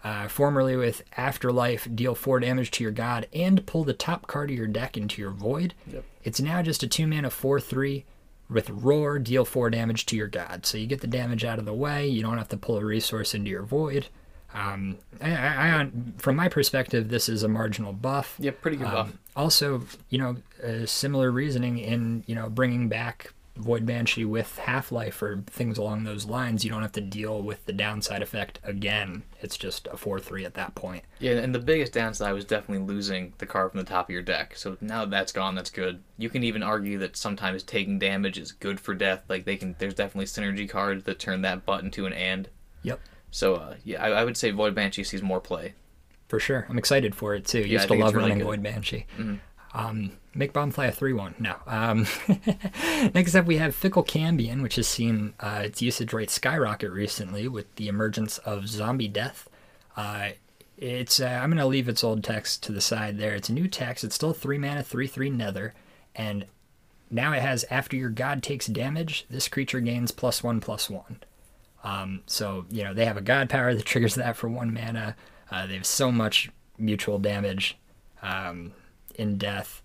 Uh, 0.03 0.29
formerly 0.29 0.77
with 0.77 1.03
Afterlife, 1.17 1.89
deal 1.95 2.15
four 2.15 2.39
damage 2.39 2.71
to 2.73 2.83
your 2.83 2.93
god 2.93 3.27
and 3.33 3.65
pull 3.65 3.85
the 3.85 3.95
top 3.95 4.27
card 4.27 4.51
of 4.51 4.57
your 4.57 4.67
deck 4.67 4.99
into 4.99 5.23
your 5.23 5.31
void. 5.31 5.73
Yep. 5.91 6.05
It's 6.23 6.41
now 6.41 6.61
just 6.61 6.83
a 6.83 6.87
two 6.87 7.07
mana 7.07 7.31
four 7.31 7.59
three 7.59 8.05
with 8.51 8.69
roar, 8.69 9.19
deal 9.19 9.47
four 9.47 9.71
damage 9.71 10.05
to 10.07 10.17
your 10.17 10.27
god. 10.29 10.67
So 10.67 10.77
you 10.77 10.87
get 10.87 11.01
the 11.01 11.07
damage 11.07 11.43
out 11.43 11.59
of 11.59 11.65
the 11.65 11.73
way. 11.73 12.07
You 12.07 12.23
don't 12.23 12.37
have 12.37 12.51
to 12.51 12.59
pull 12.59 12.77
a 12.77 12.85
resource 12.85 13.35
into 13.35 13.51
your 13.51 13.63
void. 13.63 14.09
Um, 14.55 14.99
I, 15.21 15.33
I, 15.33 15.81
I, 15.81 15.91
from 16.19 16.37
my 16.37 16.49
perspective, 16.49 17.09
this 17.09 17.29
is 17.29 17.43
a 17.43 17.49
marginal 17.49 17.93
buff. 17.93 18.37
Yeah, 18.39 18.53
pretty 18.53 18.77
good 18.77 18.85
buff. 18.85 19.09
Um, 19.09 19.19
also, 19.37 19.83
you 20.11 20.19
know, 20.19 20.37
uh, 20.65 20.87
similar 20.87 21.31
reasoning 21.31 21.79
in 21.79 22.25
you 22.27 22.35
know 22.35 22.49
bringing 22.49 22.89
back 22.89 23.33
Void 23.57 23.87
Banshee 23.87 24.25
with 24.25 24.59
Half 24.59 24.91
Life 24.91 25.23
or 25.23 25.43
things 25.47 25.79
along 25.79 26.03
those 26.03 26.27
lines, 26.27 26.65
you 26.65 26.71
don't 26.71 26.83
have 26.83 26.93
to 26.93 27.01
deal 27.01 27.41
with 27.41 27.65
the 27.67 27.73
downside 27.73 28.21
effect 28.21 28.59
again. 28.65 29.23
It's 29.41 29.57
just 29.57 29.87
a 29.87 29.97
4 29.97 30.19
3 30.19 30.45
at 30.45 30.55
that 30.55 30.75
point. 30.75 31.05
Yeah, 31.21 31.35
and 31.35 31.55
the 31.55 31.61
biggest 31.61 31.93
downside 31.93 32.35
was 32.35 32.45
definitely 32.45 32.85
losing 32.85 33.33
the 33.39 33.47
card 33.47 33.71
from 33.71 33.79
the 33.79 33.87
top 33.87 34.07
of 34.07 34.13
your 34.13 34.23
deck. 34.23 34.57
So 34.57 34.77
now 34.81 35.01
that 35.01 35.11
that's 35.11 35.33
gone, 35.33 35.55
that's 35.55 35.71
good. 35.71 36.03
You 36.19 36.29
can 36.29 36.43
even 36.43 36.65
argue 36.65 36.99
that 36.99 37.17
sometimes 37.17 37.63
taking 37.63 37.99
damage 37.99 38.39
is 38.39 38.51
good 38.51 38.81
for 38.81 38.93
death. 38.93 39.23
Like 39.29 39.45
they 39.45 39.57
can, 39.57 39.77
there's 39.79 39.95
definitely 39.95 40.27
synergy 40.27 40.69
cards 40.69 41.05
that 41.05 41.21
turn 41.21 41.43
that 41.43 41.65
button 41.65 41.91
to 41.93 42.07
an 42.07 42.13
and. 42.13 42.49
Yep. 42.83 43.01
So 43.35 43.57
uh, 43.57 43.75
yeah, 43.83 44.01
I, 44.01 44.11
I 44.11 44.25
would 44.25 44.37
say 44.37 44.53
Void 44.53 44.77
Banshee 44.77 45.03
sees 45.03 45.21
more 45.21 45.41
play. 45.41 45.75
For 46.29 46.39
sure. 46.39 46.67
I'm 46.69 46.79
excited 46.79 47.17
for 47.17 47.35
it 47.35 47.45
too. 47.45 47.59
Yeah, 47.59 47.67
Used 47.81 47.89
to 47.89 47.95
love 47.95 48.15
really 48.15 48.29
running 48.31 48.39
good. 48.39 48.45
Void 48.45 48.63
Banshee. 48.63 49.07
Mhm. 49.19 49.41
Um, 49.75 50.13
make 50.37 50.53
Bomb 50.53 50.71
fly 50.71 50.87
a 50.87 50.93
3 50.93 51.13
1. 51.15 51.35
No. 51.41 51.57
Um, 51.67 52.07
next 53.13 53.35
up, 53.35 53.45
we 53.45 53.57
have 53.57 53.75
Fickle 53.75 54.05
Cambion, 54.05 54.63
which 54.63 54.77
has 54.77 54.87
seen 54.87 55.35
uh, 55.41 55.63
its 55.65 55.83
usage 55.83 56.13
rate 56.13 56.31
skyrocket 56.31 56.93
recently 56.93 57.49
with 57.49 57.75
the 57.75 57.89
emergence 57.89 58.39
of 58.39 58.69
Zombie 58.69 59.09
Death. 59.09 59.49
Uh, 59.97 60.29
it's 60.79 61.19
uh, 61.19 61.27
I'm 61.27 61.51
going 61.51 61.59
to 61.59 61.67
leave 61.67 61.89
its 61.89 62.05
old 62.05 62.23
text 62.23 62.63
to 62.63 62.73
the 62.73 62.81
side 62.81 63.19
there. 63.19 63.35
It's 63.35 63.49
a 63.49 63.53
new 63.53 63.67
text. 63.67 64.05
It's 64.05 64.15
still 64.15 64.33
3 64.33 64.59
mana, 64.59 64.85
3 64.85 65.09
3 65.09 65.31
Nether. 65.31 65.75
And 66.15 66.47
now 67.11 67.33
it 67.33 67.43
has 67.43 67.65
after 67.69 67.97
your 67.97 68.11
god 68.11 68.45
takes 68.45 68.69
damage, 68.69 69.27
this 69.29 69.49
creature 69.49 69.81
gains 69.81 70.13
plus 70.13 70.45
1 70.45 70.61
plus 70.61 70.89
1. 70.89 71.19
Um, 71.85 72.23
so, 72.27 72.67
you 72.71 72.83
know, 72.83 72.93
they 72.95 73.05
have 73.05 73.17
a 73.17 73.21
god 73.23 73.49
power 73.49 73.75
that 73.75 73.85
triggers 73.87 74.17
that 74.17 74.37
for 74.37 74.49
1 74.49 74.75
mana. 74.75 75.15
Uh, 75.51 75.67
they 75.67 75.75
have 75.75 75.87
so 75.87 76.11
much 76.11 76.51
mutual 76.79 77.19
damage 77.19 77.77
um, 78.23 78.73
in 79.15 79.39
death. 79.39 79.83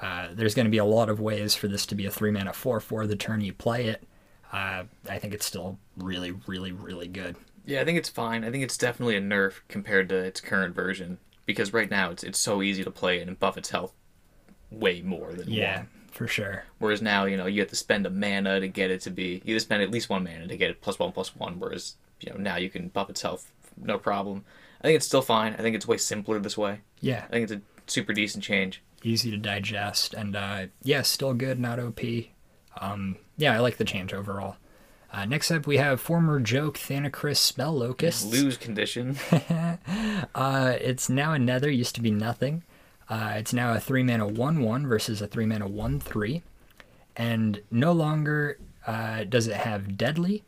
Uh, 0.00 0.28
there's 0.32 0.54
going 0.54 0.64
to 0.64 0.70
be 0.70 0.78
a 0.78 0.84
lot 0.84 1.08
of 1.10 1.20
ways 1.20 1.54
for 1.54 1.68
this 1.68 1.84
to 1.86 1.94
be 1.94 2.06
a 2.06 2.10
3 2.10 2.30
mana 2.30 2.52
4 2.52 2.80
4 2.80 3.06
the 3.06 3.16
turn 3.16 3.40
you 3.40 3.52
play 3.52 3.86
it. 3.88 4.04
Uh, 4.52 4.84
I 5.10 5.18
think 5.18 5.34
it's 5.34 5.44
still 5.44 5.78
really, 5.96 6.32
really, 6.46 6.72
really 6.72 7.08
good. 7.08 7.36
Yeah, 7.66 7.82
I 7.82 7.84
think 7.84 7.98
it's 7.98 8.08
fine. 8.08 8.44
I 8.44 8.50
think 8.50 8.64
it's 8.64 8.78
definitely 8.78 9.16
a 9.16 9.20
nerf 9.20 9.60
compared 9.68 10.08
to 10.08 10.16
its 10.16 10.40
current 10.40 10.74
version 10.74 11.18
because 11.44 11.72
right 11.74 11.90
now 11.90 12.10
it's 12.10 12.22
it's 12.22 12.38
so 12.38 12.62
easy 12.62 12.82
to 12.84 12.90
play 12.90 13.20
and 13.20 13.38
buff 13.38 13.58
its 13.58 13.68
health 13.70 13.92
way 14.70 15.02
more 15.02 15.32
than 15.34 15.50
Yeah, 15.50 15.78
one. 15.78 15.88
For 16.18 16.26
sure. 16.28 16.64
Whereas 16.78 17.00
now, 17.00 17.24
you 17.24 17.36
know, 17.36 17.46
you 17.46 17.60
have 17.60 17.70
to 17.70 17.76
spend 17.76 18.04
a 18.04 18.10
mana 18.10 18.60
to 18.60 18.68
get 18.68 18.90
it 18.90 19.00
to 19.02 19.10
be. 19.10 19.40
You 19.44 19.54
have 19.54 19.60
to 19.62 19.66
spend 19.66 19.82
at 19.82 19.90
least 19.90 20.10
one 20.10 20.24
mana 20.24 20.46
to 20.48 20.56
get 20.56 20.70
it 20.70 20.80
plus 20.80 20.98
one 20.98 21.12
plus 21.12 21.34
one. 21.34 21.58
Whereas, 21.58 21.94
you 22.20 22.30
know, 22.30 22.36
now 22.38 22.56
you 22.56 22.68
can 22.68 22.88
buff 22.88 23.08
itself 23.08 23.50
no 23.80 23.98
problem. 23.98 24.44
I 24.80 24.88
think 24.88 24.96
it's 24.96 25.06
still 25.06 25.22
fine. 25.22 25.54
I 25.54 25.58
think 25.58 25.74
it's 25.76 25.86
way 25.88 25.96
simpler 25.96 26.38
this 26.38 26.58
way. 26.58 26.80
Yeah, 27.00 27.24
I 27.28 27.30
think 27.30 27.44
it's 27.44 27.52
a 27.52 27.60
super 27.86 28.12
decent 28.12 28.44
change. 28.44 28.82
easy 29.02 29.30
to 29.30 29.36
digest. 29.36 30.12
And 30.14 30.36
uh, 30.36 30.66
yeah, 30.82 31.02
still 31.02 31.34
good, 31.34 31.58
not 31.58 31.78
OP. 31.80 32.00
Um, 32.80 33.16
yeah, 33.36 33.54
I 33.54 33.58
like 33.58 33.76
the 33.76 33.84
change 33.84 34.12
overall. 34.12 34.56
Uh, 35.12 35.24
next 35.24 35.50
up, 35.50 35.66
we 35.66 35.78
have 35.78 36.00
former 36.00 36.38
joke 36.38 36.76
Thanacris 36.76 37.38
Spell 37.38 37.72
Locust. 37.72 38.26
Lose 38.26 38.56
condition. 38.56 39.16
Uh, 40.34 40.76
it's 40.80 41.08
now 41.08 41.32
a 41.32 41.38
nether, 41.38 41.70
used 41.70 41.94
to 41.94 42.00
be 42.00 42.10
nothing. 42.10 42.62
Uh, 43.08 43.34
it's 43.36 43.52
now 43.52 43.72
a 43.72 43.80
3 43.80 44.02
mana 44.02 44.26
1 44.26 44.60
1 44.60 44.86
versus 44.86 45.22
a 45.22 45.26
3 45.26 45.46
mana 45.46 45.66
1 45.66 46.00
3. 46.00 46.42
And 47.16 47.62
no 47.70 47.92
longer 47.92 48.58
uh, 48.86 49.24
does 49.24 49.46
it 49.46 49.56
have 49.56 49.96
deadly. 49.96 50.44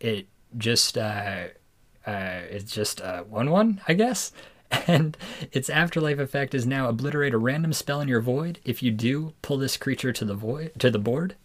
It 0.00 0.26
just, 0.56 0.96
uh, 0.96 1.48
uh, 2.06 2.40
it's 2.50 2.72
just 2.72 3.00
a 3.00 3.24
1 3.28 3.50
1, 3.50 3.80
I 3.86 3.94
guess. 3.94 4.32
And 4.88 5.16
its 5.52 5.70
afterlife 5.70 6.18
effect 6.18 6.52
is 6.52 6.66
now 6.66 6.88
obliterate 6.88 7.32
a 7.32 7.38
random 7.38 7.72
spell 7.72 8.00
in 8.00 8.08
your 8.08 8.20
void. 8.20 8.58
If 8.64 8.82
you 8.82 8.90
do, 8.90 9.32
pull 9.40 9.58
this 9.58 9.76
creature 9.76 10.12
to 10.12 10.24
the 10.24 10.34
void 10.34 10.72
to 10.80 10.90
the 10.90 10.98
board. 10.98 11.36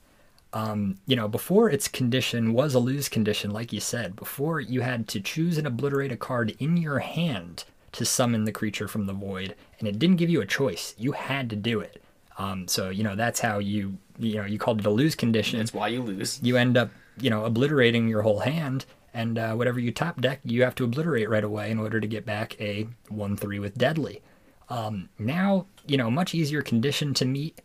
Um, 0.54 0.98
you 1.06 1.16
know, 1.16 1.28
before 1.28 1.70
its 1.70 1.88
condition 1.88 2.52
was 2.52 2.74
a 2.74 2.80
lose 2.80 3.10
condition, 3.10 3.52
like 3.52 3.72
you 3.72 3.80
said. 3.80 4.16
Before 4.16 4.60
you 4.60 4.82
had 4.82 5.08
to 5.10 5.22
choose 5.22 5.60
and 5.60 5.68
obliterate 5.68 6.12
a 6.12 6.18
card 6.18 6.56
in 6.58 6.78
your 6.78 7.00
hand 7.00 7.64
to 7.94 8.06
summon 8.06 8.46
the 8.46 8.52
creature 8.52 8.88
from 8.88 9.06
the 9.06 9.14
void, 9.14 9.56
and 9.80 9.88
it 9.88 10.00
didn't 10.00 10.18
give 10.18 10.30
you 10.30 10.42
a 10.42 10.46
choice. 10.46 10.96
You 10.98 11.12
had 11.12 11.50
to 11.50 11.56
do 11.56 11.80
it. 11.80 12.02
Um, 12.38 12.68
so 12.68 12.90
you 12.90 13.04
know 13.04 13.16
that's 13.16 13.40
how 13.40 13.60
you 13.60 13.98
you 14.18 14.36
know 14.36 14.46
you 14.46 14.58
called 14.58 14.80
it 14.80 14.86
a 14.86 14.90
lose 14.90 15.16
condition. 15.16 15.60
That's 15.60 15.74
why 15.74 15.90
you 15.90 16.02
lose. 16.02 16.40
you 16.42 16.58
end 16.58 16.78
up 16.78 16.90
you 17.20 17.30
know 17.30 17.46
obliterating 17.46 18.08
your 18.08 18.22
whole 18.22 18.40
hand, 18.40 18.86
and 19.14 19.38
uh, 19.38 19.54
whatever 19.54 19.80
you 19.80 19.92
top 19.92 20.22
deck, 20.22 20.40
you 20.44 20.64
have 20.64 20.76
to 20.76 20.84
obliterate 20.84 21.30
right 21.30 21.44
away 21.44 21.70
in 21.72 21.80
order 21.80 22.00
to 22.00 22.08
get 22.08 22.26
back 22.26 22.60
a 22.60 22.88
one 23.10 23.36
three 23.36 23.60
with 23.60 23.78
deadly. 23.78 24.22
Um, 24.70 25.10
now 25.20 25.68
you 25.86 25.98
know 25.98 26.10
much 26.10 26.34
easier 26.34 26.62
condition 26.62 27.14
to 27.16 27.26
meet. 27.26 27.62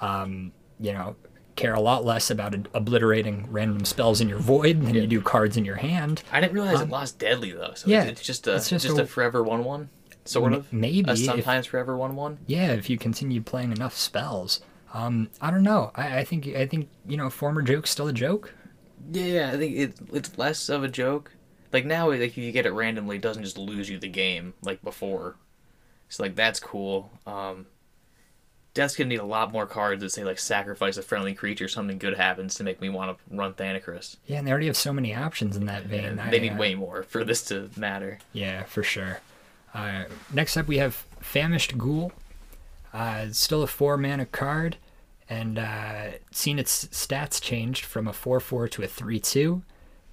Um, 0.00 0.52
you 0.80 0.92
know 0.92 1.16
care 1.56 1.74
a 1.74 1.80
lot 1.80 2.04
less 2.04 2.30
about 2.30 2.54
obliterating 2.74 3.46
random 3.50 3.84
spells 3.84 4.20
in 4.20 4.28
your 4.28 4.38
void 4.38 4.82
than 4.82 4.94
you 4.94 5.06
do 5.06 5.20
cards 5.20 5.56
in 5.56 5.64
your 5.64 5.76
hand. 5.76 6.22
I 6.32 6.40
didn't 6.40 6.54
realize 6.54 6.80
it 6.80 6.88
lost 6.90 7.18
deadly 7.18 7.52
though. 7.52 7.72
So 7.74 7.86
Um, 7.86 7.92
yeah, 7.92 8.04
it's 8.04 8.22
just 8.22 8.46
a 8.46 8.56
it's 8.56 8.68
just 8.68 8.84
just, 8.86 8.98
a- 8.98 9.02
a, 9.02 9.06
forever 9.06 9.42
one 9.42 9.64
one, 9.64 9.88
sort 10.24 10.52
M- 10.52 10.58
of. 10.58 10.72
maybe 10.72 11.08
a 11.08 11.12
if- 11.14 11.18
sometimes 11.20 11.66
forever 11.66 11.96
one 11.96 12.16
one. 12.16 12.38
Yeah, 12.46 12.72
if 12.72 12.88
you 12.90 12.98
continue 12.98 13.40
playing 13.40 13.72
enough 13.72 13.96
spells. 13.96 14.60
Um, 14.92 15.28
I 15.40 15.50
don't 15.50 15.64
know. 15.64 15.90
I, 15.96 16.18
I 16.18 16.24
think 16.24 16.46
I 16.48 16.66
think 16.66 16.88
you 17.06 17.16
know 17.16 17.28
former 17.30 17.62
joke's 17.62 17.90
still 17.90 18.08
a 18.08 18.12
joke. 18.12 18.54
Yeah, 19.12 19.50
I 19.52 19.56
think 19.58 19.76
it, 19.76 19.94
it's 20.12 20.38
less 20.38 20.68
of 20.68 20.82
a 20.84 20.88
joke. 20.88 21.32
Like 21.72 21.84
now, 21.84 22.08
like 22.10 22.20
if 22.20 22.36
you 22.38 22.50
get 22.52 22.66
it 22.66 22.70
randomly, 22.72 23.16
it 23.16 23.22
doesn't 23.22 23.42
just 23.42 23.58
lose 23.58 23.90
you 23.90 23.98
the 23.98 24.08
game 24.08 24.54
like 24.62 24.82
before. 24.82 25.36
So 26.08 26.22
like 26.22 26.36
that's 26.36 26.60
cool. 26.60 27.10
Um, 27.26 27.66
Death's 28.74 28.96
gonna 28.96 29.08
need 29.08 29.20
a 29.20 29.24
lot 29.24 29.52
more 29.52 29.66
cards 29.66 30.02
that 30.02 30.10
say 30.10 30.24
like 30.24 30.38
sacrifice 30.38 30.96
a 30.96 31.02
friendly 31.02 31.32
creature, 31.32 31.68
something 31.68 31.96
good 31.96 32.16
happens 32.16 32.56
to 32.56 32.64
make 32.64 32.80
me 32.80 32.88
want 32.88 33.16
to 33.16 33.36
run 33.36 33.54
Thanacris. 33.54 34.16
Yeah, 34.26 34.38
and 34.38 34.46
they 34.46 34.50
already 34.50 34.66
have 34.66 34.76
so 34.76 34.92
many 34.92 35.14
options 35.14 35.56
in 35.56 35.66
that 35.66 35.84
vein. 35.84 36.18
I- 36.18 36.30
they 36.30 36.40
need 36.40 36.54
I- 36.54 36.58
way 36.58 36.74
more 36.74 37.04
for 37.04 37.24
this 37.24 37.42
to 37.46 37.70
matter. 37.76 38.18
Yeah, 38.32 38.64
for 38.64 38.82
sure. 38.82 39.20
Uh, 39.72 40.04
next 40.32 40.56
up, 40.56 40.66
we 40.66 40.78
have 40.78 41.04
Famished 41.20 41.78
Ghoul. 41.78 42.12
Uh, 42.92 43.26
still 43.30 43.62
a 43.62 43.66
four 43.66 43.96
mana 43.96 44.26
card, 44.26 44.76
and 45.28 45.58
uh, 45.58 46.10
seen 46.32 46.58
its 46.58 46.86
stats 46.86 47.40
changed 47.40 47.84
from 47.84 48.06
a 48.06 48.12
4 48.12 48.38
4 48.40 48.68
to 48.68 48.82
a 48.82 48.86
3 48.86 49.18
2. 49.18 49.62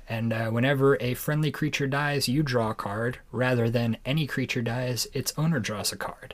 And 0.09 0.33
uh, 0.33 0.49
whenever 0.49 0.97
a 0.99 1.13
friendly 1.13 1.51
creature 1.51 1.87
dies, 1.87 2.27
you 2.27 2.43
draw 2.43 2.71
a 2.71 2.75
card, 2.75 3.19
rather 3.31 3.69
than 3.69 3.97
any 4.05 4.25
creature 4.27 4.61
dies, 4.61 5.07
its 5.13 5.31
owner 5.37 5.59
draws 5.59 5.91
a 5.91 5.95
card. 5.97 6.33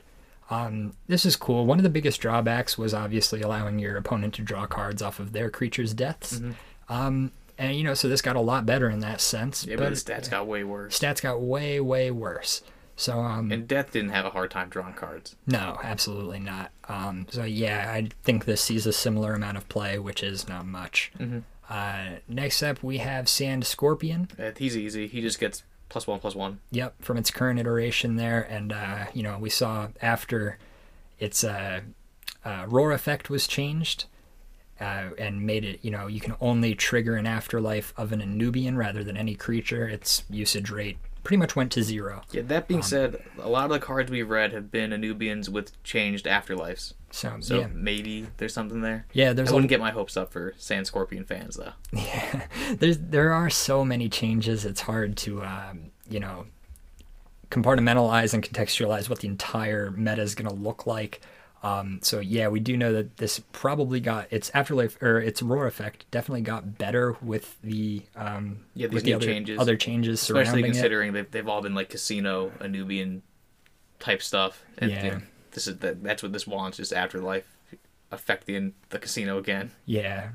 Um, 0.50 0.94
this 1.08 1.26
is 1.26 1.36
cool. 1.36 1.66
One 1.66 1.78
of 1.78 1.82
the 1.82 1.90
biggest 1.90 2.20
drawbacks 2.20 2.78
was 2.78 2.94
obviously 2.94 3.42
allowing 3.42 3.78
your 3.78 3.96
opponent 3.96 4.34
to 4.34 4.42
draw 4.42 4.66
cards 4.66 5.02
off 5.02 5.20
of 5.20 5.32
their 5.32 5.50
creature's 5.50 5.92
deaths. 5.92 6.40
Um, 6.88 7.32
and, 7.58 7.76
you 7.76 7.84
know, 7.84 7.94
so 7.94 8.08
this 8.08 8.22
got 8.22 8.36
a 8.36 8.40
lot 8.40 8.64
better 8.64 8.88
in 8.88 9.00
that 9.00 9.20
sense. 9.20 9.66
Yeah, 9.66 9.76
but, 9.76 9.90
the 9.90 9.96
stats 9.96 10.30
got 10.30 10.46
way 10.46 10.64
worse. 10.64 10.98
stats 10.98 11.20
got 11.20 11.40
way 11.40 11.80
way 11.80 12.10
worse 12.10 12.62
so 12.96 13.20
um 13.20 13.52
And 13.52 13.68
Death 13.68 13.92
didn't 13.92 14.10
have 14.10 14.24
a 14.24 14.30
hard 14.30 14.50
time 14.50 14.68
drawing 14.70 14.94
cards. 14.94 15.36
no 15.46 15.78
absolutely 15.84 16.40
not 16.40 16.72
um 16.88 17.26
so 17.30 17.44
yeah 17.44 17.92
i 17.92 18.08
think 18.24 18.44
this 18.44 18.60
sees 18.60 18.86
a 18.86 18.92
similar 18.92 19.34
amount 19.34 19.56
of 19.56 19.68
play 19.68 20.00
which 20.00 20.20
is 20.22 20.48
not 20.48 20.66
much 20.66 21.12
Mhm. 21.16 21.44
uh 21.70 22.16
next 22.28 22.60
up 22.60 22.82
we 22.82 22.98
have 22.98 23.28
sand 23.28 23.64
scorpion 23.64 24.28
Uh, 24.36 24.50
He's 24.56 24.76
easy. 24.76 25.06
He 25.06 25.20
just 25.20 25.38
gets 25.38 25.62
plus 25.88 26.06
one 26.06 26.18
plus 26.20 26.34
one. 26.34 26.60
yep 26.70 26.94
from 27.02 27.16
its 27.16 27.30
current 27.30 27.58
iteration 27.58 28.16
there 28.16 28.42
and 28.42 28.72
uh 28.72 29.06
you 29.14 29.22
know 29.22 29.38
we 29.38 29.50
saw 29.50 29.88
after 30.02 30.58
its 31.18 31.42
uh, 31.42 31.80
uh 32.44 32.64
roar 32.68 32.92
effect 32.92 33.28
was 33.30 33.46
changed 33.46 34.04
uh, 34.80 35.10
and 35.18 35.44
made 35.44 35.64
it, 35.64 35.80
you 35.82 35.90
know, 35.90 36.06
you 36.06 36.20
can 36.20 36.34
only 36.40 36.74
trigger 36.74 37.16
an 37.16 37.26
afterlife 37.26 37.92
of 37.96 38.12
an 38.12 38.20
Anubian 38.20 38.76
rather 38.76 39.02
than 39.02 39.16
any 39.16 39.34
creature. 39.34 39.88
Its 39.88 40.22
usage 40.30 40.70
rate 40.70 40.98
pretty 41.24 41.38
much 41.38 41.56
went 41.56 41.72
to 41.72 41.82
zero. 41.82 42.22
Yeah, 42.30 42.42
that 42.42 42.62
Um, 42.62 42.66
being 42.68 42.82
said, 42.82 43.20
a 43.40 43.48
lot 43.48 43.64
of 43.64 43.70
the 43.70 43.80
cards 43.80 44.10
we've 44.10 44.30
read 44.30 44.52
have 44.52 44.70
been 44.70 44.90
Anubians 44.90 45.48
with 45.48 45.82
changed 45.82 46.26
afterlives. 46.26 46.94
So, 47.10 47.36
So 47.40 47.60
yeah, 47.60 47.68
maybe 47.72 48.26
there's 48.36 48.52
something 48.52 48.80
there. 48.82 49.06
yeah, 49.12 49.32
there's 49.32 49.48
I 49.48 49.52
a 49.52 49.54
wouldn't 49.54 49.70
get 49.70 49.80
my 49.80 49.90
hopes 49.90 50.16
up 50.16 50.30
for 50.32 50.54
Sand 50.58 50.86
Scorpion 50.86 51.24
fans 51.24 51.56
though. 51.56 51.72
Yeah, 51.92 52.46
there's 52.78 52.98
there 52.98 53.32
are 53.32 53.48
so 53.50 53.84
many 53.84 54.08
changes. 54.08 54.64
It's 54.64 54.82
hard 54.82 55.16
to 55.18 55.42
um, 55.42 55.90
you 56.08 56.20
know 56.20 56.46
compartmentalize 57.50 58.34
and 58.34 58.42
contextualize 58.42 59.08
what 59.08 59.20
the 59.20 59.28
entire 59.28 59.90
meta 59.90 60.22
is 60.22 60.34
going 60.34 60.48
to 60.48 60.54
look 60.54 60.86
like. 60.86 61.20
Um, 61.62 61.98
so 62.02 62.20
yeah, 62.20 62.48
we 62.48 62.60
do 62.60 62.76
know 62.76 62.92
that 62.92 63.16
this 63.16 63.40
probably 63.52 63.98
got 64.00 64.28
its 64.32 64.50
afterlife 64.54 65.00
or 65.02 65.18
its 65.20 65.42
roar 65.42 65.66
effect 65.66 66.04
definitely 66.12 66.42
got 66.42 66.78
better 66.78 67.16
with 67.20 67.60
the 67.62 68.02
um, 68.14 68.64
Yeah, 68.74 68.86
these 68.86 68.94
with 68.96 69.04
the 69.04 69.14
other, 69.14 69.26
changes. 69.26 69.58
other 69.58 69.76
changes 69.76 70.22
Especially 70.22 70.44
surrounding 70.44 70.64
it. 70.66 70.68
considering 70.74 71.12
they've, 71.14 71.30
they've 71.30 71.48
all 71.48 71.60
been 71.62 71.74
like 71.74 71.88
casino 71.88 72.50
Anubian 72.60 73.22
type 73.98 74.22
stuff. 74.22 74.62
And 74.78 74.90
Yeah. 74.90 75.04
you 75.04 75.10
know, 75.12 75.20
this 75.52 75.66
is 75.66 75.78
that 75.78 76.02
that's 76.02 76.22
what 76.22 76.32
this 76.32 76.46
wants, 76.46 76.76
just 76.76 76.92
afterlife 76.92 77.56
affecting 78.10 78.74
the 78.88 78.98
casino 78.98 79.38
again. 79.38 79.70
yeah, 79.84 80.30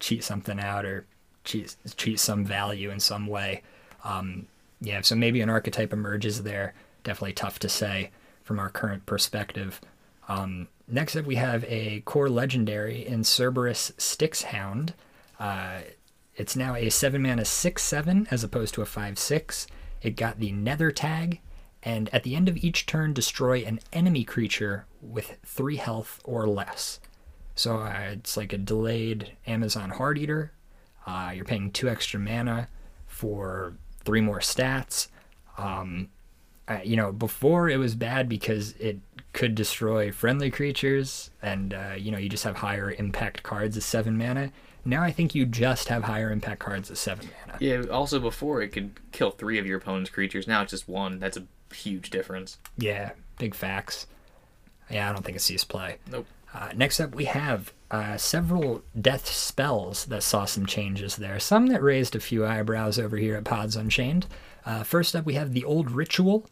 cheat 0.00 0.22
something 0.22 0.60
out 0.60 0.84
or 0.84 1.06
cheat 1.44 1.76
cheat 1.96 2.20
some 2.20 2.44
value 2.44 2.90
in 2.90 3.00
some 3.00 3.26
way. 3.26 3.62
Um, 4.04 4.46
yeah, 4.80 5.00
so 5.00 5.14
maybe 5.14 5.40
an 5.40 5.50
archetype 5.50 5.92
emerges 5.92 6.42
there. 6.42 6.74
Definitely 7.04 7.34
tough 7.34 7.58
to 7.60 7.68
say 7.68 8.10
from 8.42 8.58
our 8.58 8.68
current 8.68 9.06
perspective. 9.06 9.80
Um, 10.28 10.68
next 10.88 11.16
up, 11.16 11.24
we 11.24 11.36
have 11.36 11.64
a 11.64 12.00
core 12.00 12.28
legendary 12.28 13.06
in 13.06 13.24
Cerberus 13.24 13.92
Styx 13.98 14.42
Hound. 14.42 14.94
Uh, 15.38 15.80
it's 16.36 16.56
now 16.56 16.74
a 16.74 16.90
7 16.90 17.22
mana 17.22 17.44
6 17.44 17.82
7 17.82 18.28
as 18.30 18.44
opposed 18.44 18.74
to 18.74 18.82
a 18.82 18.86
5 18.86 19.18
6. 19.18 19.66
It 20.02 20.16
got 20.16 20.38
the 20.38 20.52
Nether 20.52 20.90
tag, 20.90 21.40
and 21.84 22.08
at 22.12 22.22
the 22.22 22.34
end 22.34 22.48
of 22.48 22.56
each 22.56 22.86
turn, 22.86 23.12
destroy 23.12 23.62
an 23.64 23.80
enemy 23.92 24.24
creature 24.24 24.86
with 25.02 25.36
3 25.44 25.76
health 25.76 26.20
or 26.24 26.46
less. 26.48 27.00
So 27.54 27.78
uh, 27.78 28.08
it's 28.12 28.36
like 28.36 28.52
a 28.52 28.58
delayed 28.58 29.32
Amazon 29.46 29.90
Heart 29.90 30.18
Eater. 30.18 30.52
Uh, 31.06 31.32
you're 31.34 31.44
paying 31.44 31.70
2 31.70 31.88
extra 31.88 32.18
mana 32.18 32.68
for 33.06 33.74
3 34.04 34.20
more 34.22 34.40
stats. 34.40 35.08
Um, 35.58 36.08
uh, 36.66 36.78
you 36.82 36.96
know, 36.96 37.12
before 37.12 37.68
it 37.68 37.76
was 37.76 37.94
bad 37.94 38.28
because 38.28 38.72
it 38.72 38.98
could 39.34 39.54
destroy 39.54 40.10
friendly 40.10 40.50
creatures, 40.50 41.30
and 41.42 41.74
uh, 41.74 41.92
you 41.96 42.10
know, 42.10 42.16
you 42.16 42.28
just 42.28 42.44
have 42.44 42.56
higher 42.56 42.92
impact 42.92 43.42
cards 43.42 43.76
as 43.76 43.84
seven 43.84 44.16
mana. 44.16 44.50
Now 44.84 45.02
I 45.02 45.10
think 45.12 45.34
you 45.34 45.44
just 45.44 45.88
have 45.88 46.04
higher 46.04 46.30
impact 46.30 46.60
cards 46.60 46.90
as 46.90 46.98
seven 46.98 47.28
mana. 47.40 47.58
Yeah. 47.60 47.82
Also, 47.90 48.18
before 48.18 48.62
it 48.62 48.68
could 48.68 48.98
kill 49.12 49.30
three 49.30 49.58
of 49.58 49.66
your 49.66 49.76
opponent's 49.76 50.10
creatures. 50.10 50.46
Now 50.48 50.62
it's 50.62 50.70
just 50.70 50.88
one. 50.88 51.18
That's 51.18 51.36
a 51.36 51.44
huge 51.74 52.10
difference. 52.10 52.58
Yeah, 52.78 53.12
big 53.38 53.54
facts. 53.54 54.06
Yeah, 54.90 55.08
I 55.08 55.12
don't 55.12 55.24
think 55.24 55.36
it 55.36 55.40
sees 55.40 55.64
play. 55.64 55.96
Nope. 56.10 56.26
Uh, 56.52 56.70
next 56.76 57.00
up, 57.00 57.14
we 57.14 57.24
have 57.24 57.72
uh, 57.90 58.16
several 58.16 58.82
death 59.00 59.26
spells 59.26 60.04
that 60.06 60.22
saw 60.22 60.44
some 60.44 60.66
changes 60.66 61.16
there. 61.16 61.40
Some 61.40 61.66
that 61.68 61.82
raised 61.82 62.14
a 62.14 62.20
few 62.20 62.46
eyebrows 62.46 62.98
over 62.98 63.16
here 63.16 63.36
at 63.36 63.44
Pods 63.44 63.74
Unchained. 63.74 64.26
Uh, 64.64 64.84
first 64.84 65.16
up, 65.16 65.24
we 65.26 65.34
have 65.34 65.52
the 65.52 65.64
old 65.64 65.90
ritual, 65.90 66.46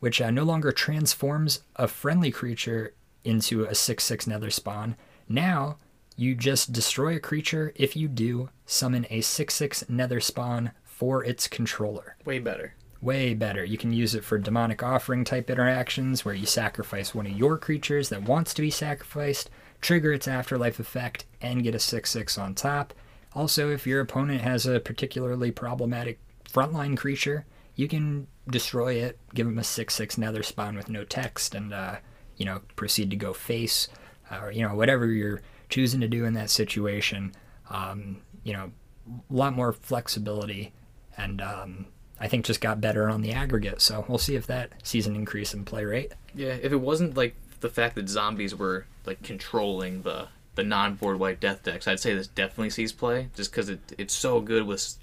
which 0.00 0.20
uh, 0.20 0.30
no 0.30 0.42
longer 0.42 0.72
transforms 0.72 1.60
a 1.76 1.86
friendly 1.86 2.30
creature 2.30 2.94
into 3.24 3.64
a 3.64 3.74
6 3.74 4.02
6 4.02 4.26
nether 4.26 4.50
spawn. 4.50 4.96
Now, 5.28 5.76
you 6.16 6.34
just 6.34 6.72
destroy 6.72 7.16
a 7.16 7.20
creature. 7.20 7.72
If 7.76 7.94
you 7.94 8.08
do, 8.08 8.48
summon 8.64 9.06
a 9.10 9.20
6 9.20 9.54
6 9.54 9.88
nether 9.88 10.20
spawn 10.20 10.72
for 10.84 11.24
its 11.24 11.46
controller. 11.46 12.16
Way 12.24 12.38
better. 12.38 12.74
Way 13.02 13.34
better. 13.34 13.64
You 13.64 13.76
can 13.76 13.92
use 13.92 14.14
it 14.14 14.22
for 14.22 14.38
demonic 14.38 14.80
offering 14.80 15.24
type 15.24 15.50
interactions 15.50 16.24
where 16.24 16.36
you 16.36 16.46
sacrifice 16.46 17.12
one 17.12 17.26
of 17.26 17.36
your 17.36 17.58
creatures 17.58 18.10
that 18.10 18.22
wants 18.22 18.54
to 18.54 18.62
be 18.62 18.70
sacrificed, 18.70 19.50
trigger 19.80 20.12
its 20.12 20.28
afterlife 20.28 20.78
effect, 20.78 21.24
and 21.40 21.64
get 21.64 21.74
a 21.74 21.80
6 21.80 22.08
6 22.08 22.38
on 22.38 22.54
top. 22.54 22.94
Also, 23.34 23.72
if 23.72 23.88
your 23.88 24.00
opponent 24.00 24.42
has 24.42 24.66
a 24.66 24.78
particularly 24.78 25.50
problematic 25.50 26.20
frontline 26.48 26.96
creature, 26.96 27.44
you 27.74 27.88
can 27.88 28.28
destroy 28.48 28.94
it, 28.94 29.18
give 29.34 29.46
them 29.46 29.58
a 29.58 29.64
6 29.64 29.92
6 29.92 30.16
nether 30.16 30.44
spawn 30.44 30.76
with 30.76 30.88
no 30.88 31.02
text, 31.02 31.56
and, 31.56 31.74
uh, 31.74 31.96
you 32.36 32.44
know, 32.44 32.60
proceed 32.76 33.10
to 33.10 33.16
go 33.16 33.32
face, 33.32 33.88
uh, 34.30 34.38
or, 34.42 34.52
you 34.52 34.62
know, 34.62 34.76
whatever 34.76 35.06
you're 35.06 35.42
choosing 35.68 36.00
to 36.00 36.08
do 36.08 36.24
in 36.24 36.34
that 36.34 36.50
situation. 36.50 37.32
Um, 37.68 38.22
you 38.44 38.52
know, 38.52 38.70
a 39.08 39.34
lot 39.34 39.56
more 39.56 39.72
flexibility, 39.72 40.72
and 41.16 41.40
um, 41.40 41.86
I 42.22 42.28
think 42.28 42.44
just 42.46 42.60
got 42.60 42.80
better 42.80 43.10
on 43.10 43.20
the 43.20 43.32
aggregate. 43.32 43.80
So 43.82 44.04
we'll 44.08 44.16
see 44.18 44.36
if 44.36 44.46
that 44.46 44.70
sees 44.84 45.06
an 45.08 45.16
increase 45.16 45.52
in 45.54 45.64
play 45.64 45.84
rate. 45.84 46.12
Yeah. 46.34 46.56
If 46.62 46.70
it 46.72 46.80
wasn't 46.80 47.16
like 47.16 47.34
the 47.60 47.68
fact 47.68 47.96
that 47.96 48.08
zombies 48.08 48.54
were 48.54 48.86
like 49.04 49.22
controlling 49.22 50.02
the 50.02 50.28
the 50.54 50.62
non-board 50.62 51.18
white 51.18 51.40
death 51.40 51.62
decks, 51.64 51.88
I'd 51.88 51.98
say 51.98 52.14
this 52.14 52.28
definitely 52.28 52.70
sees 52.70 52.92
play. 52.92 53.28
Just 53.34 53.50
because 53.50 53.68
it 53.68 53.80
it's 53.98 54.14
so 54.14 54.40
good 54.40 54.64
with 54.66 54.94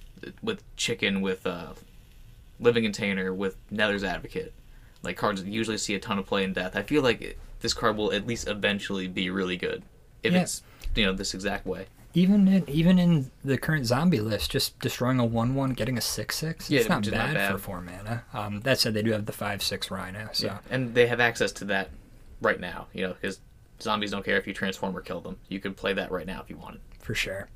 with 0.42 0.64
chicken 0.78 1.22
with 1.22 1.46
uh, 1.46 1.74
living 2.60 2.84
container 2.84 3.34
with 3.34 3.56
Nether's 3.70 4.04
Advocate, 4.04 4.54
like 5.04 5.18
cards 5.18 5.44
that 5.44 5.50
usually 5.50 5.78
see 5.78 5.96
a 5.96 6.00
ton 6.00 6.20
of 6.20 6.26
play 6.26 6.44
in 6.44 6.54
death. 6.54 6.76
I 6.76 6.84
feel 6.84 7.02
like 7.04 7.22
it, 7.22 7.38
this 7.62 7.74
card 7.74 7.98
will 7.98 8.12
at 8.14 8.28
least 8.28 8.48
eventually 8.48 9.08
be 9.08 9.30
really 9.30 9.58
good 9.58 9.84
if 10.24 10.34
Yeah. 10.34 10.42
it's 10.42 10.62
you 10.96 11.06
know 11.06 11.14
this 11.14 11.34
exact 11.34 11.66
way. 11.66 11.88
Even 12.16 12.48
in, 12.48 12.68
even 12.68 12.98
in 12.98 13.30
the 13.46 13.58
current 13.58 13.86
zombie 13.86 14.20
list, 14.20 14.50
just 14.52 14.80
destroying 14.80 15.20
a 15.20 15.26
one 15.26 15.54
one, 15.54 15.74
getting 15.74 15.98
a 15.98 16.02
six 16.02 16.38
six, 16.38 16.70
Yeah, 16.70 16.80
it's 16.80 16.90
not 16.90 17.04
bad, 17.04 17.14
not 17.14 17.34
bad. 17.36 17.52
for 17.52 17.58
four 17.60 17.82
mana. 17.82 18.24
Um, 18.34 18.62
that 18.62 18.80
said, 18.80 18.94
they 18.96 19.04
do 19.04 19.12
have 19.12 19.26
the 19.28 19.32
five 19.32 19.62
six 19.62 19.92
Rhino, 19.92 20.30
so 20.34 20.58
And 20.72 20.96
they 20.96 21.06
have 21.08 21.20
access 21.20 21.52
to 21.54 21.66
that 21.66 21.92
right 22.42 22.60
now, 22.60 22.88
you 22.94 23.04
know, 23.06 23.14
because 23.14 23.40
zombies 23.80 24.10
don't 24.12 24.26
care 24.26 24.38
if 24.38 24.48
you 24.48 24.54
transform 24.54 24.98
or 24.98 25.02
kill 25.02 25.22
them. 25.22 25.38
You 25.50 25.60
could 25.60 25.78
play 25.78 25.94
that 25.94 26.12
right 26.12 26.26
now 26.26 26.42
if 26.42 26.50
you 26.50 26.58
wanted. 26.58 26.82
for 27.00 27.14
sure. 27.14 27.48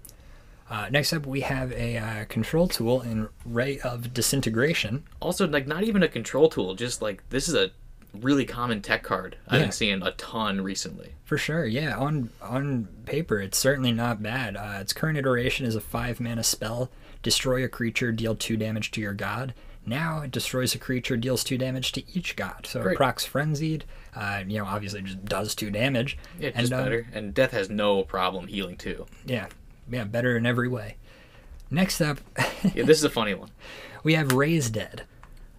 Uh, 0.70 0.88
next 0.90 1.12
up, 1.14 1.26
we 1.26 1.42
have 1.42 1.72
a 1.74 1.98
uh, 1.98 2.26
control 2.26 2.68
tool 2.68 3.02
in 3.02 3.28
Ray 3.46 3.80
of 3.82 4.14
Disintegration. 4.14 5.04
Also, 5.20 5.48
like 5.48 5.68
not 5.68 5.84
even 5.84 6.02
a 6.04 6.08
control 6.08 6.48
tool, 6.48 6.74
just 6.76 7.02
like 7.02 7.22
this 7.30 7.48
is 7.50 7.54
a 7.56 7.72
really 8.14 8.46
common 8.46 8.82
tech 8.82 9.04
card 9.04 9.38
I've 9.48 9.60
Yeah. 9.60 9.66
been 9.66 9.72
seeing 9.72 10.02
a 10.04 10.12
ton 10.12 10.62
recently. 10.62 11.14
For 11.26 11.38
sure, 11.38 11.66
yeah. 11.66 11.98
On 11.98 12.30
on 12.42 12.88
paper, 13.06 13.40
it's 13.40 13.58
certainly 13.58 13.92
not 13.92 14.22
bad. 14.22 14.56
Uh, 14.56 14.78
its 14.80 14.94
current 14.94 15.18
iteration 15.18 15.66
is 15.66 15.76
a 15.76 15.82
five 15.82 16.20
mana 16.20 16.44
spell. 16.44 16.92
Destroy 17.24 17.64
a 17.64 17.68
creature, 17.68 18.12
deal 18.12 18.36
two 18.36 18.58
damage 18.58 18.92
to 18.92 19.02
your 19.02 19.14
god. 19.14 19.54
Now 19.86 20.22
it 20.22 20.32
destroys 20.32 20.74
a 20.76 20.78
creature, 20.78 21.18
deals 21.18 21.44
two 21.44 21.58
damage 21.58 21.92
to 21.94 22.04
each 22.18 22.36
god. 22.36 22.66
So 22.68 22.82
it 22.88 22.96
procs 22.96 23.26
frenzied. 23.26 23.84
Uh, 24.16 24.44
you 24.48 24.60
know, 24.60 24.66
obviously 24.66 25.02
just 25.02 25.26
does 25.26 25.56
two 25.56 25.72
damage. 25.72 26.18
Yeah, 26.40 26.50
And, 26.54 26.60
just 26.62 26.74
uh, 26.74 26.84
better. 26.84 27.08
And 27.14 27.34
death 27.34 27.52
has 27.52 27.70
no 27.70 28.04
problem 28.04 28.48
healing 28.48 28.78
too. 28.78 29.08
Yeah, 29.26 29.48
yeah, 29.92 30.04
better 30.04 30.38
in 30.38 30.46
every 30.46 30.68
way. 30.70 30.96
Next 31.72 32.00
up, 32.02 32.20
Yeah, 32.76 32.84
this 32.86 32.98
is 33.00 33.04
a 33.04 33.10
funny 33.10 33.34
one. 33.34 33.50
we 34.04 34.14
have 34.14 34.32
Raise 34.34 34.70
Dead, 34.70 35.04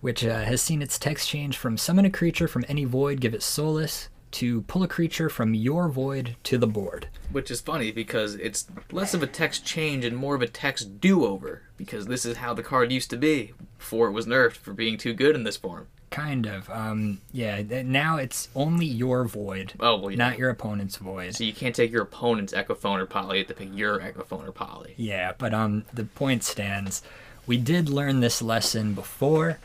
which 0.05 0.23
uh, 0.23 0.43
has 0.43 0.61
seen 0.61 0.83
its 0.83 0.99
text 0.99 1.27
change 1.27 1.57
from 1.57 1.79
summon 1.79 2.05
a 2.05 2.11
creature 2.11 2.47
from 2.47 2.63
any 2.69 2.85
void, 2.85 3.21
give 3.21 3.33
it 3.33 3.43
solace, 3.43 4.11
to 4.31 4.61
pull 4.63 4.83
a 4.83 4.87
creature 4.87 5.31
from 5.31 5.55
your 5.55 5.89
void 5.89 6.37
to 6.43 6.59
the 6.59 6.67
board. 6.67 7.09
Which 7.33 7.51
is 7.51 7.63
funny 7.63 7.91
because 7.91 8.35
it's 8.35 8.67
less 8.93 9.15
of 9.15 9.23
a 9.23 9.27
text 9.27 9.65
change 9.65 10.05
and 10.05 10.15
more 10.15 10.35
of 10.35 10.43
a 10.43 10.47
text 10.47 11.01
do 11.01 11.25
over. 11.25 11.63
Because 11.79 12.05
this 12.05 12.27
is 12.27 12.37
how 12.37 12.53
the 12.53 12.63
card 12.63 12.93
used 12.93 13.09
to 13.11 13.17
be 13.17 13.53
before 13.79 14.09
it 14.09 14.13
was 14.13 14.27
nerfed 14.27 14.57
for 14.57 14.75
being 14.75 14.99
too 14.99 15.15
good 15.15 15.35
in 15.35 15.45
this 15.45 15.57
form. 15.57 15.87
Kind 16.11 16.45
of. 16.45 16.69
Um, 16.69 17.23
yeah, 17.33 17.63
now 17.83 18.19
it's 18.19 18.51
only 18.55 18.85
your 18.85 19.25
void, 19.25 19.73
Oh, 19.81 19.97
well, 19.97 20.11
yeah. 20.11 20.19
not 20.19 20.39
your 20.39 20.51
opponent's 20.51 20.97
void. 20.99 21.35
So 21.35 21.45
you 21.45 21.55
can't 21.55 21.75
take 21.75 21.91
your 21.91 22.03
opponent's 22.03 22.53
Echophone 22.53 22.99
or 22.99 23.07
Poly, 23.07 23.39
you 23.39 23.45
have 23.45 23.49
to 23.49 23.55
pick 23.55 23.71
your 23.73 24.01
Echophone 24.01 24.47
or 24.47 24.53
Poly. 24.53 24.93
Yeah, 24.99 25.33
but 25.39 25.55
um, 25.55 25.87
the 25.95 26.05
point 26.05 26.45
stands. 26.45 27.01
We 27.47 27.57
did 27.57 27.89
learn 27.89 28.21
this 28.21 28.43
lesson 28.43 28.93
before. 28.93 29.59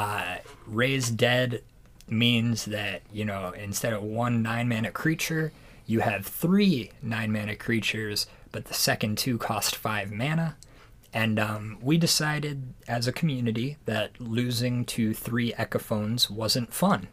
Uh, 0.00 0.38
Raise 0.66 1.10
Dead 1.10 1.62
means 2.08 2.64
that, 2.64 3.02
you 3.12 3.26
know, 3.26 3.50
instead 3.50 3.92
of 3.92 4.02
one 4.02 4.40
nine 4.40 4.66
mana 4.66 4.90
creature, 4.90 5.52
you 5.86 6.00
have 6.00 6.24
three 6.24 6.90
nine 7.02 7.30
mana 7.30 7.54
creatures, 7.54 8.26
but 8.50 8.64
the 8.64 8.72
second 8.72 9.18
two 9.18 9.36
cost 9.36 9.76
five 9.76 10.10
mana. 10.10 10.56
And 11.12 11.38
um, 11.38 11.76
we 11.82 11.98
decided 11.98 12.72
as 12.88 13.06
a 13.06 13.12
community 13.12 13.76
that 13.84 14.18
losing 14.18 14.86
to 14.86 15.12
three 15.12 15.52
Echophones 15.52 16.30
wasn't 16.30 16.72
fun. 16.72 17.08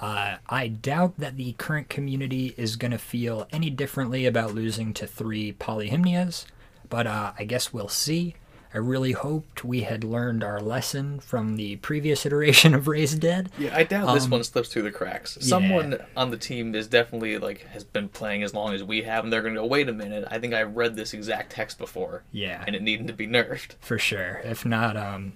Uh, 0.00 0.38
I 0.48 0.66
doubt 0.66 1.18
that 1.18 1.36
the 1.36 1.52
current 1.52 1.88
community 1.88 2.52
is 2.56 2.74
going 2.74 2.90
to 2.90 2.98
feel 2.98 3.46
any 3.52 3.70
differently 3.70 4.26
about 4.26 4.56
losing 4.56 4.92
to 4.94 5.06
three 5.06 5.52
Polyhymnias, 5.52 6.46
but 6.88 7.06
uh, 7.06 7.32
I 7.38 7.44
guess 7.44 7.72
we'll 7.72 7.88
see. 7.88 8.34
I 8.74 8.78
really 8.78 9.12
hoped 9.12 9.64
we 9.64 9.80
had 9.82 10.04
learned 10.04 10.44
our 10.44 10.60
lesson 10.60 11.20
from 11.20 11.56
the 11.56 11.76
previous 11.76 12.26
iteration 12.26 12.74
of 12.74 12.86
Raised 12.86 13.20
Dead. 13.20 13.50
Yeah, 13.58 13.74
I 13.74 13.82
doubt 13.84 14.12
this 14.14 14.24
Um, 14.24 14.30
one 14.30 14.44
slips 14.44 14.68
through 14.68 14.82
the 14.82 14.90
cracks. 14.90 15.38
Someone 15.40 15.98
on 16.16 16.30
the 16.30 16.36
team 16.36 16.74
is 16.74 16.86
definitely 16.86 17.38
like 17.38 17.66
has 17.68 17.82
been 17.84 18.08
playing 18.08 18.42
as 18.42 18.52
long 18.52 18.74
as 18.74 18.84
we 18.84 19.02
have, 19.02 19.24
and 19.24 19.32
they're 19.32 19.42
gonna 19.42 19.54
go, 19.54 19.64
wait 19.66 19.88
a 19.88 19.92
minute, 19.92 20.26
I 20.30 20.38
think 20.38 20.52
I 20.52 20.62
read 20.62 20.96
this 20.96 21.14
exact 21.14 21.52
text 21.52 21.78
before. 21.78 22.24
Yeah. 22.30 22.62
And 22.66 22.76
it 22.76 22.82
needed 22.82 23.06
to 23.06 23.12
be 23.14 23.26
nerfed. 23.26 23.72
for 23.80 23.98
sure. 23.98 24.40
If 24.44 24.66
not, 24.66 24.96
um, 24.96 25.32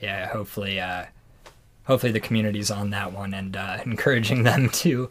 yeah, 0.00 0.28
hopefully, 0.28 0.80
uh, 0.80 1.04
hopefully 1.84 2.12
the 2.12 2.20
community's 2.20 2.70
on 2.70 2.90
that 2.90 3.12
one 3.12 3.34
and 3.34 3.56
uh, 3.56 3.78
encouraging 3.84 4.42
them 4.42 4.70
to, 4.70 5.10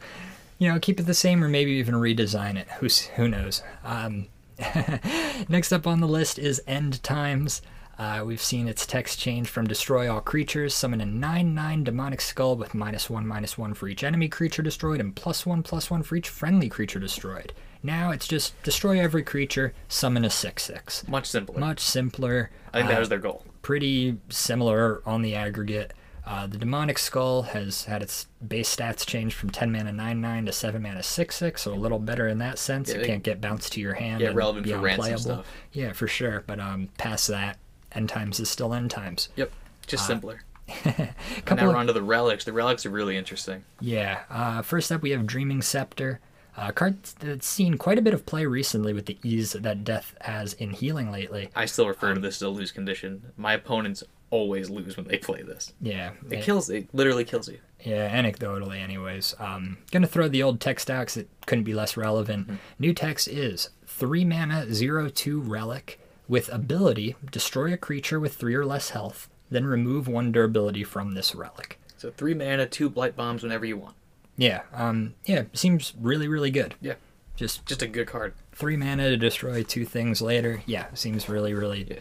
you 0.58 0.72
know, 0.72 0.80
keep 0.80 1.00
it 1.00 1.04
the 1.04 1.14
same 1.14 1.44
or 1.44 1.50
maybe 1.50 1.72
even 1.74 1.94
redesign 1.96 2.56
it. 2.58 2.68
Who's 2.80 3.02
who 3.02 3.28
knows? 3.28 3.62
Um, 3.84 4.28
next 5.50 5.72
up 5.72 5.88
on 5.88 6.00
the 6.00 6.08
list 6.08 6.40
is 6.40 6.62
End 6.68 7.02
Times. 7.04 7.62
Uh, 8.00 8.24
we've 8.26 8.42
seen 8.42 8.68
its 8.68 8.88
text 8.88 9.20
change 9.20 9.48
from 9.48 9.68
destroy 9.68 10.12
all 10.12 10.20
creatures, 10.20 10.74
summon 10.74 11.00
a 11.00 11.06
9 11.06 11.54
9 11.54 11.84
demonic 11.84 12.22
skull 12.22 12.56
with 12.56 12.74
minus 12.74 13.08
1 13.10 13.26
minus 13.28 13.56
1 13.58 13.76
for 13.76 13.88
each 13.88 14.04
enemy 14.04 14.28
creature 14.28 14.64
destroyed 14.64 15.00
and 15.00 15.16
plus 15.16 15.46
1 15.46 15.62
plus 15.62 15.92
1 15.92 16.02
for 16.02 16.16
each 16.16 16.28
friendly 16.30 16.70
creature 16.70 17.00
destroyed. 17.00 17.54
Now 17.84 18.10
it's 18.12 18.28
just 18.28 18.62
destroy 18.64 19.00
every 19.00 19.22
creature, 19.22 19.74
summon 19.88 20.26
a 20.26 20.30
6 20.32 20.64
6. 20.64 21.08
Much 21.08 21.28
simpler. 21.28 21.60
Much 21.60 21.80
simpler. 21.82 22.50
I 22.74 22.80
think 22.80 22.90
that 22.90 22.98
Uh, 22.98 23.00
was 23.02 23.10
their 23.10 23.20
goal. 23.20 23.46
pretty 23.62 24.18
similar 24.30 25.04
on 25.06 25.22
the 25.22 25.36
aggregate. 25.36 25.94
Uh, 26.26 26.48
the 26.48 26.58
demonic 26.58 26.98
skull 26.98 27.42
has 27.42 27.84
had 27.84 28.02
its 28.02 28.28
base 28.48 28.74
stats 28.74 29.06
changed 29.06 29.36
from 29.36 29.50
10 29.50 29.72
mana 29.72 29.92
9 29.92 30.22
9 30.22 30.46
to 30.46 30.52
7 30.52 30.82
mana 30.82 31.04
6 31.04 31.36
6, 31.36 31.62
so 31.62 31.74
a 31.74 31.76
little 31.76 32.00
better 32.00 32.28
in 32.28 32.38
that 32.38 32.58
sense. 32.58 32.90
Yeah, 32.90 33.00
it 33.00 33.06
can't 33.06 33.24
get 33.24 33.42
bounced 33.42 33.74
to 33.74 33.82
your 33.82 33.94
hand. 33.94 34.22
Yeah, 34.22 34.32
relevant 34.34 34.68
for 34.68 34.78
ransom 34.78 35.18
stuff. 35.18 35.46
Yeah, 35.74 35.92
for 35.92 36.08
sure. 36.08 36.44
But 36.48 36.60
um, 36.60 36.90
past 36.98 37.28
that, 37.28 37.58
end 37.92 38.10
times 38.10 38.40
is 38.40 38.50
still 38.50 38.74
end 38.74 38.90
times. 38.90 39.30
Yep. 39.36 39.52
Just 39.86 40.08
simpler. 40.08 40.44
Couple 40.68 41.58
now 41.58 41.68
we're 41.68 41.76
on 41.76 41.88
to 41.88 41.94
the 41.94 42.02
relics. 42.02 42.46
The 42.46 42.54
relics 42.54 42.86
are 42.86 42.90
really 42.90 43.18
interesting. 43.18 43.66
Yeah. 43.82 44.22
Uh, 44.30 44.62
first 44.62 44.92
up, 44.92 45.02
we 45.02 45.12
have 45.12 45.26
Dreaming 45.26 45.62
Scepter. 45.62 46.22
Uh, 46.56 46.72
card 46.72 47.02
that's 47.20 47.48
seen 47.48 47.80
quite 47.80 47.98
a 47.98 48.02
bit 48.02 48.14
of 48.14 48.28
play 48.28 48.46
recently 48.46 48.94
with 48.94 49.08
the 49.08 49.18
ease 49.24 49.54
that 49.54 49.84
death 49.84 50.16
has 50.22 50.54
in 50.54 50.70
healing 50.70 51.12
lately. 51.12 51.50
I 51.56 51.66
still 51.66 51.88
refer 51.88 52.14
to 52.14 52.20
this 52.20 52.36
as 52.38 52.42
a 52.44 52.50
lose 52.50 52.72
condition. 52.72 53.32
My 53.38 53.54
opponents 53.54 54.04
always 54.34 54.70
lose 54.70 54.98
when 54.98 55.08
they 55.08 55.18
play 55.18 55.44
this. 55.44 55.74
Yeah, 55.80 56.12
It 56.30 56.42
kills. 56.44 56.70
It 56.70 56.88
literally 56.94 57.24
kills 57.24 57.48
you. 57.48 57.60
Yeah, 57.80 58.10
anecdotally, 58.22 58.78
anyways. 58.80 59.36
Um, 59.40 59.78
gonna 59.92 60.08
throw 60.08 60.28
the 60.28 60.42
old 60.44 60.60
text 60.60 60.90
out 60.90 61.16
it 61.18 61.30
couldn't 61.46 61.66
be 61.66 61.74
less 61.74 61.96
relevant. 61.96 62.50
New 62.80 62.94
text 62.94 63.28
is 63.28 63.70
three 63.86 64.26
mana, 64.26 64.74
zero 64.74 65.10
two 65.10 65.40
relic 65.40 66.00
with 66.28 66.50
ability 66.52 67.16
destroy 67.32 67.74
a 67.74 67.78
creature 67.78 68.20
with 68.20 68.34
three 68.34 68.56
or 68.56 68.66
less 68.66 68.90
health, 68.92 69.30
then 69.52 69.66
remove 69.66 70.08
one 70.08 70.32
durability 70.32 70.84
from 70.84 71.14
this 71.14 71.36
relic. 71.36 71.80
So 71.98 72.10
three 72.12 72.34
mana, 72.34 72.66
two 72.66 72.90
blight 72.90 73.16
bombs 73.16 73.44
whenever 73.44 73.66
you 73.66 73.78
want. 73.78 73.96
Yeah, 74.38 74.62
um, 74.74 75.14
yeah, 75.26 75.44
seems 75.54 75.94
really, 76.00 76.28
really 76.28 76.50
good. 76.50 76.74
Yeah, 76.82 76.96
Just 77.36 77.66
just 77.68 77.82
a 77.84 77.88
good 77.88 78.08
card. 78.08 78.34
three 78.54 78.78
mana 78.78 79.10
to 79.10 79.18
destroy 79.18 79.62
two 79.62 79.86
things 79.86 80.22
later. 80.22 80.64
Yeah, 80.66 80.88
seems 80.96 81.30
really, 81.30 81.54
really, 81.54 81.86
Yeah. 81.88 82.00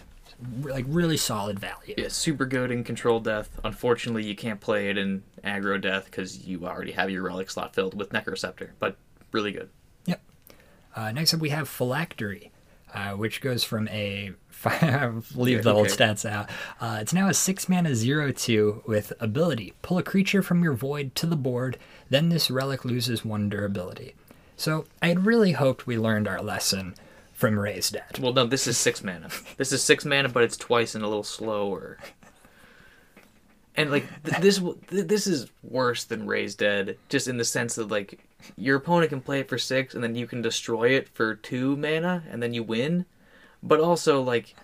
Like 0.62 0.84
really 0.88 1.16
solid 1.16 1.58
value. 1.58 1.94
Yeah, 1.96 2.08
super 2.08 2.46
good 2.46 2.70
in 2.70 2.84
control 2.84 3.20
death. 3.20 3.50
Unfortunately, 3.64 4.24
you 4.24 4.34
can't 4.34 4.60
play 4.60 4.88
it 4.88 4.98
in 4.98 5.22
aggro 5.44 5.80
death 5.80 6.06
because 6.06 6.46
you 6.46 6.66
already 6.66 6.92
have 6.92 7.10
your 7.10 7.22
relic 7.22 7.50
slot 7.50 7.74
filled 7.74 7.94
with 7.94 8.10
Necroceptor. 8.10 8.70
But 8.78 8.96
really 9.32 9.52
good. 9.52 9.70
Yep. 10.06 10.20
Uh, 10.94 11.12
next 11.12 11.34
up, 11.34 11.40
we 11.40 11.50
have 11.50 11.68
Phylactery, 11.68 12.50
uh, 12.94 13.12
which 13.12 13.40
goes 13.40 13.64
from 13.64 13.88
a 13.88 14.32
leave 15.34 15.58
Yeah, 15.58 15.62
the 15.62 15.72
who 15.72 15.78
old 15.78 15.88
stats 15.88 16.28
out. 16.28 16.48
Uh, 16.80 16.98
it's 17.00 17.12
now 17.12 17.28
a 17.28 17.34
six 17.34 17.68
mana 17.68 17.94
zero 17.94 18.32
two 18.32 18.82
with 18.86 19.12
ability. 19.20 19.74
Pull 19.82 19.98
a 19.98 20.02
creature 20.02 20.42
from 20.42 20.62
your 20.62 20.74
void 20.74 21.14
to 21.16 21.26
the 21.26 21.36
board. 21.36 21.78
Then 22.10 22.28
this 22.28 22.50
relic 22.50 22.84
loses 22.84 23.24
one 23.24 23.48
durability. 23.48 24.14
So 24.56 24.84
I 25.00 25.08
had 25.08 25.26
really 25.26 25.52
hoped 25.52 25.86
we 25.86 25.98
learned 25.98 26.28
our 26.28 26.40
lesson 26.40 26.94
from 27.42 27.58
Raised 27.58 27.94
Dead. 27.94 28.20
Well, 28.20 28.32
no, 28.32 28.46
this 28.46 28.68
is 28.68 28.78
six 28.78 29.02
mana. 29.02 29.28
This 29.56 29.72
is 29.72 29.82
six 29.82 30.04
mana, 30.04 30.28
but 30.28 30.44
it's 30.44 30.56
twice 30.56 30.94
and 30.94 31.02
a 31.02 31.08
little 31.08 31.24
slower. 31.24 31.98
And 33.74 33.90
like 33.90 34.06
th- 34.22 34.40
this, 34.40 34.58
th- 34.58 35.08
this 35.08 35.26
is 35.26 35.50
worse 35.64 36.04
than 36.04 36.28
Raised 36.28 36.58
Dead, 36.58 36.98
just 37.08 37.26
in 37.26 37.38
the 37.38 37.44
sense 37.44 37.74
that 37.74 37.88
like 37.88 38.24
your 38.56 38.76
opponent 38.76 39.10
can 39.10 39.20
play 39.20 39.40
it 39.40 39.48
for 39.48 39.58
six, 39.58 39.92
and 39.92 40.04
then 40.04 40.14
you 40.14 40.28
can 40.28 40.40
destroy 40.40 40.90
it 40.90 41.08
for 41.08 41.34
two 41.34 41.74
mana, 41.74 42.22
and 42.30 42.40
then 42.40 42.54
you 42.54 42.62
win. 42.62 43.06
But 43.60 43.80
also 43.80 44.22
like, 44.22 44.54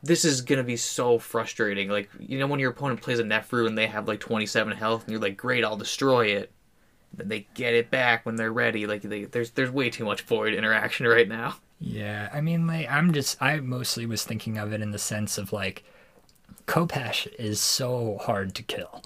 this 0.00 0.24
is 0.24 0.42
gonna 0.42 0.62
be 0.62 0.76
so 0.76 1.18
frustrating. 1.18 1.88
Like 1.88 2.08
you 2.20 2.38
know 2.38 2.46
when 2.46 2.60
your 2.60 2.70
opponent 2.70 3.00
plays 3.02 3.18
a 3.18 3.24
Neferu 3.24 3.66
and 3.66 3.76
they 3.76 3.88
have 3.88 4.06
like 4.06 4.20
twenty 4.20 4.46
seven 4.46 4.76
health, 4.76 5.02
and 5.02 5.10
you're 5.10 5.20
like, 5.20 5.36
great, 5.36 5.64
I'll 5.64 5.76
destroy 5.76 6.26
it. 6.26 6.52
Then 7.14 7.28
they 7.28 7.46
get 7.54 7.74
it 7.74 7.90
back 7.90 8.24
when 8.24 8.36
they're 8.36 8.52
ready. 8.52 8.86
Like 8.86 9.02
they, 9.02 9.24
there's 9.24 9.50
there's 9.50 9.70
way 9.70 9.90
too 9.90 10.04
much 10.04 10.22
void 10.22 10.54
interaction 10.54 11.06
right 11.08 11.28
now. 11.28 11.56
Yeah, 11.84 12.28
I 12.32 12.40
mean, 12.40 12.66
like, 12.68 12.88
I'm 12.90 13.12
just, 13.12 13.42
I 13.42 13.58
mostly 13.58 14.06
was 14.06 14.22
thinking 14.22 14.56
of 14.56 14.72
it 14.72 14.80
in 14.80 14.92
the 14.92 14.98
sense 14.98 15.36
of 15.36 15.52
like, 15.52 15.82
Kopesh 16.66 17.26
is 17.40 17.60
so 17.60 18.18
hard 18.22 18.54
to 18.54 18.62
kill. 18.62 19.02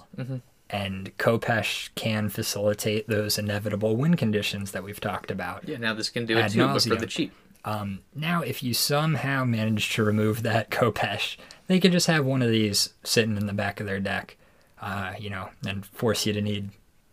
And 0.69 1.17
Kopesh 1.17 1.89
can 1.95 2.29
facilitate 2.29 3.07
those 3.07 3.39
inevitable 3.39 3.95
win 3.95 4.15
conditions 4.15 4.73
that 4.73 4.83
we've 4.83 4.99
talked 4.99 5.31
about. 5.31 5.67
Yeah, 5.67 5.77
now 5.77 5.95
this 5.95 6.09
can 6.09 6.27
do 6.27 6.37
it 6.37 6.51
too, 6.51 6.67
but 6.67 6.83
for 6.83 6.95
the 6.95 7.07
cheap. 7.07 7.33
Um, 7.65 7.99
now, 8.13 8.43
if 8.43 8.61
you 8.61 8.73
somehow 8.75 9.43
manage 9.43 9.93
to 9.95 10.03
remove 10.03 10.43
that 10.43 10.69
Kopesh, 10.71 11.37
they 11.65 11.79
can 11.79 11.91
just 11.91 12.07
have 12.07 12.25
one 12.25 12.43
of 12.43 12.51
these 12.51 12.93
sitting 13.03 13.37
in 13.37 13.47
the 13.47 13.53
back 13.53 13.79
of 13.79 13.87
their 13.87 13.99
deck, 13.99 14.37
uh, 14.81 15.13
you 15.17 15.31
know, 15.31 15.49
and 15.65 15.85
force 15.85 16.25
you 16.27 16.33
to 16.33 16.41
need 16.41 16.69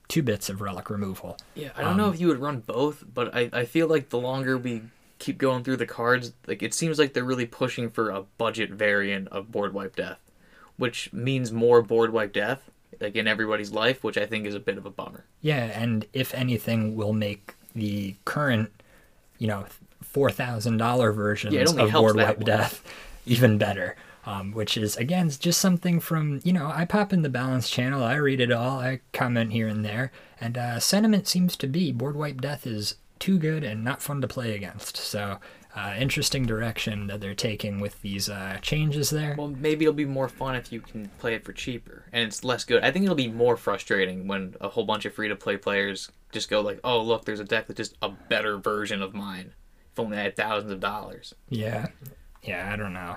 two 0.08 0.22
bits 0.22 0.48
of 0.48 0.60
relic 0.60 0.90
removal. 0.90 1.36
Yeah, 1.54 1.70
I 1.76 1.82
don't 1.82 1.96
know 1.96 2.10
if 2.10 2.20
you 2.20 2.28
would 2.28 2.38
run 2.40 2.60
both, 2.60 3.04
but 3.12 3.34
I, 3.34 3.48
I 3.52 3.64
feel 3.64 3.86
like 3.88 4.10
the 4.10 4.18
longer 4.18 4.56
we 4.58 4.82
keep 5.18 5.38
going 5.38 5.64
through 5.64 5.78
the 5.78 5.86
cards, 5.86 6.32
like 6.46 6.62
it 6.62 6.74
seems 6.74 6.98
like 6.98 7.14
they're 7.14 7.24
really 7.24 7.46
pushing 7.46 7.88
for 7.90 8.10
a 8.10 8.22
budget 8.36 8.70
variant 8.70 9.28
of 9.28 9.50
board 9.50 9.72
wipe 9.72 9.96
death, 9.96 10.18
which 10.76 11.12
means 11.12 11.52
more 11.52 11.80
board 11.82 12.12
wipe 12.12 12.32
death, 12.32 12.70
like 13.00 13.16
in 13.16 13.26
everybody's 13.26 13.72
life, 13.72 14.04
which 14.04 14.18
I 14.18 14.26
think 14.26 14.46
is 14.46 14.54
a 14.54 14.60
bit 14.60 14.76
of 14.76 14.84
a 14.86 14.90
bummer. 14.90 15.24
Yeah, 15.40 15.64
and 15.64 16.06
if 16.12 16.34
anything, 16.34 16.96
will 16.96 17.12
make 17.12 17.54
the 17.74 18.16
current, 18.24 18.70
you 19.38 19.46
know, 19.46 19.66
four 20.02 20.30
thousand 20.30 20.76
dollar 20.76 21.12
versions 21.12 21.54
Yeah, 21.54 21.62
of 21.62 21.92
Board 21.92 22.16
Wipe 22.16 22.36
one. 22.38 22.46
Death 22.46 22.82
even 23.26 23.58
better. 23.58 23.96
Um, 24.26 24.52
which 24.52 24.78
is 24.78 24.96
again 24.96 25.28
just 25.28 25.60
something 25.60 26.00
from 26.00 26.40
you 26.44 26.52
know 26.54 26.72
I 26.74 26.86
pop 26.86 27.12
in 27.12 27.20
the 27.20 27.28
balance 27.28 27.68
channel, 27.68 28.02
I 28.02 28.14
read 28.14 28.40
it 28.40 28.50
all, 28.50 28.78
I 28.80 29.00
comment 29.12 29.52
here 29.52 29.68
and 29.68 29.84
there, 29.84 30.12
and 30.40 30.56
uh, 30.56 30.80
sentiment 30.80 31.28
seems 31.28 31.56
to 31.56 31.66
be 31.66 31.92
Board 31.92 32.16
Wipe 32.16 32.40
Death 32.40 32.66
is 32.66 32.94
too 33.18 33.38
good 33.38 33.64
and 33.64 33.84
not 33.84 34.02
fun 34.02 34.20
to 34.22 34.28
play 34.28 34.54
against. 34.54 34.96
So 34.96 35.38
uh, 35.76 35.94
interesting 35.98 36.46
direction 36.46 37.08
that 37.08 37.20
they're 37.20 37.34
taking 37.34 37.80
with 37.80 38.00
these 38.02 38.28
uh, 38.28 38.58
changes 38.62 39.10
there. 39.10 39.34
Well, 39.36 39.48
maybe 39.48 39.84
it'll 39.84 39.94
be 39.94 40.04
more 40.04 40.28
fun 40.28 40.54
if 40.54 40.70
you 40.70 40.80
can 40.80 41.08
play 41.18 41.34
it 41.34 41.44
for 41.44 41.52
cheaper, 41.52 42.04
and 42.12 42.26
it's 42.26 42.44
less 42.44 42.64
good. 42.64 42.84
I 42.84 42.92
think 42.92 43.04
it'll 43.04 43.16
be 43.16 43.28
more 43.28 43.56
frustrating 43.56 44.28
when 44.28 44.54
a 44.60 44.68
whole 44.68 44.84
bunch 44.84 45.04
of 45.04 45.14
free 45.14 45.28
to 45.28 45.36
play 45.36 45.56
players 45.56 46.10
just 46.32 46.48
go 46.48 46.60
like, 46.60 46.78
"Oh, 46.84 47.02
look, 47.02 47.24
there's 47.24 47.40
a 47.40 47.44
deck 47.44 47.66
that's 47.66 47.78
just 47.78 47.96
a 48.02 48.08
better 48.08 48.56
version 48.56 49.02
of 49.02 49.14
mine." 49.14 49.52
If 49.92 49.98
only 49.98 50.16
I 50.16 50.22
had 50.22 50.36
thousands 50.36 50.72
of 50.72 50.80
dollars. 50.80 51.34
Yeah, 51.48 51.86
yeah, 52.42 52.70
I 52.72 52.76
don't 52.76 52.92
know. 52.92 53.16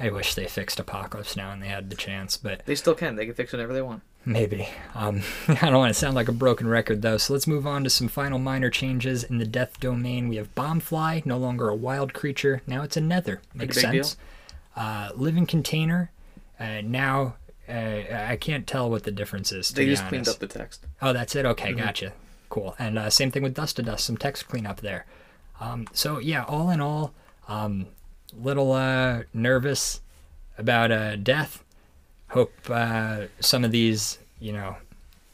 I 0.00 0.08
wish 0.10 0.34
they 0.34 0.46
fixed 0.46 0.80
Apocalypse 0.80 1.36
now 1.36 1.50
and 1.50 1.62
they 1.62 1.68
had 1.68 1.90
the 1.90 1.96
chance, 1.96 2.36
but 2.36 2.64
They 2.64 2.74
still 2.74 2.94
can. 2.94 3.16
They 3.16 3.26
can 3.26 3.34
fix 3.34 3.52
whenever 3.52 3.72
they 3.74 3.82
want. 3.82 4.02
Maybe. 4.24 4.68
Um, 4.94 5.22
I 5.48 5.54
don't 5.70 5.74
want 5.78 5.92
to 5.92 5.98
sound 5.98 6.14
like 6.14 6.28
a 6.28 6.32
broken 6.32 6.68
record 6.68 7.02
though, 7.02 7.16
so 7.18 7.32
let's 7.34 7.46
move 7.46 7.66
on 7.66 7.84
to 7.84 7.90
some 7.90 8.08
final 8.08 8.38
minor 8.38 8.70
changes 8.70 9.24
in 9.24 9.38
the 9.38 9.46
death 9.46 9.78
domain. 9.80 10.28
We 10.28 10.36
have 10.36 10.54
Bombfly, 10.54 11.24
no 11.26 11.36
longer 11.38 11.68
a 11.68 11.74
wild 11.76 12.14
creature, 12.14 12.62
now 12.66 12.82
it's 12.82 12.96
a 12.96 13.00
nether. 13.00 13.42
Makes 13.54 13.80
sense. 13.80 14.16
Uh, 14.76 15.10
living 15.14 15.46
container, 15.46 16.10
uh, 16.58 16.80
now 16.82 17.34
uh, 17.68 17.72
I 17.72 18.36
can't 18.40 18.66
tell 18.66 18.88
what 18.90 19.02
the 19.04 19.10
difference 19.10 19.52
is. 19.52 19.68
To 19.68 19.74
They 19.74 19.86
just 19.86 20.02
honest. 20.04 20.08
cleaned 20.10 20.28
up 20.28 20.38
the 20.38 20.46
text. 20.58 20.86
Oh, 21.02 21.12
that's 21.12 21.34
it. 21.36 21.44
Okay, 21.44 21.70
Mm-hmm. 21.70 21.78
gotcha. 21.78 22.12
Cool. 22.48 22.74
And 22.78 22.98
uh, 22.98 23.10
same 23.10 23.30
thing 23.30 23.42
with 23.42 23.54
Dust 23.54 23.76
to 23.76 23.82
Dust, 23.82 24.04
some 24.04 24.16
text 24.16 24.48
cleanup 24.48 24.80
there. 24.80 25.06
Um, 25.60 25.86
so 25.92 26.18
yeah, 26.18 26.44
all 26.44 26.70
in 26.70 26.80
all, 26.80 27.12
um, 27.48 27.86
little 28.34 28.72
uh, 28.72 29.22
nervous 29.32 30.00
about 30.58 30.90
uh, 30.90 31.16
death. 31.16 31.64
Hope 32.28 32.52
uh, 32.68 33.22
some 33.40 33.64
of 33.64 33.70
these, 33.72 34.18
you 34.38 34.52
know, 34.52 34.76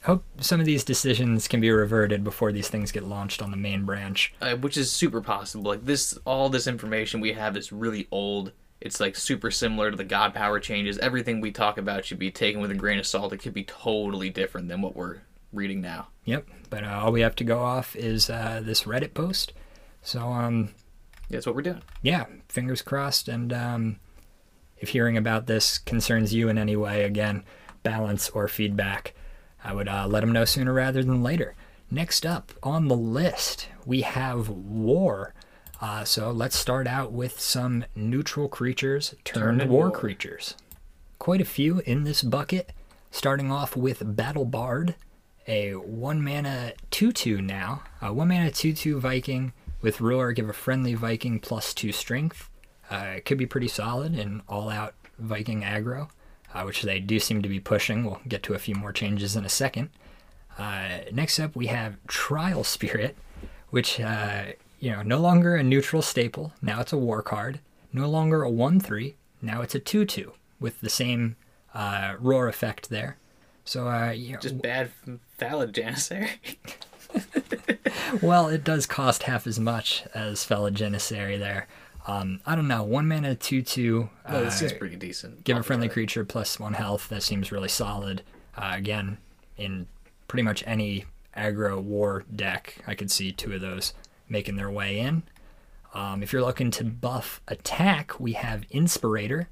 hope 0.04 0.24
some 0.40 0.60
of 0.60 0.66
these 0.66 0.84
decisions 0.84 1.48
can 1.48 1.60
be 1.60 1.70
reverted 1.70 2.24
before 2.24 2.52
these 2.52 2.68
things 2.68 2.92
get 2.92 3.04
launched 3.04 3.42
on 3.42 3.50
the 3.50 3.56
main 3.56 3.84
branch. 3.84 4.32
uh, 4.40 4.54
which 4.56 4.76
is 4.76 4.90
super 4.90 5.20
possible. 5.20 5.70
Like 5.70 5.84
this, 5.84 6.18
all 6.24 6.48
this 6.48 6.66
information 6.66 7.20
we 7.20 7.32
have 7.32 7.56
is 7.56 7.72
really 7.72 8.06
old. 8.10 8.52
It's 8.80 9.00
like 9.00 9.16
super 9.16 9.50
similar 9.50 9.90
to 9.90 9.96
the 9.96 10.04
God 10.04 10.32
power 10.34 10.60
changes. 10.60 10.96
Everything 10.98 11.40
we 11.40 11.50
talk 11.50 11.76
about 11.78 12.04
should 12.04 12.18
be 12.18 12.30
taken 12.30 12.60
with 12.60 12.70
a 12.70 12.74
grain 12.74 12.98
of 12.98 13.06
salt. 13.06 13.32
It 13.32 13.38
could 13.38 13.54
be 13.54 13.64
totally 13.64 14.30
different 14.30 14.68
than 14.68 14.80
what 14.80 14.94
we're 14.94 15.18
reading 15.52 15.80
now. 15.80 16.08
Yep. 16.24 16.46
But 16.70 16.84
uh, 16.84 17.00
all 17.02 17.12
we 17.12 17.22
have 17.22 17.34
to 17.36 17.44
go 17.44 17.58
off 17.60 17.96
is 17.96 18.28
uh, 18.30 18.60
this 18.64 18.82
Reddit 18.82 19.12
post. 19.14 19.52
So 20.02 20.20
um, 20.28 20.70
That's 21.30 21.46
what 21.46 21.54
we're 21.56 21.62
doing. 21.62 21.82
yeah, 22.02 22.26
fingers 22.56 22.80
crossed. 22.80 23.28
And 23.28 23.52
um, 23.52 23.96
if 24.78 24.88
hearing 24.88 25.18
about 25.18 25.46
this 25.46 25.76
concerns 25.76 26.32
you 26.32 26.48
in 26.48 26.56
any 26.56 26.74
way, 26.74 27.04
again, 27.04 27.44
balance 27.82 28.30
or 28.30 28.48
feedback, 28.48 29.12
I 29.62 29.74
would 29.74 29.88
uh, 29.88 30.06
let 30.08 30.20
them 30.20 30.32
know 30.32 30.46
sooner 30.46 30.72
rather 30.72 31.04
than 31.04 31.22
later. 31.22 31.54
Next 31.90 32.24
up 32.24 32.52
on 32.62 32.88
the 32.88 32.96
list, 32.96 33.68
we 33.84 34.00
have 34.00 34.48
War. 34.48 35.34
Uh, 35.82 36.04
so 36.04 36.30
let's 36.30 36.58
start 36.58 36.86
out 36.86 37.12
with 37.12 37.38
some 37.38 37.84
neutral 37.94 38.48
creatures 38.48 39.14
turned 39.24 39.68
war 39.68 39.88
war. 39.88 39.90
creatures. 39.90 40.54
Quite 41.18 41.42
a 41.42 41.44
few 41.44 41.80
in 41.80 42.04
this 42.04 42.22
bucket, 42.22 42.72
starting 43.10 43.52
off 43.52 43.76
with 43.76 44.16
Battle 44.16 44.46
Bard, 44.46 44.94
a 45.46 45.72
one 45.72 46.24
mana 46.24 46.72
2 46.90 47.12
2 47.12 47.42
now. 47.42 47.82
A 48.00 48.14
one 48.14 48.28
mana 48.28 48.50
2 48.50 48.72
2 48.72 48.98
Viking 48.98 49.52
with 49.80 50.00
Roar, 50.00 50.32
give 50.32 50.48
a 50.48 50.52
friendly 50.52 50.94
Viking 50.94 51.38
plus 51.40 51.74
2 51.74 51.92
strength. 51.92 52.50
Uh, 52.90 53.14
it 53.16 53.24
could 53.24 53.38
be 53.38 53.46
pretty 53.46 53.68
solid 53.68 54.18
in 54.18 54.42
all 54.48 54.68
out 54.68 54.94
Viking 55.18 55.62
aggro, 55.62 56.10
uh, 56.54 56.62
which 56.62 56.82
they 56.82 57.00
do 57.00 57.18
seem 57.18 57.42
to 57.42 57.48
be 57.48 57.60
pushing. 57.60 58.04
We'll 58.04 58.20
get 58.28 58.42
to 58.44 58.54
a 58.54 58.58
few 58.58 58.74
more 58.74 58.92
changes 58.92 59.36
in 59.36 59.44
a 59.44 59.48
second. 59.48 59.90
Uh, 60.58 60.98
next 61.12 61.38
up, 61.38 61.54
we 61.54 61.66
have 61.66 61.96
Trial 62.06 62.64
Spirit, 62.64 63.16
which, 63.70 64.00
uh, 64.00 64.44
you 64.80 64.90
know, 64.90 65.02
no 65.02 65.18
longer 65.18 65.56
a 65.56 65.62
neutral 65.62 66.02
staple. 66.02 66.52
Now 66.62 66.80
it's 66.80 66.92
a 66.92 66.98
war 66.98 67.22
card. 67.22 67.60
No 67.92 68.08
longer 68.08 68.42
a 68.42 68.50
1 68.50 68.80
3. 68.80 69.16
Now 69.42 69.62
it's 69.62 69.74
a 69.74 69.80
2 69.80 70.04
2 70.04 70.32
with 70.60 70.80
the 70.80 70.90
same 70.90 71.36
uh, 71.74 72.14
roar 72.18 72.48
effect 72.48 72.88
there. 72.88 73.18
So, 73.64 73.88
uh, 73.88 74.10
you 74.12 74.34
know, 74.34 74.38
Just 74.38 74.62
bad 74.62 74.90
Felid 75.38 75.74
Janissary. 75.74 76.30
well, 78.22 78.48
it 78.48 78.64
does 78.64 78.86
cost 78.86 79.24
half 79.24 79.46
as 79.46 79.58
much 79.58 80.04
as 80.14 80.44
Felid 80.44 80.74
Janissary 80.74 81.38
there. 81.38 81.66
Um, 82.06 82.40
I 82.46 82.54
don't 82.54 82.68
know. 82.68 82.84
One 82.84 83.08
mana, 83.08 83.34
2 83.34 83.62
2. 83.62 84.08
oh, 84.26 84.44
this 84.44 84.54
uh, 84.54 84.56
seems 84.56 84.72
pretty 84.74 84.96
decent. 84.96 85.44
Give 85.44 85.56
a 85.56 85.62
friendly 85.62 85.88
creature 85.88 86.24
plus 86.24 86.60
one 86.60 86.74
health. 86.74 87.08
That 87.08 87.22
seems 87.22 87.50
really 87.50 87.68
solid. 87.68 88.22
Uh, 88.56 88.72
again, 88.74 89.18
in 89.56 89.86
pretty 90.28 90.44
much 90.44 90.62
any 90.66 91.04
aggro 91.36 91.82
war 91.82 92.24
deck, 92.34 92.78
I 92.86 92.94
could 92.94 93.10
see 93.10 93.32
two 93.32 93.52
of 93.52 93.60
those 93.60 93.92
making 94.28 94.56
their 94.56 94.70
way 94.70 94.98
in. 94.98 95.24
Um, 95.94 96.22
if 96.22 96.32
you're 96.32 96.42
looking 96.42 96.70
to 96.72 96.84
buff 96.84 97.40
attack, 97.48 98.20
we 98.20 98.32
have 98.32 98.64
Inspirator, 98.70 99.48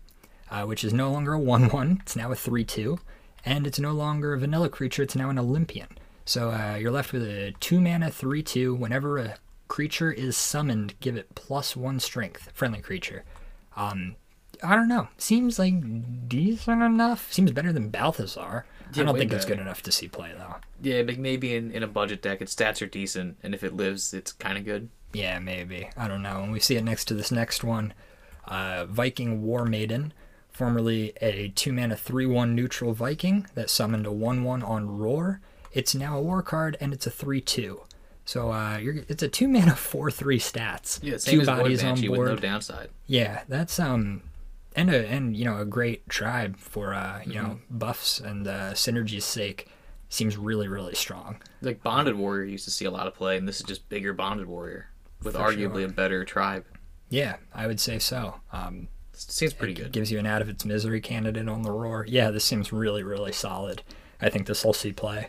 uh, 0.50 0.64
which 0.64 0.84
is 0.84 0.92
no 0.92 1.10
longer 1.10 1.32
a 1.32 1.38
1 1.38 1.70
1, 1.70 1.98
it's 2.02 2.16
now 2.16 2.30
a 2.30 2.36
3 2.36 2.64
2, 2.64 2.98
and 3.44 3.66
it's 3.66 3.78
no 3.78 3.92
longer 3.92 4.32
a 4.32 4.38
vanilla 4.38 4.68
creature, 4.68 5.02
it's 5.02 5.16
now 5.16 5.30
an 5.30 5.38
Olympian. 5.38 5.88
So 6.24 6.50
uh, 6.50 6.76
you're 6.76 6.90
left 6.90 7.12
with 7.12 7.22
a 7.22 7.54
2 7.60 7.80
mana 7.80 8.10
3 8.10 8.42
2. 8.42 8.74
Whenever 8.74 9.18
a 9.18 9.36
creature 9.68 10.12
is 10.12 10.36
summoned, 10.36 10.94
give 11.00 11.16
it 11.16 11.34
plus 11.34 11.76
1 11.76 12.00
strength, 12.00 12.50
friendly 12.54 12.80
creature. 12.80 13.24
Um, 13.76 14.16
I 14.62 14.76
don't 14.76 14.88
know. 14.88 15.08
Seems 15.18 15.58
like 15.58 16.28
decent 16.28 16.82
enough. 16.82 17.32
Seems 17.32 17.50
better 17.50 17.72
than 17.72 17.90
Balthazar. 17.90 18.66
Yeah, 18.94 19.02
I 19.02 19.06
don't 19.06 19.18
think 19.18 19.32
it's 19.32 19.44
good 19.44 19.58
enough 19.58 19.82
to 19.82 19.92
see 19.92 20.08
play, 20.08 20.32
though. 20.36 20.56
Yeah, 20.80 21.02
but 21.02 21.18
maybe 21.18 21.56
in, 21.56 21.72
in 21.72 21.82
a 21.82 21.88
budget 21.88 22.22
deck, 22.22 22.40
its 22.40 22.54
stats 22.54 22.80
are 22.80 22.86
decent, 22.86 23.38
and 23.42 23.54
if 23.54 23.64
it 23.64 23.74
lives, 23.74 24.14
it's 24.14 24.32
kind 24.32 24.56
of 24.56 24.64
good. 24.64 24.88
Yeah, 25.12 25.38
maybe. 25.38 25.88
I 25.96 26.06
don't 26.08 26.22
know. 26.22 26.42
And 26.42 26.52
we 26.52 26.60
see 26.60 26.76
it 26.76 26.84
next 26.84 27.06
to 27.06 27.14
this 27.14 27.32
next 27.32 27.64
one 27.64 27.94
uh, 28.46 28.84
Viking 28.86 29.42
War 29.42 29.64
Maiden, 29.64 30.12
formerly 30.50 31.12
a 31.20 31.48
2 31.48 31.72
mana 31.72 31.96
3 31.96 32.26
1 32.26 32.54
neutral 32.54 32.92
Viking 32.92 33.46
that 33.54 33.70
summoned 33.70 34.06
a 34.06 34.12
1 34.12 34.44
1 34.44 34.62
on 34.62 34.98
Roar. 34.98 35.40
It's 35.74 35.94
now 35.94 36.16
a 36.16 36.22
war 36.22 36.40
card 36.42 36.76
and 36.80 36.92
it's 36.94 37.06
a 37.06 37.10
3 37.10 37.40
2. 37.42 37.80
So 38.24 38.50
uh, 38.52 38.78
you're, 38.78 38.94
it's 39.08 39.22
a 39.22 39.28
2 39.28 39.46
mana 39.48 39.74
4 39.76 40.10
3 40.10 40.38
stats. 40.38 40.98
Yeah, 41.02 41.18
same 41.18 41.34
Two 41.34 41.40
as 41.42 41.46
Void 41.48 41.58
bodies 41.58 41.82
on 41.84 41.90
Banshee 41.94 42.08
with 42.08 42.20
no 42.20 42.26
board. 42.28 42.40
downside. 42.40 42.88
Yeah, 43.06 43.42
that's 43.48 43.78
um 43.78 44.22
and 44.76 44.88
a 44.90 45.06
and 45.06 45.36
you 45.36 45.44
know 45.44 45.58
a 45.60 45.64
great 45.66 46.08
tribe 46.08 46.56
for 46.56 46.94
uh 46.94 47.20
you 47.26 47.34
know 47.34 47.42
Mm-hmm. 47.58 47.78
buffs 47.78 48.20
and 48.20 48.46
uh, 48.48 48.72
synergy's 48.72 49.24
sake 49.26 49.68
seems 50.08 50.36
really 50.36 50.68
really 50.68 50.94
strong. 50.94 51.40
Like 51.60 51.82
Bonded 51.82 52.16
Warrior 52.16 52.44
used 52.44 52.64
to 52.64 52.70
see 52.70 52.84
a 52.86 52.90
lot 52.90 53.06
of 53.06 53.14
play, 53.14 53.36
and 53.36 53.46
this 53.46 53.56
is 53.56 53.66
just 53.66 53.88
bigger 53.88 54.12
Bonded 54.14 54.46
Warrior 54.46 54.86
with 55.22 55.34
For 55.34 55.40
arguably 55.42 55.80
sure. 55.82 55.86
a 55.90 55.92
better 55.92 56.24
tribe. 56.24 56.64
Yeah, 57.10 57.36
I 57.54 57.66
would 57.66 57.80
say 57.80 57.98
so. 57.98 58.40
Um, 58.52 58.88
Seems 59.12 59.52
pretty 59.52 59.74
it 59.74 59.76
good. 59.76 59.92
Gives 59.92 60.10
you 60.10 60.18
an 60.18 60.26
out 60.26 60.42
of 60.42 60.48
its 60.48 60.64
misery 60.64 61.00
candidate 61.00 61.48
on 61.48 61.62
the 61.62 61.70
roar. 61.70 62.04
Yeah, 62.08 62.30
this 62.30 62.44
seems 62.44 62.72
really 62.72 63.02
really 63.02 63.32
solid. 63.32 63.82
I 64.20 64.30
think 64.30 64.46
this 64.46 64.64
will 64.64 64.72
see 64.72 64.92
play. 64.92 65.26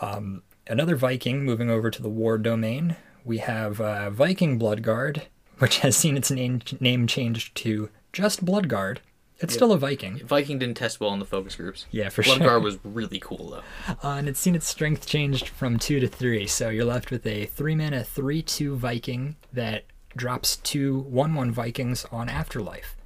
Um, 0.00 0.42
another 0.66 0.96
Viking 0.96 1.44
moving 1.44 1.70
over 1.70 1.90
to 1.90 2.02
the 2.02 2.08
war 2.08 2.38
domain. 2.38 2.96
We 3.24 3.38
have 3.38 3.80
uh, 3.80 4.10
Viking 4.10 4.58
Bloodguard, 4.58 5.22
which 5.58 5.78
has 5.78 5.96
seen 5.96 6.16
its 6.16 6.30
name 6.30 6.60
name 6.80 7.06
changed 7.06 7.54
to 7.56 7.88
just 8.12 8.44
Bloodguard. 8.44 8.98
It's 9.40 9.52
Yeah. 9.54 9.56
still 9.56 9.72
a 9.72 9.78
Viking. 9.78 10.18
Viking 10.24 10.58
didn't 10.58 10.76
test 10.76 11.00
well 11.00 11.12
in 11.12 11.18
the 11.18 11.24
focus 11.24 11.56
groups. 11.56 11.86
Yeah, 11.90 12.08
for 12.08 12.22
Blood 12.22 12.38
sure. 12.38 12.46
Guard 12.46 12.62
was 12.62 12.78
really 12.84 13.18
cool 13.18 13.50
though. 13.50 13.94
Uh, 14.08 14.14
and 14.16 14.28
it's 14.28 14.38
seen 14.38 14.54
its 14.54 14.68
strength 14.68 15.06
changed 15.06 15.48
from 15.48 15.78
two 15.78 15.98
to 16.00 16.06
three. 16.06 16.46
So 16.46 16.68
you're 16.68 16.84
left 16.84 17.10
with 17.10 17.26
a 17.26 17.46
three 17.46 17.74
mana, 17.74 18.04
three 18.04 18.42
two 18.42 18.76
Viking 18.76 19.36
that 19.52 19.84
drops 20.16 20.56
two 20.58 21.00
one 21.00 21.34
one 21.34 21.50
Vikings 21.50 22.06
on 22.12 22.28
Afterlife. 22.28 22.96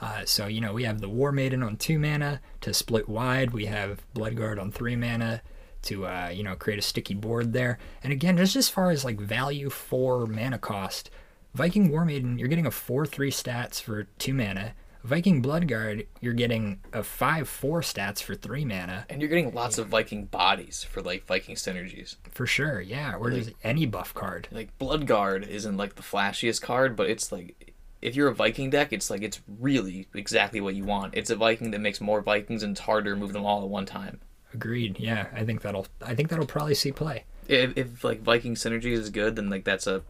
Uh, 0.00 0.24
so 0.24 0.46
you 0.46 0.60
know 0.60 0.72
we 0.72 0.84
have 0.84 1.00
the 1.00 1.08
War 1.08 1.32
Maiden 1.32 1.62
on 1.62 1.76
two 1.76 1.98
mana 1.98 2.40
to 2.62 2.72
split 2.72 3.08
wide. 3.08 3.50
We 3.52 3.66
have 3.66 4.00
Bloodguard 4.14 4.60
on 4.60 4.70
three 4.72 4.96
mana 4.96 5.42
to 5.84 6.06
uh, 6.06 6.30
you 6.32 6.42
know 6.42 6.54
create 6.56 6.78
a 6.78 6.82
sticky 6.82 7.14
board 7.14 7.52
there. 7.52 7.78
And 8.02 8.12
again, 8.12 8.36
just 8.36 8.56
as 8.56 8.68
far 8.68 8.90
as 8.90 9.04
like 9.04 9.20
value 9.20 9.70
for 9.70 10.26
mana 10.26 10.58
cost, 10.58 11.10
Viking 11.54 11.90
War 11.90 12.04
Maiden 12.04 12.38
you're 12.38 12.48
getting 12.48 12.66
a 12.66 12.70
four 12.70 13.06
three 13.06 13.30
stats 13.30 13.80
for 13.80 14.04
two 14.18 14.34
mana. 14.34 14.74
Viking 15.04 15.42
Bloodguard 15.42 16.06
you're 16.22 16.32
getting 16.32 16.80
a 16.94 17.02
five 17.02 17.46
four 17.48 17.82
stats 17.82 18.22
for 18.22 18.34
three 18.34 18.64
mana. 18.64 19.06
And 19.08 19.20
you're 19.20 19.28
getting 19.28 19.54
lots 19.54 19.78
of 19.78 19.88
Viking 19.88 20.24
bodies 20.26 20.82
for 20.82 21.02
like 21.02 21.26
Viking 21.26 21.56
synergies. 21.56 22.16
For 22.30 22.46
sure, 22.46 22.80
yeah. 22.80 23.14
Or 23.14 23.30
just 23.30 23.52
any 23.62 23.86
buff 23.86 24.14
card. 24.14 24.48
Like 24.50 24.76
Blood 24.78 25.06
Guard 25.06 25.46
isn't 25.46 25.76
like 25.76 25.96
the 25.96 26.02
flashiest 26.02 26.62
card, 26.62 26.96
but 26.96 27.10
it's 27.10 27.30
like 27.30 27.74
if 28.04 28.14
you're 28.14 28.28
a 28.28 28.34
Viking 28.34 28.68
deck, 28.68 28.92
it's 28.92 29.08
like 29.08 29.22
it's 29.22 29.40
really 29.60 30.06
exactly 30.14 30.60
what 30.60 30.74
you 30.74 30.84
want. 30.84 31.14
It's 31.14 31.30
a 31.30 31.36
Viking 31.36 31.70
that 31.70 31.80
makes 31.80 32.00
more 32.00 32.20
Vikings 32.20 32.62
and 32.62 32.72
it's 32.72 32.80
harder 32.80 33.14
to 33.14 33.20
move 33.20 33.32
them 33.32 33.46
all 33.46 33.62
at 33.62 33.68
one 33.68 33.86
time. 33.86 34.20
Agreed. 34.54 35.00
Yeah, 35.00 35.26
I 35.34 35.44
think 35.44 35.62
that'll. 35.62 35.86
I 36.00 36.14
think 36.14 36.30
that'll 36.30 36.46
probably 36.46 36.74
see 36.74 36.92
play. 36.92 37.24
If, 37.48 37.76
if 37.76 38.04
like 38.04 38.22
Viking 38.22 38.54
synergy 38.54 38.92
is 38.92 39.10
good, 39.10 39.36
then 39.36 39.50
like 39.50 39.64
that's 39.64 39.86
a 39.86 40.02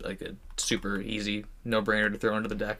like 0.00 0.22
a 0.22 0.34
super 0.56 1.00
easy 1.00 1.44
no 1.64 1.82
brainer 1.82 2.10
to 2.10 2.18
throw 2.18 2.36
into 2.36 2.48
the 2.48 2.54
deck. 2.54 2.78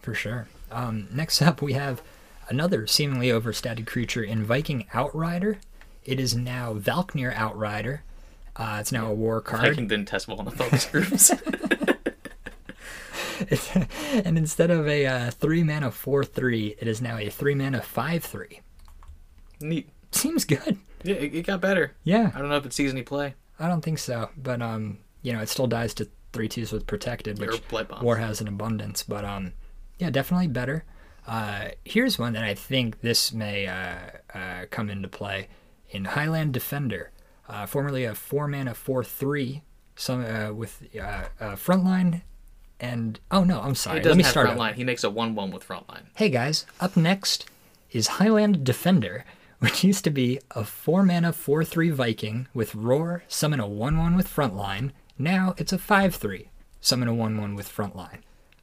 For 0.00 0.14
sure. 0.14 0.48
Um, 0.70 1.08
next 1.12 1.42
up, 1.42 1.60
we 1.60 1.72
have 1.72 2.02
another 2.48 2.86
seemingly 2.86 3.32
overstated 3.32 3.86
creature 3.86 4.22
in 4.22 4.44
Viking 4.44 4.86
Outrider. 4.94 5.58
It 6.04 6.20
is 6.20 6.36
now 6.36 6.74
Valknir 6.74 7.34
Outrider. 7.34 8.02
Uh, 8.56 8.78
it's 8.80 8.92
now 8.92 9.10
a 9.10 9.14
war 9.14 9.40
card. 9.40 9.62
Viking 9.62 9.88
didn't 9.88 10.06
test 10.06 10.28
well 10.28 10.38
in 10.38 10.44
the 10.44 10.50
focus 10.52 10.86
groups. 10.86 11.30
and 14.24 14.38
instead 14.38 14.70
of 14.70 14.86
a 14.86 15.06
uh, 15.06 15.30
3 15.32 15.64
mana 15.64 15.90
4 15.90 16.24
3, 16.24 16.76
it 16.78 16.86
is 16.86 17.02
now 17.02 17.18
a 17.18 17.28
3 17.28 17.54
mana 17.54 17.82
5 17.82 18.24
3. 18.24 18.60
Neat. 19.60 19.88
Seems 20.14 20.44
good. 20.44 20.78
Yeah, 21.02 21.16
it, 21.16 21.34
it 21.34 21.46
got 21.46 21.60
better. 21.60 21.94
Yeah, 22.04 22.30
I 22.34 22.38
don't 22.38 22.48
know 22.48 22.56
if 22.56 22.66
it 22.66 22.72
sees 22.72 22.92
any 22.92 23.02
play 23.02 23.34
I 23.58 23.68
don't 23.68 23.82
think 23.82 23.98
so. 23.98 24.30
But, 24.36 24.62
um, 24.62 24.98
you 25.22 25.32
know, 25.32 25.40
it 25.40 25.48
still 25.48 25.66
dies 25.66 25.94
to 25.94 26.08
three 26.32 26.48
twos 26.48 26.72
with 26.72 26.86
Protected, 26.86 27.38
which. 27.38 27.62
War 28.02 28.16
has 28.16 28.40
an 28.40 28.48
abundance, 28.48 29.02
but 29.02 29.24
um, 29.24 29.52
yeah, 29.98 30.10
definitely 30.10 30.48
better. 30.48 30.84
Uh, 31.26 31.68
here's 31.84 32.18
one 32.18 32.34
that 32.34 32.44
I 32.44 32.54
think 32.54 33.00
this 33.00 33.32
may 33.32 33.66
uh, 33.66 33.96
uh, 34.34 34.66
come 34.70 34.90
into 34.90 35.08
play 35.08 35.48
in 35.90 36.04
Highland 36.04 36.52
Defender, 36.52 37.12
uh, 37.48 37.66
formerly 37.66 38.04
a 38.04 38.14
four 38.14 38.46
mana 38.48 38.74
four 38.74 39.02
three, 39.02 39.62
some 39.96 40.24
uh, 40.24 40.52
with 40.52 40.82
uh, 40.96 41.24
uh, 41.40 41.52
frontline, 41.52 42.22
and 42.78 43.20
oh 43.30 43.44
no, 43.44 43.60
I'm 43.60 43.74
sorry. 43.74 44.02
Let 44.02 44.16
me 44.16 44.22
have 44.22 44.32
start. 44.32 44.46
front 44.48 44.58
line. 44.58 44.74
He 44.74 44.84
makes 44.84 45.04
a 45.04 45.08
one-one 45.08 45.50
with 45.50 45.64
front 45.64 45.88
line. 45.88 46.08
Hey 46.16 46.28
guys, 46.28 46.66
up 46.80 46.96
next 46.96 47.46
is 47.90 48.08
Highland 48.08 48.64
Defender, 48.64 49.24
which 49.64 49.82
used 49.82 50.04
to 50.04 50.10
be 50.10 50.38
a 50.50 50.62
4 50.62 51.02
mana 51.02 51.32
4 51.32 51.64
3 51.64 51.88
Viking 51.88 52.48
with 52.52 52.74
Roar, 52.74 53.24
summon 53.28 53.60
a 53.60 53.66
1 53.66 53.96
1 53.96 54.14
with 54.14 54.28
Frontline. 54.28 54.90
Now 55.18 55.54
it's 55.56 55.72
a 55.72 55.78
5 55.78 56.14
3, 56.14 56.50
summon 56.82 57.08
a 57.08 57.14
1 57.14 57.40
1 57.40 57.54
with 57.54 57.74
Frontline. 57.74 58.18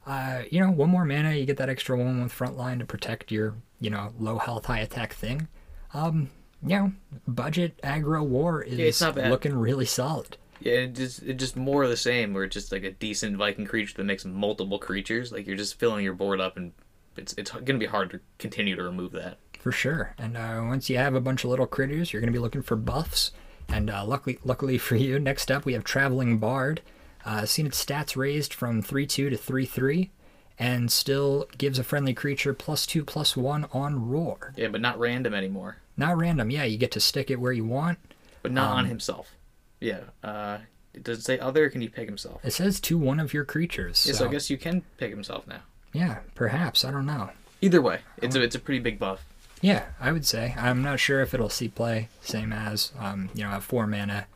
Uh, 0.06 0.42
you 0.48 0.60
know, 0.60 0.70
one 0.70 0.90
more 0.90 1.04
mana, 1.04 1.32
you 1.32 1.44
get 1.44 1.56
that 1.56 1.68
extra 1.68 1.96
1 1.96 2.06
1 2.06 2.22
with 2.22 2.32
Frontline 2.32 2.78
to 2.78 2.84
protect 2.84 3.32
your, 3.32 3.56
you 3.80 3.90
know, 3.90 4.12
low 4.20 4.38
health, 4.38 4.66
high 4.66 4.78
attack 4.78 5.12
thing. 5.12 5.48
Um, 5.92 6.30
you 6.64 6.76
know, 6.76 6.92
budget 7.26 7.76
aggro 7.82 8.24
war 8.24 8.62
is 8.62 9.00
bad. 9.00 9.28
looking 9.28 9.54
really 9.56 9.86
solid. 9.86 10.36
Yeah, 10.60 10.74
it 10.74 10.94
just 10.94 11.24
it 11.24 11.34
just 11.34 11.56
more 11.56 11.82
of 11.82 11.90
the 11.90 11.96
same. 11.96 12.32
Where 12.32 12.44
it's 12.44 12.54
just 12.54 12.70
like 12.70 12.84
a 12.84 12.92
decent 12.92 13.36
Viking 13.36 13.66
creature 13.66 13.94
that 13.96 14.04
makes 14.04 14.24
multiple 14.24 14.78
creatures. 14.78 15.32
Like 15.32 15.48
you're 15.48 15.56
just 15.56 15.80
filling 15.80 16.04
your 16.04 16.14
board 16.14 16.40
up, 16.40 16.56
and 16.56 16.72
it's 17.16 17.34
it's 17.36 17.50
gonna 17.50 17.80
be 17.80 17.86
hard 17.86 18.10
to 18.10 18.20
continue 18.38 18.76
to 18.76 18.84
remove 18.84 19.10
that. 19.12 19.38
For 19.62 19.70
sure. 19.72 20.12
And 20.18 20.36
uh, 20.36 20.60
once 20.66 20.90
you 20.90 20.96
have 20.98 21.14
a 21.14 21.20
bunch 21.20 21.44
of 21.44 21.50
little 21.50 21.68
critters, 21.68 22.12
you're 22.12 22.20
going 22.20 22.32
to 22.32 22.36
be 22.36 22.42
looking 22.42 22.62
for 22.62 22.74
buffs. 22.76 23.30
And 23.68 23.88
uh, 23.88 24.04
luckily, 24.04 24.38
luckily 24.44 24.76
for 24.88 24.96
you, 24.96 25.18
next 25.20 25.50
up 25.52 25.64
we 25.64 25.72
have 25.74 25.84
Traveling 25.84 26.38
Bard. 26.38 26.80
Uh, 27.24 27.46
seen 27.46 27.66
its 27.66 27.82
stats 27.82 28.16
raised 28.16 28.52
from 28.52 28.82
3 28.82 29.06
2 29.06 29.30
to 29.30 29.36
3 29.36 29.64
3, 29.64 30.10
and 30.58 30.90
still 30.90 31.46
gives 31.56 31.78
a 31.78 31.84
friendly 31.84 32.12
creature 32.12 32.52
plus 32.52 32.84
2 32.86 33.04
plus 33.04 33.36
1 33.36 33.66
on 33.72 34.08
Roar. 34.10 34.52
Yeah, 34.56 34.66
but 34.66 34.80
not 34.80 34.98
random 34.98 35.32
anymore. 35.32 35.76
Not 35.96 36.16
random, 36.16 36.50
yeah, 36.50 36.64
you 36.64 36.76
get 36.76 36.90
to 36.92 37.00
stick 37.00 37.30
it 37.30 37.38
where 37.38 37.52
you 37.52 37.64
want. 37.64 37.98
But 38.42 38.50
not 38.50 38.72
Um, 38.72 38.78
on 38.78 38.86
himself. 38.86 39.36
Yeah. 39.78 40.00
Uh, 40.24 40.58
does 41.00 41.18
it 41.20 41.22
say 41.24 41.38
other? 41.38 41.66
Or 41.66 41.70
can 41.70 41.80
he 41.80 41.88
pick 41.88 42.06
himself? 42.08 42.44
It 42.44 42.50
says 42.50 42.80
to 42.80 42.98
one 42.98 43.20
of 43.20 43.32
your 43.32 43.44
creatures. 43.44 44.04
Yeah, 44.04 44.14
So, 44.14 44.18
so 44.24 44.28
I 44.28 44.32
guess 44.32 44.50
you 44.50 44.58
can 44.58 44.82
pick 44.96 45.10
himself 45.10 45.46
now. 45.46 45.60
yeah, 45.92 46.18
perhaps. 46.34 46.84
I 46.84 46.90
don't 46.90 47.06
know. 47.06 47.30
Either 47.60 47.80
way, 47.80 48.00
it's 48.20 48.34
a 48.34 48.42
it's 48.42 48.56
a 48.56 48.58
pretty 48.58 48.80
big 48.80 48.98
buff. 48.98 49.24
Yeah, 49.62 49.84
I 50.00 50.12
would 50.12 50.26
say. 50.26 50.54
I'm 50.58 50.82
not 50.82 51.00
sure 51.00 51.22
if 51.22 51.32
it'll 51.32 51.48
see 51.48 51.68
play, 51.68 52.08
same 52.20 52.52
as, 52.52 52.92
um, 52.98 53.30
you 53.32 53.44
know, 53.44 53.56
a 53.56 53.60
4 53.60 53.86
mana. 53.86 54.26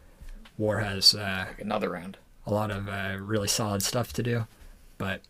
War 0.56 0.78
has 0.78 1.14
uh, 1.14 1.46
Like 1.48 1.60
another 1.60 1.90
round. 1.90 2.16
a 2.46 2.54
lot 2.54 2.70
of 2.70 2.88
uh, 2.88 3.16
really 3.20 3.48
solid 3.48 3.82
stuff 3.82 4.12
to 4.14 4.22
do. 4.22 4.46
But 4.98 5.20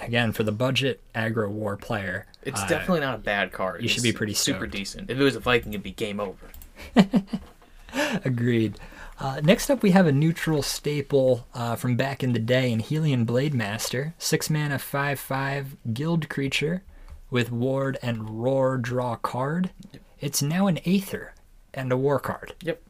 again, 0.00 0.30
for 0.32 0.42
the 0.44 0.52
budget 0.52 1.00
aggro 1.14 1.48
war 1.50 1.76
player, 1.76 2.26
It's 2.44 2.60
uh, 2.60 2.66
definitely 2.68 3.00
not 3.00 3.14
a 3.16 3.18
bad 3.18 3.50
card. 3.50 3.82
you 3.82 3.88
should 3.88 4.02
be 4.04 4.12
pretty 4.12 4.34
super 4.34 4.60
stoked. 4.66 4.72
decent. 4.72 5.10
If 5.10 5.18
it 5.18 5.22
was 5.24 5.34
a 5.36 5.40
Viking, 5.40 5.72
it'd 5.72 5.82
be 5.82 5.90
game 5.90 6.20
over. 6.20 6.50
agreed. 8.24 8.78
Uh, 9.18 9.40
next 9.42 9.68
up, 9.70 9.82
we 9.82 9.90
have 9.90 10.06
a 10.06 10.12
neutral 10.12 10.62
staple 10.62 11.46
uh, 11.54 11.76
from 11.76 11.96
back 11.96 12.22
in 12.22 12.32
the 12.32 12.38
day 12.38 12.72
in 12.72 12.80
Helion 12.80 13.26
Blade 13.26 13.52
Master, 13.52 14.14
six 14.18 14.48
mana, 14.48 14.78
five 14.78 15.18
five 15.20 15.76
guild 15.92 16.28
creature 16.30 16.82
with 17.30 17.50
ward 17.52 17.98
and 18.02 18.42
roar 18.42 18.76
draw 18.78 19.16
card. 19.16 19.70
It's 20.20 20.42
now 20.42 20.66
an 20.66 20.78
aether 20.84 21.34
and 21.72 21.92
a 21.92 21.96
war 21.96 22.18
card. 22.18 22.54
Yep. 22.62 22.82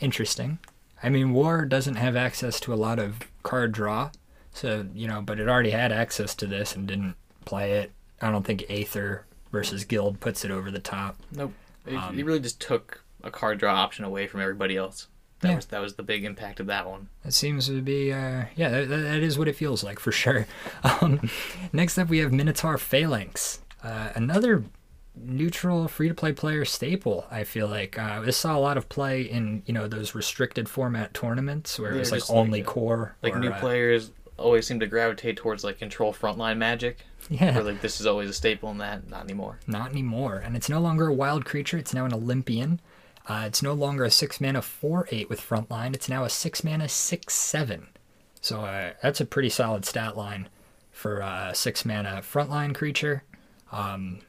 Interesting. 0.00 0.58
I 1.02 1.08
mean, 1.08 1.32
war 1.32 1.64
doesn't 1.64 1.96
have 1.96 2.16
access 2.16 2.60
to 2.60 2.72
a 2.72 2.76
lot 2.76 2.98
of 2.98 3.18
card 3.42 3.72
draw, 3.72 4.10
so 4.52 4.86
you 4.94 5.06
know, 5.08 5.22
but 5.22 5.38
it 5.40 5.48
already 5.48 5.70
had 5.70 5.92
access 5.92 6.34
to 6.36 6.46
this 6.46 6.74
and 6.74 6.86
didn't 6.86 7.14
play 7.44 7.72
it. 7.72 7.92
I 8.20 8.30
don't 8.30 8.44
think 8.44 8.64
Aether 8.68 9.24
versus 9.52 9.84
Guild 9.84 10.20
puts 10.20 10.44
it 10.44 10.50
over 10.50 10.70
the 10.70 10.80
top. 10.80 11.16
Nope. 11.32 11.52
It, 11.86 11.94
Um, 11.94 12.18
it 12.18 12.24
really 12.26 12.40
just 12.40 12.60
took 12.60 13.02
a 13.22 13.30
card 13.30 13.58
draw 13.58 13.74
option 13.74 14.04
away 14.04 14.26
from 14.26 14.40
everybody 14.40 14.76
else. 14.76 15.06
That 15.40 15.50
Yeah. 15.50 15.56
was 15.56 15.66
that 15.66 15.80
was 15.80 15.94
the 15.94 16.02
big 16.02 16.24
impact 16.24 16.58
of 16.60 16.66
that 16.66 16.88
one. 16.88 17.08
That 17.24 17.32
seems 17.32 17.66
to 17.68 17.80
be, 17.80 18.12
uh, 18.12 18.46
yeah, 18.56 18.68
that, 18.70 18.88
that 18.88 19.20
is 19.22 19.38
what 19.38 19.46
it 19.48 19.54
feels 19.56 19.82
like 19.84 19.98
for 20.00 20.12
sure. 20.12 20.46
Um, 21.00 21.30
next 21.72 21.96
up, 21.96 22.08
we 22.08 22.18
have 22.18 22.32
Minotaur 22.32 22.76
Phalanx, 22.76 23.60
uh, 23.82 24.10
another 24.14 24.64
neutral 25.14 25.88
free-to-play 25.88 26.32
player 26.32 26.64
staple. 26.64 27.26
I 27.30 27.44
feel 27.44 27.66
like 27.68 27.98
uh, 27.98 28.20
this 28.20 28.36
saw 28.36 28.56
a 28.56 28.60
lot 28.60 28.76
of 28.76 28.88
play 28.88 29.22
in 29.22 29.62
you 29.66 29.74
know 29.74 29.88
those 29.88 30.14
restricted 30.14 30.68
format 30.68 31.14
tournaments 31.14 31.78
where 31.78 31.92
it 31.92 31.98
was 31.98 32.12
like 32.12 32.28
like, 32.28 32.30
only 32.30 32.62
uh, 32.62 32.66
core. 32.66 33.16
Like 33.22 33.36
or, 33.36 33.40
new 33.40 33.50
uh, 33.50 33.60
players 33.60 34.10
always 34.36 34.66
seem 34.66 34.80
to 34.80 34.86
gravitate 34.86 35.36
towards 35.36 35.64
like 35.64 35.78
control 35.78 36.12
frontline 36.12 36.56
magic. 36.58 36.98
Yeah. 37.28 37.54
Where 37.54 37.64
like 37.64 37.80
this 37.80 38.00
is 38.00 38.06
always 38.06 38.30
a 38.30 38.32
staple 38.32 38.70
in 38.70 38.78
that. 38.78 39.08
Not 39.08 39.24
anymore. 39.24 39.58
Not 39.66 39.90
anymore. 39.90 40.42
And 40.44 40.56
it's 40.56 40.68
no 40.68 40.80
longer 40.80 41.08
a 41.08 41.14
wild 41.14 41.44
creature, 41.44 41.76
it's 41.76 41.94
now 41.94 42.04
an 42.04 42.14
Olympian. 42.14 42.80
Uh, 43.26 43.44
it's 43.46 43.62
no 43.62 43.74
longer 43.74 44.04
a 44.04 44.10
6 44.10 44.40
mana 44.40 44.62
4 44.62 45.08
8 45.10 45.28
with 45.28 45.40
frontline, 45.40 45.94
it's 45.94 46.08
now 46.08 46.24
a 46.24 46.30
6 46.30 46.64
mana 46.64 46.88
6 46.88 47.34
7. 47.34 47.88
So 48.40 48.60
uh, 48.60 48.92
that's 49.02 49.20
a 49.20 49.26
pretty 49.26 49.50
solid 49.50 49.84
stat 49.84 50.16
line 50.16 50.48
for 50.90 51.18
a 51.18 51.50
6 51.54 51.84
mana 51.84 52.22
frontline 52.22 52.74
creature. 52.74 53.24
Um, 53.72 54.20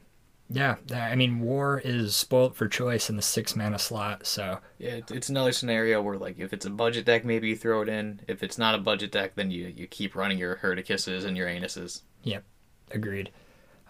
yeah, 0.52 0.76
I 0.92 1.14
mean, 1.14 1.40
War 1.40 1.80
is 1.84 2.16
spoilt 2.16 2.56
for 2.56 2.66
choice 2.66 3.08
in 3.08 3.14
the 3.16 3.22
6 3.22 3.54
mana 3.54 3.78
slot, 3.78 4.26
so 4.26 4.58
Yeah, 4.78 5.00
it's 5.10 5.28
another 5.28 5.52
scenario 5.52 6.02
where 6.02 6.18
like 6.18 6.38
if 6.40 6.52
it's 6.52 6.66
a 6.66 6.70
budget 6.70 7.04
deck, 7.04 7.24
maybe 7.24 7.48
you 7.48 7.56
throw 7.56 7.82
it 7.82 7.88
in. 7.88 8.20
If 8.26 8.42
it's 8.42 8.58
not 8.58 8.74
a 8.74 8.78
budget 8.78 9.12
deck, 9.12 9.36
then 9.36 9.50
you 9.52 9.72
you 9.74 9.86
keep 9.86 10.16
running 10.16 10.38
your 10.38 10.56
Herdicusses 10.56 11.24
and 11.24 11.36
your 11.36 11.46
Anuses. 11.46 12.02
Yep, 12.24 12.42
agreed. 12.90 13.30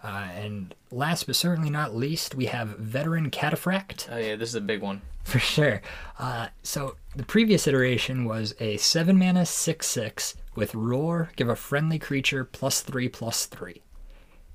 Uh, 0.03 0.29
and 0.33 0.75
last 0.91 1.25
but 1.25 1.35
certainly 1.35 1.69
not 1.69 1.95
least, 1.95 2.35
we 2.35 2.45
have 2.45 2.69
Veteran 2.77 3.29
Cataphract. 3.31 4.07
Oh 4.11 4.17
yeah, 4.17 4.35
this 4.35 4.49
is 4.49 4.55
a 4.55 4.61
big 4.61 4.81
one. 4.81 5.01
For 5.23 5.39
sure. 5.39 5.81
Uh, 6.19 6.47
so 6.63 6.95
the 7.15 7.23
previous 7.23 7.67
iteration 7.67 8.25
was 8.25 8.55
a 8.59 8.77
7 8.77 9.17
mana 9.17 9.45
6 9.45 9.87
6 9.87 10.35
with 10.55 10.75
Roar, 10.75 11.29
give 11.35 11.49
a 11.49 11.55
friendly 11.55 11.97
creature 11.99 12.43
plus 12.43 12.81
3 12.81 13.09
plus 13.09 13.45
3. 13.45 13.81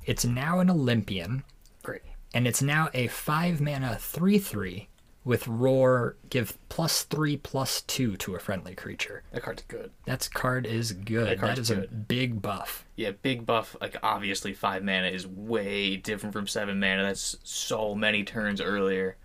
It's 0.06 0.24
now 0.24 0.60
an 0.60 0.70
Olympian, 0.70 1.44
Great. 1.82 2.02
and 2.32 2.46
it's 2.46 2.62
now 2.62 2.88
a 2.94 3.08
5 3.08 3.60
mana 3.60 3.96
3 4.00 4.38
3 4.38 4.88
with 5.24 5.48
Roar, 5.48 6.14
give 6.30 6.56
plus 6.68 7.02
3 7.02 7.36
plus 7.38 7.82
2 7.82 8.16
to 8.18 8.36
a 8.36 8.38
friendly 8.38 8.76
creature. 8.76 9.24
That 9.32 9.42
card's 9.42 9.62
good. 9.66 9.90
That 10.04 10.28
card 10.32 10.64
is 10.66 10.92
good. 10.92 11.40
That 11.40 11.40
That 11.40 11.58
is 11.58 11.70
a 11.70 11.74
good. 11.76 12.06
big 12.06 12.40
buff. 12.40 12.86
Yeah, 12.94 13.10
big 13.22 13.44
buff. 13.44 13.74
Like 13.80 13.96
obviously, 14.04 14.52
five 14.52 14.84
mana 14.84 15.08
is 15.08 15.26
way 15.26 15.96
different 15.96 16.32
from 16.32 16.46
seven 16.46 16.78
mana. 16.78 17.02
That's 17.02 17.36
so 17.42 17.96
many 17.96 18.22
turns 18.22 18.60
earlier, 18.60 19.16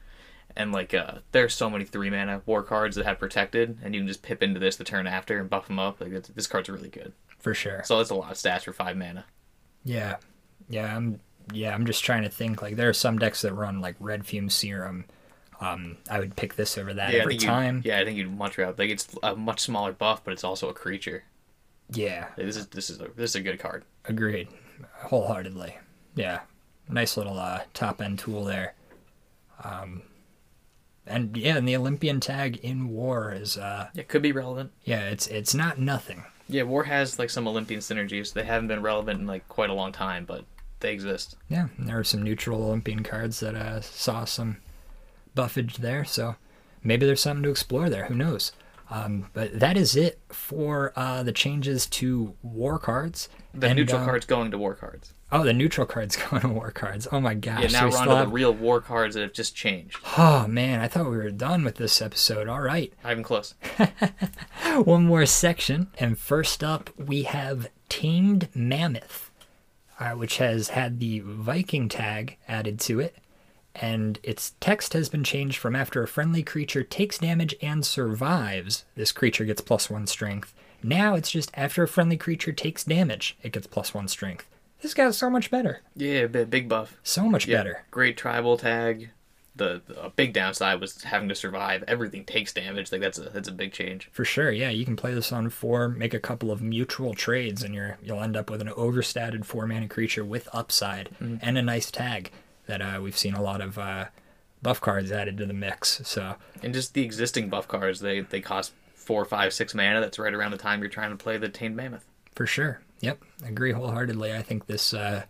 and 0.55 0.71
like 0.71 0.95
uh, 0.95 1.19
there's 1.33 1.53
so 1.53 1.69
many 1.69 1.85
three 1.85 2.09
mana 2.09 2.41
war 2.47 2.63
cards 2.63 2.95
that 2.95 3.05
have 3.05 3.19
protected, 3.19 3.77
and 3.83 3.93
you 3.93 4.01
can 4.01 4.07
just 4.07 4.23
pip 4.23 4.41
into 4.41 4.59
this 4.59 4.77
the 4.77 4.83
turn 4.83 5.05
after 5.05 5.37
and 5.39 5.51
buff 5.51 5.67
them 5.67 5.77
up. 5.77 6.01
Like 6.01 6.11
this 6.23 6.47
card's 6.47 6.67
really 6.69 6.89
good. 6.89 7.13
For 7.37 7.53
sure. 7.53 7.83
So 7.85 7.97
that's 7.99 8.09
a 8.09 8.15
lot 8.15 8.31
of 8.31 8.37
stats 8.37 8.63
for 8.63 8.73
five 8.73 8.97
mana. 8.97 9.25
Yeah, 9.83 10.17
yeah. 10.71 10.95
I'm 10.95 11.19
yeah. 11.53 11.73
I'm 11.73 11.85
just 11.85 12.03
trying 12.03 12.23
to 12.23 12.29
think. 12.29 12.61
Like 12.61 12.75
there 12.75 12.89
are 12.89 12.93
some 12.93 13.19
decks 13.19 13.41
that 13.43 13.53
run 13.53 13.81
like 13.81 13.95
Red 13.99 14.25
Fume 14.25 14.49
Serum. 14.49 15.05
Um, 15.59 15.97
I 16.09 16.19
would 16.19 16.35
pick 16.35 16.55
this 16.55 16.77
over 16.77 16.93
that 16.93 17.13
yeah, 17.13 17.19
every 17.19 17.37
time. 17.37 17.83
Yeah, 17.85 17.99
I 17.99 18.05
think 18.05 18.17
you'd 18.17 18.35
much 18.35 18.57
rather 18.57 18.75
like 18.77 18.89
it's 18.89 19.07
a 19.21 19.35
much 19.35 19.59
smaller 19.59 19.91
buff, 19.91 20.23
but 20.23 20.31
it's 20.33 20.43
also 20.43 20.69
a 20.69 20.73
creature. 20.73 21.23
Yeah, 21.91 22.29
this 22.35 22.57
is 22.57 22.67
this 22.67 22.89
is 22.89 22.99
a 22.99 23.09
this 23.15 23.31
is 23.31 23.35
a 23.35 23.41
good 23.41 23.59
card. 23.59 23.83
agreed, 24.05 24.47
wholeheartedly. 25.03 25.77
Yeah, 26.15 26.39
nice 26.89 27.15
little 27.17 27.37
uh, 27.37 27.61
top 27.73 28.01
end 28.01 28.19
tool 28.19 28.43
there. 28.43 28.73
Um, 29.63 30.01
and 31.05 31.35
yeah, 31.37 31.57
and 31.57 31.67
the 31.67 31.75
Olympian 31.75 32.19
tag 32.19 32.57
in 32.63 32.89
War 32.89 33.31
is 33.31 33.57
uh, 33.57 33.89
It 33.95 34.07
could 34.07 34.21
be 34.21 34.31
relevant. 34.31 34.71
yeah, 34.83 35.09
it's 35.09 35.27
it's 35.27 35.53
not 35.53 35.79
nothing. 35.79 36.23
Yeah, 36.47 36.63
war 36.63 36.83
has 36.85 37.19
like 37.19 37.29
some 37.29 37.47
Olympian 37.47 37.81
synergies. 37.81 38.33
They 38.33 38.43
haven't 38.43 38.67
been 38.67 38.81
relevant 38.81 39.19
in 39.21 39.27
like 39.27 39.47
quite 39.47 39.69
a 39.69 39.73
long 39.73 39.91
time, 39.91 40.25
but 40.25 40.43
they 40.81 40.93
exist. 40.93 41.35
Yeah, 41.49 41.67
and 41.77 41.87
there 41.87 41.97
are 41.99 42.03
some 42.03 42.21
neutral 42.21 42.63
Olympian 42.63 43.03
cards 43.03 43.39
that 43.39 43.55
uh, 43.55 43.81
saw 43.81 44.25
some 44.25 44.57
buffage 45.35 45.77
there, 45.77 46.03
so 46.05 46.35
maybe 46.83 47.05
there's 47.05 47.21
something 47.21 47.43
to 47.43 47.49
explore 47.49 47.89
there. 47.89 48.05
Who 48.05 48.15
knows? 48.15 48.51
Um, 48.89 49.27
but 49.33 49.57
that 49.57 49.77
is 49.77 49.95
it 49.95 50.19
for 50.27 50.91
uh, 50.97 51.23
the 51.23 51.31
changes 51.31 51.85
to 51.87 52.35
war 52.41 52.77
cards. 52.77 53.29
The 53.53 53.67
And, 53.67 53.77
neutral 53.77 54.01
uh, 54.01 54.05
cards 54.05 54.25
going 54.25 54.51
to 54.51 54.57
war 54.57 54.75
cards. 54.75 55.13
Oh, 55.31 55.45
the 55.45 55.53
neutral 55.53 55.87
cards 55.87 56.17
going 56.29 56.41
to 56.41 56.49
war 56.49 56.71
cards. 56.71 57.07
Oh 57.09 57.21
my 57.21 57.33
gosh. 57.33 57.61
Yeah, 57.61 57.67
now 57.69 57.85
we 57.85 57.91
we're 57.93 57.97
on 57.99 58.07
to 58.07 58.15
have- 58.17 58.27
the 58.27 58.33
real 58.33 58.53
war 58.53 58.81
cards 58.81 59.15
that 59.15 59.21
have 59.21 59.31
just 59.31 59.55
changed. 59.55 59.97
Oh 60.17 60.45
man, 60.45 60.81
I 60.81 60.89
thought 60.89 61.09
we 61.09 61.15
were 61.15 61.31
done 61.31 61.63
with 61.63 61.75
this 61.75 62.01
episode. 62.01 62.49
All 62.49 62.59
right. 62.59 62.91
Not 63.01 63.11
even 63.13 63.23
close. 63.23 63.53
One 64.83 65.05
more 65.05 65.25
section. 65.25 65.87
And 65.97 66.17
first 66.19 66.61
up, 66.63 66.89
we 66.97 67.23
have 67.23 67.69
Tamed 67.87 68.49
Mammoth, 68.53 69.30
uh, 70.01 70.11
which 70.15 70.37
has 70.37 70.69
had 70.69 70.99
the 70.99 71.19
Viking 71.23 71.87
tag 71.87 72.37
added 72.47 72.79
to 72.81 72.99
it. 72.99 73.15
And 73.75 74.19
its 74.23 74.55
text 74.59 74.93
has 74.93 75.07
been 75.09 75.23
changed 75.23 75.57
from 75.57 75.75
after 75.75 76.01
a 76.03 76.07
friendly 76.07 76.43
creature 76.43 76.83
takes 76.83 77.19
damage 77.19 77.55
and 77.61 77.85
survives, 77.85 78.83
this 78.95 79.11
creature 79.11 79.45
gets 79.45 79.61
plus 79.61 79.89
one 79.89 80.07
strength. 80.07 80.53
Now 80.83 81.13
it's 81.13 81.29
just 81.31 81.51
after 81.53 81.83
a 81.83 81.87
friendly 81.87 82.17
creature 82.17 82.51
takes 82.51 82.83
damage, 82.83 83.37
it 83.43 83.53
gets 83.53 83.67
plus 83.67 83.93
one 83.93 84.07
strength. 84.07 84.49
This 84.81 84.95
got 84.95 85.13
so 85.13 85.29
much 85.29 85.51
better. 85.51 85.81
Yeah, 85.95 86.25
big 86.25 86.67
buff. 86.67 86.99
So 87.03 87.29
much 87.29 87.47
Yeah, 87.47 87.57
better. 87.59 87.85
Great 87.91 88.17
tribal 88.17 88.57
tag. 88.57 89.11
The, 89.55 89.81
the 89.85 90.05
a 90.05 90.09
big 90.09 90.33
downside 90.33 90.79
was 90.79 91.03
having 91.03 91.27
to 91.29 91.35
survive. 91.35 91.83
Everything 91.87 92.23
takes 92.23 92.53
damage. 92.53 92.91
Like 92.91 93.01
that's 93.01 93.19
a 93.19 93.23
that's 93.29 93.49
a 93.49 93.51
big 93.51 93.73
change. 93.73 94.09
For 94.11 94.23
sure, 94.23 94.49
yeah, 94.51 94.69
you 94.69 94.85
can 94.85 94.95
play 94.95 95.13
this 95.13 95.31
on 95.31 95.49
four, 95.49 95.89
make 95.89 96.13
a 96.13 96.19
couple 96.19 96.51
of 96.51 96.61
mutual 96.61 97.13
trades, 97.13 97.61
and 97.61 97.75
you're 97.75 97.97
you'll 98.01 98.21
end 98.21 98.37
up 98.37 98.49
with 98.49 98.61
an 98.61 98.69
overstated 98.69 99.45
four 99.45 99.67
mana 99.67 99.87
creature 99.89 100.23
with 100.23 100.47
upside 100.53 101.09
and 101.19 101.57
a 101.57 101.61
nice 101.61 101.91
tag 101.91 102.31
that 102.67 102.81
uh, 102.81 102.99
we've 103.01 103.17
seen 103.17 103.33
a 103.33 103.41
lot 103.41 103.59
of 103.59 103.77
uh, 103.77 104.05
buff 104.61 104.79
cards 104.79 105.11
added 105.11 105.37
to 105.37 105.45
the 105.45 105.53
mix. 105.53 106.01
So 106.05 106.35
And 106.63 106.73
just 106.73 106.93
the 106.93 107.03
existing 107.03 107.49
buff 107.49 107.67
cards, 107.67 107.99
they 107.99 108.21
they 108.21 108.39
cost 108.39 108.71
four, 108.95 109.25
five, 109.25 109.51
six 109.53 109.75
mana. 109.75 109.99
That's 109.99 110.17
right 110.17 110.33
around 110.33 110.51
the 110.51 110.57
time 110.57 110.79
you're 110.79 110.89
trying 110.89 111.11
to 111.11 111.21
play 111.21 111.37
the 111.37 111.49
Tamed 111.49 111.75
Mammoth. 111.75 112.05
for 112.35 112.45
sure, 112.45 112.79
yep, 113.01 113.21
agree 113.45 113.73
wholeheartedly. 113.73 114.33
I 114.33 114.41
think 114.43 114.67
this 114.67 114.93
uh, 114.93 115.23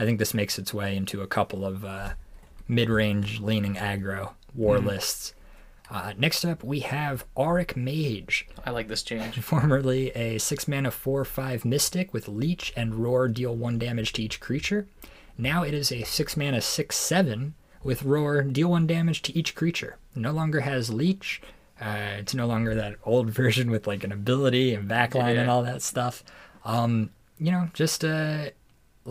I 0.00 0.04
think 0.04 0.18
this 0.18 0.34
makes 0.34 0.58
its 0.58 0.74
way 0.74 0.96
into 0.96 1.22
a 1.22 1.28
couple 1.28 1.64
of 1.64 1.84
uh, 2.68 2.72
mid-range 2.72 3.40
leaning 3.40 3.74
aggro 3.74 4.32
war 4.54 4.78
lists. 4.78 5.34
Uh, 5.90 6.12
next 6.18 6.44
up, 6.44 6.62
we 6.62 6.80
have 6.80 7.24
Auric 7.36 7.74
Mage. 7.74 8.46
I 8.66 8.70
like 8.70 8.88
this 8.88 9.02
change. 9.02 9.38
formerly 9.40 10.10
a 10.10 10.36
6 10.38 10.68
mana 10.68 10.90
4 10.90 11.24
5 11.24 11.64
Mystic 11.64 12.12
with 12.12 12.28
Leech 12.28 12.72
and 12.76 12.96
Roar 12.96 13.26
deal 13.28 13.54
1 13.56 13.78
damage 13.78 14.12
to 14.14 14.22
each 14.22 14.38
creature. 14.38 14.86
Now 15.38 15.62
it 15.62 15.72
is 15.72 15.90
a 15.90 16.02
6 16.02 16.36
mana 16.36 16.60
6 16.60 16.94
7 16.96 17.54
with 17.82 18.02
Roar 18.02 18.42
deal 18.42 18.70
1 18.70 18.86
damage 18.86 19.22
to 19.22 19.36
each 19.38 19.54
creature. 19.54 19.96
No 20.14 20.32
longer 20.32 20.60
has 20.60 20.90
Leech. 20.90 21.40
Uh, 21.80 22.16
it's 22.18 22.34
no 22.34 22.46
longer 22.46 22.74
that 22.74 22.96
old 23.04 23.30
version 23.42 23.70
with 23.70 23.86
like 23.86 24.04
an 24.04 24.12
ability 24.12 24.74
and 24.74 24.90
backline 24.90 25.36
and 25.38 25.46
Yeah. 25.46 25.50
all 25.50 25.62
that 25.62 25.80
stuff. 25.80 26.22
Um, 26.66 27.10
you 27.38 27.50
know, 27.52 27.70
just 27.72 28.04
a 28.04 28.52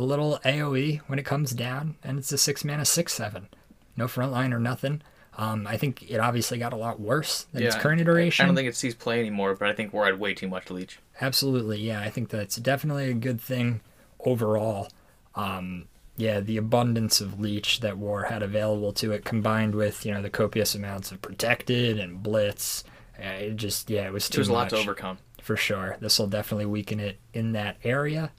little 0.03 0.39
AoE 0.45 0.99
when 1.07 1.19
it 1.19 1.25
comes 1.25 1.51
down, 1.51 1.95
and 2.03 2.17
it's 2.19 2.31
a 2.31 2.37
6 2.37 2.63
mana 2.65 2.85
6 2.85 3.13
7. 3.13 3.47
No 3.95 4.05
frontline 4.05 4.53
or 4.53 4.59
nothing. 4.59 5.01
Um, 5.37 5.67
I 5.67 5.77
think 5.77 6.09
it 6.09 6.19
obviously 6.19 6.57
got 6.57 6.73
a 6.73 6.77
lot 6.77 6.99
worse 6.99 7.43
than 7.53 7.61
its 7.63 7.75
current 7.75 8.01
iteration. 8.01 8.43
I 8.43 8.47
don't 8.47 8.55
think 8.55 8.67
it 8.67 8.75
sees 8.75 8.95
play 8.95 9.19
anymore, 9.19 9.55
but 9.55 9.67
I 9.67 9.73
think 9.73 9.93
we're 9.93 10.07
at 10.07 10.17
way 10.17 10.33
too 10.33 10.47
much 10.47 10.71
leech. 10.71 10.99
Absolutely, 11.21 11.79
yeah. 11.79 12.01
I 12.01 12.09
think 12.09 12.29
that's 12.29 12.55
definitely 12.55 13.09
a 13.11 13.13
good 13.13 13.39
thing 13.39 13.81
overall. 14.19 14.89
Um, 15.35 15.87
yeah, 16.15 16.39
the 16.39 16.57
abundance 16.57 17.21
of 17.21 17.39
leech 17.39 17.81
that 17.81 17.99
War 17.99 18.23
had 18.23 18.41
available 18.41 18.91
to 18.93 19.11
it, 19.11 19.25
combined 19.25 19.75
with 19.75 20.03
you 20.05 20.11
know 20.11 20.23
the 20.23 20.31
copious 20.31 20.73
amounts 20.73 21.11
of 21.11 21.21
protected 21.21 21.99
and 21.99 22.23
blitz, 22.23 22.83
uh, 23.19 23.27
it 23.27 23.55
just 23.57 23.91
yeah, 23.91 24.07
it 24.07 24.13
was 24.13 24.27
too 24.27 24.37
There's 24.37 24.49
a 24.49 24.53
lot 24.53 24.69
to 24.69 24.77
overcome. 24.77 25.19
for 25.41 25.55
sure. 25.55 25.97
This 25.99 26.17
will 26.17 26.25
definitely 26.27 26.65
weaken 26.65 26.99
it 26.99 27.19
in 27.33 27.51
that 27.51 27.77
area. 27.83 28.31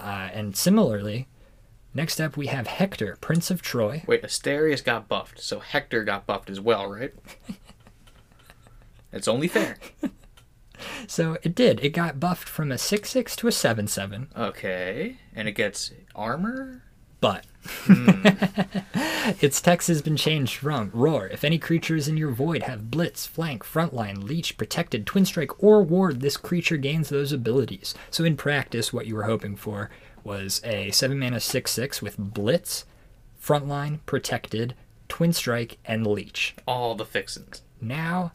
Uh, 0.00 0.30
and 0.32 0.56
similarly, 0.56 1.28
next 1.94 2.20
up 2.20 2.36
we 2.36 2.46
have 2.48 2.66
Hector, 2.66 3.16
Prince 3.20 3.50
of 3.50 3.62
Troy. 3.62 4.02
Wait, 4.06 4.22
Asterius 4.22 4.82
got 4.84 5.08
buffed, 5.08 5.40
so 5.40 5.60
Hector 5.60 6.04
got 6.04 6.26
buffed 6.26 6.50
as 6.50 6.60
well, 6.60 6.88
right? 6.90 7.12
it's 9.12 9.28
only 9.28 9.48
fair. 9.48 9.76
So 11.06 11.36
it 11.42 11.54
did. 11.54 11.80
It 11.84 11.90
got 11.90 12.18
buffed 12.18 12.48
from 12.48 12.72
a 12.72 12.78
six 12.78 13.10
six 13.10 13.36
to 13.36 13.46
a 13.48 13.52
seven 13.52 13.86
seven. 13.86 14.28
Okay, 14.34 15.18
and 15.34 15.46
it 15.46 15.52
gets 15.52 15.92
armor. 16.14 16.84
But 17.20 17.44
its 19.40 19.60
text 19.60 19.88
has 19.88 20.02
been 20.02 20.16
changed 20.16 20.56
from 20.56 20.90
Roar. 20.94 21.26
If 21.28 21.44
any 21.44 21.58
creatures 21.58 22.08
in 22.08 22.16
your 22.16 22.30
void 22.30 22.62
have 22.62 22.90
Blitz, 22.90 23.26
Flank, 23.26 23.64
Frontline, 23.64 24.22
Leech, 24.22 24.56
Protected, 24.56 25.06
Twin 25.06 25.24
Strike, 25.24 25.62
or 25.62 25.82
Ward, 25.82 26.20
this 26.20 26.36
creature 26.36 26.76
gains 26.76 27.08
those 27.08 27.32
abilities. 27.32 27.94
So 28.10 28.24
in 28.24 28.36
practice, 28.36 28.92
what 28.92 29.06
you 29.06 29.14
were 29.14 29.24
hoping 29.24 29.56
for 29.56 29.90
was 30.24 30.60
a 30.64 30.90
7 30.90 31.18
mana 31.18 31.40
6 31.40 31.70
6 31.70 32.02
with 32.02 32.16
Blitz, 32.18 32.84
Frontline, 33.42 34.00
Protected, 34.06 34.74
Twin 35.08 35.32
Strike, 35.32 35.78
and 35.84 36.06
Leech. 36.06 36.54
All 36.66 36.94
the 36.94 37.04
fixins. 37.04 37.62
Now, 37.80 38.32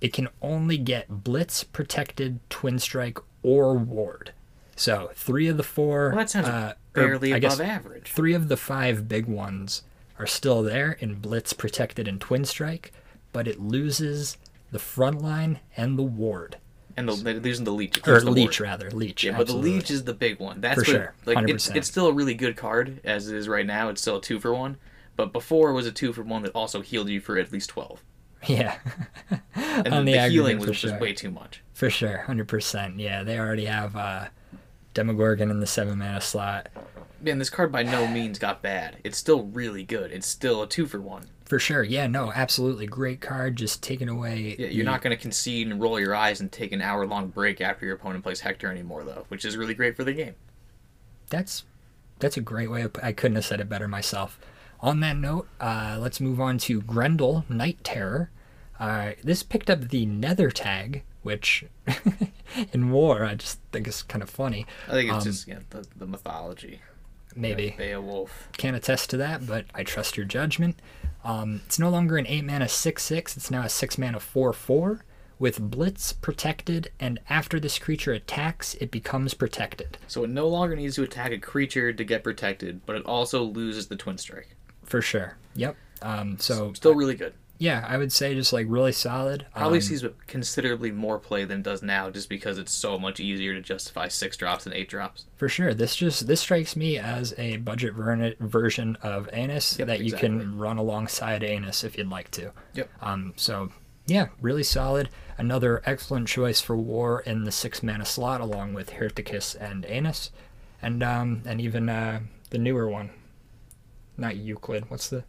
it 0.00 0.12
can 0.12 0.28
only 0.40 0.78
get 0.78 1.24
Blitz, 1.24 1.64
Protected, 1.64 2.40
Twin 2.50 2.78
Strike, 2.78 3.18
or 3.42 3.74
Ward. 3.74 4.32
So 4.76 5.10
three 5.14 5.48
of 5.48 5.56
the 5.56 5.64
four. 5.64 6.10
Well, 6.10 6.18
that 6.18 6.30
sounds 6.30 6.48
uh, 6.48 6.74
barely 6.98 7.32
above 7.32 7.60
average. 7.60 8.10
Three 8.12 8.34
of 8.34 8.48
the 8.48 8.56
five 8.56 9.08
big 9.08 9.26
ones 9.26 9.82
are 10.18 10.26
still 10.26 10.62
there 10.62 10.92
in 10.92 11.14
Blitz, 11.16 11.52
Protected, 11.52 12.08
and 12.08 12.20
Twin 12.20 12.44
Strike, 12.44 12.92
but 13.32 13.46
it 13.48 13.60
loses 13.60 14.36
the 14.70 14.78
front 14.78 15.22
line 15.22 15.60
and 15.76 15.98
the 15.98 16.02
Ward. 16.02 16.56
And 16.96 17.08
the, 17.08 17.12
they're 17.14 17.34
losing 17.34 17.64
the 17.64 17.70
leech. 17.72 18.06
Or 18.08 18.20
the 18.20 18.30
Leech, 18.30 18.58
ward. 18.58 18.68
rather. 18.68 18.90
Leech. 18.90 19.22
Yeah, 19.22 19.36
but 19.36 19.46
the 19.46 19.54
leech 19.56 19.88
is 19.88 20.02
the 20.02 20.12
big 20.14 20.40
one. 20.40 20.60
That's 20.60 20.74
For 20.74 20.80
what, 20.80 20.86
sure, 20.86 21.14
Like 21.26 21.48
it's 21.48 21.68
100%. 21.68 21.76
it's 21.76 21.86
still 21.86 22.08
a 22.08 22.12
really 22.12 22.34
good 22.34 22.56
card 22.56 23.00
as 23.04 23.28
it 23.28 23.36
is 23.36 23.46
right 23.48 23.64
now. 23.64 23.88
It's 23.88 24.00
still 24.00 24.16
a 24.16 24.20
two 24.20 24.40
for 24.40 24.52
one. 24.52 24.78
But 25.14 25.32
before 25.32 25.70
it 25.70 25.74
was 25.74 25.86
a 25.86 25.92
two 25.92 26.12
for 26.12 26.22
one 26.22 26.42
that 26.42 26.50
also 26.52 26.80
healed 26.80 27.08
you 27.08 27.20
for 27.20 27.38
at 27.38 27.52
least 27.52 27.70
twelve. 27.70 28.02
Yeah. 28.46 28.78
And 29.54 29.94
On 29.94 30.04
the, 30.04 30.12
the 30.14 30.28
healing 30.28 30.58
was 30.58 30.66
for 30.66 30.72
just 30.88 31.00
way 31.00 31.12
too 31.12 31.30
much. 31.30 31.62
For 31.72 31.88
sure, 31.90 32.18
hundred 32.18 32.48
percent. 32.48 32.98
Yeah, 32.98 33.22
they 33.22 33.38
already 33.38 33.66
have 33.66 33.94
uh, 33.94 34.26
Demogorgon 34.94 35.50
in 35.50 35.60
the 35.60 35.66
seven 35.66 35.98
mana 35.98 36.20
slot. 36.20 36.68
Man, 37.20 37.38
this 37.38 37.50
card 37.50 37.72
by 37.72 37.82
no 37.82 38.06
means 38.06 38.38
got 38.38 38.62
bad. 38.62 38.98
It's 39.04 39.18
still 39.18 39.42
really 39.44 39.82
good. 39.82 40.12
It's 40.12 40.26
still 40.26 40.62
a 40.62 40.68
two 40.68 40.86
for 40.86 41.00
one. 41.00 41.24
For 41.44 41.58
sure. 41.58 41.82
Yeah, 41.82 42.06
no, 42.06 42.30
absolutely 42.32 42.86
great 42.86 43.20
card. 43.20 43.56
Just 43.56 43.82
taking 43.82 44.08
away. 44.08 44.54
Yeah, 44.58 44.66
you're 44.68 44.84
the- 44.84 44.90
not 44.90 45.02
going 45.02 45.16
to 45.16 45.20
concede 45.20 45.66
and 45.68 45.80
roll 45.80 45.98
your 45.98 46.14
eyes 46.14 46.40
and 46.40 46.52
take 46.52 46.72
an 46.72 46.80
hour 46.82 47.06
long 47.06 47.28
break 47.28 47.60
after 47.60 47.86
your 47.86 47.96
opponent 47.96 48.22
plays 48.22 48.40
Hector 48.40 48.70
anymore, 48.70 49.02
though, 49.04 49.24
which 49.28 49.44
is 49.44 49.56
really 49.56 49.74
great 49.74 49.96
for 49.96 50.04
the 50.04 50.12
game. 50.12 50.34
That's 51.30 51.64
that's 52.20 52.36
a 52.36 52.40
great 52.40 52.70
way. 52.70 52.82
Of, 52.82 52.92
I 53.02 53.12
couldn't 53.12 53.36
have 53.36 53.44
said 53.46 53.60
it 53.60 53.68
better 53.68 53.88
myself. 53.88 54.38
On 54.80 55.00
that 55.00 55.16
note, 55.16 55.48
uh, 55.60 55.96
let's 56.00 56.20
move 56.20 56.40
on 56.40 56.58
to 56.58 56.80
Grendel 56.82 57.44
Night 57.48 57.82
Terror. 57.82 58.30
Uh, 58.78 59.12
this 59.24 59.42
picked 59.42 59.68
up 59.70 59.88
the 59.88 60.06
Nether 60.06 60.50
tag, 60.50 61.02
which 61.22 61.64
in 62.72 62.90
war 62.90 63.24
I 63.24 63.34
just 63.34 63.58
think 63.72 63.88
is 63.88 64.02
kind 64.02 64.22
of 64.22 64.30
funny. 64.30 64.66
I 64.86 64.92
think 64.92 65.08
it's 65.10 65.26
Um, 65.26 65.32
just 65.32 65.48
yeah, 65.48 65.58
the, 65.70 65.84
the 65.96 66.06
mythology. 66.06 66.80
Maybe 67.34 67.74
Beowulf. 67.76 68.48
can't 68.56 68.76
attest 68.76 69.10
to 69.10 69.16
that, 69.18 69.46
but 69.46 69.66
I 69.74 69.84
trust 69.84 70.16
your 70.16 70.26
judgment. 70.26 70.80
Um, 71.24 71.62
it's 71.66 71.78
no 71.78 71.90
longer 71.90 72.16
an 72.16 72.26
8 72.26 72.44
mana 72.44 72.68
6 72.68 73.02
6, 73.02 73.36
it's 73.36 73.50
now 73.50 73.62
a 73.62 73.68
6 73.68 73.98
mana 73.98 74.20
4 74.20 74.52
4 74.52 75.04
with 75.38 75.60
Blitz 75.60 76.12
protected, 76.12 76.90
and 76.98 77.20
after 77.30 77.60
this 77.60 77.78
creature 77.78 78.12
attacks, 78.12 78.74
it 78.74 78.90
becomes 78.90 79.34
protected. 79.34 79.98
So 80.08 80.24
it 80.24 80.30
no 80.30 80.48
longer 80.48 80.74
needs 80.74 80.96
to 80.96 81.04
attack 81.04 81.32
a 81.32 81.38
creature 81.38 81.92
to 81.92 82.04
get 82.04 82.24
protected, 82.24 82.84
but 82.86 82.96
it 82.96 83.06
also 83.06 83.44
loses 83.44 83.86
the 83.86 83.96
twin 83.96 84.18
strike. 84.18 84.56
For 84.84 85.00
sure. 85.00 85.36
Yep. 85.54 85.76
Um, 86.02 86.38
so, 86.38 86.72
Still 86.72 86.94
really 86.94 87.14
good. 87.14 87.34
Yeah, 87.58 87.84
I 87.88 87.96
would 87.96 88.12
say 88.12 88.34
just 88.34 88.52
like 88.52 88.66
really 88.68 88.92
solid. 88.92 89.46
Probably 89.54 89.78
Um, 89.78 89.82
sees 89.82 90.04
considerably 90.26 90.90
more 90.92 91.18
play 91.18 91.44
than 91.44 91.60
does 91.62 91.82
now, 91.82 92.08
just 92.10 92.28
because 92.28 92.56
it's 92.56 92.72
so 92.72 92.98
much 92.98 93.18
easier 93.20 93.52
to 93.54 93.60
justify 93.60 94.08
six 94.08 94.36
drops 94.36 94.64
than 94.64 94.72
eight 94.72 94.88
drops. 94.88 95.26
For 95.36 95.48
sure. 95.48 95.74
This 95.74 95.96
just 95.96 96.26
this 96.26 96.40
strikes 96.40 96.76
me 96.76 96.98
as 96.98 97.34
a 97.36 97.56
budget 97.58 97.94
ver- 97.94 98.34
version 98.40 98.96
of 99.02 99.28
Anus 99.32 99.78
Yep, 99.78 99.88
that 99.88 100.00
you 100.00 100.12
can 100.12 100.56
run 100.58 100.78
alongside 100.78 101.42
Anus 101.42 101.82
if 101.84 101.98
you'd 101.98 102.08
like 102.08 102.30
to. 102.32 102.52
Yep. 102.74 102.88
Um, 103.02 103.32
so 103.36 103.70
yeah, 104.06 104.28
really 104.40 104.62
solid. 104.62 105.08
Another 105.36 105.82
excellent 105.84 106.26
choice 106.28 106.60
for 106.60 106.76
War 106.76 107.20
in 107.20 107.44
the 107.44 107.52
six 107.52 107.82
mana 107.82 108.04
slot, 108.04 108.40
along 108.40 108.74
with 108.74 108.90
Hirticus 108.94 109.54
and 109.60 109.84
Anus, 109.86 110.30
and 110.80 111.02
um, 111.02 111.42
and 111.44 111.60
even 111.60 111.88
uh, 111.88 112.20
the 112.50 112.58
newer 112.58 112.88
one, 112.88 113.10
not 114.16 114.36
Euclid. 114.36 114.90
What's 114.90 115.08
the 115.08 115.24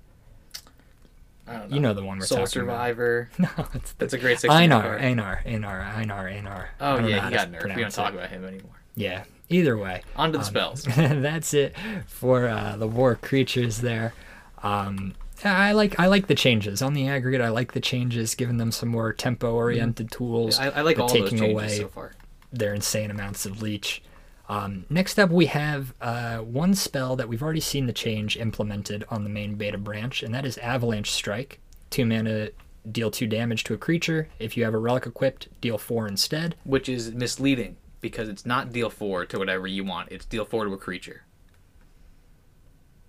I 1.49 1.57
don't 1.57 1.69
know. 1.69 1.75
you 1.75 1.81
know 1.81 1.93
the 1.93 2.03
one 2.03 2.19
we're 2.19 2.25
Soul 2.25 2.37
talking 2.39 2.51
Survivor. 2.51 3.29
about? 3.39 3.57
No, 3.57 3.65
it's 3.73 3.91
the 3.93 3.97
That's 3.97 4.13
a 4.13 4.17
great 4.17 4.39
six. 4.39 4.53
Einar. 4.53 4.97
Einar, 4.99 5.41
Einar, 5.45 5.81
Einar, 5.81 6.27
Einar. 6.27 6.69
Oh 6.79 6.99
yeah, 6.99 7.27
he 7.27 7.33
got 7.35 7.51
nerfed. 7.51 7.75
We 7.75 7.81
don't 7.81 7.91
talk 7.91 8.13
it. 8.13 8.17
about 8.17 8.29
him 8.29 8.45
anymore. 8.45 8.75
Yeah. 8.95 9.23
Either 9.49 9.75
way, 9.77 10.03
On 10.15 10.31
to 10.31 10.37
the 10.37 10.43
Um, 10.43 10.47
spells. 10.47 10.83
that's 10.95 11.53
it 11.55 11.75
for 12.05 12.47
uh, 12.47 12.75
the 12.77 12.87
war 12.87 13.15
creatures 13.15 13.79
there. 13.81 14.13
Um, 14.61 15.15
I 15.43 15.71
like 15.71 15.99
I 15.99 16.05
like 16.07 16.27
the 16.27 16.35
changes 16.35 16.81
on 16.83 16.93
the 16.93 17.07
aggregate. 17.07 17.41
I 17.41 17.49
like 17.49 17.71
the 17.71 17.79
changes, 17.79 18.35
giving 18.35 18.57
them 18.57 18.71
some 18.71 18.89
more 18.89 19.11
tempo 19.13 19.53
oriented 19.55 20.11
tools. 20.11 20.59
I, 20.59 20.67
I 20.69 20.81
like 20.81 20.99
all 20.99 21.07
those 21.07 21.13
taking 21.17 21.39
changes 21.39 21.51
away 21.53 21.77
so 21.79 21.87
far. 21.87 22.11
their 22.53 22.73
insane 22.75 23.09
amounts 23.09 23.45
of 23.47 23.61
leech. 23.61 24.03
Um, 24.49 24.85
next 24.89 25.19
up, 25.19 25.29
we 25.29 25.45
have 25.45 25.93
uh, 26.01 26.39
one 26.39 26.73
spell 26.73 27.15
that 27.15 27.29
we've 27.29 27.43
already 27.43 27.59
seen 27.59 27.85
the 27.85 27.93
change 27.93 28.35
implemented 28.35 29.05
on 29.09 29.23
the 29.23 29.29
main 29.29 29.55
beta 29.55 29.77
branch, 29.77 30.23
and 30.23 30.33
that 30.33 30.43
is 30.45 30.57
Avalanche 30.57 31.11
Strike. 31.11 31.59
Two 31.91 32.03
mana, 32.03 32.49
deal 32.91 33.11
two 33.11 33.27
damage 33.27 33.63
to 33.65 33.75
a 33.75 33.77
creature. 33.77 34.27
If 34.39 34.57
you 34.57 34.63
have 34.63 34.73
a 34.73 34.79
relic 34.79 35.05
equipped, 35.05 35.49
deal 35.61 35.77
four 35.77 36.07
instead. 36.07 36.55
Which 36.63 36.89
is 36.89 37.13
misleading 37.13 37.77
because 38.01 38.27
it's 38.27 38.45
not 38.45 38.71
deal 38.71 38.89
four 38.89 39.25
to 39.27 39.37
whatever 39.37 39.67
you 39.67 39.83
want. 39.83 40.11
It's 40.11 40.25
deal 40.25 40.45
four 40.45 40.65
to 40.65 40.73
a 40.73 40.77
creature. 40.77 41.23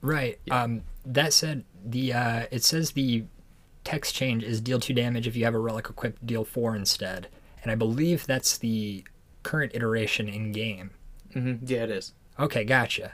Right. 0.02 0.38
Um, 0.50 0.82
that 1.06 1.32
said, 1.32 1.64
the 1.82 2.12
uh, 2.12 2.46
it 2.50 2.64
says 2.64 2.92
the 2.92 3.24
text 3.84 4.14
change 4.14 4.42
is 4.42 4.60
deal 4.60 4.78
two 4.78 4.92
damage 4.92 5.26
if 5.26 5.36
you 5.36 5.44
have 5.46 5.54
a 5.54 5.58
relic 5.58 5.88
equipped, 5.88 6.26
deal 6.26 6.44
four 6.44 6.76
instead, 6.76 7.28
and 7.62 7.72
I 7.72 7.76
believe 7.76 8.26
that's 8.26 8.58
the 8.58 9.04
current 9.42 9.72
iteration 9.74 10.28
in 10.28 10.52
game. 10.52 10.90
Hmm 11.32 11.54
Yeah, 11.64 11.84
it 11.84 11.90
is. 11.90 12.12
Okay, 12.38 12.64
gotcha. 12.64 13.12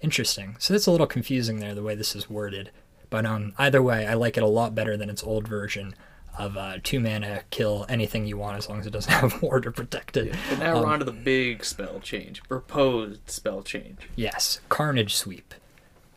Interesting. 0.00 0.56
So 0.58 0.72
that's 0.72 0.86
a 0.86 0.90
little 0.90 1.06
confusing 1.06 1.58
there, 1.58 1.74
the 1.74 1.82
way 1.82 1.94
this 1.94 2.16
is 2.16 2.30
worded. 2.30 2.70
But 3.10 3.26
um, 3.26 3.52
either 3.58 3.82
way, 3.82 4.06
I 4.06 4.14
like 4.14 4.36
it 4.36 4.42
a 4.42 4.46
lot 4.46 4.74
better 4.74 4.96
than 4.96 5.10
its 5.10 5.22
old 5.22 5.46
version 5.46 5.94
of 6.38 6.56
uh, 6.56 6.78
two 6.82 7.00
mana 7.00 7.42
kill 7.50 7.84
anything 7.88 8.24
you 8.24 8.36
want 8.38 8.56
as 8.56 8.68
long 8.68 8.78
as 8.80 8.86
it 8.86 8.92
doesn't 8.92 9.12
have 9.20 9.42
ward 9.42 9.66
or 9.66 9.72
protected. 9.72 10.34
But 10.48 10.58
now 10.60 10.74
we're 10.76 10.84
Um, 10.86 10.92
on 10.92 10.98
to 11.00 11.04
the 11.04 11.12
big 11.12 11.64
spell 11.64 12.00
change. 12.00 12.42
Proposed 12.44 13.28
spell 13.28 13.62
change. 13.62 13.98
Yes, 14.16 14.60
Carnage 14.68 15.14
Sweep. 15.16 15.54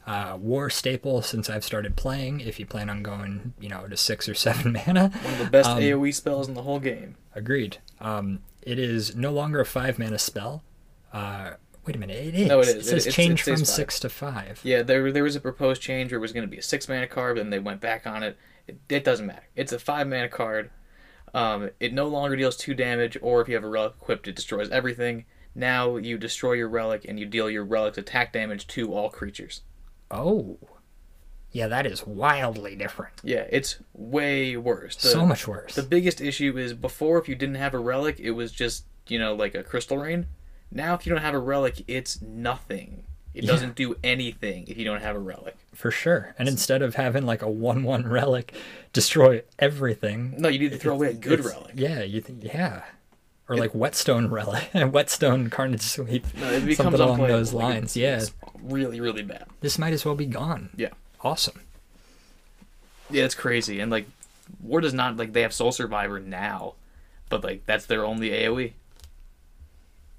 Uh, 0.05 0.37
war 0.39 0.69
staple 0.69 1.21
since 1.21 1.49
I've 1.49 1.63
started 1.63 1.95
playing. 1.95 2.41
If 2.41 2.59
you 2.59 2.65
plan 2.65 2.89
on 2.89 3.03
going, 3.03 3.53
you 3.59 3.69
know, 3.69 3.87
to 3.87 3.97
six 3.97 4.29
or 4.29 4.33
seven 4.35 4.73
mana, 4.73 5.09
One 5.23 5.33
of 5.33 5.39
the 5.39 5.49
best 5.49 5.69
Um, 5.69 5.79
AoE 5.79 6.13
spells 6.13 6.47
in 6.47 6.53
the 6.53 6.61
whole 6.61 6.79
game. 6.79 7.15
agreed. 7.33 7.77
Um, 7.99 8.39
it 8.61 8.77
is 8.79 9.15
no 9.15 9.31
longer 9.31 9.59
a 9.59 9.65
five 9.65 9.97
mana 9.99 10.19
spell. 10.19 10.63
Uh, 11.13 11.51
wait 11.85 11.95
a 11.95 11.99
minute, 11.99 12.17
it 12.17 12.35
is. 12.35 12.47
No, 12.47 12.59
it 12.59 12.67
is. 12.67 12.75
It 12.75 12.85
says 12.85 13.07
It- 13.07 13.11
change 13.11 13.41
it 13.41 13.43
says 13.45 13.59
from 13.59 13.65
six 13.65 13.99
to 13.99 14.09
five. 14.09 14.59
Yeah, 14.63 14.81
there 14.81 15.11
there 15.11 15.23
was 15.23 15.35
a 15.35 15.39
proposed 15.39 15.81
change 15.81 16.11
where 16.11 16.17
it 16.17 16.21
was 16.21 16.33
going 16.33 16.45
to 16.45 16.51
be 16.51 16.57
a 16.57 16.61
six 16.63 16.89
mana 16.89 17.07
card, 17.07 17.37
and 17.37 17.53
they 17.53 17.59
went 17.59 17.79
back 17.79 18.05
on 18.05 18.23
it. 18.23 18.37
It, 18.67 18.79
it 18.89 19.03
doesn't 19.03 19.25
matter. 19.27 19.47
It's 19.55 19.71
a 19.71 19.79
five 19.79 20.07
mana 20.07 20.29
card. 20.29 20.71
Um, 21.33 21.69
it 21.79 21.93
no 21.93 22.07
longer 22.07 22.35
deals 22.35 22.57
two 22.57 22.73
damage, 22.73 23.17
or 23.21 23.41
if 23.41 23.47
you 23.47 23.55
have 23.55 23.63
a 23.63 23.69
relic 23.69 23.93
equipped, 24.01 24.27
it 24.27 24.35
destroys 24.35 24.69
everything. 24.69 25.25
Now 25.55 25.97
you 25.97 26.17
destroy 26.17 26.53
your 26.53 26.69
relic 26.69 27.05
and 27.07 27.19
you 27.19 27.25
deal 27.25 27.49
your 27.49 27.63
relic's 27.63 27.97
attack 27.97 28.33
damage 28.33 28.65
to 28.67 28.93
all 28.93 29.09
creatures. 29.09 29.61
Oh, 30.09 30.57
yeah, 31.51 31.67
that 31.67 31.85
is 31.85 32.05
wildly 32.05 32.75
different. 32.75 33.13
Yeah, 33.23 33.45
it's 33.49 33.77
way 33.93 34.57
worse. 34.57 34.95
The, 34.95 35.09
so 35.09 35.25
much 35.25 35.47
worse. 35.47 35.75
The 35.75 35.83
biggest 35.83 36.21
issue 36.21 36.57
is 36.57 36.73
before, 36.73 37.19
if 37.19 37.29
you 37.29 37.35
didn't 37.35 37.55
have 37.55 37.75
a 37.75 37.79
relic, 37.79 38.19
it 38.19 38.31
was 38.31 38.51
just 38.51 38.85
you 39.07 39.19
know 39.19 39.35
like 39.35 39.53
a 39.55 39.63
crystal 39.63 39.97
rain. 39.97 40.27
Now, 40.73 40.95
if 40.95 41.05
you 41.05 41.11
don't 41.13 41.21
have 41.21 41.35
a 41.35 41.39
relic, 41.39 41.83
it's 41.87 42.21
nothing. 42.21 43.03
It 43.33 43.43
Yeah. 43.43 43.51
doesn't 43.51 43.75
do 43.75 43.95
anything 44.03 44.65
if 44.67 44.77
you 44.77 44.85
don't 44.85 45.01
have 45.01 45.15
a 45.15 45.19
relic. 45.19 45.55
For 45.73 45.89
sure. 45.91 46.35
And 46.37 46.47
instead 46.49 46.81
of 46.81 46.95
having 46.95 47.25
like 47.25 47.41
a 47.41 47.49
one-one 47.49 48.07
relic 48.07 48.53
destroy 48.91 49.43
everything, 49.59 50.35
No, 50.37 50.49
you 50.49 50.59
need 50.59 50.71
to 50.71 50.77
throw 50.77 50.93
away 50.93 51.09
a 51.09 51.13
good 51.13 51.43
relic. 51.45 51.73
Yeah, 51.75 52.01
you 52.03 52.21
th- 52.21 52.43
yeah. 52.43 52.83
Or 53.49 53.57
like 53.57 53.73
whetstone 53.75 54.29
relic, 54.29 54.69
whetstone 54.73 55.49
carnage 55.49 55.81
sweep. 55.81 56.25
No, 56.35 56.47
it 56.51 56.61
becomes 56.65 56.77
something 56.77 57.01
along 57.01 57.27
those 57.27 57.53
Like, 57.53 57.63
lines. 57.73 57.97
it's- 57.97 58.29
yeah, 58.31 58.49
really, 58.63 58.99
really 59.01 59.23
bad. 59.23 59.45
this 59.61 59.77
might 59.79 59.93
as 59.93 60.05
well 60.05 60.15
be 60.15 60.25
gone. 60.27 60.69
Yeah. 60.75 60.89
Awesome. 61.21 61.59
Yeah, 63.09 63.25
it's 63.25 63.35
crazy. 63.35 63.79
And 63.79 63.91
like, 63.91 64.07
War 64.61 64.81
does 64.81 64.93
not 64.93 65.17
like 65.17 65.33
they 65.33 65.41
have 65.41 65.53
Soul 65.53 65.71
Survivor 65.71 66.19
now, 66.19 66.73
but 67.29 67.43
like 67.43 67.65
that's 67.65 67.85
their 67.85 68.05
only 68.05 68.29
AOE. 68.31 68.73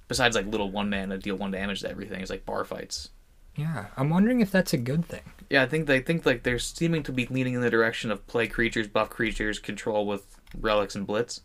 Besides 0.09 0.37
like 0.37 0.47
little 0.47 0.71
one 0.71 0.91
mana 0.91 1.19
deal 1.19 1.37
one 1.37 1.51
damage 1.51 1.81
to 1.81 1.91
everything, 1.91 2.21
it's 2.21 2.31
like 2.31 2.45
bar 2.47 2.65
fights. 2.65 3.11
Yeah, 3.57 3.87
I'm 3.97 4.11
wondering 4.11 4.41
if 4.41 4.51
that's 4.51 4.73
a 4.73 4.79
good 4.79 5.05
thing. 5.05 5.23
Yeah, 5.49 5.63
I 5.63 5.67
think 5.67 5.87
they 5.87 6.01
think 6.01 6.27
like 6.27 6.43
they're 6.43 6.59
seeming 6.59 7.03
to 7.05 7.13
be 7.13 7.27
leaning 7.27 7.55
in 7.55 7.61
the 7.61 7.71
direction 7.71 8.11
of 8.11 8.27
play 8.27 8.47
creatures, 8.49 8.89
buff 8.89 9.11
creatures, 9.11 9.59
control 9.59 10.07
with 10.07 10.39
relics 10.61 10.95
and 10.97 11.07
blitz. 11.07 11.41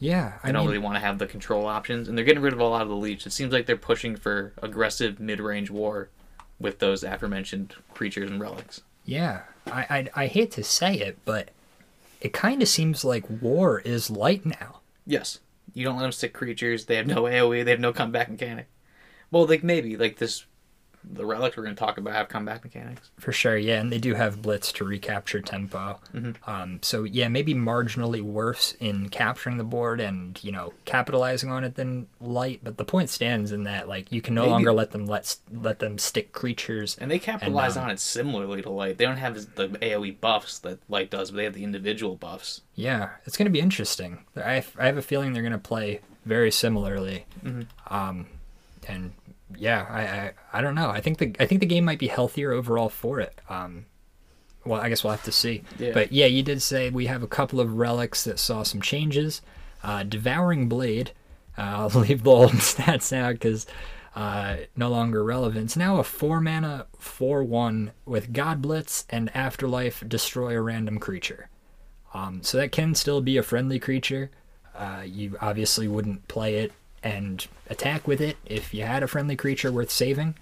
Yeah, 0.00 0.38
I 0.42 0.48
I 0.48 0.52
don't 0.52 0.62
mean, 0.62 0.68
really 0.70 0.78
want 0.84 0.96
to 0.96 1.00
have 1.00 1.18
the 1.18 1.26
control 1.28 1.66
options, 1.66 2.08
and 2.08 2.18
they're 2.18 2.24
getting 2.24 2.42
rid 2.42 2.52
of 2.52 2.58
a 2.60 2.64
lot 2.64 2.82
of 2.82 2.88
the 2.88 2.96
leech. 2.96 3.24
It 3.26 3.30
seems 3.32 3.52
like 3.52 3.66
they're 3.66 3.76
pushing 3.76 4.16
for 4.16 4.52
aggressive 4.60 5.20
mid-range 5.20 5.70
war 5.70 6.10
with 6.58 6.80
those 6.80 7.04
aforementioned 7.04 7.74
creatures 7.94 8.28
and 8.30 8.40
relics. 8.40 8.80
yeah. 9.04 9.42
I, 9.66 10.08
I 10.16 10.22
I 10.24 10.26
hate 10.26 10.50
to 10.52 10.64
say 10.64 10.94
it, 10.96 11.18
but 11.24 11.50
it 12.20 12.32
kind 12.32 12.60
of 12.62 12.68
seems 12.68 13.04
like 13.04 13.24
war 13.40 13.78
is 13.78 14.10
light 14.10 14.44
now. 14.44 14.80
Yes. 15.06 15.38
You 15.74 15.84
don't 15.84 15.96
let 15.96 16.02
them 16.02 16.12
stick 16.12 16.32
creatures. 16.32 16.86
They 16.86 16.96
have 16.96 17.06
no 17.06 17.22
AoE. 17.22 17.64
They 17.64 17.70
have 17.70 17.80
no 17.80 17.92
comeback 17.92 18.30
mechanic. 18.30 18.68
Well, 19.30 19.46
like 19.46 19.62
maybe 19.62 19.96
like 19.96 20.18
this 20.18 20.44
the 21.04 21.26
relics 21.26 21.56
we're 21.56 21.64
going 21.64 21.74
to 21.74 21.78
talk 21.80 21.98
about 21.98 22.14
have 22.14 22.28
combat 22.28 22.62
mechanics. 22.62 23.10
For 23.18 23.32
sure, 23.32 23.56
yeah, 23.56 23.80
and 23.80 23.92
they 23.92 23.98
do 23.98 24.14
have 24.14 24.42
blitz 24.42 24.72
to 24.72 24.84
recapture 24.84 25.40
tempo. 25.40 26.00
Um, 26.46 26.78
so 26.82 27.04
yeah, 27.04 27.28
maybe 27.28 27.54
marginally 27.54 28.22
worse 28.22 28.74
in 28.80 29.08
capturing 29.08 29.56
the 29.56 29.64
board 29.64 30.00
and 30.00 30.38
you 30.42 30.52
know 30.52 30.72
capitalizing 30.84 31.50
on 31.50 31.64
it 31.64 31.74
than 31.74 32.06
light. 32.20 32.60
But 32.62 32.76
the 32.76 32.84
point 32.84 33.10
stands 33.10 33.52
in 33.52 33.64
that 33.64 33.88
like 33.88 34.12
you 34.12 34.22
can 34.22 34.34
no 34.34 34.46
longer 34.46 34.72
let 34.72 34.92
them 34.92 35.06
let 35.06 35.36
let 35.52 35.78
them 35.78 35.98
stick 35.98 36.32
creatures. 36.32 36.96
And 37.00 37.10
they 37.10 37.18
capitalize 37.18 37.76
um, 37.76 37.84
on 37.84 37.90
it 37.90 38.00
similarly 38.00 38.62
to 38.62 38.70
light. 38.70 38.98
They 38.98 39.04
don't 39.04 39.16
have 39.16 39.54
the 39.54 39.68
AOE 39.68 40.20
buffs 40.20 40.58
that 40.60 40.78
light 40.88 41.10
does, 41.10 41.30
but 41.30 41.38
they 41.38 41.44
have 41.44 41.54
the 41.54 41.64
individual 41.64 42.16
buffs. 42.16 42.62
Yeah, 42.74 43.10
it's 43.26 43.36
going 43.36 43.46
to 43.46 43.52
be 43.52 43.60
interesting. 43.60 44.24
I, 44.36 44.64
I 44.78 44.86
have 44.86 44.96
a 44.96 45.02
feeling 45.02 45.32
they're 45.32 45.42
going 45.42 45.52
to 45.52 45.58
play 45.58 46.00
very 46.24 46.50
similarly. 46.50 47.26
Um, 47.88 48.26
and 48.88 49.12
yeah, 49.58 49.86
I, 49.88 50.02
I 50.02 50.32
I 50.52 50.60
don't 50.60 50.74
know. 50.74 50.90
I 50.90 51.00
think 51.00 51.18
the 51.18 51.34
I 51.38 51.46
think 51.46 51.60
the 51.60 51.66
game 51.66 51.84
might 51.84 51.98
be 51.98 52.08
healthier 52.08 52.52
overall 52.52 52.88
for 52.88 53.20
it. 53.20 53.40
Um, 53.48 53.86
well, 54.64 54.80
I 54.80 54.88
guess 54.88 55.02
we'll 55.02 55.12
have 55.12 55.24
to 55.24 55.32
see. 55.32 55.62
Yeah. 55.78 55.92
But 55.92 56.12
yeah, 56.12 56.26
you 56.26 56.42
did 56.42 56.62
say 56.62 56.90
we 56.90 57.06
have 57.06 57.22
a 57.22 57.26
couple 57.26 57.60
of 57.60 57.74
relics 57.74 58.24
that 58.24 58.38
saw 58.38 58.62
some 58.62 58.80
changes. 58.80 59.42
Uh, 59.82 60.04
Devouring 60.04 60.68
Blade. 60.68 61.12
Uh, 61.58 61.88
I'll 61.92 62.00
leave 62.00 62.22
the 62.22 62.30
old 62.30 62.50
stats 62.52 63.12
out 63.12 63.34
because 63.34 63.66
uh, 64.14 64.56
no 64.76 64.88
longer 64.88 65.24
relevant. 65.24 65.64
It's 65.64 65.76
now 65.76 65.98
a 65.98 66.04
four 66.04 66.40
mana 66.40 66.86
four 66.98 67.42
one 67.42 67.92
with 68.04 68.32
God 68.32 68.62
Blitz 68.62 69.04
and 69.10 69.34
Afterlife 69.34 70.04
destroy 70.06 70.56
a 70.56 70.60
random 70.60 70.98
creature. 70.98 71.48
Um, 72.14 72.42
so 72.42 72.58
that 72.58 72.72
can 72.72 72.94
still 72.94 73.20
be 73.20 73.38
a 73.38 73.42
friendly 73.42 73.78
creature. 73.78 74.30
Uh, 74.74 75.02
you 75.04 75.36
obviously 75.40 75.88
wouldn't 75.88 76.28
play 76.28 76.56
it 76.56 76.72
and 77.02 77.46
attack 77.68 78.06
with 78.06 78.20
it 78.20 78.36
if 78.46 78.72
you 78.74 78.84
had 78.84 79.02
a 79.02 79.08
friendly 79.08 79.36
creature 79.36 79.72
worth 79.72 79.90
saving. 79.90 80.34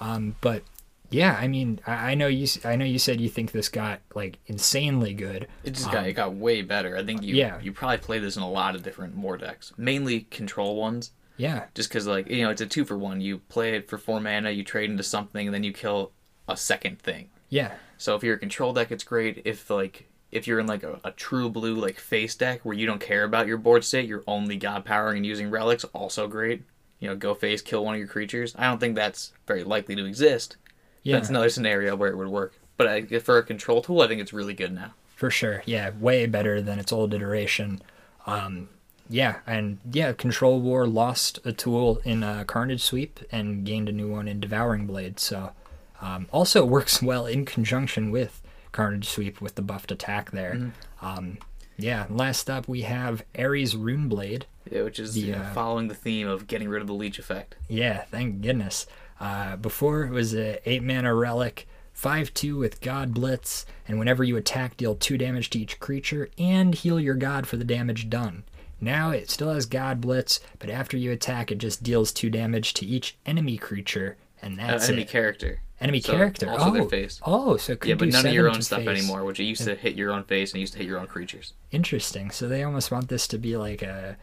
Um, 0.00 0.36
but 0.40 0.62
yeah, 1.10 1.36
I 1.38 1.46
mean, 1.48 1.80
I, 1.86 2.12
I 2.12 2.14
know 2.14 2.26
you. 2.26 2.46
I 2.64 2.76
know 2.76 2.84
you 2.84 2.98
said 2.98 3.20
you 3.20 3.28
think 3.28 3.52
this 3.52 3.68
got 3.68 4.00
like 4.14 4.38
insanely 4.46 5.14
good. 5.14 5.46
It 5.64 5.72
just 5.74 5.90
got 5.92 6.06
it 6.06 6.14
got 6.14 6.34
way 6.34 6.62
better. 6.62 6.96
I 6.96 7.04
think 7.04 7.22
you 7.22 7.34
Um, 7.34 7.38
yeah. 7.38 7.60
you 7.60 7.72
probably 7.72 7.98
play 7.98 8.18
this 8.18 8.36
in 8.36 8.42
a 8.42 8.50
lot 8.50 8.74
of 8.74 8.82
different 8.82 9.16
war 9.16 9.36
decks, 9.36 9.72
mainly 9.76 10.20
control 10.30 10.76
ones. 10.76 11.10
Yeah, 11.38 11.64
Just 11.74 11.88
because 11.88 12.06
like 12.06 12.28
you 12.28 12.42
know 12.42 12.50
it's 12.50 12.60
a 12.60 12.66
two 12.66 12.84
for 12.84 12.96
one. 12.96 13.20
You 13.20 13.38
play 13.48 13.74
it 13.76 13.88
for 13.88 13.98
four 13.98 14.20
mana, 14.20 14.50
you 14.50 14.62
trade 14.62 14.90
into 14.90 15.02
something, 15.02 15.46
and 15.46 15.54
then 15.54 15.64
you 15.64 15.72
kill 15.72 16.12
a 16.48 16.56
second 16.56 16.98
thing. 17.00 17.30
yeah, 17.48 17.72
So 17.98 18.14
if 18.16 18.22
you're 18.22 18.36
a 18.36 18.38
control 18.38 18.72
deck, 18.72 18.90
it's 18.92 19.04
great. 19.04 19.42
If 19.44 19.68
like 19.70 20.08
if 20.32 20.46
you're 20.46 20.58
in 20.58 20.66
like 20.66 20.82
a, 20.82 20.98
a 21.04 21.12
true 21.12 21.48
blue 21.48 21.74
like 21.76 21.98
face 22.00 22.34
deck 22.34 22.60
where 22.64 22.74
you 22.74 22.86
don't 22.86 23.00
care 23.00 23.22
about 23.24 23.46
your 23.46 23.58
board 23.58 23.84
state, 23.84 24.08
you're 24.08 24.24
only 24.26 24.56
god 24.56 24.84
powering 24.84 25.18
and 25.18 25.26
using 25.26 25.50
relics, 25.50 25.84
also 25.92 26.26
great. 26.26 26.62
You 26.98 27.08
know, 27.08 27.16
go 27.16 27.34
face, 27.34 27.60
kill 27.62 27.84
one 27.84 27.94
of 27.94 27.98
your 27.98 28.08
creatures. 28.08 28.54
I 28.56 28.64
don't 28.64 28.78
think 28.78 28.94
that's 28.94 29.32
very 29.46 29.62
likely 29.64 29.94
to 29.96 30.04
exist. 30.04 30.56
yeah, 31.02 31.16
That's 31.16 31.28
another 31.30 31.48
scenario 31.50 31.94
where 31.96 32.10
it 32.10 32.16
would 32.16 32.28
work. 32.28 32.54
But 32.76 32.86
I, 32.86 33.02
for 33.18 33.38
a 33.38 33.42
control 33.42 33.82
tool, 33.82 34.00
I 34.02 34.08
think 34.08 34.20
it's 34.20 34.32
really 34.32 34.54
good 34.54 34.72
now. 34.72 34.94
for 35.16 35.28
sure. 35.30 35.62
Yeah, 35.66 35.90
way 36.00 36.26
better 36.26 36.62
than 36.62 36.78
its 36.78 36.92
old 36.92 37.12
iteration. 37.12 37.80
Um, 38.26 38.68
yeah, 39.08 39.40
and 39.46 39.78
yeah, 39.90 40.12
Control 40.12 40.60
War 40.60 40.86
lost 40.86 41.38
a 41.44 41.52
tool 41.52 42.00
in 42.04 42.22
uh, 42.22 42.44
Carnage 42.44 42.82
Sweep 42.82 43.20
and 43.30 43.64
gained 43.66 43.88
a 43.88 43.92
new 43.92 44.08
one 44.10 44.28
in 44.28 44.40
Devouring 44.40 44.86
Blade. 44.86 45.18
So 45.20 45.52
um, 46.00 46.26
also 46.32 46.62
it 46.64 46.68
works 46.68 47.02
well 47.10 47.26
in 47.26 47.44
conjunction 47.44 48.10
with 48.10 48.41
Carnage 48.72 49.08
Sweep 49.08 49.40
with 49.40 49.54
the 49.54 49.62
buffed 49.62 49.92
attack 49.92 50.30
there. 50.30 50.72
Um, 51.00 51.38
yeah, 51.78 52.06
last 52.10 52.48
up 52.50 52.68
we 52.68 52.82
have 52.82 53.24
Ares 53.38 53.74
Runeblade. 53.74 54.44
Yeah, 54.70 54.82
which 54.82 54.98
is 54.98 55.14
The, 55.14 55.20
you 55.20 55.32
know, 55.32 55.38
uh, 55.38 55.52
following 55.52 55.88
the 55.88 55.94
theme 55.94 56.28
of 56.28 56.46
getting 56.46 56.68
rid 56.68 56.80
of 56.80 56.86
the 56.88 56.94
leech 56.94 57.18
effect. 57.18 57.56
Yeah, 57.68 58.02
thank 58.04 58.40
goodness. 58.40 58.86
Uh, 59.20 59.56
before 59.56 60.04
it 60.04 60.10
was 60.10 60.34
a 60.34 60.60
eight 60.68 60.82
mana 60.82 61.14
relic, 61.14 61.66
five 61.92 62.32
two 62.34 62.56
with 62.56 62.80
God 62.80 63.12
Blitz, 63.14 63.66
and 63.88 63.98
whenever 63.98 64.22
you 64.24 64.36
attack, 64.36 64.76
deal 64.76 64.94
two 64.94 65.18
damage 65.18 65.50
to 65.50 65.58
each 65.58 65.78
creature 65.80 66.28
and 66.38 66.74
heal 66.74 66.98
your 67.00 67.14
god 67.14 67.46
for 67.46 67.56
the 67.56 67.64
damage 67.64 68.08
done. 68.10 68.44
Now 68.80 69.10
it 69.10 69.30
still 69.30 69.52
has 69.52 69.66
God 69.66 70.00
Blitz, 70.00 70.40
but 70.58 70.70
after 70.70 70.96
you 70.96 71.12
attack, 71.12 71.52
it 71.52 71.58
just 71.58 71.82
deals 71.82 72.12
two 72.12 72.30
damage 72.30 72.74
to 72.74 72.86
each 72.86 73.16
enemy 73.26 73.56
creature, 73.56 74.16
and 74.40 74.60
Uh, 74.60 74.66
that's 74.68 74.88
enemy 74.88 75.02
it. 75.02 75.08
character. 75.08 75.60
Enemy 75.82 76.00
so 76.00 76.12
character. 76.12 76.50
also 76.50 76.66
oh, 76.66 76.70
their 76.70 76.84
face. 76.84 77.20
oh, 77.24 77.56
so 77.56 77.76
Yeah, 77.84 77.94
but 77.94 78.08
none 78.08 78.26
of 78.26 78.32
your 78.32 78.48
own 78.48 78.62
stuff 78.62 78.84
face. 78.84 78.98
anymore, 78.98 79.24
which 79.24 79.40
it 79.40 79.44
used 79.44 79.64
to 79.64 79.74
hit 79.74 79.94
your 79.94 80.12
own 80.12 80.24
face 80.24 80.52
and 80.52 80.58
it 80.58 80.60
used 80.60 80.72
to 80.74 80.78
hit 80.78 80.88
your 80.88 80.98
own 80.98 81.06
creatures. 81.06 81.54
Interesting. 81.70 82.30
So 82.30 82.48
they 82.48 82.62
almost 82.62 82.90
want 82.90 83.08
this 83.08 83.26
to 83.28 83.38
be 83.38 83.56
like 83.56 83.82
a 83.82 84.16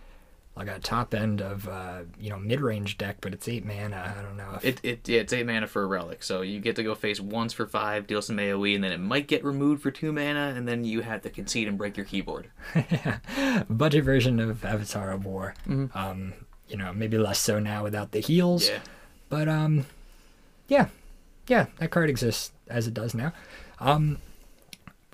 like 0.55 0.67
a 0.67 0.77
top 0.79 1.13
end 1.13 1.41
of 1.41 1.69
uh, 1.69 1.99
you 2.19 2.29
know 2.29 2.37
mid 2.37 2.59
range 2.59 2.97
deck, 2.97 3.17
but 3.21 3.33
it's 3.33 3.47
eight 3.47 3.65
mana. 3.65 4.13
I 4.17 4.21
don't 4.21 4.35
know 4.35 4.55
if 4.57 4.65
It, 4.65 4.79
it 4.83 5.07
yeah, 5.07 5.21
it's 5.21 5.31
eight 5.31 5.45
mana 5.45 5.67
for 5.67 5.83
a 5.83 5.85
relic, 5.85 6.21
so 6.21 6.41
you 6.41 6.59
get 6.59 6.75
to 6.75 6.83
go 6.83 6.95
face 6.95 7.19
once 7.21 7.53
for 7.53 7.65
five, 7.65 8.07
deal 8.07 8.21
some 8.21 8.37
AOE, 8.37 8.75
and 8.75 8.83
then 8.83 8.91
it 8.91 8.99
might 8.99 9.27
get 9.27 9.43
removed 9.43 9.81
for 9.81 9.89
two 9.89 10.11
mana, 10.11 10.53
and 10.55 10.67
then 10.67 10.83
you 10.83 11.01
have 11.01 11.21
to 11.21 11.29
concede 11.29 11.67
and 11.69 11.77
break 11.77 11.95
your 11.95 12.05
keyboard. 12.05 12.49
budget 13.69 14.03
version 14.03 14.39
of 14.39 14.65
Avatar 14.65 15.11
of 15.11 15.25
War. 15.25 15.53
Um, 15.93 16.33
you 16.67 16.77
know, 16.77 16.93
maybe 16.93 17.17
less 17.17 17.39
so 17.39 17.59
now 17.59 17.83
without 17.83 18.11
the 18.11 18.19
heals. 18.19 18.67
Yeah, 18.69 18.79
But 19.29 19.47
um, 19.47 19.85
yeah, 20.67 20.87
yeah, 21.49 21.65
that 21.79 21.91
card 21.91 22.09
exists 22.09 22.51
as 22.69 22.87
it 22.87 22.93
does 22.93 23.13
now. 23.13 23.33
Um, 23.79 24.19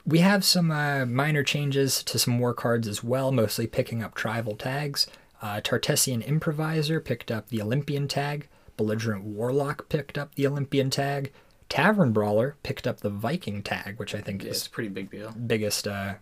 we 0.06 0.20
have 0.20 0.44
some 0.46 0.70
uh, 0.70 1.06
minor 1.06 1.42
changes 1.44 2.04
to 2.04 2.20
some 2.20 2.38
war 2.38 2.54
cards 2.54 2.88
as 2.88 3.04
well, 3.04 3.32
mostly 3.32 3.66
picking 3.66 4.04
up 4.04 4.14
tribal 4.14 4.56
tags. 4.56 5.08
Uh, 5.42 5.62
Tartessian 5.62 6.22
Improviser 6.22 7.00
picked 7.00 7.32
up 7.32 7.50
the 7.50 7.62
Olympian 7.62 8.08
tag. 8.08 8.48
Belligerent 8.78 9.24
Warlock 9.24 9.90
picked 9.90 10.18
up 10.18 10.36
the 10.36 10.46
Olympian 10.46 10.90
tag. 10.90 11.32
Tavern 11.70 12.12
Brawler 12.12 12.56
picked 12.62 12.86
up 12.86 13.00
the 13.00 13.10
Viking 13.10 13.64
tag, 13.64 13.98
which 13.98 14.14
I 14.14 14.22
think 14.22 14.44
yeah, 14.44 14.52
is 14.52 14.58
it's 14.58 14.68
pretty 14.68 14.90
big 14.90 15.10
deal. 15.10 15.32
biggest 15.32 15.88
uh, 15.88 16.16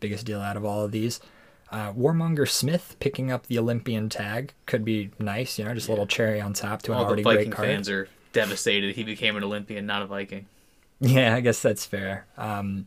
biggest 0.00 0.24
deal 0.24 0.40
out 0.40 0.56
of 0.56 0.64
all 0.64 0.84
of 0.84 0.92
these. 0.92 1.20
Uh, 1.70 1.92
Warmonger 1.92 2.48
Smith 2.48 2.96
picking 3.00 3.30
up 3.32 3.46
the 3.46 3.58
Olympian 3.58 4.08
tag 4.08 4.52
could 4.66 4.84
be 4.84 5.10
nice, 5.18 5.58
you 5.58 5.64
know, 5.64 5.74
just 5.74 5.88
a 5.88 5.90
little 5.90 6.06
cherry 6.06 6.40
on 6.40 6.52
top 6.52 6.80
to 6.82 6.92
an 6.92 6.98
All 6.98 7.04
the 7.04 7.08
already 7.08 7.22
great 7.24 7.52
card. 7.52 7.68
fans 7.68 7.90
are 7.90 8.08
devastated. 8.36 8.94
He 8.94 9.02
became 9.02 9.36
an 9.36 9.42
Olympian, 9.42 9.86
not 9.86 10.02
a 10.02 10.06
Viking. 10.06 10.46
Yeah, 11.00 11.34
I 11.34 11.40
guess 11.40 11.60
that's 11.60 11.84
fair. 11.84 12.26
Um, 12.36 12.86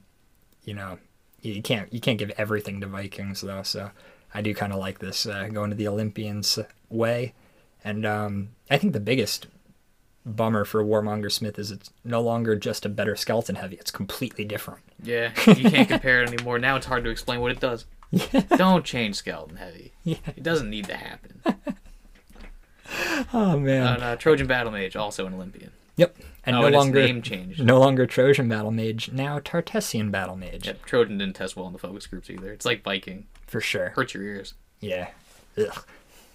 you 0.64 0.74
know, 0.74 1.00
you 1.42 1.62
can't 1.62 1.92
you 1.92 2.00
can't 2.00 2.18
give 2.18 2.32
everything 2.32 2.82
to 2.82 2.88
Vikings 2.88 3.42
though, 3.42 3.64
so 3.64 3.92
I 4.34 4.42
do 4.42 4.54
kind 4.54 4.72
of 4.72 4.80
like 4.80 5.00
this 5.00 5.26
uh, 5.26 5.48
going 5.52 5.72
to 5.72 5.76
the 5.76 5.88
Olympians 5.88 6.60
way, 6.90 7.34
and 7.84 8.06
um, 8.06 8.50
I 8.70 8.78
think 8.78 8.94
the 8.94 9.00
biggest 9.00 9.48
bummer 10.26 10.66
for 10.66 10.84
Warmonger 10.84 11.32
Smith 11.32 11.58
is 11.58 11.72
it's 11.72 11.92
no 12.04 12.22
longer 12.22 12.56
just 12.56 12.86
a 12.86 12.90
better 12.90 13.16
skeleton 13.16 13.56
heavy; 13.56 13.76
it's 13.76 13.92
completely 13.92 14.46
different. 14.46 14.82
Yeah, 15.04 15.32
you 15.48 15.70
can't 15.70 15.90
compare 15.90 16.24
it 16.24 16.32
anymore. 16.32 16.60
Now 16.60 16.76
it's 16.76 16.86
hard 16.86 17.04
to 17.04 17.10
explain 17.10 17.42
what 17.42 17.52
it 17.52 17.60
does. 17.60 17.86
Don't 18.56 18.84
change 18.84 19.16
skeleton 19.16 19.58
heavy. 19.58 19.94
Yeah. 20.04 20.18
It 20.36 20.42
doesn't 20.42 20.70
need 20.70 20.86
to 20.86 20.96
happen. 20.96 21.42
Oh 23.34 23.60
man. 23.60 24.02
Uh, 24.02 24.16
Trojan 24.16 24.48
Battle 24.48 24.72
Mage, 24.72 24.96
also 24.96 25.26
an 25.26 25.34
Olympian. 25.34 25.72
Yep. 25.98 26.18
And 26.46 26.56
oh, 26.56 26.62
no 26.62 26.68
and 26.68 26.76
longer 26.76 27.00
name 27.06 27.22
changed. 27.22 27.64
no 27.64 27.80
longer 27.80 28.08
Trojan 28.08 28.48
Battle 28.48 28.72
Mage, 28.72 29.12
now 29.12 29.40
Tartessian 29.40 30.10
Battle 30.10 30.36
Mage. 30.36 30.66
Yep, 30.66 30.86
Trojan 30.86 31.18
didn't 31.18 31.36
test 31.36 31.56
well 31.56 31.68
in 31.68 31.74
the 31.74 31.80
focus 31.80 32.08
groups 32.08 32.30
either. 32.30 32.52
It's 32.52 32.66
like 32.66 32.84
Viking. 32.84 33.28
For 33.48 33.62
sure. 33.62 33.90
Hurts 33.90 34.14
your 34.14 34.24
ears. 34.24 34.54
Yeah. 34.80 35.10
Ugh. 35.58 35.86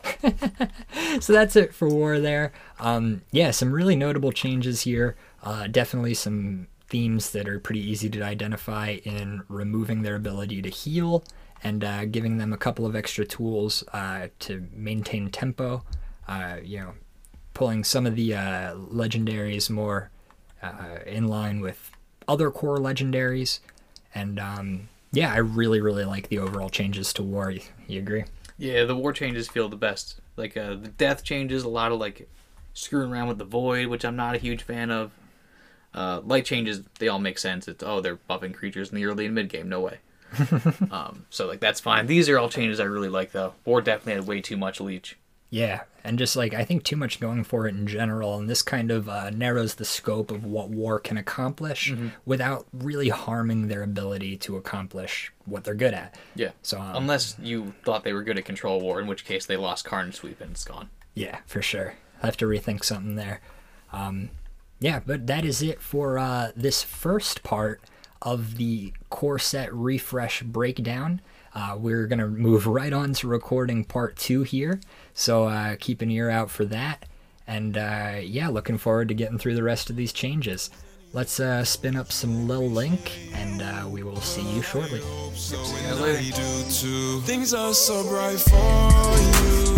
so 1.21 1.33
that's 1.33 1.57
it 1.57 1.73
for 1.73 1.89
war 1.89 2.21
there. 2.21 2.53
Um, 2.79 3.23
yeah, 3.31 3.51
some 3.51 3.73
really 3.73 3.97
notable 3.97 4.33
changes 4.33 4.83
here. 4.83 5.17
Uh, 5.43 5.67
definitely 5.67 6.15
some 6.15 6.69
themes 6.89 7.31
that 7.33 7.49
are 7.49 7.59
pretty 7.59 7.81
easy 7.81 8.09
to 8.11 8.23
identify 8.23 8.99
in 9.05 9.43
removing 9.49 10.03
their 10.03 10.15
ability 10.15 10.63
to 10.63 10.69
heal 10.69 11.25
and 11.63 11.83
uh, 11.83 12.05
giving 12.05 12.37
them 12.37 12.53
a 12.53 12.59
couple 12.59 12.85
of 12.85 12.95
extra 12.95 13.25
tools 13.25 13.83
uh, 13.93 14.29
to 14.39 14.67
maintain 14.73 15.31
tempo. 15.31 15.83
Uh, 16.27 16.57
you 16.63 16.79
know, 16.79 16.95
pulling 17.53 17.85
some 17.85 18.07
of 18.07 18.17
the 18.17 18.35
uh, 18.35 18.75
legendaries 18.75 19.71
more 19.71 20.11
uh, 20.63 20.99
in 21.07 21.29
line 21.29 21.61
with 21.61 21.91
other 22.27 22.51
core 22.51 22.79
legendaries. 22.79 23.61
And 24.15 24.39
um, 24.39 24.89
yeah, 25.13 25.33
I 25.33 25.39
really, 25.39 25.81
really 25.81 26.05
like 26.05 26.29
the 26.29 26.39
overall 26.39 26.69
changes 26.71 27.13
to 27.15 27.23
war. 27.23 27.51
You, 27.51 27.61
you 27.87 27.99
agree? 28.01 28.25
Yeah, 28.59 28.85
the 28.85 28.97
war 28.97 29.13
changes 29.13 29.49
feel 29.49 29.69
the 29.69 29.77
best. 29.77 30.21
Like 30.37 30.57
uh, 30.57 30.75
the 30.75 30.89
death 30.89 31.25
changes, 31.25 31.63
a 31.63 31.69
lot 31.69 31.93
of 31.93 31.99
like 31.99 32.29
screwing 32.73 33.13
around 33.13 33.29
with 33.29 33.39
the 33.39 33.45
void, 33.45 33.87
which 33.87 34.05
I'm 34.05 34.17
not 34.17 34.35
a 34.35 34.39
huge 34.39 34.63
fan 34.63 34.91
of. 34.91 35.13
Uh, 35.93 36.21
light 36.25 36.45
changes, 36.45 36.83
they 36.99 37.07
all 37.07 37.21
make 37.21 37.39
sense. 37.39 37.69
It's 37.69 37.85
oh, 37.85 38.01
they're 38.01 38.19
buffing 38.29 38.53
creatures 38.53 38.91
in 38.91 38.97
the 38.97 39.05
early 39.05 39.27
and 39.27 39.35
mid 39.35 39.49
game. 39.49 39.69
No 39.69 39.81
way. 39.81 39.99
um, 40.91 41.27
so 41.31 41.47
like 41.47 41.61
that's 41.61 41.81
fine. 41.81 42.07
These 42.07 42.29
are 42.29 42.39
all 42.39 42.49
changes 42.49 42.81
I 42.81 42.85
really 42.85 43.09
like 43.09 43.31
though. 43.31 43.55
War 43.65 43.81
definitely 43.81 44.15
had 44.15 44.27
way 44.27 44.41
too 44.41 44.57
much 44.57 44.81
leech. 44.81 45.17
Yeah, 45.55 45.83
and 46.03 46.19
just 46.19 46.35
like 46.35 46.53
I 46.53 46.65
think 46.65 46.83
too 46.83 46.97
much 46.97 47.21
going 47.21 47.45
for 47.45 47.69
it 47.69 47.77
in 47.77 47.87
general, 47.87 48.37
and 48.39 48.51
this 48.51 48.61
kind 48.61 48.91
of 48.91 49.09
uh, 49.09 49.31
narrows 49.31 49.77
the 49.77 49.85
scope 49.85 50.33
of 50.33 50.45
what 50.45 50.69
war 50.69 50.99
can 50.99 51.17
accomplish 51.17 51.95
without 52.27 52.67
really 52.73 53.09
harming 53.09 53.69
their 53.69 53.85
ability 53.85 54.37
to 54.39 54.57
accomplish 54.57 55.33
what 55.45 55.63
they're 55.63 55.77
good 55.77 55.95
at. 55.95 56.17
Yeah. 56.35 56.51
So 56.63 56.81
um, 56.81 56.97
Unless 56.97 57.37
you 57.41 57.73
thought 57.85 58.03
they 58.03 58.13
were 58.13 58.25
good 58.25 58.37
at 58.37 58.45
control 58.45 58.81
war, 58.81 59.01
in 59.01 59.07
which 59.07 59.25
case 59.25 59.47
they 59.47 59.57
lost 59.57 59.85
Carnage 59.85 60.17
Sweep 60.17 60.41
and 60.41 60.51
it's 60.51 60.65
gone. 60.65 60.91
yeah, 61.15 61.39
for 61.47 61.63
sure, 61.63 61.95
I 62.21 62.27
have 62.27 62.37
to 62.39 62.47
rethink 62.47 62.85
something 62.85 63.15
there. 63.15 63.41
Um, 63.93 64.31
yeah, 64.81 65.03
but 65.07 65.29
that 65.29 65.45
is 65.45 65.63
it 65.63 65.81
for 65.81 66.19
uh, 66.19 66.51
this 66.57 66.83
first 66.83 67.45
part 67.45 67.81
of 68.23 68.57
the 68.57 68.93
core 69.09 69.39
set 69.39 69.73
refresh 69.73 70.43
breakdown. 70.43 71.21
Uh, 71.55 71.77
we're 71.79 72.09
going 72.09 72.19
to 72.19 72.27
move 72.27 72.67
right 72.67 72.93
on 72.93 73.13
to 73.13 73.29
recording 73.29 73.85
part 73.85 74.17
two 74.17 74.43
here. 74.43 74.81
So 75.15 75.45
uh, 75.45 75.77
keep 75.79 76.03
an 76.03 76.11
ear 76.11 76.29
out 76.29 76.51
for 76.51 76.65
that. 76.67 77.07
And 77.47 77.77
uh, 77.77 78.17
yeah, 78.23 78.49
looking 78.49 78.79
forward 78.79 79.09
to 79.09 79.15
getting 79.15 79.39
through 79.39 79.55
the 79.55 79.63
rest 79.63 79.89
of 79.89 79.97
these 79.97 80.13
changes. 80.13 80.71
Let's 81.13 81.39
uh, 81.39 81.63
spin 81.65 81.95
up 81.95 82.11
some 82.11 82.49
Lil 82.49 82.69
Link, 82.69 83.13
and 83.35 83.63
uh, 83.63 83.89
we 83.89 84.03
will 84.03 84.21
see 84.21 84.43
you 84.53 84.63
shortly. 84.63 85.01
See 85.35 85.57
you 85.57 85.95
later. 85.95 86.43
Things 87.25 87.55
are 87.55 87.73
so 87.73 88.03
bright 88.03 88.41
for 88.41 88.51
you. 88.51 89.77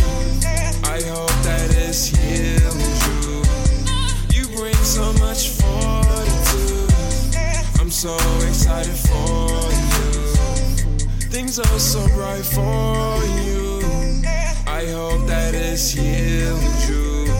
I 0.88 1.02
hope 1.04 1.28
that 1.44 1.68
it's 1.76 2.06
healing 2.06 2.96
you. 3.04 3.44
You 4.32 4.46
bring 4.56 4.74
so 4.76 5.12
much 5.14 5.50
fortitude. 5.50 6.90
I'm 7.80 7.90
so 7.90 8.16
excited 8.48 8.96
for 8.96 9.50
you. 9.92 11.28
Things 11.28 11.58
are 11.58 11.78
so 11.78 12.06
bright 12.14 12.46
for 12.46 13.42
you. 13.42 13.55
I 14.76 14.84
hope 14.88 15.26
that 15.26 15.54
it's 15.54 15.92
healing 15.92 16.60
you. 16.86 17.32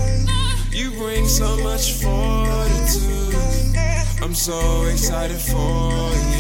You 0.73 0.91
bring 0.93 1.27
so 1.27 1.55
much 1.59 1.93
fortitude. 1.93 3.35
I'm 4.23 4.33
so 4.33 4.85
excited 4.85 5.37
for 5.37 5.93
you. 6.31 6.36